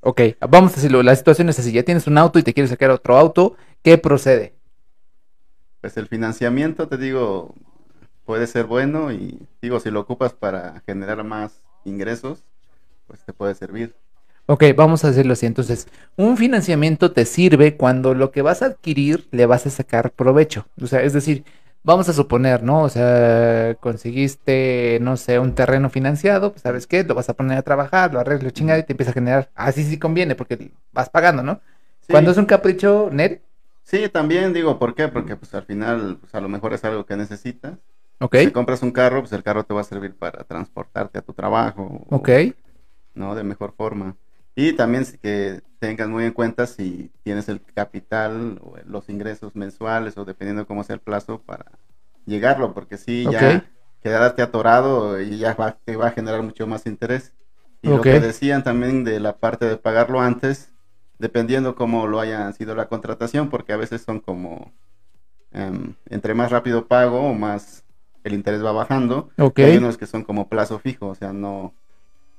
Ok, 0.01 0.21
vamos 0.51 0.73
a 0.73 0.77
decirlo. 0.77 1.03
La 1.03 1.15
situación 1.17 1.49
es 1.49 1.59
así. 1.59 1.73
Ya 1.73 1.83
tienes 1.85 2.07
un 2.07 2.19
auto 2.19 2.39
y 2.39 2.43
te 2.43 2.53
quieres 2.55 2.71
sacar 2.71 2.91
otro 2.91 3.17
auto. 3.17 3.57
¿Qué 3.83 3.99
procede? 3.99 4.55
pues 5.81 5.97
el 5.97 6.07
financiamiento, 6.09 6.89
te 6.89 6.97
digo, 6.97 7.55
puede 8.25 8.47
ser 8.47 8.67
bueno 8.67 9.13
y 9.13 9.49
digo, 9.63 9.81
si 9.81 9.91
lo 9.91 10.01
ocupas 10.01 10.35
para 10.35 10.81
generar 10.87 11.25
más 11.25 11.63
ingresos, 11.85 12.45
pues 13.07 13.25
te 13.25 13.33
puede 13.33 13.55
servir. 13.55 13.97
Ok, 14.47 14.65
vamos 14.77 15.05
a 15.05 15.09
hacerlo 15.09 15.33
así. 15.35 15.47
Entonces, 15.47 15.87
un 16.17 16.37
financiamiento 16.37 17.13
te 17.13 17.25
sirve 17.25 17.77
cuando 17.77 18.15
lo 18.15 18.33
que 18.33 18.43
vas 18.43 18.63
a 18.63 18.67
adquirir 18.67 19.29
le 19.31 19.47
vas 19.47 19.67
a 19.67 19.71
sacar 19.71 20.13
provecho. 20.13 20.67
O 20.81 20.87
sea, 20.87 21.03
es 21.03 21.13
decir, 21.13 21.45
vamos 21.83 22.09
a 22.09 22.13
suponer, 22.13 22.63
¿no? 22.63 22.83
O 22.83 22.89
sea, 22.89 23.77
conseguiste, 23.81 24.99
no 25.01 25.17
sé, 25.17 25.39
un 25.39 25.55
terreno 25.55 25.91
financiado, 25.91 26.53
pues 26.53 26.63
sabes 26.63 26.87
qué, 26.87 27.05
lo 27.05 27.15
vas 27.15 27.29
a 27.29 27.35
poner 27.35 27.59
a 27.59 27.63
trabajar, 27.63 28.13
lo 28.13 28.21
arreglas, 28.21 28.53
chingada 28.53 28.79
y 28.81 28.85
te 28.85 28.93
empieza 28.93 29.11
a 29.11 29.15
generar. 29.15 29.51
Así 29.55 29.85
sí 29.85 29.99
conviene 29.99 30.35
porque 30.35 30.73
vas 30.93 31.11
pagando, 31.11 31.43
¿no? 31.43 31.61
Sí. 32.01 32.13
Cuando 32.13 32.31
es 32.31 32.37
un 32.39 32.47
capricho, 32.47 33.09
net, 33.13 33.43
Sí, 33.85 34.09
también 34.09 34.53
digo, 34.53 34.79
¿por 34.79 34.95
qué? 34.95 35.09
Porque 35.09 35.37
pues 35.37 35.55
al 35.55 35.65
final, 35.65 36.19
pues 36.21 36.35
a 36.35 36.41
lo 36.41 36.49
mejor 36.49 36.73
es 36.73 36.85
algo 36.85 37.05
que 37.07 37.17
necesitas. 37.17 37.79
ok, 38.21 38.35
Si 38.35 38.51
compras 38.53 38.83
un 38.83 38.93
carro, 38.93 39.21
pues 39.21 39.33
el 39.33 39.43
carro 39.43 39.65
te 39.65 39.75
va 39.75 39.81
a 39.83 39.85
servir 39.85 40.17
para 40.17 40.45
transportarte 40.45 41.19
a 41.19 41.23
tu 41.23 41.35
trabajo. 41.35 41.83
o- 41.85 42.09
ok, 42.11 42.29
¿no? 43.15 43.35
De 43.35 43.45
mejor 43.45 43.75
forma. 43.77 44.17
Y 44.55 44.75
también 44.75 45.05
que 45.23 45.63
tengas 45.79 46.09
muy 46.09 46.25
en 46.25 46.33
cuenta 46.33 46.67
si 46.67 47.11
tienes 47.23 47.49
el 47.49 47.63
capital 47.63 48.61
o 48.63 48.77
los 48.85 49.09
ingresos 49.09 49.55
mensuales 49.57 50.17
o 50.19 50.25
dependiendo 50.25 50.67
cómo 50.67 50.85
sea 50.85 50.95
el 50.95 51.01
plazo 51.01 51.43
para 51.43 51.79
llegarlo, 52.27 52.75
porque 52.75 52.99
si 52.99 53.29
Ok. 53.29 53.43
ya 53.43 53.65
quedarte 54.03 54.43
atorado 54.43 55.21
y 55.21 55.39
ya 55.39 55.55
va- 55.55 55.79
te 55.85 55.97
va 55.97 56.09
a 56.09 56.11
generar 56.13 56.43
mucho 56.43 56.67
más 56.67 56.87
interés. 56.87 57.35
Y 57.83 57.93
Ok. 57.93 58.07
lo 58.07 58.09
que 58.09 58.21
decían 58.21 58.63
también 58.63 59.05
de 59.05 59.21
la 59.21 59.39
parte 59.39 59.67
de 59.67 59.77
pagarlo 59.77 60.21
antes, 60.21 60.73
dependiendo 61.19 61.75
cómo 61.75 62.07
lo 62.07 62.21
haya 62.21 62.53
sido 62.53 62.75
la 62.75 62.89
contratación, 62.89 63.49
porque 63.51 63.73
a 63.73 63.77
veces 63.77 64.03
son 64.03 64.21
como 64.21 64.73
em, 65.53 65.95
entre 66.07 66.35
más 66.35 66.51
rápido 66.51 66.87
pago 66.89 67.21
o 67.21 67.35
más 67.35 67.85
el 68.25 68.35
interés 68.35 68.65
va 68.65 68.73
bajando. 68.73 69.31
ok. 69.39 69.61
Hay 69.61 69.77
unos 69.77 69.99
que 69.99 70.07
son 70.07 70.25
como 70.25 70.49
plazo 70.49 70.79
fijo, 70.79 71.09
o 71.09 71.15
sea, 71.15 71.33
no 71.33 71.75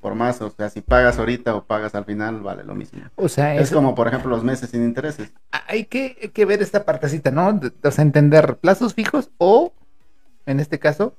por 0.03 0.13
más, 0.13 0.39
o 0.43 0.51
sea, 0.51 0.69
si 0.69 0.81
pagas 0.81 1.17
ahorita 1.17 1.55
o 1.55 1.63
pagas 1.63 1.95
al 1.95 2.05
final, 2.05 2.41
vale 2.41 2.63
lo 2.63 2.75
mismo. 2.75 3.01
O 3.15 3.27
sea, 3.27 3.55
Es 3.55 3.63
eso- 3.69 3.75
como, 3.77 3.95
por 3.95 4.07
ejemplo, 4.07 4.29
los 4.29 4.43
meses 4.43 4.69
sin 4.69 4.83
intereses. 4.83 5.33
hay 5.51 5.85
que, 5.85 6.15
hay 6.21 6.29
que 6.29 6.45
ver 6.45 6.61
esta 6.61 6.85
partecita, 6.85 7.31
¿no? 7.31 7.59
O 7.83 7.91
sea, 7.91 8.03
entender 8.03 8.57
plazos 8.57 8.93
fijos 8.93 9.31
o, 9.39 9.73
en 10.45 10.59
este 10.59 10.77
caso, 10.77 11.15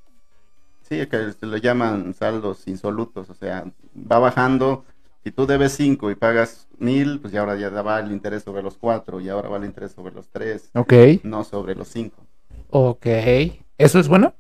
Sí, 0.89 1.05
que 1.07 1.33
se 1.33 1.47
lo 1.47 1.57
llaman 1.57 2.13
saldos 2.13 2.69
insolutos, 2.69 3.31
o 3.31 3.35
sea, 3.35 3.65
va 3.97 4.19
bajando. 4.19 4.85
Si 5.25 5.31
tú 5.33 5.47
debes 5.47 5.73
5 5.73 6.11
y 6.11 6.15
pagas 6.15 6.69
mil, 6.79 7.21
pues 7.21 7.33
ya 7.33 7.41
ahora 7.41 7.57
ya 7.57 7.71
va 7.71 7.99
el 8.01 8.13
interés 8.13 8.43
sobre 8.43 8.63
los 8.63 8.77
4 8.77 9.19
y 9.19 9.31
ahora 9.31 9.49
va 9.49 9.57
el 9.57 9.65
interés 9.65 9.93
sobre 9.93 10.13
los 10.13 10.29
3, 10.29 10.69
ok, 10.75 10.93
no 11.23 11.43
sobre 11.43 11.75
los 11.75 11.89
5. 11.89 12.27
ok. 12.69 13.07
¿Eso 13.79 13.99
es 13.99 14.09
bueno? 14.09 14.35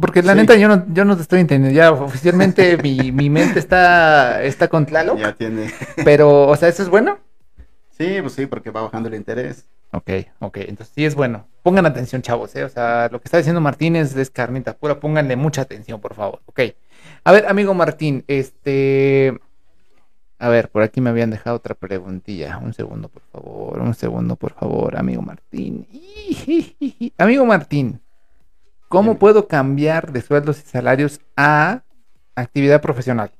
Porque 0.00 0.22
la 0.22 0.32
Sí. 0.34 0.38
neta 0.40 0.56
yo 0.56 0.68
no, 0.68 0.84
yo 0.92 1.04
no 1.04 1.16
te 1.16 1.22
estoy 1.22 1.40
entendiendo. 1.40 1.76
Ya 1.76 1.90
oficialmente 1.92 2.76
mi, 2.82 3.12
mi 3.12 3.30
mente 3.30 3.58
está, 3.58 4.42
está 4.42 4.68
con 4.68 4.86
Tlaloc, 4.86 5.18
Ya 5.18 5.34
tiene. 5.34 5.70
pero, 6.04 6.46
o 6.48 6.56
sea, 6.56 6.68
¿eso 6.68 6.82
es 6.82 6.88
bueno? 6.88 7.18
Sí, 7.96 8.18
pues 8.20 8.32
sí, 8.34 8.46
porque 8.46 8.70
va 8.70 8.82
bajando 8.82 9.08
el 9.08 9.14
interés. 9.16 9.66
Ok, 9.90 10.10
ok, 10.40 10.56
entonces 10.58 10.92
sí 10.94 11.04
es 11.06 11.14
bueno. 11.14 11.46
Pongan 11.62 11.86
atención, 11.86 12.20
chavos, 12.22 12.54
¿eh? 12.56 12.64
O 12.64 12.68
sea, 12.68 13.08
lo 13.10 13.20
que 13.20 13.24
está 13.26 13.38
diciendo 13.38 13.60
Martín 13.60 13.96
es, 13.96 14.14
es 14.16 14.30
carnita 14.30 14.74
pura, 14.76 15.00
pónganle 15.00 15.34
mucha 15.36 15.62
atención, 15.62 15.98
por 16.00 16.14
favor, 16.14 16.40
ok. 16.46 16.60
A 17.24 17.32
ver, 17.32 17.46
amigo 17.46 17.72
Martín, 17.74 18.22
este... 18.28 19.38
A 20.40 20.48
ver, 20.50 20.68
por 20.70 20.82
aquí 20.84 21.00
me 21.00 21.10
habían 21.10 21.30
dejado 21.30 21.56
otra 21.56 21.74
preguntilla. 21.74 22.58
Un 22.58 22.72
segundo, 22.72 23.08
por 23.08 23.22
favor, 23.32 23.80
un 23.80 23.94
segundo, 23.94 24.36
por 24.36 24.52
favor, 24.52 24.96
amigo 24.96 25.20
Martín. 25.20 25.88
Amigo 27.18 27.44
Martín, 27.44 28.00
¿cómo 28.88 29.18
puedo 29.18 29.46
cambiar 29.46 30.12
de 30.12 30.22
sueldos 30.22 30.58
y 30.58 30.62
salarios 30.62 31.20
a 31.36 31.82
actividad 32.34 32.80
profesional? 32.80 33.32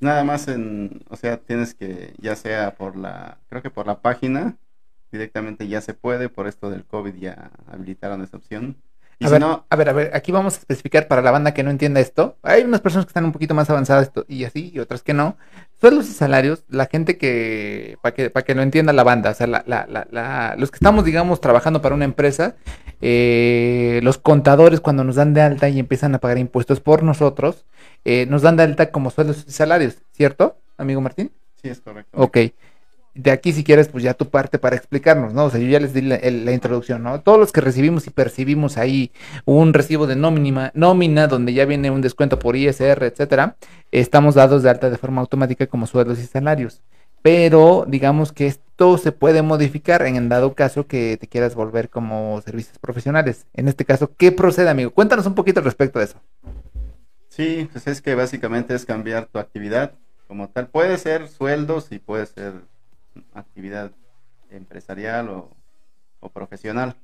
Nada 0.00 0.24
más 0.24 0.48
en, 0.48 1.02
o 1.10 1.16
sea, 1.16 1.36
tienes 1.36 1.74
que, 1.74 2.14
ya 2.18 2.34
sea 2.34 2.74
por 2.74 2.96
la, 2.96 3.38
creo 3.48 3.62
que 3.62 3.70
por 3.70 3.86
la 3.86 4.00
página, 4.00 4.56
directamente 5.12 5.68
ya 5.68 5.80
se 5.80 5.92
puede, 5.92 6.28
por 6.28 6.46
esto 6.46 6.70
del 6.70 6.86
COVID 6.86 7.14
ya 7.16 7.50
habilitaron 7.66 8.22
esa 8.22 8.38
opción. 8.38 8.76
Y 9.20 9.26
A 9.26 9.28
si 9.28 9.32
ver, 9.32 9.40
no, 9.42 9.66
a 9.68 9.76
ver, 9.76 9.88
a 9.90 9.92
ver, 9.92 10.10
aquí 10.14 10.32
vamos 10.32 10.54
a 10.54 10.58
especificar 10.60 11.06
para 11.06 11.20
la 11.20 11.30
banda 11.30 11.52
que 11.52 11.62
no 11.62 11.70
entienda 11.70 12.00
esto. 12.00 12.38
Hay 12.42 12.62
unas 12.62 12.80
personas 12.80 13.04
que 13.04 13.10
están 13.10 13.26
un 13.26 13.32
poquito 13.32 13.54
más 13.54 13.68
avanzadas 13.68 14.04
esto- 14.08 14.24
y 14.28 14.44
así, 14.44 14.70
y 14.74 14.78
otras 14.78 15.02
que 15.02 15.12
no. 15.12 15.36
Sueldos 15.78 16.08
y 16.08 16.12
salarios, 16.12 16.64
la 16.68 16.86
gente 16.86 17.18
que, 17.18 17.98
para 18.02 18.14
que, 18.14 18.30
para 18.30 18.44
que 18.46 18.54
lo 18.54 18.62
entienda 18.62 18.92
la 18.94 19.04
banda, 19.04 19.30
o 19.30 19.34
sea, 19.34 19.46
la, 19.46 19.62
la, 19.66 19.86
la, 19.88 20.06
la- 20.10 20.56
los 20.58 20.70
que 20.70 20.76
estamos, 20.76 21.04
digamos, 21.04 21.40
trabajando 21.40 21.82
para 21.82 21.94
una 21.94 22.06
empresa, 22.06 22.56
eh, 23.02 24.00
los 24.02 24.18
contadores 24.18 24.80
cuando 24.80 25.04
nos 25.04 25.16
dan 25.16 25.34
de 25.34 25.42
alta 25.42 25.68
y 25.68 25.78
empiezan 25.78 26.14
a 26.14 26.18
pagar 26.18 26.38
impuestos 26.38 26.80
por 26.80 27.02
nosotros, 27.02 27.66
eh, 28.04 28.26
nos 28.26 28.42
dan 28.42 28.56
de 28.56 28.62
alta 28.62 28.90
como 28.90 29.10
sueldos 29.10 29.44
y 29.46 29.52
salarios, 29.52 29.98
¿cierto, 30.12 30.56
amigo 30.78 31.00
Martín? 31.00 31.30
sí 31.62 31.68
es 31.68 31.80
correcto. 31.80 32.10
Ok. 32.18 32.38
De 33.22 33.30
aquí, 33.30 33.52
si 33.52 33.64
quieres, 33.64 33.88
pues 33.88 34.02
ya 34.02 34.14
tu 34.14 34.30
parte 34.30 34.58
para 34.58 34.76
explicarnos, 34.76 35.34
¿no? 35.34 35.44
O 35.44 35.50
sea, 35.50 35.60
yo 35.60 35.68
ya 35.68 35.78
les 35.78 35.92
di 35.92 36.00
la, 36.00 36.52
introducción, 36.52 37.02
¿no? 37.02 37.20
Todos 37.20 37.38
los 37.38 37.52
que 37.52 37.60
recibimos 37.60 38.06
y 38.06 38.10
percibimos 38.10 38.78
ahí 38.78 39.12
un 39.44 39.74
recibo 39.74 40.06
de 40.06 40.16
nómina, 40.16 40.72
nómina 40.74 41.26
donde 41.26 41.52
ya 41.52 41.66
viene 41.66 41.90
un 41.90 42.00
descuento 42.00 42.38
por 42.38 42.56
ISR, 42.56 43.04
etcétera, 43.04 43.56
estamos 43.92 44.36
dados 44.36 44.62
de 44.62 44.70
alta 44.70 44.88
de 44.88 44.96
forma 44.96 45.20
automática 45.20 45.66
como 45.66 45.86
sueldos 45.86 46.18
y 46.18 46.24
salarios. 46.24 46.80
Pero 47.20 47.84
digamos 47.86 48.32
que 48.32 48.46
esto 48.46 48.96
se 48.96 49.12
puede 49.12 49.42
modificar 49.42 50.06
en 50.06 50.16
el 50.16 50.30
dado 50.30 50.54
caso 50.54 50.86
que 50.86 51.18
te 51.20 51.26
quieras 51.26 51.54
volver 51.54 51.90
como 51.90 52.40
servicios 52.40 52.78
profesionales. 52.78 53.46
En 53.52 53.68
este 53.68 53.84
caso, 53.84 54.12
¿qué 54.16 54.32
procede, 54.32 54.70
amigo? 54.70 54.92
Cuéntanos 54.92 55.26
un 55.26 55.34
poquito 55.34 55.60
respecto 55.60 55.98
de 55.98 56.06
eso. 56.06 56.16
Sí, 57.28 57.68
pues 57.70 57.86
es 57.86 58.00
que 58.00 58.14
básicamente 58.14 58.74
es 58.74 58.86
cambiar 58.86 59.26
tu 59.26 59.38
actividad 59.38 59.92
como 60.26 60.48
tal. 60.48 60.68
Puede 60.68 60.96
ser 60.96 61.28
sueldos 61.28 61.92
y 61.92 61.98
puede 61.98 62.24
ser 62.24 62.54
actividad 63.34 63.92
empresarial 64.50 65.28
o, 65.28 65.50
o 66.20 66.28
profesional. 66.30 66.96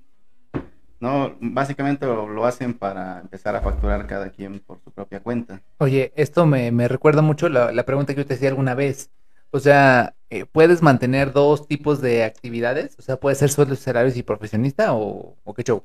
No, 0.98 1.36
básicamente 1.40 2.06
lo, 2.06 2.28
lo 2.28 2.46
hacen 2.46 2.72
para 2.72 3.20
empezar 3.20 3.54
a 3.54 3.60
facturar 3.60 4.06
cada 4.06 4.30
quien 4.30 4.60
por 4.60 4.80
su 4.82 4.90
propia 4.90 5.20
cuenta. 5.20 5.60
Oye, 5.78 6.12
esto 6.16 6.46
me, 6.46 6.72
me 6.72 6.88
recuerda 6.88 7.22
mucho 7.22 7.48
la, 7.48 7.70
la 7.72 7.84
pregunta 7.84 8.14
que 8.14 8.22
yo 8.22 8.26
te 8.26 8.34
hacía 8.34 8.48
alguna 8.48 8.74
vez. 8.74 9.10
O 9.50 9.60
sea, 9.60 10.14
eh, 10.30 10.46
¿puedes 10.46 10.82
mantener 10.82 11.32
dos 11.32 11.68
tipos 11.68 12.00
de 12.00 12.24
actividades? 12.24 12.96
O 12.98 13.02
sea, 13.02 13.16
¿puede 13.18 13.36
ser 13.36 13.50
sueldos, 13.50 13.78
salarios 13.78 14.16
y 14.16 14.22
profesionista 14.22 14.94
o, 14.94 15.36
o 15.44 15.54
qué 15.54 15.62
show? 15.62 15.82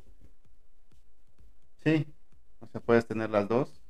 Sí, 1.83 2.07
o 2.59 2.67
sea, 2.67 2.79
puedes 2.81 3.05
tener 3.05 3.29
las 3.29 3.47
dos. 3.49 3.81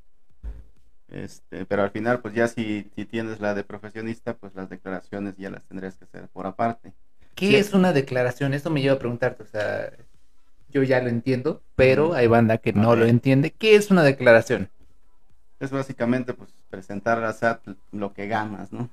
Este, 1.12 1.66
pero 1.66 1.84
al 1.84 1.92
final, 1.92 2.22
pues 2.22 2.34
ya 2.34 2.48
si, 2.48 2.90
si 2.96 3.06
tienes 3.06 3.40
la 3.42 3.54
de 3.54 3.64
profesionista, 3.64 4.34
pues 4.36 4.56
las 4.56 4.70
declaraciones 4.70 5.36
ya 5.38 5.50
las 5.50 5.64
tendrías 5.64 5.96
que 5.98 6.06
hacer 6.06 6.28
por 6.30 6.48
aparte. 6.48 6.94
¿Qué 7.36 7.48
Sí. 7.50 7.56
es 7.58 7.74
una 7.74 7.92
declaración? 7.94 8.54
Eso 8.54 8.70
me 8.70 8.82
lleva 8.82 8.96
a 8.96 9.00
preguntarte. 9.00 9.44
O 9.44 9.48
sea, 9.48 9.92
yo 10.70 10.84
ya 10.84 11.02
lo 11.02 11.10
entiendo, 11.10 11.62
pero 11.76 12.14
hay 12.14 12.28
banda 12.28 12.58
que 12.60 12.72
no 12.74 12.96
lo 12.96 13.06
entiende. 13.06 13.52
¿Qué 13.52 13.76
es 13.76 13.92
una 13.92 14.04
declaración? 14.04 14.70
Es 15.60 15.70
básicamente, 15.70 16.34
pues, 16.34 16.50
presentar 16.70 17.22
a 17.24 17.34
SAT 17.34 17.68
lo 17.92 18.14
que 18.14 18.28
ganas, 18.28 18.72
¿no? 18.72 18.90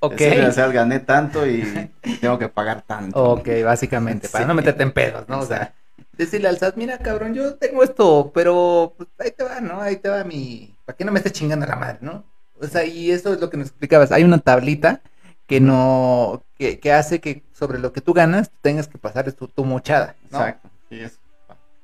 Ok. 0.00 0.20
Al 0.20 0.52
SAT, 0.52 0.72
gané 0.72 1.00
tanto 1.00 1.46
y 1.46 1.62
tengo 2.20 2.38
que 2.38 2.48
pagar 2.48 2.82
tanto. 2.82 3.22
Ok, 3.22 3.48
básicamente, 3.64 4.28
para 4.28 4.44
Sí. 4.44 4.48
no 4.48 4.54
meterte 4.54 4.82
en 4.84 4.92
pedos, 4.92 5.28
¿no? 5.28 5.40
O 5.40 5.46
sea, 5.46 5.74
decirle 6.16 6.48
al 6.48 6.58
SAT, 6.58 6.76
mira, 6.76 6.98
cabrón, 6.98 7.34
yo 7.34 7.56
tengo 7.56 7.82
esto, 7.82 8.30
pero 8.34 8.94
pues 8.96 9.08
ahí 9.18 9.30
te 9.30 9.44
va, 9.44 9.60
¿no? 9.60 9.80
Ahí 9.80 9.96
te 9.96 10.08
va 10.08 10.24
mi... 10.24 10.74
¿Para 10.84 10.96
qué 10.96 11.04
no 11.04 11.12
me 11.12 11.18
estés 11.18 11.32
chingando 11.32 11.66
la 11.66 11.76
madre, 11.76 11.98
no? 12.00 12.24
O 12.60 12.66
sea, 12.66 12.84
y 12.84 13.10
eso 13.10 13.34
es 13.34 13.40
lo 13.40 13.50
que 13.50 13.56
nos 13.56 13.68
explicabas. 13.68 14.12
Hay 14.12 14.24
una 14.24 14.38
tablita 14.38 15.02
que 15.46 15.60
no... 15.60 16.42
que, 16.58 16.80
que 16.80 16.92
hace 16.92 17.20
que 17.20 17.42
sobre 17.52 17.78
lo 17.78 17.92
que 17.92 18.00
tú 18.00 18.12
ganas 18.14 18.50
tengas 18.62 18.88
que 18.88 18.98
pasar 18.98 19.30
tu, 19.32 19.48
tu 19.48 19.64
mochada, 19.64 20.16
¿no? 20.30 20.38
Exacto. 20.38 20.70
Sí, 20.88 21.00
es. 21.00 21.18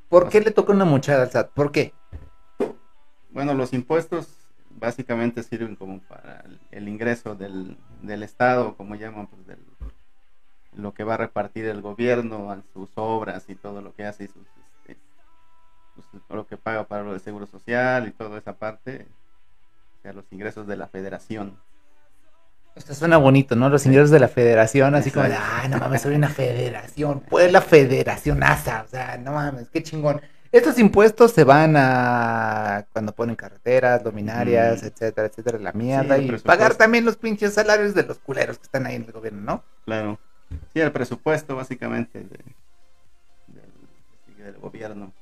¿Por 0.08 0.28
qué 0.28 0.40
le 0.40 0.50
toca 0.50 0.72
una 0.72 0.84
mochada 0.84 1.22
al 1.22 1.30
SAT? 1.30 1.50
¿Por 1.50 1.72
qué? 1.72 1.94
Bueno, 3.30 3.54
los 3.54 3.72
impuestos 3.72 4.28
básicamente 4.70 5.42
sirven 5.42 5.76
como 5.76 6.00
para 6.00 6.40
el, 6.40 6.58
el 6.70 6.88
ingreso 6.88 7.34
del, 7.34 7.76
del 8.02 8.22
Estado, 8.22 8.76
como 8.76 8.94
llaman, 8.94 9.26
pues 9.26 9.46
del, 9.46 9.58
lo 10.76 10.94
que 10.94 11.04
va 11.04 11.14
a 11.14 11.18
repartir 11.18 11.66
el 11.66 11.82
gobierno 11.82 12.50
a 12.50 12.62
sus 12.72 12.90
obras 12.96 13.44
y 13.48 13.54
todo 13.54 13.82
lo 13.82 13.94
que 13.94 14.04
hace 14.06 14.24
y 14.24 14.28
sus, 14.28 14.46
este, 14.86 14.96
pues, 15.94 16.06
lo 16.30 16.46
que 16.46 16.56
paga 16.56 16.84
para 16.84 17.02
lo 17.02 17.12
de 17.12 17.18
seguro 17.20 17.46
social 17.46 18.08
y 18.08 18.12
toda 18.12 18.38
esa 18.38 18.54
parte, 18.54 19.06
o 19.98 20.02
sea, 20.02 20.12
los 20.12 20.24
ingresos 20.30 20.66
de 20.66 20.76
la 20.76 20.88
federación. 20.88 21.58
Esto 22.74 22.94
suena 22.94 23.18
bonito, 23.18 23.54
¿no? 23.54 23.68
Los 23.68 23.84
ingresos 23.84 24.10
de 24.10 24.18
la 24.18 24.28
federación, 24.28 24.94
así 24.94 25.10
como 25.10 25.26
de, 25.26 25.32
Exacto. 25.34 25.56
ay, 25.62 25.68
no 25.68 25.78
mames, 25.78 26.00
soy 26.00 26.14
una 26.14 26.30
federación. 26.30 27.20
Pues 27.28 27.52
la 27.52 27.60
federación 27.60 28.42
ASA, 28.42 28.84
o 28.86 28.88
sea, 28.88 29.18
no 29.18 29.32
mames, 29.32 29.68
qué 29.68 29.82
chingón. 29.82 30.22
Estos 30.50 30.78
impuestos 30.78 31.32
se 31.32 31.44
van 31.44 31.74
a 31.76 32.86
cuando 32.92 33.12
ponen 33.14 33.36
carreteras, 33.36 34.02
luminarias, 34.04 34.82
Mm. 34.82 34.86
etcétera, 34.86 35.26
etcétera, 35.26 35.58
la 35.58 35.72
mierda. 35.72 36.16
el 36.16 36.34
y 36.34 36.38
pagar 36.38 36.74
también 36.74 37.04
los 37.04 37.16
pinches 37.18 37.52
salarios 37.54 37.94
de 37.94 38.04
los 38.04 38.18
culeros 38.18 38.56
que 38.58 38.64
están 38.64 38.86
ahí 38.86 38.96
en 38.96 39.04
el 39.04 39.12
gobierno, 39.12 39.40
¿no? 39.42 39.64
Claro. 39.84 40.18
Sí, 40.72 40.80
el 40.80 40.92
presupuesto 40.92 41.56
básicamente 41.56 42.20
de- 42.20 42.44
del, 44.42 44.56
gobierno. 44.58 45.12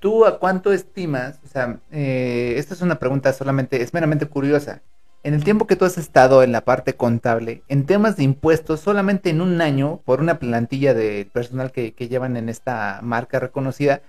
¿Tú 0.00 0.24
a 0.24 0.38
cuánto 0.38 0.72
estimas? 0.72 1.38
O 1.44 1.48
sea, 1.48 1.78
eh, 1.90 2.54
esta 2.56 2.74
es 2.74 2.80
una 2.82 2.98
pregunta 2.98 3.32
solamente, 3.32 3.82
es 3.82 3.92
meramente 3.92 4.26
curiosa. 4.26 4.82
En 5.24 5.34
el 5.34 5.44
tiempo 5.44 5.66
que 5.66 5.76
tú 5.76 5.84
has 5.84 5.98
estado 5.98 6.42
en 6.42 6.50
la 6.50 6.64
parte 6.64 6.94
contable, 6.94 7.62
en 7.68 7.86
temas 7.86 8.16
de 8.16 8.24
impuestos, 8.24 8.80
solamente 8.80 9.30
en 9.30 9.40
un 9.40 9.60
año, 9.60 10.00
por 10.04 10.20
una 10.20 10.38
plantilla 10.38 10.94
de 10.94 11.28
personal 11.32 11.70
que, 11.70 11.92
llevan 11.92 12.36
en 12.36 12.48
esta 12.48 12.98
marca 13.02 13.38
reconocida, 13.38 14.02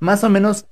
más 0.00 0.24
o 0.24 0.28
menos, 0.28 0.66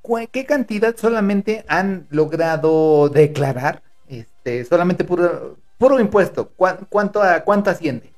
¿cu- 0.00 0.26
¿qué 0.30 0.46
cantidad 0.46 0.96
solamente 0.96 1.64
han 1.68 2.06
logrado 2.10 3.08
declarar? 3.10 3.82
Este, 4.08 4.64
solamente 4.64 5.04
puro, 5.04 5.58
puro 5.76 6.00
impuesto. 6.00 6.50
¿Cuá- 6.56 6.78
¿Cuánto, 6.88 7.22
a- 7.22 7.40
cuánto 7.40 7.68
asciende? 7.70 8.11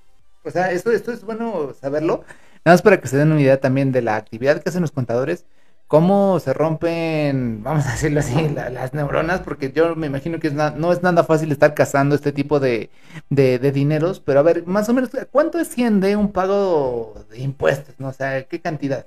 O 0.45 0.51
sea, 0.51 0.71
esto, 0.73 0.93
esto 0.93 1.13
es 1.13 1.25
bueno 1.25 1.73
saberlo. 1.75 2.25
Nada 2.65 2.75
más 2.75 2.83
para 2.83 3.01
que 3.01 3.09
se 3.09 3.17
den 3.17 3.33
una 3.33 3.41
idea 3.41 3.61
también 3.61 3.93
de 3.93 4.03
la 4.03 4.17
actividad 4.17 4.63
que 4.63 4.69
hacen 4.69 4.83
los 4.83 4.93
contadores, 4.93 5.47
cómo 5.87 6.41
se 6.41 6.53
rompen, 6.55 7.63
vamos 7.63 7.87
a 7.87 7.93
decirlo 7.93 8.21
así, 8.21 8.49
la- 8.49 8.71
las 8.71 8.95
neuronas, 8.95 9.41
porque 9.41 9.71
yo 9.73 9.95
me 9.97 10.07
imagino 10.07 10.41
que 10.41 10.49
es 10.49 10.55
na- 10.55 10.71
no 10.71 10.93
es 10.93 11.03
nada 11.03 11.25
fácil 11.25 11.53
estar 11.53 11.75
cazando 11.75 12.15
este 12.15 12.33
tipo 12.33 12.61
de, 12.61 12.91
de, 13.31 13.59
de 13.59 13.73
dineros, 13.73 14.21
pero 14.21 14.41
a 14.41 14.43
ver, 14.43 14.67
más 14.67 14.89
o 14.89 14.95
menos, 14.95 15.11
¿cuánto 15.31 15.59
asciende 15.59 16.17
un 16.17 16.33
pago 16.33 17.15
de 17.31 17.39
impuestos? 17.41 17.95
¿no? 17.99 18.09
O 18.09 18.13
sea, 18.13 18.45
¿qué 18.45 18.61
cantidad 18.61 19.07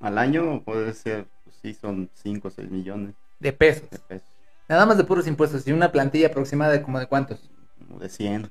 Al 0.00 0.18
año 0.18 0.62
puede 0.64 0.92
ser, 0.94 1.26
pues 1.44 1.56
sí, 1.62 1.74
son 1.74 2.10
5 2.14 2.48
o 2.48 2.50
6 2.50 2.70
millones 2.70 3.14
de 3.40 3.52
pesos? 3.52 3.90
de 3.90 3.98
pesos, 3.98 4.28
Nada 4.68 4.86
más 4.86 4.96
de 4.96 5.04
puros 5.04 5.26
impuestos 5.26 5.66
y 5.66 5.72
una 5.72 5.92
plantilla 5.92 6.28
aproximada 6.28 6.72
de 6.72 6.82
como 6.82 6.98
de 6.98 7.06
cuántos? 7.06 7.50
como 7.78 7.98
de 7.98 8.08
100. 8.08 8.50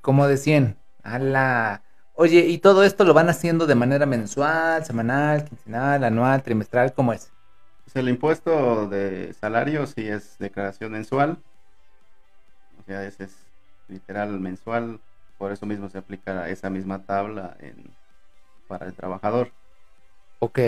Como 0.00 0.26
de 0.26 0.36
100. 0.36 0.76
A 1.02 1.18
la... 1.18 1.82
Oye, 2.14 2.40
¿y 2.46 2.58
todo 2.58 2.84
esto 2.84 3.04
lo 3.04 3.14
van 3.14 3.28
haciendo 3.28 3.66
de 3.66 3.74
manera 3.74 4.04
mensual, 4.04 4.84
semanal, 4.84 5.44
quincenal, 5.44 6.02
anual, 6.02 6.42
trimestral? 6.42 6.92
¿Cómo 6.92 7.12
es? 7.12 7.32
Pues 7.84 7.96
el 7.96 8.08
impuesto 8.08 8.88
de 8.88 9.32
salario 9.34 9.86
sí 9.86 10.08
es 10.08 10.36
declaración 10.38 10.92
mensual. 10.92 11.38
O 12.80 12.82
sea, 12.82 13.04
ese 13.04 13.24
es 13.24 13.36
literal 13.88 14.40
mensual. 14.40 15.00
Por 15.38 15.52
eso 15.52 15.64
mismo 15.64 15.88
se 15.88 15.98
aplica 15.98 16.48
esa 16.48 16.70
misma 16.70 17.04
tabla 17.04 17.56
en, 17.60 17.90
para 18.66 18.86
el 18.86 18.94
trabajador. 18.94 19.52
Ok. 20.40 20.58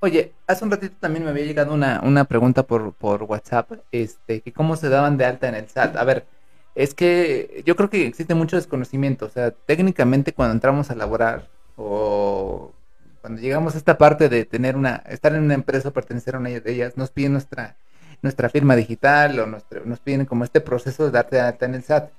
Oye, 0.00 0.34
hace 0.46 0.64
un 0.64 0.70
ratito 0.70 0.94
también 1.00 1.24
me 1.24 1.30
había 1.30 1.46
llegado 1.46 1.72
una, 1.72 2.00
una 2.04 2.24
pregunta 2.24 2.62
por, 2.62 2.92
por 2.92 3.22
WhatsApp, 3.22 3.72
este, 3.90 4.42
que 4.42 4.52
cómo 4.52 4.76
se 4.76 4.90
daban 4.90 5.16
de 5.16 5.24
alta 5.24 5.48
en 5.48 5.54
el 5.54 5.68
SAT. 5.68 5.96
A 5.96 6.04
ver, 6.04 6.26
es 6.74 6.94
que 6.94 7.62
yo 7.64 7.76
creo 7.76 7.90
que 7.90 8.06
existe 8.06 8.34
mucho 8.34 8.56
desconocimiento. 8.56 9.26
O 9.26 9.30
sea, 9.30 9.50
técnicamente 9.50 10.32
cuando 10.32 10.54
entramos 10.54 10.90
a 10.90 10.94
laborar 10.94 11.48
o 11.76 12.72
cuando 13.20 13.40
llegamos 13.40 13.74
a 13.74 13.78
esta 13.78 13.96
parte 13.96 14.28
de 14.28 14.44
tener 14.44 14.76
una, 14.76 14.96
estar 15.08 15.34
en 15.34 15.44
una 15.44 15.54
empresa 15.54 15.88
o 15.88 15.92
pertenecer 15.92 16.34
a 16.34 16.38
una 16.38 16.50
de 16.50 16.72
ellas, 16.72 16.96
nos 16.96 17.10
piden 17.10 17.32
nuestra, 17.32 17.76
nuestra 18.22 18.48
firma 18.48 18.76
digital 18.76 19.38
o 19.40 19.46
nos 19.46 20.00
piden 20.00 20.26
como 20.26 20.44
este 20.44 20.60
proceso 20.60 21.06
de 21.06 21.10
darte 21.10 21.36
de 21.36 21.42
alta 21.42 21.66
en 21.66 21.74
el 21.74 21.82
SAT. 21.82 22.10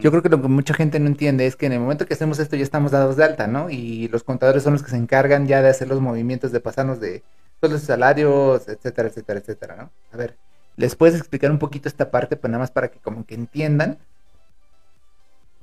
Yo 0.00 0.10
creo 0.10 0.22
que 0.22 0.28
lo 0.28 0.42
que 0.42 0.48
mucha 0.48 0.74
gente 0.74 0.98
no 0.98 1.06
entiende 1.06 1.46
es 1.46 1.56
que 1.56 1.66
en 1.66 1.72
el 1.72 1.80
momento 1.80 2.04
que 2.04 2.14
hacemos 2.14 2.38
esto 2.40 2.56
ya 2.56 2.64
estamos 2.64 2.90
dados 2.90 3.16
de 3.16 3.24
alta, 3.24 3.46
¿no? 3.46 3.70
Y 3.70 4.08
los 4.08 4.24
contadores 4.24 4.64
son 4.64 4.72
los 4.72 4.82
que 4.82 4.90
se 4.90 4.96
encargan 4.96 5.46
ya 5.46 5.62
de 5.62 5.68
hacer 5.68 5.88
los 5.88 6.00
movimientos 6.00 6.50
de 6.50 6.60
pasarnos 6.60 7.00
de 7.00 7.22
todos 7.60 7.72
los 7.72 7.82
salarios, 7.82 8.68
etcétera, 8.68 9.08
etcétera, 9.08 9.38
etcétera, 9.38 9.76
¿no? 9.76 9.90
A 10.12 10.16
ver, 10.16 10.36
¿les 10.76 10.96
puedes 10.96 11.18
explicar 11.18 11.50
un 11.50 11.58
poquito 11.58 11.88
esta 11.88 12.10
parte, 12.10 12.36
pues 12.36 12.50
nada 12.50 12.60
más 12.60 12.70
para 12.70 12.90
que 12.90 12.98
como 12.98 13.24
que 13.26 13.34
entiendan? 13.34 13.98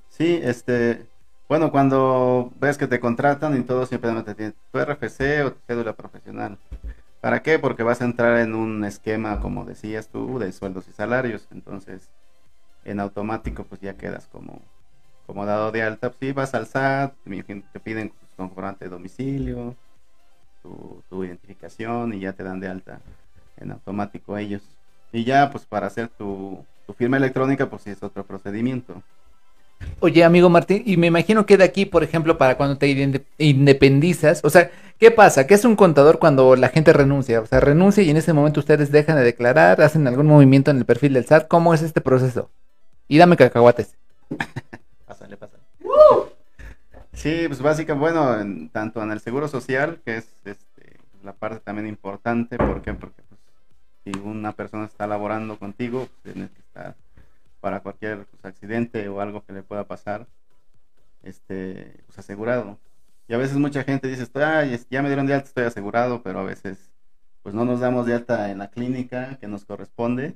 Sí, 0.09 0.39
este, 0.43 1.07
bueno, 1.47 1.71
cuando 1.71 2.51
ves 2.59 2.77
que 2.77 2.87
te 2.87 2.99
contratan 2.99 3.57
y 3.57 3.63
todo 3.63 3.85
simplemente 3.85 4.35
tienes 4.35 4.55
tu 4.71 4.79
RFC 4.79 5.43
o 5.45 5.53
tu 5.53 5.59
cédula 5.65 5.93
profesional. 5.93 6.57
¿Para 7.21 7.41
qué? 7.41 7.59
Porque 7.59 7.83
vas 7.83 8.01
a 8.01 8.05
entrar 8.05 8.39
en 8.39 8.55
un 8.55 8.85
esquema, 8.85 9.39
como 9.41 9.65
decías 9.65 10.09
tú, 10.09 10.39
de 10.39 10.51
sueldos 10.51 10.87
y 10.87 10.93
salarios. 10.93 11.47
Entonces, 11.51 12.09
en 12.85 12.99
automático, 12.99 13.65
pues 13.65 13.81
ya 13.81 13.97
quedas 13.97 14.27
como, 14.27 14.61
como 15.25 15.45
dado 15.45 15.71
de 15.71 15.83
alta. 15.83 16.09
Pues 16.09 16.19
sí, 16.19 16.31
vas 16.31 16.53
al 16.53 16.65
SAT, 16.65 17.13
te 17.73 17.79
piden 17.79 18.09
tu 18.09 18.35
comprobante 18.37 18.85
de 18.85 18.91
domicilio, 18.91 19.75
tu 21.09 21.23
identificación 21.23 22.13
y 22.13 22.21
ya 22.21 22.33
te 22.33 22.43
dan 22.43 22.59
de 22.59 22.67
alta 22.67 23.01
en 23.57 23.71
automático 23.71 24.37
ellos. 24.37 24.78
Y 25.11 25.23
ya, 25.23 25.49
pues 25.51 25.65
para 25.65 25.87
hacer 25.87 26.07
tu, 26.09 26.63
tu 26.85 26.93
firma 26.93 27.17
electrónica, 27.17 27.69
pues 27.69 27.83
sí 27.83 27.89
es 27.89 28.01
otro 28.03 28.23
procedimiento. 28.23 29.01
Oye, 30.01 30.23
amigo 30.25 30.49
Martín, 30.49 30.83
y 30.85 30.97
me 30.97 31.07
imagino 31.07 31.45
que 31.45 31.57
de 31.57 31.63
aquí, 31.63 31.85
por 31.85 32.03
ejemplo, 32.03 32.37
para 32.37 32.57
cuando 32.57 32.77
te 32.77 32.87
inde- 32.87 33.23
independizas, 33.37 34.41
o 34.43 34.49
sea, 34.49 34.69
¿qué 34.99 35.09
pasa? 35.09 35.47
¿Qué 35.47 35.53
es 35.53 35.63
un 35.63 35.77
contador 35.77 36.19
cuando 36.19 36.55
la 36.57 36.67
gente 36.69 36.91
renuncia? 36.91 37.39
O 37.39 37.45
sea, 37.45 37.59
renuncia 37.61 38.03
y 38.03 38.09
en 38.09 38.17
ese 38.17 38.33
momento 38.33 38.59
ustedes 38.59 38.91
dejan 38.91 39.15
de 39.15 39.23
declarar, 39.23 39.81
hacen 39.81 40.05
algún 40.07 40.27
movimiento 40.27 40.69
en 40.69 40.77
el 40.77 40.85
perfil 40.85 41.13
del 41.13 41.25
SAT. 41.25 41.47
¿Cómo 41.47 41.73
es 41.73 41.81
este 41.81 42.01
proceso? 42.01 42.49
Y 43.07 43.17
dame 43.17 43.37
cacahuates. 43.37 43.95
Pásale, 45.07 45.37
pásale. 45.37 45.63
Sí, 47.13 47.45
pues 47.47 47.61
básicamente, 47.61 47.99
bueno, 48.13 48.39
en- 48.39 48.69
tanto 48.69 49.01
en 49.01 49.11
el 49.11 49.19
seguro 49.19 49.47
social, 49.47 49.99
que 50.05 50.17
es 50.17 50.27
este, 50.45 50.97
la 51.23 51.33
parte 51.33 51.59
también 51.61 51.87
importante, 51.87 52.57
¿por 52.57 52.81
qué? 52.81 52.93
Porque 52.93 53.21
si 54.11 54.19
una 54.19 54.53
persona 54.53 54.85
está 54.85 55.07
laborando 55.07 55.57
contigo, 55.57 56.07
pues, 56.21 56.33
tienes 56.33 56.51
que 56.51 56.59
estar 56.61 56.95
para 57.59 57.81
cualquier 57.81 58.25
pues, 58.25 58.45
accidente 58.45 59.07
o 59.09 59.21
algo 59.21 59.43
que 59.45 59.53
le 59.53 59.63
pueda 59.63 59.85
pasar, 59.85 60.27
este, 61.23 62.03
pues 62.07 62.19
asegurado. 62.19 62.79
Y 63.27 63.33
a 63.33 63.37
veces 63.37 63.57
mucha 63.57 63.83
gente 63.83 64.07
dice, 64.07 64.27
Ay, 64.35 64.79
ya 64.89 65.01
me 65.01 65.09
dieron 65.09 65.27
de 65.27 65.33
alta, 65.33 65.47
estoy 65.47 65.65
asegurado, 65.65 66.23
pero 66.23 66.39
a 66.39 66.43
veces 66.43 66.91
pues 67.41 67.55
no 67.55 67.63
nos 67.65 67.79
damos 67.79 68.05
de 68.05 68.13
alta 68.15 68.51
en 68.51 68.57
la 68.59 68.69
clínica 68.69 69.37
que 69.39 69.47
nos 69.47 69.65
corresponde. 69.65 70.35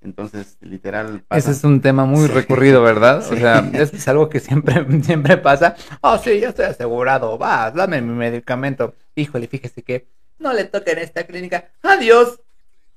Entonces, 0.00 0.56
literal, 0.60 1.08
Ese 1.16 1.24
pasa. 1.26 1.50
es 1.50 1.64
un 1.64 1.80
tema 1.80 2.04
muy 2.04 2.28
Sí. 2.28 2.32
recurrido, 2.32 2.82
¿verdad? 2.82 3.18
O 3.18 3.36
sea, 3.36 3.68
es, 3.72 3.92
es 3.92 4.06
algo 4.08 4.28
que 4.28 4.38
siempre, 4.38 4.74
siempre 5.02 5.38
pasa. 5.38 5.74
Oh, 6.02 6.18
sí, 6.18 6.38
yo 6.40 6.50
estoy 6.50 6.66
asegurado. 6.66 7.36
Va, 7.38 7.70
dame 7.72 8.00
mi 8.00 8.12
medicamento. 8.12 8.94
Híjole, 9.16 9.48
fíjese 9.48 9.82
que 9.82 10.06
no 10.38 10.52
le 10.52 10.64
toca 10.64 10.92
en 10.92 10.98
esta 10.98 11.24
clínica. 11.26 11.70
Adiós. 11.82 12.40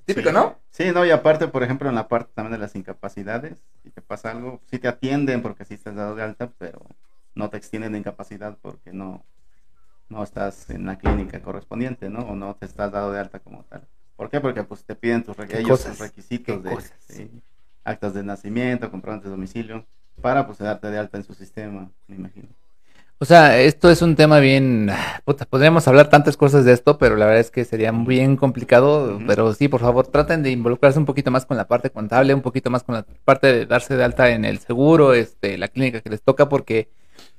Típico, 0.04 0.30
Sí. 0.30 0.32
¿no? 0.32 0.58
Sí, 0.70 0.90
no, 0.92 1.04
y 1.04 1.10
aparte, 1.10 1.48
por 1.48 1.62
ejemplo, 1.62 1.88
en 1.88 1.94
la 1.94 2.08
parte 2.08 2.32
también 2.34 2.52
de 2.52 2.58
las 2.58 2.74
incapacidades, 2.76 3.62
si 3.82 3.90
te 3.90 4.00
pasa 4.02 4.30
algo, 4.30 4.62
sí 4.66 4.78
te 4.78 4.88
atienden 4.88 5.42
porque 5.42 5.64
sí 5.66 5.74
estás 5.74 5.94
dado 5.94 6.14
de 6.14 6.22
alta, 6.22 6.50
pero 6.58 6.86
no 7.34 7.50
te 7.50 7.58
extienden 7.58 7.92
de 7.92 7.98
incapacidad 7.98 8.58
porque 8.62 8.92
no, 8.92 9.26
no 10.08 10.22
estás 10.24 10.70
en 10.70 10.86
la 10.86 10.98
clínica 10.98 11.42
correspondiente, 11.42 12.10
¿no? 12.10 12.20
O 12.20 12.36
no 12.36 12.56
te 12.56 12.66
estás 12.66 12.92
dado 12.92 13.12
de 13.12 13.20
alta 13.20 13.40
como 13.40 13.64
tal. 13.64 13.88
¿Por 14.16 14.30
qué? 14.30 14.40
Porque 14.40 14.64
pues 14.64 14.84
te 14.84 14.94
piden 14.96 15.24
tus, 15.24 15.36
re- 15.36 15.48
¿Qué 15.48 15.60
ellos 15.60 15.78
cosas? 15.78 15.96
sus 15.96 15.98
requisitos 15.98 16.58
¿Qué 16.58 16.62
de 16.64 16.74
cosas? 16.74 16.92
sí, 17.08 17.42
actas 17.84 18.14
de 18.14 18.24
nacimiento, 18.24 18.90
comprobantes 18.90 19.26
de 19.26 19.32
domicilio, 19.32 19.86
para 20.22 20.46
pues 20.46 20.58
darte 20.58 20.88
de 20.90 20.98
alta 20.98 21.18
en 21.18 21.24
su 21.24 21.34
sistema, 21.34 21.90
me 22.08 22.16
imagino. 22.16 22.48
O 23.22 23.24
sea, 23.24 23.60
esto 23.60 23.88
es 23.88 24.02
un 24.02 24.16
tema 24.16 24.40
bien. 24.40 24.90
Puta, 25.24 25.44
podríamos 25.44 25.86
hablar 25.86 26.10
tantas 26.10 26.36
cosas 26.36 26.64
de 26.64 26.72
esto, 26.72 26.98
pero 26.98 27.14
la 27.14 27.26
verdad 27.26 27.40
es 27.40 27.52
que 27.52 27.64
sería 27.64 27.92
bien 27.92 28.36
complicado. 28.36 29.20
Pero 29.28 29.54
sí, 29.54 29.68
por 29.68 29.80
favor, 29.80 30.08
traten 30.08 30.42
de 30.42 30.50
involucrarse 30.50 30.98
un 30.98 31.04
poquito 31.04 31.30
más 31.30 31.46
con 31.46 31.56
la 31.56 31.68
parte 31.68 31.90
contable, 31.90 32.34
un 32.34 32.42
poquito 32.42 32.68
más 32.68 32.82
con 32.82 32.96
la 32.96 33.06
parte 33.24 33.46
de 33.46 33.66
darse 33.66 33.96
de 33.96 34.02
alta 34.02 34.30
en 34.30 34.44
el 34.44 34.58
seguro, 34.58 35.14
este, 35.14 35.56
la 35.56 35.68
clínica 35.68 36.00
que 36.00 36.10
les 36.10 36.20
toca, 36.20 36.48
porque 36.48 36.88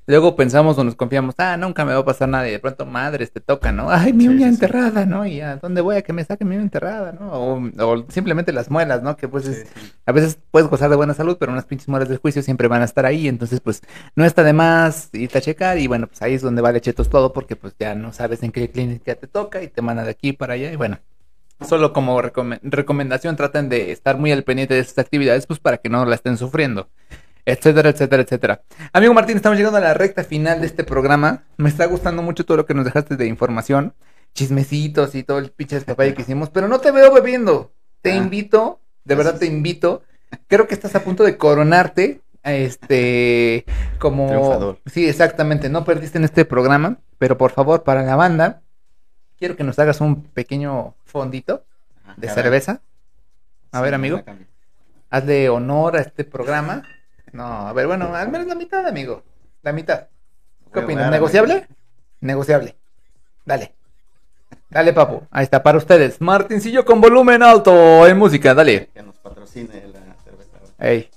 luego 0.06 0.36
pensamos 0.36 0.78
o 0.78 0.84
nos 0.84 0.96
confiamos, 0.96 1.36
ah, 1.38 1.56
nunca 1.58 1.86
me 1.86 1.94
va 1.94 2.00
a 2.00 2.06
pasar 2.06 2.28
nada, 2.30 2.48
y 2.48 2.52
de 2.52 2.60
pronto, 2.60 2.86
madres, 2.86 3.32
te 3.32 3.40
toca, 3.40 3.72
¿no? 3.72 3.90
Ay, 3.90 4.12
mi 4.14 4.24
Sí, 4.24 4.30
uña 4.30 4.48
sí, 4.50 4.56
sí. 4.58 4.66
enterrada, 4.66 5.06
¿no? 5.06 5.26
Y 5.26 5.40
a 5.42 5.56
dónde 5.58 5.82
voy 5.82 5.96
a 5.96 6.02
que 6.02 6.12
me 6.14 6.24
saquen 6.26 6.48
mi 6.50 6.56
uña 6.56 6.64
enterrada, 6.64 7.14
¿no? 7.14 7.32
O, 7.32 7.62
o 7.80 8.06
simplemente 8.10 8.52
las 8.52 8.70
muelas, 8.70 9.02
¿no? 9.02 9.16
Que 9.16 9.28
pues 9.28 9.48
es, 9.48 9.66
a 10.06 10.12
veces 10.12 10.38
puedes 10.52 10.70
gozar 10.70 10.90
de 10.90 10.96
buena 10.98 11.14
salud, 11.14 11.38
pero 11.40 11.52
unas 11.52 11.66
pinches 11.66 11.88
muelas 11.88 12.10
del 12.10 12.18
juicio 12.18 12.42
siempre 12.44 12.68
van 12.68 12.82
a 12.82 12.86
estar 12.86 13.06
ahí, 13.06 13.28
entonces 13.28 13.62
pues 13.62 13.82
no 14.16 14.26
está 14.26 14.44
de 14.44 14.54
más 14.54 15.10
irte 15.14 15.38
a 15.38 15.42
checar 15.42 15.78
y 15.78 15.88
bueno, 15.88 16.08
pues 16.08 16.22
ahí 16.22 16.34
es 16.34 16.42
donde 16.42 16.62
vale 16.62 16.82
chetos 16.82 17.10
todo 17.10 17.32
porque 17.34 17.56
pues 17.56 17.74
ya 17.80 17.96
no 17.96 18.12
sabes 18.14 18.44
en 18.44 18.52
qué 18.52 18.70
clínica 18.70 19.16
te 19.16 19.28
toca 19.28 19.64
y 19.64 19.68
te 19.70 19.82
manda 19.82 20.04
de 20.04 20.12
aquí 20.12 20.34
para 20.34 20.54
allá 20.56 20.72
y 20.72 20.76
bueno, 20.76 21.00
Solo 21.62 21.94
como 21.94 22.22
recome- 22.22 22.60
recomendación 22.64 23.36
traten 23.38 23.70
de 23.70 23.92
estar 23.92 24.18
muy 24.18 24.32
al 24.34 24.44
pendiente 24.44 24.74
de 24.74 24.82
estas 24.82 25.06
actividades, 25.06 25.48
pues 25.48 25.60
para 25.60 25.78
que 25.78 25.88
no 25.88 26.04
la 26.06 26.16
estén 26.16 26.38
sufriendo. 26.38 26.90
Etcétera, 27.46 27.90
etcétera, 27.90 28.24
etcétera. 28.24 28.62
Amigo 28.94 29.14
Martín, 29.14 29.36
estamos 29.36 29.58
llegando 29.58 29.78
a 29.78 29.82
la 29.82 29.94
recta 29.94 30.24
final 30.24 30.62
de 30.62 30.68
este 30.68 30.84
programa. 30.84 31.44
Me 31.58 31.70
está 31.70 31.86
gustando 31.86 32.22
mucho 32.22 32.46
todo 32.46 32.58
lo 32.58 32.66
que 32.66 32.74
nos 32.74 32.86
dejaste 32.86 33.18
de 33.18 33.26
información, 33.28 33.94
chismecitos 34.34 35.14
y 35.16 35.24
todo 35.24 35.40
el 35.40 35.52
pinche 35.52 35.76
despapalle 35.76 36.14
que 36.14 36.22
hicimos, 36.22 36.50
pero 36.50 36.68
no 36.68 36.80
te 36.80 36.92
veo 36.92 37.12
bebiendo. 37.14 37.72
Te 38.02 38.12
Ah. 38.14 38.16
invito, 38.16 38.80
de 39.04 39.16
verdad 39.16 39.38
te 39.38 39.46
invito. 39.46 40.04
Creo 40.48 40.68
que 40.68 40.74
estás 40.74 40.96
a 40.96 41.04
punto 41.04 41.24
de 41.24 41.38
coronarte, 41.38 42.22
este, 42.44 43.66
como... 44.00 44.28
Triunfador. 44.28 44.80
Sí, 44.86 45.08
exactamente, 45.08 45.70
no 45.70 45.84
perdiste 45.84 46.18
en 46.18 46.24
este 46.24 46.46
programa, 46.46 46.98
pero 47.18 47.38
por 47.38 47.52
favor, 47.52 47.84
para 47.84 48.04
la 48.04 48.16
banda, 48.16 48.62
quiero 49.38 49.56
que 49.58 49.64
nos 49.66 49.78
hagas 49.80 50.00
un 50.02 50.24
pequeño 50.24 50.96
fondito 51.06 51.66
de 52.18 52.28
Caray. 52.28 52.44
cerveza. 52.44 52.82
A 53.72 53.82
ver, 53.82 53.94
amigo, 53.94 54.22
hazle 55.10 55.50
honor 55.50 55.98
a 55.98 56.02
este 56.02 56.24
programa. 56.24 56.84
No, 57.34 57.68
a 57.68 57.74
ver, 57.74 57.88
bueno, 57.88 58.16
al 58.16 58.30
menos 58.30 58.48
la 58.48 58.56
mitad, 58.56 58.86
amigo. 58.86 59.24
La 59.64 59.72
mitad. 59.74 60.08
¿Qué 60.72 60.80
opinas? 60.80 61.10
¿Negociable? 61.12 61.54
amigo. 61.54 61.68
Negociable. 62.22 62.76
Dale. 63.46 63.76
Dale, 64.70 64.94
papu. 64.94 65.24
Ahí 65.32 65.44
está, 65.44 65.62
para 65.62 65.78
ustedes. 65.78 66.22
Martincillo 66.22 66.86
con 66.86 67.02
volumen 67.02 67.44
alto 67.44 68.08
en 68.08 68.18
música, 68.18 68.54
dale. 68.54 68.88
Que 68.94 69.04
nos 69.04 69.16
patrocine 69.18 69.88
la 69.88 70.00
cerveza. 70.24 70.58
Ey, 70.80 71.10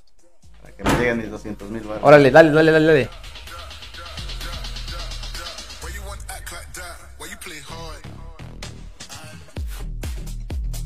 Para 0.62 0.74
que 0.74 0.84
me 0.84 0.90
lleguen 0.98 1.18
mis 1.18 1.30
200 1.30 1.70
mil 1.70 1.82
baros. 1.82 2.02
órale, 2.04 2.30
dale, 2.30 2.50
dale, 2.50 2.72
dale, 2.72 2.86
dale. 2.86 3.08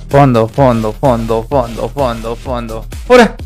Fondo, 0.08 0.48
fondo, 0.48 0.92
fondo, 0.92 1.42
fondo, 1.44 1.88
fondo, 1.88 2.34
fondo. 2.36 2.86
¡Hora! 3.08 3.36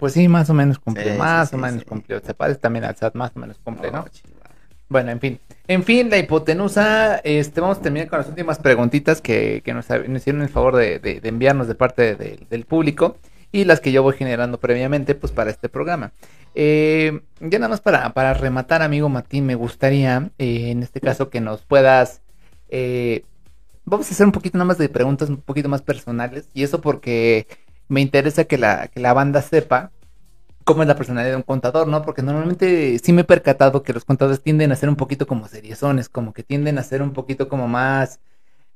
Pues 0.00 0.14
sí, 0.14 0.26
más 0.28 0.50
o 0.50 0.54
menos 0.54 0.78
Sí, 0.96 1.10
sí, 1.10 1.10
más 1.16 1.50
sí, 1.50 1.56
o 1.56 1.58
menos 1.58 1.84
cumplió. 1.84 2.20
Se 2.20 2.34
parece 2.34 2.58
también 2.60 2.84
al 2.84 2.96
SAT, 2.96 3.14
más 3.14 3.32
o 3.36 3.38
menos 3.38 3.58
cumple, 3.62 3.92
¿no? 3.92 4.00
Oh, 4.00 4.08
chingada. 4.08 4.50
Bueno, 4.88 5.12
en 5.12 5.20
fin. 5.20 5.40
En 5.68 5.84
fin, 5.84 6.10
la 6.10 6.18
hipotenusa, 6.18 7.18
este, 7.18 7.60
vamos 7.60 7.78
a 7.78 7.82
terminar 7.82 8.08
con 8.08 8.18
las 8.18 8.28
últimas 8.28 8.58
preguntitas 8.58 9.20
que, 9.20 9.62
que 9.64 9.72
nos, 9.72 9.88
nos 9.88 10.20
hicieron 10.22 10.42
el 10.42 10.48
favor 10.48 10.74
de, 10.76 10.98
de- 10.98 11.20
de 11.20 11.28
enviarnos 11.28 11.68
de 11.68 11.76
parte 11.76 12.16
de- 12.16 12.40
del 12.50 12.64
público 12.64 13.16
y 13.52 13.64
las 13.64 13.80
que 13.80 13.92
yo 13.92 14.02
voy 14.02 14.14
generando 14.16 14.58
previamente, 14.58 15.14
pues, 15.14 15.32
para 15.32 15.50
este 15.50 15.68
programa. 15.68 16.12
Eh, 16.56 17.20
ya 17.40 17.58
nada 17.60 17.68
más 17.68 17.80
para, 17.80 18.12
para 18.12 18.34
rematar, 18.34 18.82
amigo 18.82 19.08
Martín, 19.08 19.46
me 19.46 19.54
gustaría, 19.54 20.30
eh, 20.38 20.70
en 20.70 20.82
este 20.82 21.00
caso, 21.00 21.30
que 21.30 21.40
nos 21.40 21.62
puedas... 21.62 22.22
eh, 22.68 23.24
vamos 23.84 24.08
a 24.08 24.12
hacer 24.12 24.26
un 24.26 24.32
poquito 24.32 24.58
nada 24.58 24.66
más 24.66 24.78
de 24.78 24.88
preguntas 24.88 25.28
un 25.28 25.38
poquito 25.38 25.68
más 25.68 25.82
personales 25.82 26.48
y 26.54 26.62
eso 26.62 26.80
porque 26.80 27.46
me 27.90 28.00
interesa 28.00 28.44
que 28.44 28.56
la, 28.56 28.88
que 28.88 29.00
la 29.00 29.12
banda 29.12 29.42
sepa 29.42 29.92
cómo 30.64 30.82
es 30.82 30.88
la 30.88 30.96
personalidad 30.96 31.32
de 31.32 31.36
un 31.36 31.42
contador, 31.42 31.88
¿no? 31.88 32.02
Porque 32.02 32.22
normalmente 32.22 32.98
sí 33.00 33.12
me 33.12 33.22
he 33.22 33.24
percatado 33.24 33.82
que 33.82 33.92
los 33.92 34.04
contadores 34.04 34.42
tienden 34.42 34.72
a 34.72 34.76
ser 34.76 34.88
un 34.88 34.96
poquito 34.96 35.26
como 35.26 35.48
seriezones, 35.48 36.08
como 36.08 36.32
que 36.32 36.44
tienden 36.44 36.78
a 36.78 36.84
ser 36.84 37.02
un 37.02 37.12
poquito 37.12 37.48
como 37.48 37.68
más... 37.68 38.20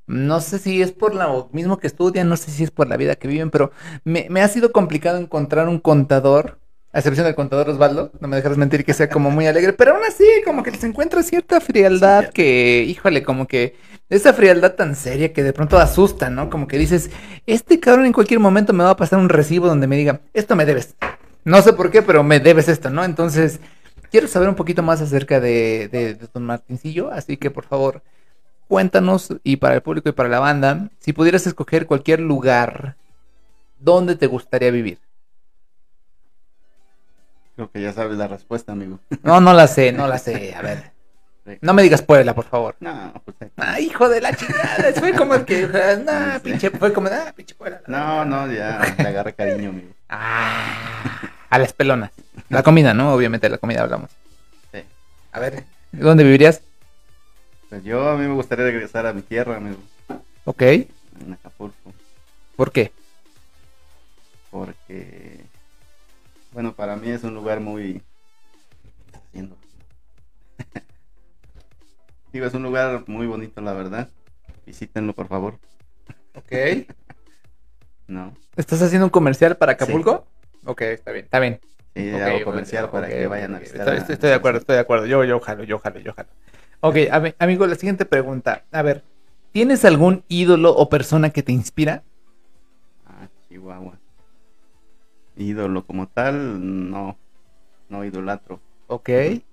No 0.07 0.39
sé 0.41 0.59
si 0.59 0.81
es 0.81 0.91
por 0.91 1.15
lo 1.15 1.49
mismo 1.53 1.77
que 1.79 1.87
estudian, 1.87 2.29
no 2.29 2.37
sé 2.37 2.51
si 2.51 2.63
es 2.63 2.71
por 2.71 2.87
la 2.87 2.97
vida 2.97 3.15
que 3.15 3.27
viven, 3.27 3.49
pero 3.51 3.71
me, 4.03 4.27
me 4.29 4.41
ha 4.41 4.47
sido 4.49 4.71
complicado 4.71 5.17
encontrar 5.17 5.67
un 5.69 5.79
contador, 5.79 6.59
a 6.95 6.99
excepción 6.99 7.25
del 7.25 7.35
contador 7.35 7.69
Osvaldo, 7.69 8.09
no 8.21 8.29
me 8.29 8.37
dejarás 8.37 8.57
mentir 8.57 8.85
que 8.85 8.93
sea 8.93 9.09
como 9.09 9.29
muy 9.29 9.45
alegre, 9.47 9.73
pero 9.73 9.95
aún 9.95 10.05
así 10.07 10.23
como 10.45 10.63
que 10.63 10.71
se 10.71 10.87
encuentra 10.87 11.23
cierta 11.23 11.59
frialdad 11.59 12.29
que, 12.29 12.85
híjole, 12.87 13.21
como 13.21 13.47
que 13.47 13.75
esa 14.07 14.31
frialdad 14.31 14.75
tan 14.75 14.95
seria 14.95 15.33
que 15.33 15.43
de 15.43 15.51
pronto 15.51 15.77
asusta, 15.77 16.29
¿no? 16.29 16.49
Como 16.49 16.69
que 16.69 16.77
dices, 16.77 17.11
este 17.47 17.81
cabrón 17.81 18.05
en 18.05 18.13
cualquier 18.13 18.39
momento 18.39 18.71
me 18.71 18.85
va 18.85 18.91
a 18.91 18.95
pasar 18.95 19.19
un 19.19 19.27
recibo 19.27 19.67
donde 19.67 19.87
me 19.87 19.97
diga, 19.97 20.21
esto 20.33 20.55
me 20.55 20.63
debes. 20.63 20.95
No 21.43 21.61
sé 21.61 21.73
por 21.73 21.91
qué, 21.91 22.01
pero 22.01 22.23
me 22.23 22.39
debes 22.39 22.69
esto, 22.69 22.89
¿no? 22.89 23.03
Entonces, 23.03 23.59
quiero 24.09 24.29
saber 24.29 24.47
un 24.47 24.55
poquito 24.55 24.81
más 24.81 25.01
acerca 25.01 25.41
de, 25.41 25.89
de, 25.91 26.13
de 26.13 26.27
Don 26.33 26.45
Martincillo, 26.45 27.11
así 27.11 27.35
que 27.35 27.51
por 27.51 27.65
favor, 27.65 28.03
cuéntanos, 28.69 29.35
y 29.43 29.57
para 29.57 29.75
el 29.75 29.81
público 29.81 30.07
y 30.07 30.13
para 30.13 30.29
la 30.29 30.39
banda, 30.39 30.89
si 30.99 31.11
pudieras 31.11 31.45
escoger 31.45 31.87
cualquier 31.87 32.21
lugar, 32.21 32.95
¿dónde 33.81 34.15
te 34.15 34.27
gustaría 34.27 34.71
vivir? 34.71 35.04
Creo 37.55 37.71
que 37.71 37.81
ya 37.81 37.93
sabes 37.93 38.17
la 38.17 38.27
respuesta, 38.27 38.71
amigo. 38.73 38.99
No, 39.23 39.39
no 39.39 39.53
la 39.53 39.67
sé, 39.67 39.91
no 39.91 40.07
la 40.07 40.17
sé, 40.17 40.53
a 40.55 40.61
ver. 40.61 40.91
No 41.61 41.73
me 41.73 41.83
digas 41.83 42.01
Puebla, 42.01 42.33
por 42.33 42.45
favor. 42.45 42.75
No, 42.79 43.13
pues 43.23 43.37
aquí. 43.39 43.51
Ah, 43.57 43.79
hijo 43.79 44.09
de 44.09 44.19
la 44.19 44.35
chingada, 44.35 44.91
fue 44.95 45.13
como 45.13 45.35
el 45.35 45.45
que, 45.45 45.67
nah, 46.05 46.39
pinche, 46.39 46.71
fue 46.71 46.91
como, 46.91 47.07
ah, 47.09 47.31
pinche 47.35 47.53
Puebla. 47.55 47.81
No, 47.87 48.25
no, 48.25 48.51
ya 48.51 48.95
le 48.97 49.07
agarré 49.07 49.33
cariño, 49.33 49.69
amigo. 49.69 49.89
Ah, 50.09 51.21
a 51.49 51.59
las 51.59 51.71
pelonas. 51.71 52.11
La 52.49 52.63
comida, 52.63 52.93
¿no? 52.93 53.13
Obviamente 53.13 53.47
la 53.49 53.57
comida 53.59 53.81
hablamos. 53.83 54.09
Sí. 54.73 54.79
A 55.31 55.39
ver, 55.39 55.63
¿dónde 55.91 56.23
vivirías? 56.23 56.61
Pues 57.69 57.83
yo 57.83 58.09
a 58.09 58.17
mí 58.17 58.27
me 58.27 58.33
gustaría 58.33 58.65
regresar 58.65 59.05
a 59.05 59.13
mi 59.13 59.21
tierra, 59.21 59.57
amigo. 59.57 59.77
Ok, 60.45 60.61
En 60.61 61.33
Acapulco. 61.33 61.93
¿por 62.55 62.71
qué? 62.71 62.91
Porque, 64.51 65.34
bueno, 66.55 66.73
para 66.73 66.95
mí 66.95 67.09
es 67.09 67.23
un 67.23 67.33
lugar 67.35 67.59
muy... 67.59 68.01
¿qué 68.81 68.89
estás 69.05 69.21
haciendo? 69.27 69.57
Digo, 72.31 72.45
es 72.45 72.53
un 72.53 72.63
lugar 72.63 73.03
muy 73.07 73.27
bonito, 73.27 73.61
la 73.61 73.73
verdad. 73.73 74.09
Visítenlo, 74.65 75.13
por 75.13 75.27
favor. 75.27 75.59
Ok. 76.35 76.51
No. 78.07 78.33
¿Estás 78.55 78.83
haciendo 78.83 79.07
un 79.07 79.09
comercial 79.09 79.57
para 79.57 79.71
Acapulco? 79.71 80.27
Ok, 80.65 80.81
está 80.81 81.11
bien, 81.11 81.25
está 81.25 81.39
bien. 81.39 81.59
Sí, 81.95 82.07
hago 82.11 82.43
comercial 82.43 82.91
para 82.91 83.07
que 83.07 83.25
vayan 83.25 83.55
a 83.55 83.59
visitar. 83.59 83.79
Estoy, 83.81 83.95
a- 83.95 83.99
estoy- 84.01 84.13
estoy 84.13 84.29
de 84.29 84.35
acuerdo, 84.35 84.59
estoy 84.59 84.75
de 84.75 84.79
acuerdo. 84.81 85.05
Yo, 85.07 85.23
yo 85.23 85.39
jalo, 85.39 85.63
yo 85.63 85.79
jalo, 85.79 85.99
yo 86.01 86.13
jalo. 86.13 86.29
Ok, 86.81 86.97
a 87.11 87.17
ver, 87.17 87.35
amigo, 87.39 87.65
la 87.65 87.73
siguiente 87.73 88.05
pregunta. 88.05 88.63
A 88.71 88.83
ver, 88.83 89.03
¿tienes 89.51 89.83
algún 89.85 90.23
ídolo 90.27 90.69
o 90.75 90.87
persona 90.87 91.31
que 91.31 91.41
te 91.41 91.51
inspira? 91.51 92.03
Ah, 93.07 93.27
Chihuahua. 93.49 93.97
Ídolo 95.37 95.85
como 95.85 96.07
tal, 96.07 96.89
no. 96.91 97.17
No 97.89 98.03
idolatro. 98.03 98.59
Ok. 98.87 99.09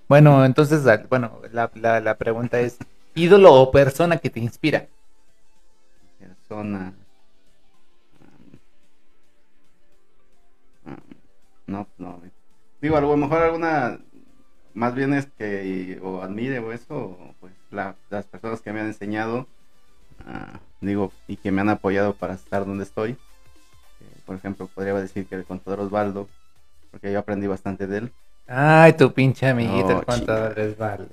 Bueno, 0.08 0.44
entonces, 0.44 0.84
bueno, 1.08 1.40
la, 1.52 1.70
la, 1.74 2.00
la 2.00 2.16
pregunta 2.18 2.60
es, 2.60 2.78
¿ídolo 3.14 3.54
o 3.54 3.70
persona 3.70 4.18
que 4.18 4.30
te 4.30 4.40
inspira? 4.40 4.88
Persona. 6.18 6.92
mm, 10.86 10.94
No, 11.66 11.86
no. 11.98 12.20
Digo, 12.80 12.96
a 12.96 13.00
lo 13.00 13.16
mejor 13.16 13.38
alguna. 13.42 13.98
Más 14.74 14.94
bien 14.94 15.14
es 15.14 15.26
que 15.26 16.00
o 16.02 16.22
admire 16.22 16.58
o 16.60 16.72
eso, 16.72 17.18
pues 17.40 17.52
la- 17.70 17.96
las 18.10 18.26
personas 18.26 18.62
que 18.62 18.72
me 18.72 18.80
han 18.80 18.86
enseñado, 18.86 19.46
ah, 20.26 20.60
digo, 20.80 21.12
y 21.28 21.36
que 21.36 21.52
me 21.52 21.60
han 21.62 21.70
apoyado 21.70 22.14
para 22.14 22.34
estar 22.34 22.66
donde 22.66 22.84
estoy. 22.84 23.18
Por 24.32 24.38
ejemplo, 24.38 24.66
podría 24.74 24.94
decir 24.94 25.26
que 25.26 25.34
el 25.34 25.44
contador 25.44 25.80
Osvaldo, 25.80 26.26
porque 26.90 27.12
yo 27.12 27.18
aprendí 27.18 27.46
bastante 27.46 27.86
de 27.86 27.98
él. 27.98 28.12
Ay, 28.48 28.94
tu 28.94 29.12
pinche 29.12 29.46
amiguito, 29.46 29.88
No, 29.88 30.00
el 30.00 30.06
contador 30.06 30.58
Osvaldo. 30.58 31.08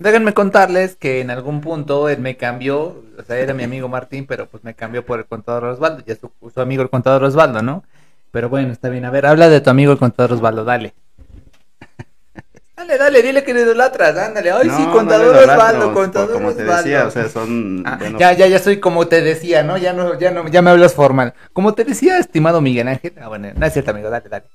Déjenme 0.00 0.34
contarles 0.34 0.96
que 0.96 1.20
en 1.20 1.30
algún 1.30 1.60
punto 1.60 2.08
él 2.08 2.18
me 2.18 2.36
cambió, 2.36 3.04
o 3.16 3.22
sea, 3.24 3.38
era 3.38 3.54
mi 3.54 3.62
amigo 3.62 3.88
Martín, 3.88 4.26
pero 4.26 4.48
pues 4.48 4.64
me 4.64 4.74
cambió 4.74 5.06
por 5.06 5.20
el 5.20 5.26
contador 5.26 5.66
Osvaldo, 5.66 6.02
ya 6.04 6.16
su, 6.16 6.32
su 6.52 6.60
amigo 6.60 6.82
el 6.82 6.90
contador 6.90 7.22
Osvaldo, 7.22 7.62
¿no? 7.62 7.84
Pero 8.32 8.48
bueno, 8.48 8.72
está 8.72 8.88
bien. 8.88 9.04
A 9.04 9.10
ver, 9.10 9.26
habla 9.26 9.48
de 9.48 9.60
tu 9.60 9.70
amigo 9.70 9.92
el 9.92 9.98
contador 9.98 10.32
Osvaldo, 10.32 10.64
dale. 10.64 10.92
Dale, 12.76 12.98
dale, 12.98 13.22
dile 13.22 13.44
que 13.44 13.54
le 13.54 13.60
idolatras, 13.62 14.16
ándale. 14.18 14.50
Ay, 14.50 14.66
No, 14.66 14.76
sí, 14.76 14.82
no 14.82 14.92
contador 14.92 15.36
idolatro, 15.36 15.54
Osvaldo, 15.54 15.94
contador 15.94 16.32
Como 16.32 16.52
te 16.54 16.62
Osvaldo. 16.62 16.82
decía, 16.82 17.06
o 17.06 17.10
sea, 17.10 17.28
son. 17.28 17.82
Ah, 17.86 17.96
bueno, 18.00 18.18
ya, 18.18 18.32
ya, 18.32 18.46
ya 18.48 18.58
soy 18.58 18.80
como 18.80 19.06
te 19.06 19.22
decía, 19.22 19.62
¿no? 19.62 19.76
Ya 19.78 19.92
no, 19.92 20.18
ya 20.18 20.32
no, 20.32 20.48
ya 20.48 20.60
me 20.60 20.70
hablas 20.70 20.94
formal. 20.94 21.34
Como 21.52 21.74
te 21.74 21.84
decía, 21.84 22.18
estimado 22.18 22.60
Miguel 22.60 22.88
Ángel. 22.88 23.14
Ah, 23.20 23.28
bueno, 23.28 23.48
no 23.54 23.64
es 23.66 23.72
cierto, 23.72 23.92
amigo, 23.92 24.10
dale, 24.10 24.28
dale. 24.28 24.46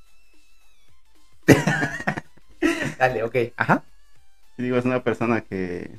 dale, 2.99 3.23
ok. 3.23 3.35
Ajá. 3.55 3.83
Digo, 4.57 4.77
es 4.77 4.83
una 4.85 5.01
persona 5.03 5.41
que 5.41 5.89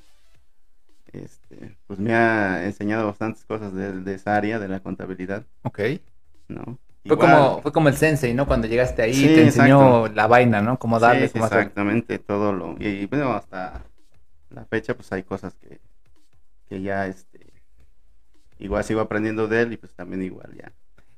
este, 1.12 1.76
pues 1.86 1.98
me 1.98 2.14
ha 2.14 2.64
enseñado 2.64 3.06
bastantes 3.06 3.44
cosas 3.44 3.72
de, 3.74 3.92
de 4.00 4.14
esa 4.14 4.36
área 4.36 4.58
de 4.58 4.68
la 4.68 4.80
contabilidad, 4.80 5.44
Ok. 5.62 5.80
¿no? 6.48 6.78
Fue 7.06 7.16
Igual- 7.16 7.30
como, 7.32 7.62
fue 7.62 7.72
como 7.72 7.88
el 7.88 7.96
sensei, 7.96 8.34
¿no? 8.34 8.46
Cuando 8.46 8.66
llegaste 8.68 9.02
ahí 9.02 9.14
Sí, 9.14 9.26
te 9.26 9.42
enseñó 9.42 10.00
exacto. 10.06 10.14
la 10.14 10.26
vaina, 10.26 10.60
¿no? 10.60 10.78
Cómo 10.78 10.98
darle, 11.00 11.26
Sí, 11.28 11.32
cómo 11.34 11.46
hacer. 11.46 11.58
exactamente, 11.60 12.18
todo 12.18 12.52
lo... 12.52 12.76
Y 12.78 13.06
bueno, 13.06 13.32
hasta 13.32 13.84
la 14.50 14.64
fecha 14.66 14.94
pues 14.94 15.10
hay 15.12 15.22
cosas 15.22 15.54
que, 15.54 15.80
que 16.68 16.82
ya, 16.82 17.06
este, 17.06 17.40
igual 18.58 18.84
sigo 18.84 19.00
aprendiendo 19.00 19.48
de 19.48 19.62
él 19.62 19.72
y 19.72 19.76
pues 19.76 19.94
también 19.94 20.22
igual 20.22 20.52
ya. 20.56 20.72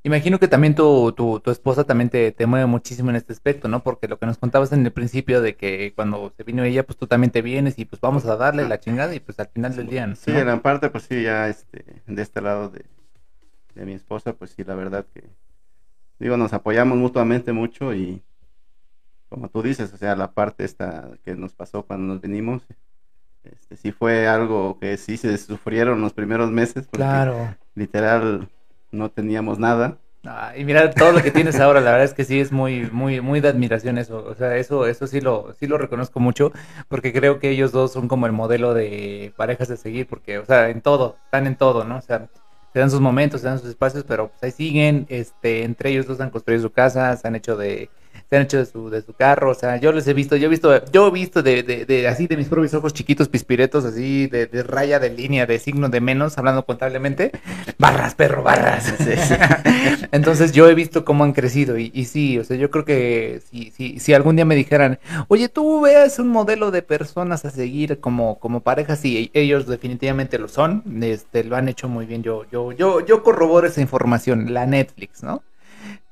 Imagino 0.05 0.41
que 0.41 0.49
también 0.49 0.75
tu, 0.75 1.13
tu, 1.13 1.39
tu 1.39 1.51
esposa 1.53 1.85
también 1.85 2.11
te, 2.11 2.33
te 2.33 2.47
mueve 2.47 2.67
muchísimo 2.67 3.11
en 3.11 3.17
este 3.17 3.33
aspecto, 3.33 3.69
¿no? 3.69 3.85
Porque 3.85 4.09
lo 4.09 4.19
que 4.19 4.27
nos 4.27 4.37
contabas 4.39 4.73
en 4.73 4.85
el 4.85 4.93
principio 4.93 5.41
de 5.41 5.57
que 5.57 5.93
cuando 5.95 6.33
se 6.37 6.43
vino 6.43 6.65
ella, 6.65 6.85
pues 6.85 6.99
tú 6.99 7.07
también 7.07 7.31
te 7.31 7.41
vienes 7.41 7.79
y 7.79 7.85
pues 7.85 8.01
vamos 8.01 8.25
a 8.27 8.37
darle 8.37 8.69
la 8.69 8.81
chingada 8.81 9.15
y 9.15 9.21
pues 9.21 9.39
al 9.39 9.49
final 9.49 9.77
del 9.77 9.87
día, 9.89 10.07
¿no? 10.09 10.17
Sí, 10.17 10.33
en 10.33 10.47
la 10.47 10.61
parte, 10.61 10.91
pues 10.91 11.05
sí, 11.05 11.23
ya 11.23 11.49
este, 11.49 11.85
de 12.07 12.23
este 12.23 12.41
lado 12.41 12.69
de, 12.69 12.85
de 13.77 13.87
mi 13.87 13.93
esposa, 13.95 14.33
pues 14.33 14.51
sí, 14.53 14.65
la 14.65 14.75
verdad 14.75 15.07
que, 15.15 15.23
digo, 16.23 16.37
nos 16.37 16.53
apoyamos 16.53 16.97
mutuamente 16.99 17.53
mucho 17.53 17.95
y 17.95 18.23
como 19.29 19.49
tú 19.49 19.63
dices, 19.63 19.93
o 19.93 19.97
sea, 19.97 20.15
la 20.15 20.33
parte 20.33 20.65
esta 20.65 21.11
que 21.25 21.35
nos 21.35 21.55
pasó 21.55 21.85
cuando 21.85 22.15
nos 22.15 22.21
venimos, 22.21 22.63
este, 23.45 23.77
sí 23.77 23.93
fue 23.93 24.29
algo 24.29 24.79
que 24.79 24.97
sí 24.97 25.17
se 25.17 25.37
sufrieron 25.39 26.01
los 26.01 26.13
primeros 26.13 26.51
meses, 26.51 26.87
porque 26.87 27.05
Claro. 27.07 27.57
literal 27.75 28.49
no 28.91 29.11
teníamos 29.11 29.59
nada. 29.59 29.99
Ah, 30.25 30.53
y 30.57 30.65
mira 30.65 30.91
todo 30.91 31.11
lo 31.11 31.23
que 31.23 31.33
tienes 31.33 31.59
ahora, 31.59 31.81
la 31.81 31.91
verdad 31.91 32.05
es 32.05 32.15
que 32.15 32.25
sí 32.25 32.39
es 32.39 32.53
muy, 32.53 32.89
muy, 32.93 33.21
muy 33.21 33.41
de 33.41 33.49
admiración 33.49 33.99
eso. 33.99 34.25
O 34.25 34.35
sea, 34.37 34.57
eso, 34.57 34.87
eso 34.87 35.09
sí 35.09 35.21
lo, 35.21 35.53
sí 35.59 35.67
lo 35.67 35.79
reconozco 35.79 36.21
mucho, 36.21 36.53
porque 36.89 37.13
creo 37.13 37.41
que 37.41 37.51
ellos 37.51 37.73
dos 37.73 37.93
son 37.93 38.07
como 38.07 38.27
el 38.27 38.33
modelo 38.33 38.73
de 38.73 39.33
parejas 39.37 39.67
de 39.69 39.77
seguir, 39.77 40.07
porque, 40.07 40.39
o 40.39 40.45
sea, 40.45 40.69
en 40.71 40.81
todo, 40.81 41.17
están 41.25 41.49
en 41.49 41.57
todo, 41.57 41.85
¿no? 41.85 41.97
O 41.97 42.03
sea, 42.03 42.29
se 42.73 42.79
dan 42.79 42.91
sus 42.91 43.01
momentos, 43.01 43.41
se 43.41 43.47
dan 43.49 43.59
sus 43.59 43.69
espacios, 43.69 44.05
pero 44.05 44.29
pues 44.29 44.43
ahí 44.43 44.51
siguen, 44.51 45.07
este, 45.09 45.65
entre 45.65 45.91
ellos 45.91 46.07
dos 46.07 46.21
han 46.21 46.31
construido 46.31 46.63
su 46.63 46.71
casa, 46.71 47.17
se 47.17 47.29
han 47.29 47.35
hecho 47.35 47.57
de, 47.57 47.91
se 48.33 48.37
han 48.39 48.43
hecho 48.45 48.57
de 48.57 48.65
su, 48.65 48.89
de 48.89 49.03
su 49.03 49.13
carro, 49.13 49.51
o 49.51 49.55
sea, 49.55 49.77
yo 49.77 49.93
les 49.93 50.07
he 50.09 50.15
visto, 50.15 50.37
yo 50.37 50.47
he 50.47 50.49
visto, 50.49 50.83
yo 50.91 51.09
he 51.09 51.11
visto 51.11 51.43
de, 51.43 51.63
de, 51.63 51.85
de 51.85 52.09
así 52.09 52.27
de 52.27 52.39
mis 52.39 52.49
propios 52.49 52.73
ojos 52.73 52.95
chiquitos, 52.95 53.29
pispiretos, 53.29 53.85
así, 53.85 54.27
de, 54.27 54.47
de 54.47 54.63
raya, 54.63 54.99
de 54.99 55.11
línea, 55.11 55.45
de 55.45 55.59
signo 55.59 55.91
de 55.91 56.01
menos, 56.01 56.39
hablando 56.39 56.65
contablemente, 56.65 57.31
barras, 57.79 58.15
perro, 58.15 58.43
barras. 58.43 58.85
Sí, 58.97 59.05
sí. 59.05 59.35
Entonces 60.13 60.53
yo 60.53 60.67
he 60.67 60.75
visto 60.75 61.05
cómo 61.05 61.25
han 61.25 61.35
crecido 61.35 61.77
y, 61.77 61.91
y 61.93 62.07
sí, 62.07 62.39
o 62.39 62.45
sea, 62.45 62.57
yo 62.57 62.71
creo 62.71 62.87
que 62.87 63.43
si, 63.51 63.71
si, 63.71 63.99
si 64.01 64.15
algún 64.15 64.37
día 64.37 64.47
me 64.47 64.55
dijeran, 64.55 64.99
oye, 65.29 65.51
tú 65.51 65.83
veas 65.83 66.19
un 66.19 66.29
modelo 66.29 66.71
de 66.71 66.81
personas 66.81 67.45
a 67.45 67.51
seguir 67.51 68.01
como, 68.01 68.39
como 68.39 68.63
pareja, 68.63 68.97
sí, 68.97 69.31
e- 69.35 69.43
ellos 69.43 69.67
definitivamente 69.67 70.39
lo 70.39 70.49
son, 70.49 70.83
este, 71.03 71.45
lo 71.45 71.57
han 71.57 71.69
hecho 71.69 71.87
muy 71.87 72.07
bien, 72.07 72.23
yo, 72.23 72.47
yo, 72.51 72.73
yo, 72.73 73.05
yo 73.05 73.23
corroboro 73.23 73.67
esa 73.67 73.83
información, 73.83 74.55
la 74.55 74.65
Netflix, 74.65 75.23
¿no? 75.23 75.43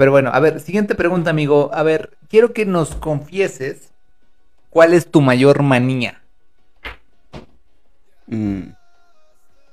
Pero 0.00 0.12
bueno, 0.12 0.30
a 0.32 0.40
ver, 0.40 0.60
siguiente 0.60 0.94
pregunta, 0.94 1.28
amigo, 1.28 1.68
a 1.74 1.82
ver, 1.82 2.16
quiero 2.30 2.54
que 2.54 2.64
nos 2.64 2.94
confieses 2.94 3.90
cuál 4.70 4.94
es 4.94 5.10
tu 5.10 5.20
mayor 5.20 5.62
manía. 5.62 6.22
Mm, 8.26 8.60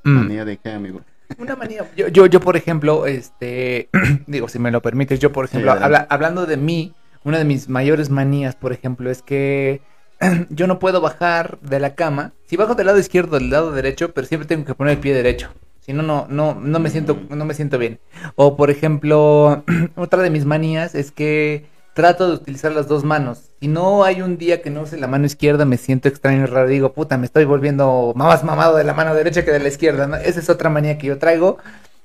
Mm. 0.04 0.10
manía 0.20 0.44
de 0.44 0.58
qué, 0.58 0.72
amigo. 0.72 1.00
Una 1.38 1.56
manía. 1.56 1.86
Yo, 1.96 2.10
yo, 2.10 2.26
yo, 2.26 2.42
por 2.42 2.58
ejemplo, 2.58 3.06
este, 3.08 3.88
digo, 4.28 4.50
si 4.50 4.60
me 4.60 4.70
lo 4.70 4.82
permites, 4.82 5.18
yo, 5.22 5.32
por 5.32 5.46
ejemplo, 5.46 5.72
habla- 5.72 6.06
hablando 6.10 6.46
de 6.46 6.58
mí, 6.58 6.94
una 7.24 7.38
de 7.38 7.46
mis 7.46 7.70
mayores 7.70 8.10
manías, 8.10 8.54
por 8.58 8.74
ejemplo, 8.74 9.10
es 9.10 9.22
que 9.22 9.80
yo 10.50 10.68
no 10.68 10.78
puedo 10.78 11.00
bajar 11.00 11.58
de 11.62 11.80
la 11.80 11.96
cama. 11.96 12.34
Si 12.48 12.58
bajo 12.58 12.76
del 12.76 12.88
lado 12.88 13.00
izquierdo 13.00 13.38
o 13.38 13.40
del 13.40 13.50
lado 13.50 13.72
derecho, 13.72 14.14
pero 14.14 14.28
siempre 14.28 14.46
tengo 14.46 14.66
que 14.66 14.76
poner 14.76 14.96
el 14.96 15.00
pie 15.00 15.14
derecho. 15.14 15.48
Si 15.88 15.94
no, 15.94 16.04
no, 16.04 16.28
no, 16.30 16.54
no 16.54 16.80
me 16.80 16.90
siento, 16.90 17.18
no 17.30 17.46
me 17.46 17.54
siento 17.54 17.78
bien. 17.78 18.02
O, 18.36 18.58
por 18.58 18.70
ejemplo, 18.70 19.64
otra 19.96 20.22
de 20.22 20.30
mis 20.30 20.44
manías 20.44 20.96
es 20.96 21.12
que 21.12 21.66
trato 21.94 22.28
de 22.28 22.36
utilizar 22.36 22.74
las 22.74 22.90
dos 22.90 23.06
manos. 23.06 23.52
Si 23.62 23.70
no 23.70 24.04
hay 24.04 24.22
un 24.22 24.38
día 24.38 24.62
que 24.62 24.70
no 24.70 24.82
use 24.82 24.98
la 24.98 25.08
mano 25.08 25.26
izquierda, 25.26 25.64
me 25.64 25.78
siento 25.78 26.10
extraño 26.10 26.44
y 26.44 26.46
raro. 26.46 26.68
Digo, 26.68 26.92
puta, 26.92 27.18
me 27.18 27.26
estoy 27.26 27.46
volviendo 27.46 28.12
más 28.18 28.44
mamado 28.44 28.76
de 28.76 28.84
la 28.84 28.94
mano 28.94 29.16
derecha 29.16 29.46
que 29.46 29.52
de 29.52 29.60
la 29.60 29.70
izquierda. 29.70 30.08
¿no? 30.08 30.18
Esa 30.18 30.42
es 30.42 30.50
otra 30.50 30.70
manía 30.70 30.98
que 30.98 31.08
yo 31.08 31.18
traigo. 31.20 31.58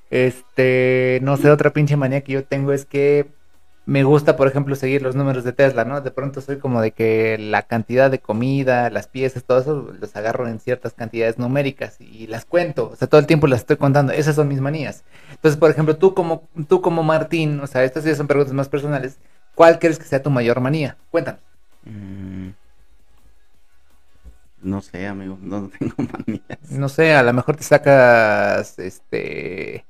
Este, 0.09 1.19
no 1.21 1.35
sé, 1.35 1.51
otra 1.51 1.73
pinche 1.73 1.97
manía 1.97 2.21
que 2.21 2.31
yo 2.31 2.45
tengo 2.45 2.71
es 2.71 2.85
que 2.85 3.27
me 3.85 4.03
gusta, 4.03 4.37
por 4.37 4.47
ejemplo, 4.47 4.75
seguir 4.75 5.01
los 5.01 5.15
números 5.15 5.43
de 5.43 5.51
Tesla, 5.51 5.83
¿no? 5.83 5.99
De 5.99 6.11
pronto 6.11 6.39
soy 6.39 6.57
como 6.57 6.81
de 6.81 6.91
que 6.91 7.37
la 7.37 7.63
cantidad 7.63 8.09
de 8.09 8.19
comida, 8.19 8.89
las 8.89 9.07
piezas, 9.07 9.43
todo 9.43 9.59
eso, 9.59 9.93
los 9.99 10.15
agarro 10.15 10.47
en 10.47 10.59
ciertas 10.59 10.93
cantidades 10.93 11.37
numéricas 11.37 11.99
y 11.99 12.27
las 12.27 12.45
cuento. 12.45 12.89
O 12.89 12.95
sea, 12.95 13.09
todo 13.09 13.19
el 13.19 13.27
tiempo 13.27 13.47
las 13.47 13.61
estoy 13.61 13.75
contando. 13.75 14.13
Esas 14.13 14.35
son 14.35 14.47
mis 14.47 14.61
manías. 14.61 15.03
Entonces, 15.31 15.59
por 15.59 15.69
ejemplo, 15.69 15.97
tú 15.97 16.13
como, 16.13 16.47
tú 16.69 16.81
como 16.81 17.03
Martín, 17.03 17.59
o 17.59 17.67
sea, 17.67 17.83
estas 17.83 18.05
ya 18.05 18.15
son 18.15 18.27
preguntas 18.27 18.53
más 18.53 18.69
personales. 18.69 19.17
¿Cuál 19.53 19.79
crees 19.79 19.99
que 19.99 20.05
sea 20.05 20.23
tu 20.23 20.29
mayor 20.29 20.61
manía? 20.61 20.97
Cuéntanos. 21.11 21.41
Mm, 21.83 22.49
no 24.61 24.81
sé, 24.81 25.07
amigo, 25.07 25.37
no 25.41 25.69
tengo 25.79 25.95
manías. 25.97 26.71
No 26.71 26.87
sé, 26.87 27.13
a 27.13 27.23
lo 27.23 27.33
mejor 27.33 27.57
te 27.57 27.63
sacas, 27.63 28.79
este, 28.79 29.85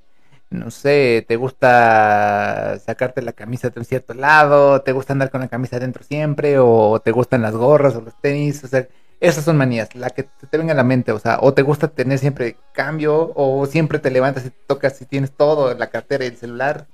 no 0.54 0.72
sé, 0.72 1.26
te 1.28 1.36
gusta 1.36 2.80
sacarte 2.80 3.22
la 3.22 3.34
camisa 3.34 3.70
de 3.70 3.80
un 3.80 3.86
cierto 3.86 4.14
lado, 4.14 4.82
te 4.82 4.92
gusta 4.92 5.14
andar 5.14 5.32
con 5.32 5.42
la 5.42 5.48
camisa 5.48 5.78
adentro 5.78 6.04
siempre, 6.04 6.60
o 6.60 7.02
te 7.04 7.12
gustan 7.12 7.42
las 7.42 7.56
gorras 7.56 7.96
o 7.96 8.02
los 8.02 8.20
tenis, 8.22 8.64
o 8.64 8.68
sea, 8.68 8.88
esas 9.20 9.44
son 9.44 9.58
manías, 9.58 9.96
la 9.96 10.10
que 10.10 10.24
te 10.24 10.58
venga 10.58 10.74
a 10.74 10.76
la 10.76 10.84
mente, 10.84 11.12
o 11.12 11.20
sea, 11.20 11.40
o 11.42 11.54
te 11.54 11.62
gusta 11.62 11.88
tener 11.88 12.20
siempre 12.20 12.58
cambio, 12.74 13.32
o 13.36 13.66
siempre 13.66 14.00
te 14.00 14.12
levantas 14.12 14.46
y 14.46 14.50
te 14.52 14.60
tocas 14.68 14.98
si 14.98 15.06
tienes 15.06 15.32
todo, 15.32 15.74
la 15.74 15.90
cartera 15.90 16.26
y 16.26 16.28
el 16.28 16.38
celular, 16.38 16.88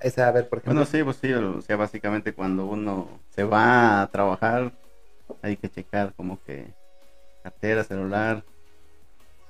esa, 0.00 0.28
a 0.28 0.32
ver, 0.32 0.48
por 0.48 0.58
ejemplo. 0.58 0.74
Bueno, 0.74 0.90
sí, 0.90 1.02
pues 1.02 1.16
sí, 1.16 1.32
o 1.32 1.60
sea, 1.62 1.76
básicamente 1.76 2.32
cuando 2.32 2.66
uno 2.66 3.08
se 3.34 3.44
va 3.44 4.02
a 4.02 4.06
trabajar, 4.08 4.72
hay 5.42 5.56
que 5.56 5.70
checar 5.70 6.12
como 6.14 6.42
que 6.42 6.74
cartera, 7.42 7.84
celular, 7.84 8.44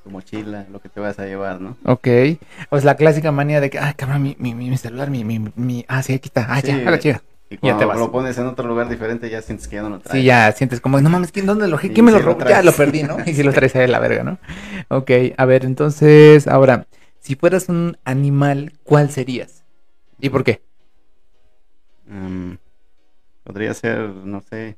tu 0.03 0.11
mochila, 0.11 0.67
lo 0.71 0.81
que 0.81 0.89
te 0.89 1.01
vas 1.01 1.19
a 1.19 1.27
llevar, 1.27 1.61
¿no? 1.61 1.77
Ok, 1.85 2.09
o 2.71 2.77
es 2.77 2.85
la 2.85 2.97
clásica 2.97 3.33
manía 3.33 3.61
de 3.61 3.71
que, 3.71 3.79
ay, 3.79 3.95
cabrón, 3.95 4.23
mi, 4.23 4.37
mi, 4.39 4.55
mi 4.55 4.77
celular, 4.77 5.11
mi, 5.11 5.25
mi, 5.25 5.39
mi, 5.57 5.85
ah, 5.89 6.03
sí, 6.03 6.15
aquí 6.15 6.29
está, 6.29 6.47
ah, 6.49 6.61
ya, 6.61 6.77
a 6.77 6.91
la 6.91 6.99
chica. 6.99 7.23
Y 7.51 7.57
Ya 7.57 7.61
te 7.61 7.85
cuando 7.85 7.89
vas. 7.89 7.99
lo 7.99 8.13
pones 8.13 8.39
en 8.39 8.47
otro 8.47 8.67
lugar 8.69 8.89
diferente, 8.89 9.29
ya 9.29 9.43
sientes 9.43 9.67
que 9.67 9.77
ya 9.77 9.83
no 9.83 9.91
lo 9.91 9.99
traes. 9.99 10.21
Sí, 10.21 10.25
ya 10.25 10.53
sientes 10.53 10.81
como, 10.81 11.01
no 11.01 11.11
mames, 11.11 11.33
¿quién, 11.33 11.47
¿dónde 11.47 11.67
lo, 11.69 11.79
quién 11.79 12.05
me 12.05 12.13
lo 12.13 12.21
robó? 12.21 12.45
Ya 12.47 12.63
lo 12.63 12.73
perdí, 12.73 13.03
¿no? 13.03 13.17
Y 13.27 13.35
si 13.35 13.43
lo 13.43 13.53
traes 13.53 13.75
ahí 13.77 13.87
la 13.89 13.99
verga, 13.99 14.23
¿no? 14.23 14.39
Ok, 14.89 15.11
a 15.37 15.45
ver, 15.45 15.65
entonces, 15.65 16.47
ahora, 16.47 16.87
si 17.19 17.35
fueras 17.35 17.69
un 17.69 17.99
animal, 18.05 18.73
¿cuál 18.85 19.11
serías? 19.11 19.65
¿Y 20.21 20.31
por 20.31 20.45
qué? 20.45 20.63
Mm, 22.07 22.55
podría 23.45 23.75
ser, 23.75 23.99
no 23.99 24.41
sé, 24.43 24.77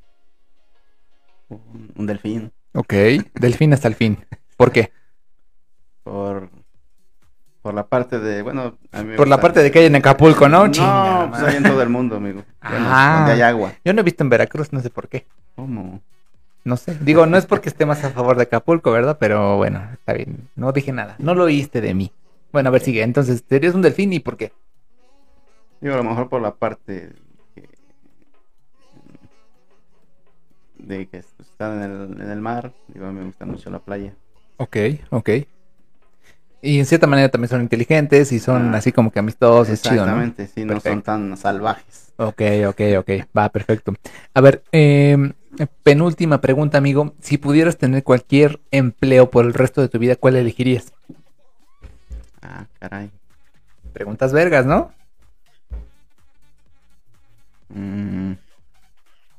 un, 1.49 1.91
un 1.95 2.05
delfín. 2.07 2.51
Ok, 2.73 2.93
del 3.35 3.53
fin 3.55 3.73
hasta 3.73 3.87
el 3.87 3.95
fin. 3.95 4.17
¿Por 4.57 4.71
qué? 4.71 4.91
Por, 6.03 6.49
por 7.61 7.73
la 7.73 7.87
parte 7.87 8.19
de, 8.19 8.41
bueno, 8.41 8.77
a 8.91 9.03
mí 9.03 9.15
Por 9.15 9.27
la 9.27 9.39
parte 9.39 9.61
de 9.63 9.71
que 9.71 9.79
hay 9.79 9.85
en 9.85 9.95
Acapulco, 9.95 10.49
¿no? 10.49 10.65
No, 10.67 10.71
Chinga, 10.71 11.29
pues 11.29 11.43
hay 11.43 11.55
en 11.57 11.63
todo 11.63 11.81
el 11.81 11.89
mundo, 11.89 12.17
amigo. 12.17 12.43
Bueno, 12.61 12.85
Ah. 12.89 13.15
donde 13.19 13.31
hay 13.33 13.41
agua. 13.41 13.73
Yo 13.85 13.93
no 13.93 14.01
he 14.01 14.03
visto 14.03 14.23
en 14.23 14.29
Veracruz, 14.29 14.73
no 14.73 14.81
sé 14.81 14.89
por 14.89 15.07
qué. 15.07 15.25
¿Cómo? 15.55 16.01
No 16.65 16.77
sé. 16.77 16.97
Digo, 17.01 17.25
no 17.25 17.37
es 17.37 17.45
porque 17.45 17.69
esté 17.69 17.85
más 17.85 18.03
a 18.03 18.09
favor 18.11 18.35
de 18.37 18.43
Acapulco, 18.43 18.91
¿verdad? 18.91 19.17
Pero 19.19 19.57
bueno, 19.57 19.81
está 19.93 20.13
bien. 20.13 20.49
No 20.55 20.71
dije 20.71 20.91
nada. 20.91 21.15
No 21.19 21.35
lo 21.35 21.43
oíste 21.45 21.81
de 21.81 21.93
mí. 21.93 22.11
Bueno, 22.51 22.69
a 22.69 22.71
ver, 22.71 22.81
sigue. 22.81 23.01
Entonces, 23.03 23.43
¿serías 23.47 23.75
un 23.75 23.81
delfín 23.81 24.13
y 24.13 24.19
por 24.19 24.37
qué? 24.37 24.51
Digo, 25.81 25.93
a 25.95 25.97
lo 25.97 26.03
mejor 26.03 26.29
por 26.29 26.41
la 26.41 26.53
parte 26.55 27.11
que- 27.55 27.69
de 30.77 31.07
que 31.07 31.17
están 31.17 31.81
en 31.81 31.91
el, 31.91 32.21
en 32.21 32.29
el 32.31 32.39
mar. 32.41 32.71
Digo, 32.87 33.07
a 33.07 33.11
mí 33.11 33.19
me 33.19 33.25
gusta 33.25 33.45
mucho 33.45 33.69
la 33.69 33.79
playa. 33.79 34.13
Ok, 34.57 34.77
ok. 35.09 35.29
Y 36.65 36.79
en 36.79 36.85
cierta 36.85 37.07
manera 37.07 37.27
también 37.27 37.49
son 37.49 37.61
inteligentes 37.61 38.31
y 38.31 38.39
son 38.39 38.73
Ah, 38.73 38.77
así 38.77 38.93
como 38.93 39.11
que 39.11 39.19
amistosos, 39.19 39.81
chido, 39.81 40.05
¿no? 40.05 40.23
Exactamente, 40.23 40.47
sí, 40.47 40.63
no 40.63 40.79
son 40.79 41.01
tan 41.01 41.35
salvajes. 41.35 42.13
Ok, 42.15 42.41
ok, 42.69 42.81
ok. 42.99 43.09
Va, 43.37 43.49
perfecto. 43.49 43.93
A 44.33 44.39
ver, 44.39 44.63
eh, 44.71 45.33
penúltima 45.83 46.39
pregunta, 46.39 46.77
amigo. 46.77 47.15
Si 47.19 47.37
pudieras 47.37 47.77
tener 47.77 48.03
cualquier 48.03 48.61
empleo 48.71 49.29
por 49.29 49.43
el 49.43 49.53
resto 49.53 49.81
de 49.81 49.89
tu 49.89 49.99
vida, 49.99 50.15
¿cuál 50.15 50.37
elegirías? 50.37 50.93
Ah, 52.41 52.65
caray. 52.79 53.11
Preguntas 53.91 54.31
vergas, 54.31 54.65
¿no? 54.65 54.93
Mm, 57.67 58.33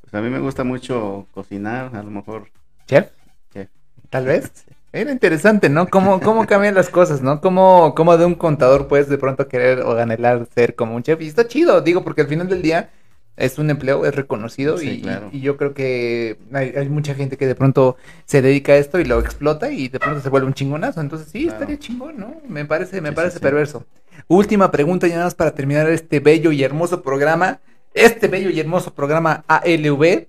pues 0.03 0.15
a 0.15 0.21
mí 0.21 0.29
me 0.29 0.41
gusta 0.41 0.63
mucho 0.63 1.27
cocinar, 1.33 1.97
a 1.97 2.03
lo 2.03 2.11
mejor. 2.11 2.51
Chef, 2.87 3.09
chef. 3.51 3.71
tal 4.11 4.27
vez. 4.27 4.67
Era 4.95 5.11
interesante, 5.11 5.69
¿no? 5.69 5.89
Cómo, 5.89 6.21
cómo 6.21 6.47
cambian 6.47 6.77
las 6.77 6.89
cosas, 6.89 7.21
¿no? 7.21 7.41
Cómo, 7.41 7.95
cómo 7.97 8.17
de 8.17 8.25
un 8.27 8.37
contador 8.37 8.87
puedes 8.87 9.09
de 9.09 9.19
pronto 9.19 9.49
querer 9.49 9.81
o 9.81 9.99
anhelar 9.99 10.47
ser 10.55 10.77
como 10.77 10.95
un 10.95 11.03
chef. 11.03 11.21
Y 11.21 11.27
está 11.27 11.49
chido, 11.49 11.81
digo, 11.81 12.05
porque 12.05 12.21
al 12.21 12.29
final 12.29 12.49
del 12.49 12.63
día 12.63 12.91
es 13.37 13.59
un 13.59 13.71
empleo, 13.71 14.07
es 14.07 14.15
reconocido 14.15 14.79
Sí, 14.79 14.89
y, 14.91 15.01
claro. 15.03 15.31
y 15.33 15.41
yo 15.41 15.57
creo 15.57 15.75
que 15.75 16.39
hay, 16.53 16.75
hay 16.77 16.89
mucha 16.89 17.13
gente 17.17 17.37
que 17.37 17.49
de 17.49 17.57
pronto 17.57 17.97
se 18.25 18.41
dedica 18.41 18.75
a 18.75 18.77
esto 18.77 19.01
y 19.01 19.05
lo 19.05 19.19
explota 19.19 19.73
y 19.73 19.89
de 19.89 19.99
pronto 19.99 20.21
se 20.21 20.29
vuelve 20.29 20.47
un 20.47 20.55
chingonazo. 20.55 21.01
Entonces 21.01 21.27
sí, 21.29 21.43
Claro. 21.47 21.55
estaría 21.59 21.79
chingón, 21.81 22.17
¿no? 22.17 22.37
Me 22.49 22.65
parece, 22.65 23.01
me 23.01 23.09
Sí, 23.09 23.15
parece 23.17 23.39
sí. 23.39 23.43
perverso. 23.43 23.85
Última 24.29 24.71
pregunta 24.71 25.09
ya 25.09 25.15
nada 25.15 25.27
más 25.27 25.35
para 25.35 25.57
terminar 25.57 25.91
este 25.91 26.21
bello 26.21 26.53
y 26.53 26.63
hermoso 26.63 27.03
programa. 27.03 27.59
Este 27.95 28.29
bello 28.29 28.49
y 28.51 28.61
hermoso 28.61 28.95
programa 28.95 29.43
ALV, 29.49 30.29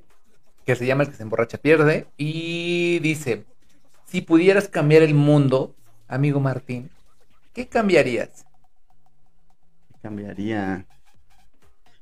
que 0.65 0.75
se 0.75 0.87
llama 0.87 1.03
El 1.03 1.09
que 1.11 1.15
se 1.17 1.21
emborracha 1.23 1.59
pierde. 1.59 2.07
Y 2.17 2.97
dice, 2.99 3.43
si 4.15 4.21
pudieras 4.21 4.69
cambiar 4.69 5.03
el 5.03 5.13
mundo, 5.13 5.75
amigo 6.07 6.39
Martín, 6.39 6.89
¿qué 7.53 7.67
cambiarías? 7.67 8.45
cambiaría? 10.01 10.85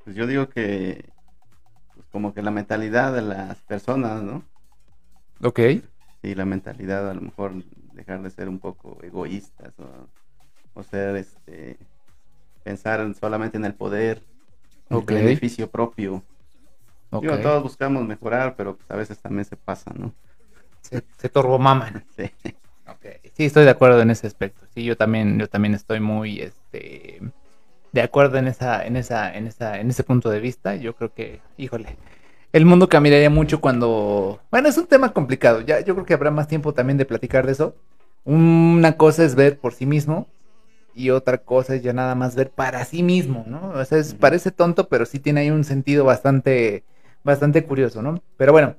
Pues 0.03 0.15
yo 0.15 0.27
digo 0.27 0.49
que 0.49 1.13
pues 1.93 2.07
como 2.09 2.33
que 2.33 2.41
la 2.43 2.51
mentalidad 2.51 3.13
de 3.13 3.21
las 3.23 3.63
personas, 3.63 4.23
¿no? 4.23 4.49
Ok. 5.43 5.59
Sí, 6.21 6.35
la 6.35 6.45
mentalidad 6.45 7.09
a 7.09 7.13
lo 7.13 7.21
mejor 7.21 7.53
dejar 7.91 8.21
de 8.21 8.29
ser 8.31 8.47
un 8.49 8.59
poco 8.59 9.01
egoístas 9.03 9.77
o, 9.79 10.09
o 10.73 10.83
ser 10.83 11.15
este 11.17 11.79
pensar 12.63 13.13
solamente 13.15 13.57
en 13.57 13.65
el 13.65 13.75
poder, 13.75 14.25
en 14.89 14.99
Ok. 14.99 15.11
el 15.11 15.13
beneficio 15.13 15.71
propio. 15.71 16.25
ok. 17.11 17.33
Digo, 17.33 17.39
todos 17.41 17.63
buscamos 17.63 18.05
mejorar, 18.07 18.55
pero 18.57 18.77
pues 18.77 18.91
a 18.91 18.97
veces 18.97 19.21
también 19.21 19.45
se 19.45 19.57
pasa, 19.57 19.91
¿no? 19.95 20.15
Se, 20.83 21.03
se 21.17 21.29
turbomaman. 21.29 22.05
Sí. 22.15 22.31
Estoy 23.37 23.63
de 23.65 23.69
acuerdo 23.71 24.01
en 24.01 24.09
ese 24.11 24.27
aspecto. 24.27 24.61
Sí, 24.73 24.83
yo 24.83 24.95
también, 24.97 25.39
yo 25.39 25.47
también 25.47 25.73
estoy 25.73 25.99
muy, 25.99 26.39
este, 26.39 27.21
de 27.93 28.01
acuerdo 28.01 28.37
en 28.37 28.47
esa, 28.47 28.85
en 28.85 28.97
esa, 28.97 29.33
en 29.35 29.47
esa, 29.47 29.79
en 29.79 29.89
ese 29.89 30.03
punto 30.03 30.29
de 30.29 30.39
vista. 30.39 30.75
Yo 30.75 30.95
creo 30.95 31.13
que, 31.13 31.41
híjole, 31.57 31.97
el 32.53 32.65
mundo 32.65 32.89
cambiaría 32.89 33.29
mucho 33.29 33.61
cuando, 33.61 34.41
bueno, 34.51 34.69
es 34.69 34.77
un 34.77 34.87
tema 34.87 35.13
complicado. 35.13 35.61
Ya, 35.61 35.81
yo 35.81 35.95
creo 35.95 36.05
que 36.05 36.13
habrá 36.15 36.31
más 36.31 36.47
tiempo 36.47 36.73
también 36.73 36.97
de 36.97 37.05
platicar 37.05 37.45
de 37.45 37.53
eso. 37.53 37.75
Una 38.25 38.97
cosa 38.97 39.23
es 39.25 39.35
ver 39.35 39.59
por 39.59 39.73
sí 39.73 39.85
mismo 39.85 40.27
y 40.95 41.09
otra 41.11 41.39
cosa 41.39 41.75
es 41.75 41.83
ya 41.83 41.93
nada 41.93 42.15
más 42.15 42.35
ver 42.35 42.51
para 42.51 42.85
sí 42.85 43.03
mismo, 43.03 43.43
¿no? 43.47 43.71
O 43.71 43.85
sea, 43.85 43.97
es- 43.99 44.13
parece 44.15 44.51
tonto, 44.51 44.87
pero 44.89 45.05
sí 45.05 45.19
tiene 45.19 45.41
ahí 45.41 45.51
un 45.51 45.63
sentido 45.63 46.05
bastante, 46.05 46.83
bastante 47.23 47.65
curioso, 47.65 48.01
¿no? 48.01 48.21
Pero 48.37 48.51
bueno. 48.53 48.75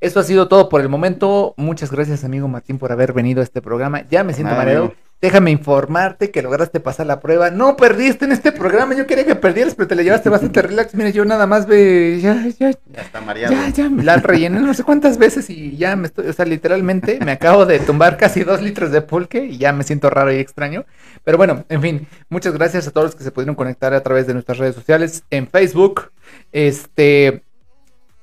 Eso 0.00 0.20
ha 0.20 0.22
sido 0.24 0.48
todo 0.48 0.68
por 0.68 0.80
el 0.80 0.88
momento. 0.88 1.54
Muchas 1.56 1.90
gracias, 1.90 2.22
amigo 2.24 2.48
Martín, 2.48 2.78
por 2.78 2.92
haber 2.92 3.12
venido 3.12 3.40
a 3.40 3.44
este 3.44 3.62
programa. 3.62 4.02
Ya 4.10 4.24
me 4.24 4.34
siento 4.34 4.54
mareado. 4.54 4.94
Déjame 5.18 5.50
informarte 5.50 6.30
que 6.30 6.42
lograste 6.42 6.78
pasar 6.78 7.06
la 7.06 7.20
prueba. 7.20 7.50
No 7.50 7.74
perdiste 7.78 8.26
en 8.26 8.32
este 8.32 8.52
programa. 8.52 8.94
Yo 8.94 9.06
quería 9.06 9.24
que 9.24 9.34
perdieras, 9.34 9.74
pero 9.74 9.88
te 9.88 9.94
la 9.94 10.02
llevaste 10.02 10.28
bastante 10.28 10.60
relax. 10.60 10.94
Mira, 10.94 11.08
yo 11.08 11.24
nada 11.24 11.46
más 11.46 11.66
ve. 11.66 12.20
Ya, 12.20 12.46
ya, 12.58 12.72
Ya 12.92 13.00
está 13.00 13.22
mareado. 13.22 13.54
ya, 13.54 13.70
ya. 13.70 13.88
me 13.88 14.04
La 14.04 14.18
rellené 14.18 14.60
no 14.60 14.74
sé 14.74 14.84
cuántas 14.84 15.16
veces 15.16 15.48
y 15.48 15.74
ya 15.78 15.96
me 15.96 16.08
estoy. 16.08 16.28
O 16.28 16.32
sea, 16.34 16.44
literalmente 16.44 17.18
me 17.24 17.32
acabo 17.32 17.64
de 17.64 17.78
tumbar 17.78 18.18
casi 18.18 18.44
dos 18.44 18.60
litros 18.60 18.90
de 18.92 19.00
pulque 19.00 19.46
y 19.46 19.56
ya 19.56 19.72
me 19.72 19.84
siento 19.84 20.10
raro 20.10 20.30
y 20.30 20.36
extraño. 20.36 20.84
Pero 21.24 21.38
bueno, 21.38 21.64
en 21.70 21.80
fin, 21.80 22.06
muchas 22.28 22.52
gracias 22.52 22.86
a 22.86 22.90
todos 22.90 23.06
los 23.06 23.14
que 23.16 23.24
se 23.24 23.30
pudieron 23.30 23.54
conectar 23.54 23.94
a 23.94 24.02
través 24.02 24.26
de 24.26 24.34
nuestras 24.34 24.58
redes 24.58 24.74
sociales 24.74 25.24
en 25.30 25.48
Facebook. 25.48 26.10
Este. 26.52 27.45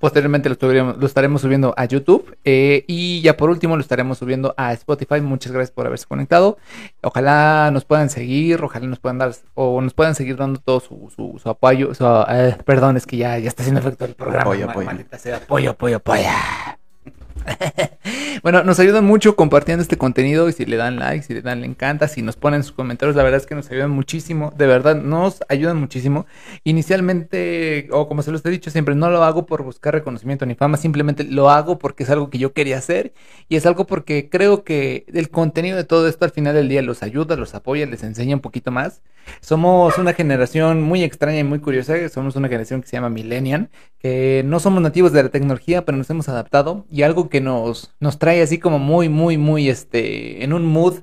Posteriormente 0.03 0.49
lo, 0.49 0.57
lo 0.97 1.05
estaremos 1.07 1.39
subiendo 1.39 1.73
a 1.77 1.85
YouTube 1.85 2.35
eh, 2.43 2.84
y 2.89 3.21
ya 3.21 3.38
por 3.38 3.49
último 3.49 3.77
lo 3.77 3.81
estaremos 3.81 4.17
subiendo 4.17 4.53
a 4.57 4.73
Spotify. 4.73 5.21
Muchas 5.21 5.53
gracias 5.53 5.71
por 5.71 5.88
haberse 5.88 6.05
conectado. 6.07 6.57
Ojalá 7.01 7.69
nos 7.71 7.85
puedan 7.85 8.09
seguir, 8.09 8.61
ojalá 8.61 8.85
nos 8.85 8.99
puedan 8.99 9.17
dar 9.17 9.31
o 9.53 9.80
nos 9.80 9.93
puedan 9.93 10.13
seguir 10.13 10.35
dando 10.35 10.59
todo 10.59 10.81
su, 10.81 11.09
su, 11.15 11.39
su 11.41 11.49
apoyo. 11.49 11.93
su, 11.95 12.03
eh, 12.27 12.57
perdón, 12.65 12.97
es 12.97 13.05
que 13.07 13.15
ya, 13.15 13.39
ya 13.39 13.47
está 13.47 13.63
haciendo 13.63 13.80
efecto 13.80 14.03
el 14.03 14.13
programa. 14.15 14.41
Apoyo, 14.41 14.65
ma- 14.65 14.71
apoyo. 14.73 14.85
maldita 14.88 15.17
sea, 15.17 15.38
apoyo, 15.38 15.69
apoyo, 15.69 15.95
apoyo. 15.95 16.23
bueno, 18.41 18.64
nos 18.64 18.80
ayudan 18.80 19.05
mucho 19.05 19.35
compartiendo 19.35 19.81
este 19.81 19.97
contenido 19.97 20.49
y 20.49 20.53
si 20.53 20.65
le 20.65 20.77
dan 20.77 20.97
like, 20.97 21.23
si 21.23 21.34
le 21.34 21.41
dan 21.41 21.61
le 21.61 21.68
encanta, 21.68 22.07
si 22.07 22.22
nos 22.22 22.35
ponen 22.35 22.64
sus 22.64 22.72
comentarios, 22.72 23.15
la 23.15 23.23
verdad 23.23 23.39
es 23.39 23.45
que 23.45 23.55
nos 23.55 23.69
ayudan 23.69 23.91
muchísimo, 23.91 24.53
de 24.57 24.68
verdad 24.68 24.95
nos 24.95 25.43
ayudan 25.49 25.77
muchísimo. 25.77 26.26
Inicialmente, 26.64 27.88
o 27.91 28.07
como 28.07 28.23
se 28.23 28.31
los 28.31 28.43
he 28.45 28.49
dicho 28.49 28.72
siempre, 28.72 28.95
no 28.95 29.10
lo 29.10 29.23
hago 29.23 29.45
por 29.45 29.64
buscar 29.64 29.93
reconocimiento 29.93 30.45
ni 30.45 30.55
fama, 30.55 30.77
simplemente 30.77 31.23
lo 31.23 31.49
hago 31.49 31.77
porque 31.77 32.03
es 32.03 32.10
algo 32.10 32.30
que 32.30 32.38
yo 32.38 32.53
quería 32.53 32.77
hacer 32.77 33.14
y 33.49 33.55
es 33.55 33.65
algo 33.65 33.85
porque 33.85 34.30
creo 34.30 34.64
que 34.64 35.05
el 35.14 35.30
contenido 35.30 35.77
de 35.77 35.84
todo 35.84 36.07
esto 36.07 36.26
al 36.26 36.31
final 36.31 36.55
del 36.55 36.69
día 36.69 36.81
los 36.81 37.03
ayuda, 37.03 37.35
los 37.35 37.55
apoya, 37.55 37.85
les 37.85 38.03
enseña 38.03 38.35
un 38.35 38.41
poquito 38.41 38.72
más. 38.72 39.01
Somos 39.39 39.97
una 39.97 40.14
generación 40.14 40.81
muy 40.81 41.03
extraña 41.03 41.39
y 41.39 41.43
muy 41.43 41.60
curiosa, 41.60 42.10
somos 42.10 42.35
una 42.35 42.47
generación 42.47 42.81
que 42.81 42.88
se 42.88 42.97
llama 42.97 43.10
Millennial, 43.10 43.69
que 43.99 44.43
no 44.45 44.60
somos 44.60 44.81
nativos 44.81 45.14
de 45.14 45.23
la 45.23 45.30
tecnología, 45.30 45.85
pero 45.85 45.97
nos 45.97 46.10
hemos 46.10 46.27
adaptado 46.27 46.85
y 46.91 47.03
algo 47.03 47.30
que 47.30 47.39
nos, 47.41 47.93
nos 47.99 48.18
trae 48.23 48.41
así 48.41 48.57
como 48.57 48.79
muy, 48.79 49.09
muy, 49.09 49.37
muy, 49.37 49.67
este, 49.67 50.45
en 50.45 50.53
un 50.53 50.63
mood 50.65 51.01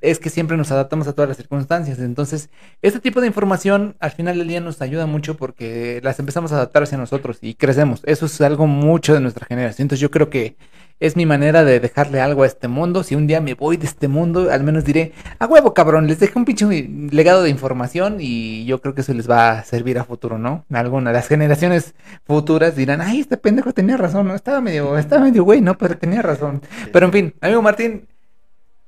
es 0.00 0.18
que 0.18 0.30
siempre 0.30 0.56
nos 0.56 0.72
adaptamos 0.72 1.06
a 1.06 1.12
todas 1.12 1.28
las 1.28 1.36
circunstancias. 1.36 2.00
Entonces, 2.00 2.50
este 2.82 2.98
tipo 2.98 3.20
de 3.20 3.28
información 3.28 3.94
al 4.00 4.10
final 4.10 4.36
del 4.36 4.48
día 4.48 4.60
nos 4.60 4.82
ayuda 4.82 5.06
mucho 5.06 5.36
porque 5.36 6.00
las 6.02 6.18
empezamos 6.18 6.50
a 6.50 6.56
adaptar 6.56 6.82
hacia 6.82 6.98
nosotros 6.98 7.38
y 7.40 7.54
crecemos. 7.54 8.02
Eso 8.04 8.26
es 8.26 8.40
algo 8.40 8.66
mucho 8.66 9.14
de 9.14 9.20
nuestra 9.20 9.46
generación. 9.46 9.84
Entonces, 9.84 10.00
yo 10.00 10.10
creo 10.10 10.28
que 10.28 10.56
es 10.98 11.16
mi 11.16 11.26
manera 11.26 11.64
de 11.64 11.78
dejarle 11.80 12.20
algo 12.20 12.42
a 12.42 12.46
este 12.46 12.68
mundo. 12.68 13.02
Si 13.02 13.14
un 13.14 13.26
día 13.26 13.40
me 13.40 13.54
voy 13.54 13.76
de 13.76 13.86
este 13.86 14.08
mundo, 14.08 14.50
al 14.50 14.64
menos 14.64 14.84
diré, 14.84 15.12
a 15.38 15.46
huevo, 15.46 15.74
cabrón, 15.74 16.06
les 16.06 16.18
dejé 16.18 16.38
un 16.38 16.44
pinche 16.44 16.66
legado 17.10 17.42
de 17.42 17.50
información 17.50 18.16
y 18.20 18.64
yo 18.64 18.80
creo 18.80 18.94
que 18.94 19.02
eso 19.02 19.12
les 19.12 19.28
va 19.28 19.58
a 19.58 19.64
servir 19.64 19.98
a 19.98 20.04
futuro, 20.04 20.38
¿no? 20.38 20.64
Algunas, 20.72 21.12
las 21.12 21.28
generaciones 21.28 21.94
futuras 22.24 22.76
dirán, 22.76 23.00
ay, 23.00 23.20
este 23.20 23.36
pendejo 23.36 23.72
tenía 23.72 23.96
razón, 23.96 24.28
¿no? 24.28 24.34
Estaba 24.34 24.60
medio, 24.60 24.96
estaba 24.98 25.24
medio 25.24 25.44
güey, 25.44 25.60
¿no? 25.60 25.76
Pero 25.76 25.98
tenía 25.98 26.22
razón. 26.22 26.62
Pero 26.92 27.06
en 27.06 27.12
fin, 27.12 27.34
amigo 27.40 27.62
Martín, 27.62 28.08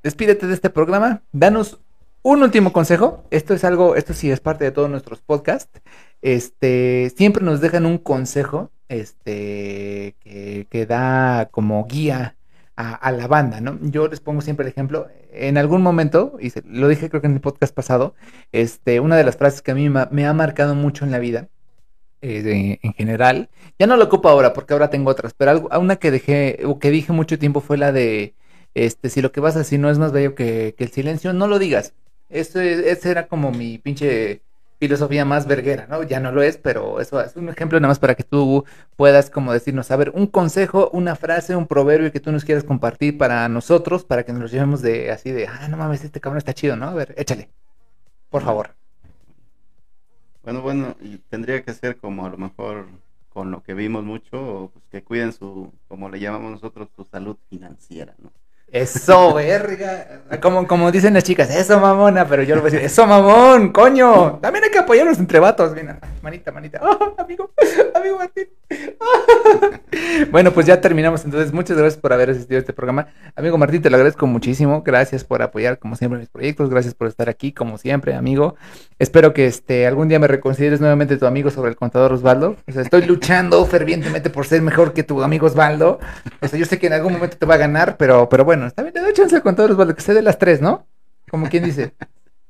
despídete 0.03 0.47
de 0.47 0.55
este 0.55 0.71
programa, 0.71 1.23
danos 1.33 1.79
un 2.23 2.43
último 2.43 2.73
consejo. 2.73 3.25
Esto 3.31 3.55
es 3.55 3.65
algo, 3.65 3.97
esto 3.97 4.15
sí 4.15 4.31
es 4.31 4.41
parte 4.41 4.65
de 4.65 4.71
todos 4.71 4.91
nuestros 4.91 5.21
podcasts. 5.21 5.81
Este, 6.23 7.13
siempre 7.17 7.45
nos 7.45 7.61
dejan 7.61 7.87
un 7.87 7.99
consejo, 7.99 8.71
este, 8.89 10.15
que, 10.21 10.67
que 10.71 10.87
da 10.87 11.49
como 11.51 11.85
guía 11.87 12.37
a, 12.77 13.11
la 13.13 13.27
banda, 13.27 13.61
¿no? 13.61 13.79
Yo 13.83 14.07
les 14.09 14.21
pongo 14.21 14.41
siempre 14.41 14.65
el 14.65 14.71
ejemplo. 14.71 15.09
En 15.33 15.59
algún 15.59 15.83
momento, 15.83 16.37
y 16.41 16.53
lo 16.65 16.87
dije 16.89 17.09
creo 17.11 17.21
que 17.21 17.27
en 17.27 17.35
el 17.35 17.41
podcast 17.41 17.75
pasado, 17.75 18.15
este, 18.53 19.01
una 19.01 19.17
de 19.17 19.25
las 19.25 19.37
frases 19.37 19.63
que 19.63 19.73
a 19.73 19.75
mí 19.75 19.89
me 19.91 20.27
ha 20.27 20.33
marcado 20.33 20.75
mucho 20.77 21.05
en 21.05 21.11
la 21.11 21.19
vida, 21.19 21.49
eh, 22.21 22.79
en 22.83 22.93
general, 22.95 23.49
ya 23.79 23.87
no 23.87 23.97
lo 23.97 24.05
ocupo 24.05 24.29
ahora 24.29 24.53
porque 24.53 24.73
ahora 24.73 24.91
tengo 24.91 25.11
otras, 25.11 25.35
pero 25.35 25.51
algo, 25.53 25.69
una 25.79 25.97
que 25.97 26.11
dejé, 26.11 26.61
o 26.65 26.79
que 26.79 26.91
dije 26.91 27.13
mucho 27.13 27.39
tiempo 27.39 27.61
fue 27.61 27.79
la 27.79 27.93
de, 27.93 28.35
este, 28.75 29.09
si 29.11 29.23
lo 29.23 29.33
que 29.33 29.41
vas 29.41 29.57
a 29.57 29.61
decir 29.61 29.79
no 29.81 29.91
es 29.91 29.99
más 29.99 30.13
bello 30.13 30.35
que, 30.35 30.75
que 30.77 30.85
el 30.85 30.91
silencio, 30.91 31.33
no 31.33 31.47
lo 31.47 31.59
digas. 31.59 31.95
Eso 32.29 32.61
es- 32.61 32.81
esa 32.87 33.11
era 33.11 33.29
como 33.29 33.53
mi 33.53 33.79
pinche 33.79 34.43
filosofía 34.79 35.25
más 35.25 35.47
verguera, 35.47 35.87
¿no? 35.89 36.03
Ya 36.03 36.21
no 36.21 36.33
lo 36.33 36.43
es, 36.43 36.57
pero 36.57 37.01
eso 37.01 37.21
es 37.21 37.37
un 37.37 37.49
ejemplo 37.49 37.79
nada 37.81 37.89
más 37.91 37.99
para 37.99 38.15
que 38.15 38.23
tú 38.25 38.65
puedas 38.97 39.31
como 39.31 39.53
decirnos, 39.53 39.91
a 39.91 39.97
ver, 39.97 40.11
un 40.15 40.27
consejo, 40.27 40.91
una 40.93 41.17
frase, 41.17 41.57
un 41.57 41.67
proverbio 41.67 42.13
que 42.13 42.21
tú 42.21 42.33
nos 42.33 42.45
quieras 42.45 42.65
compartir 42.65 43.19
para 43.19 43.49
nosotros, 43.49 44.05
para 44.05 44.25
que 44.25 44.33
nos 44.33 44.43
lo 44.43 44.49
llevemos 44.49 44.83
de 44.83 45.11
así 45.11 45.31
de, 45.33 45.47
ah, 45.47 45.69
no 45.69 45.77
mames, 45.77 46.05
este 46.05 46.21
cabrón 46.21 46.39
está 46.39 46.55
chido, 46.55 46.77
¿no? 46.77 46.87
A 46.89 46.95
ver, 46.95 47.15
échale, 47.17 47.51
por 48.31 48.43
favor. 48.43 48.75
Bueno, 50.43 50.63
bueno, 50.63 50.97
tendría 51.29 51.63
que 51.63 51.75
ser 51.75 51.99
como 51.99 52.25
a 52.25 52.31
lo 52.31 52.39
mejor 52.39 52.87
con 53.29 53.51
lo 53.51 53.63
que 53.63 53.75
vimos 53.75 54.05
mucho, 54.05 54.71
pues 54.73 54.85
que 54.91 55.05
cuiden 55.05 55.33
su, 55.33 55.73
como 55.89 56.09
le 56.09 56.21
llamamos 56.21 56.53
nosotros, 56.53 56.89
su 56.97 57.05
salud 57.05 57.37
financiera, 57.49 58.15
¿no? 58.19 58.33
Eso, 58.71 59.35
verga. 59.35 60.21
Como, 60.43 60.67
como 60.67 60.93
dicen 60.93 61.15
las 61.15 61.25
chicas, 61.25 61.55
eso 61.55 61.81
mamona, 61.81 62.27
pero 62.27 62.43
yo 62.43 62.55
lo 62.55 62.61
voy 62.61 62.71
a 62.71 62.73
decir, 62.73 62.87
eso 62.87 63.07
mamón, 63.07 63.73
coño. 63.73 64.39
También 64.43 64.65
hay 64.65 64.71
que 64.71 64.79
apoyarnos 64.79 65.19
entre 65.19 65.39
vatos. 65.41 65.73
Mira, 65.75 65.99
manita, 66.23 66.53
manita. 66.53 66.81
Oh, 67.01 67.15
amigo, 67.19 67.51
amigo 67.95 68.19
Martín. 68.19 68.49
bueno, 70.31 70.53
pues 70.53 70.67
ya 70.67 70.81
terminamos. 70.81 71.25
Entonces, 71.25 71.53
muchas 71.53 71.77
gracias 71.77 72.01
por 72.01 72.13
haber 72.13 72.31
asistido 72.31 72.57
a 72.57 72.61
este 72.61 72.73
programa. 72.73 73.09
Amigo 73.37 73.59
Martín, 73.59 73.83
te 73.83 73.91
lo 73.91 73.97
agradezco 73.97 74.27
muchísimo. 74.27 74.83
Gracias 74.83 75.23
por 75.25 75.43
apoyar, 75.43 75.79
como 75.79 75.97
siempre, 75.97 76.19
mis 76.19 76.29
proyectos. 76.29 76.71
Gracias 76.71 76.95
por 76.95 77.09
estar 77.09 77.29
aquí, 77.29 77.53
como 77.53 77.79
siempre, 77.79 78.15
amigo. 78.15 78.57
Espero 78.99 79.33
que 79.33 79.47
este 79.47 79.87
algún 79.87 80.09
día 80.09 80.19
me 80.19 80.27
reconsideres 80.27 80.81
nuevamente 80.81 81.17
tu 81.19 81.27
amigo 81.27 81.51
sobre 81.51 81.71
el 81.71 81.77
contador 81.77 82.13
Osvaldo. 82.13 82.57
O 82.67 82.73
sea, 82.73 82.83
estoy 82.83 83.03
luchando 83.03 83.65
fervientemente 83.67 84.31
por 84.31 84.47
ser 84.47 84.63
mejor 84.63 84.93
que 84.93 85.03
tu 85.03 85.23
amigo 85.23 85.47
Osvaldo. 85.47 86.01
O 86.41 86.49
sea, 86.49 86.59
yo 86.59 86.65
sé 86.65 86.79
que 86.79 86.89
en 86.89 86.95
algún 86.95 87.13
momento 87.13 87.37
te 87.37 87.47
va 87.47 87.55
a 87.55 87.59
ganar, 87.59 87.97
pero, 87.97 88.29
pero 88.29 88.45
bueno, 88.45 88.58
está 88.67 88.83
bien, 88.83 88.95
le 88.95 89.01
doy 89.01 89.13
chance 89.13 89.35
al 89.35 89.43
contador 89.43 89.73
Osvaldo, 89.73 89.95
que 89.95 90.03
se 90.03 90.15
dé 90.15 90.23
las 90.23 90.39
tres, 90.39 90.61
¿no? 90.61 90.87
Como 91.31 91.49
quien 91.49 91.65
dice. 91.65 91.95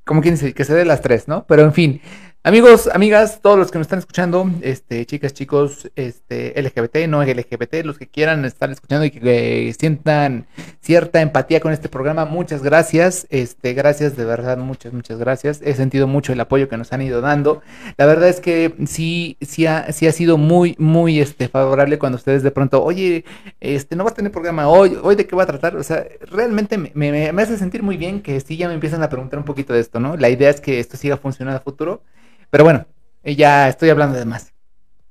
Como 0.05 0.23
quien 0.23 0.35
dice, 0.35 0.55
que 0.55 0.65
se 0.65 0.75
dé 0.75 0.85
las 0.85 1.03
tres, 1.03 1.29
¿no? 1.29 1.47
Pero 1.47 1.63
en 1.63 1.73
fin. 1.73 2.01
Amigos, 2.49 2.89
amigas, 2.91 3.41
todos 3.43 3.59
los 3.59 3.71
que 3.71 3.77
nos 3.77 3.85
están 3.85 3.99
escuchando, 3.99 4.51
este, 4.63 5.05
chicas, 5.05 5.35
chicos, 5.35 5.91
este, 5.97 6.55
LGBT, 6.59 7.07
no 7.07 7.23
LGBT, 7.23 7.85
los 7.85 7.99
que 7.99 8.07
quieran 8.07 8.47
estar 8.47 8.71
escuchando 8.71 9.05
y 9.05 9.11
que 9.11 9.69
eh, 9.69 9.75
sientan 9.79 10.47
cierta 10.81 11.21
empatía 11.21 11.61
con 11.61 11.75
este 11.75 11.91
programa, 11.91 12.25
muchas 12.25 12.63
gracias, 12.63 13.27
este, 13.29 13.75
gracias 13.75 14.17
de 14.17 14.25
verdad, 14.25 14.57
muchas, 14.57 14.95
muchas 14.95 15.19
gracias. 15.19 15.61
He 15.63 15.75
sentido 15.75 16.07
mucho 16.07 16.33
el 16.33 16.41
apoyo 16.41 16.71
que 16.71 16.79
nos 16.79 16.91
han 16.95 17.03
ido 17.03 17.21
dando. 17.21 17.61
La 17.99 18.07
verdad 18.07 18.31
es 18.31 18.41
que 18.41 18.75
sí, 18.87 19.37
sí 19.43 19.67
ha, 19.67 19.93
sí 19.93 20.07
ha 20.07 20.13
sido 20.13 20.39
muy, 20.39 20.75
muy, 20.79 21.21
este, 21.21 21.49
favorable 21.49 21.99
cuando 21.99 22.17
ustedes 22.17 22.43
de 22.43 22.51
pronto, 22.51 22.83
oye, 22.83 23.27
este, 23.61 23.95
no 23.95 24.05
vas 24.05 24.15
a 24.15 24.17
tener 24.17 24.33
programa 24.33 24.71
hoy, 24.71 24.97
hoy 25.03 25.17
de 25.17 25.27
qué 25.27 25.37
va 25.37 25.43
a 25.43 25.47
tratar, 25.47 25.77
o 25.77 25.83
sea, 25.83 26.07
realmente 26.23 26.79
me, 26.79 26.93
me, 26.95 27.31
me 27.31 27.43
hace 27.43 27.59
sentir 27.59 27.83
muy 27.83 27.99
bien 27.99 28.23
que 28.23 28.41
sí 28.41 28.57
ya 28.57 28.69
me 28.69 28.75
empiezan 28.75 29.03
a 29.03 29.11
preguntar 29.11 29.39
un 29.39 29.45
poquito 29.45 29.75
de 29.75 29.81
esto, 29.81 30.01
¿no? 30.01 30.17
La 30.17 30.31
idea 30.31 30.49
es 30.49 30.63
que 30.63 30.81
esto 30.81 30.97
siga 30.97 31.19
funcionando 31.19 31.59
a 31.59 31.61
futuro. 31.61 32.01
Pero 32.51 32.65
bueno, 32.65 32.87
ya 33.25 33.69
estoy 33.69 33.91
hablando 33.91 34.19
de 34.19 34.25
más. 34.25 34.53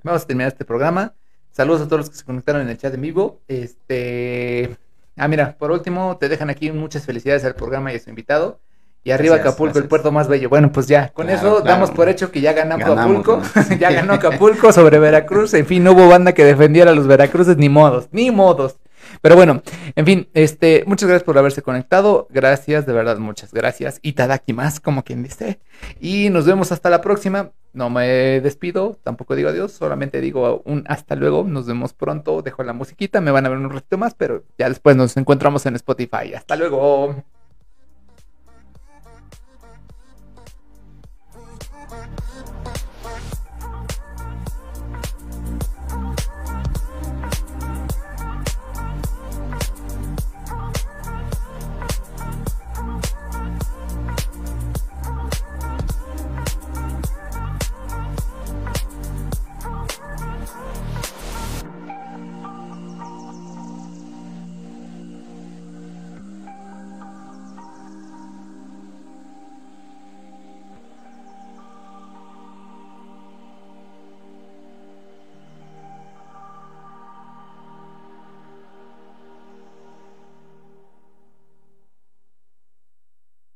Vamos 0.02 0.22
a 0.22 0.26
terminar 0.26 0.48
este 0.52 0.64
programa. 0.64 1.14
Saludos 1.50 1.82
a 1.82 1.84
todos 1.86 1.98
los 2.00 2.10
que 2.10 2.16
se 2.16 2.24
conectaron 2.24 2.62
en 2.62 2.68
el 2.68 2.78
chat 2.78 2.94
en 2.94 3.00
vivo. 3.00 3.40
Este. 3.48 4.76
Ah, 5.16 5.28
mira, 5.28 5.56
por 5.58 5.70
último, 5.72 6.16
te 6.18 6.28
dejan 6.28 6.50
aquí 6.50 6.70
muchas 6.70 7.04
felicidades 7.04 7.44
al 7.44 7.54
programa 7.54 7.92
y 7.92 7.96
a 7.96 8.00
su 8.00 8.08
invitado. 8.10 8.60
Y 9.04 9.10
arriba 9.10 9.36
Gracias, 9.36 9.54
Acapulco, 9.54 9.78
el 9.78 9.86
puerto 9.88 10.12
más 10.12 10.28
bello. 10.28 10.48
Bueno, 10.48 10.70
pues 10.72 10.86
ya, 10.86 11.08
con 11.10 11.26
Claro, 11.26 11.38
eso 11.40 11.56
claro. 11.62 11.70
damos 11.70 11.90
por 11.92 12.08
hecho 12.08 12.30
que 12.30 12.40
ya 12.40 12.52
ganó 12.52 12.76
Ganamos, 12.76 12.98
Acapulco. 12.98 13.42
ganamos. 13.54 13.78
ya 13.80 13.90
ganó 13.92 14.12
Acapulco 14.14 14.72
sobre 14.72 14.98
Veracruz. 14.98 15.54
En 15.54 15.66
fin, 15.66 15.82
no 15.84 15.92
hubo 15.92 16.08
banda 16.08 16.32
que 16.32 16.44
defendiera 16.44 16.90
a 16.90 16.94
los 16.94 17.06
Veracruces, 17.06 17.56
ni 17.56 17.68
modos, 17.68 18.08
ni 18.12 18.30
modos. 18.30 18.76
Pero 19.20 19.36
bueno, 19.36 19.62
en 19.96 20.06
fin, 20.06 20.28
este, 20.34 20.84
muchas 20.86 21.08
gracias 21.08 21.24
por 21.24 21.38
haberse 21.38 21.62
conectado. 21.62 22.26
Gracias, 22.30 22.86
de 22.86 22.92
verdad, 22.92 23.18
muchas 23.18 23.52
gracias. 23.52 23.98
Y 24.02 24.12
Tadaki 24.12 24.52
más, 24.52 24.80
como 24.80 25.04
quien 25.04 25.22
dice. 25.22 25.60
Y 26.00 26.30
nos 26.30 26.46
vemos 26.46 26.72
hasta 26.72 26.90
la 26.90 27.00
próxima. 27.00 27.52
No 27.72 27.90
me 27.90 28.40
despido, 28.40 28.98
tampoco 29.02 29.34
digo 29.34 29.50
adiós, 29.50 29.72
solamente 29.72 30.20
digo 30.20 30.62
un 30.64 30.84
hasta 30.88 31.14
luego. 31.14 31.44
Nos 31.44 31.66
vemos 31.66 31.92
pronto. 31.92 32.42
Dejo 32.42 32.62
la 32.62 32.72
musiquita, 32.72 33.20
me 33.20 33.30
van 33.30 33.46
a 33.46 33.48
ver 33.50 33.58
un 33.58 33.70
ratito 33.70 33.98
más, 33.98 34.14
pero 34.14 34.44
ya 34.58 34.68
después 34.68 34.96
nos 34.96 35.16
encontramos 35.16 35.66
en 35.66 35.76
Spotify. 35.76 36.34
Hasta 36.34 36.56
luego. 36.56 37.37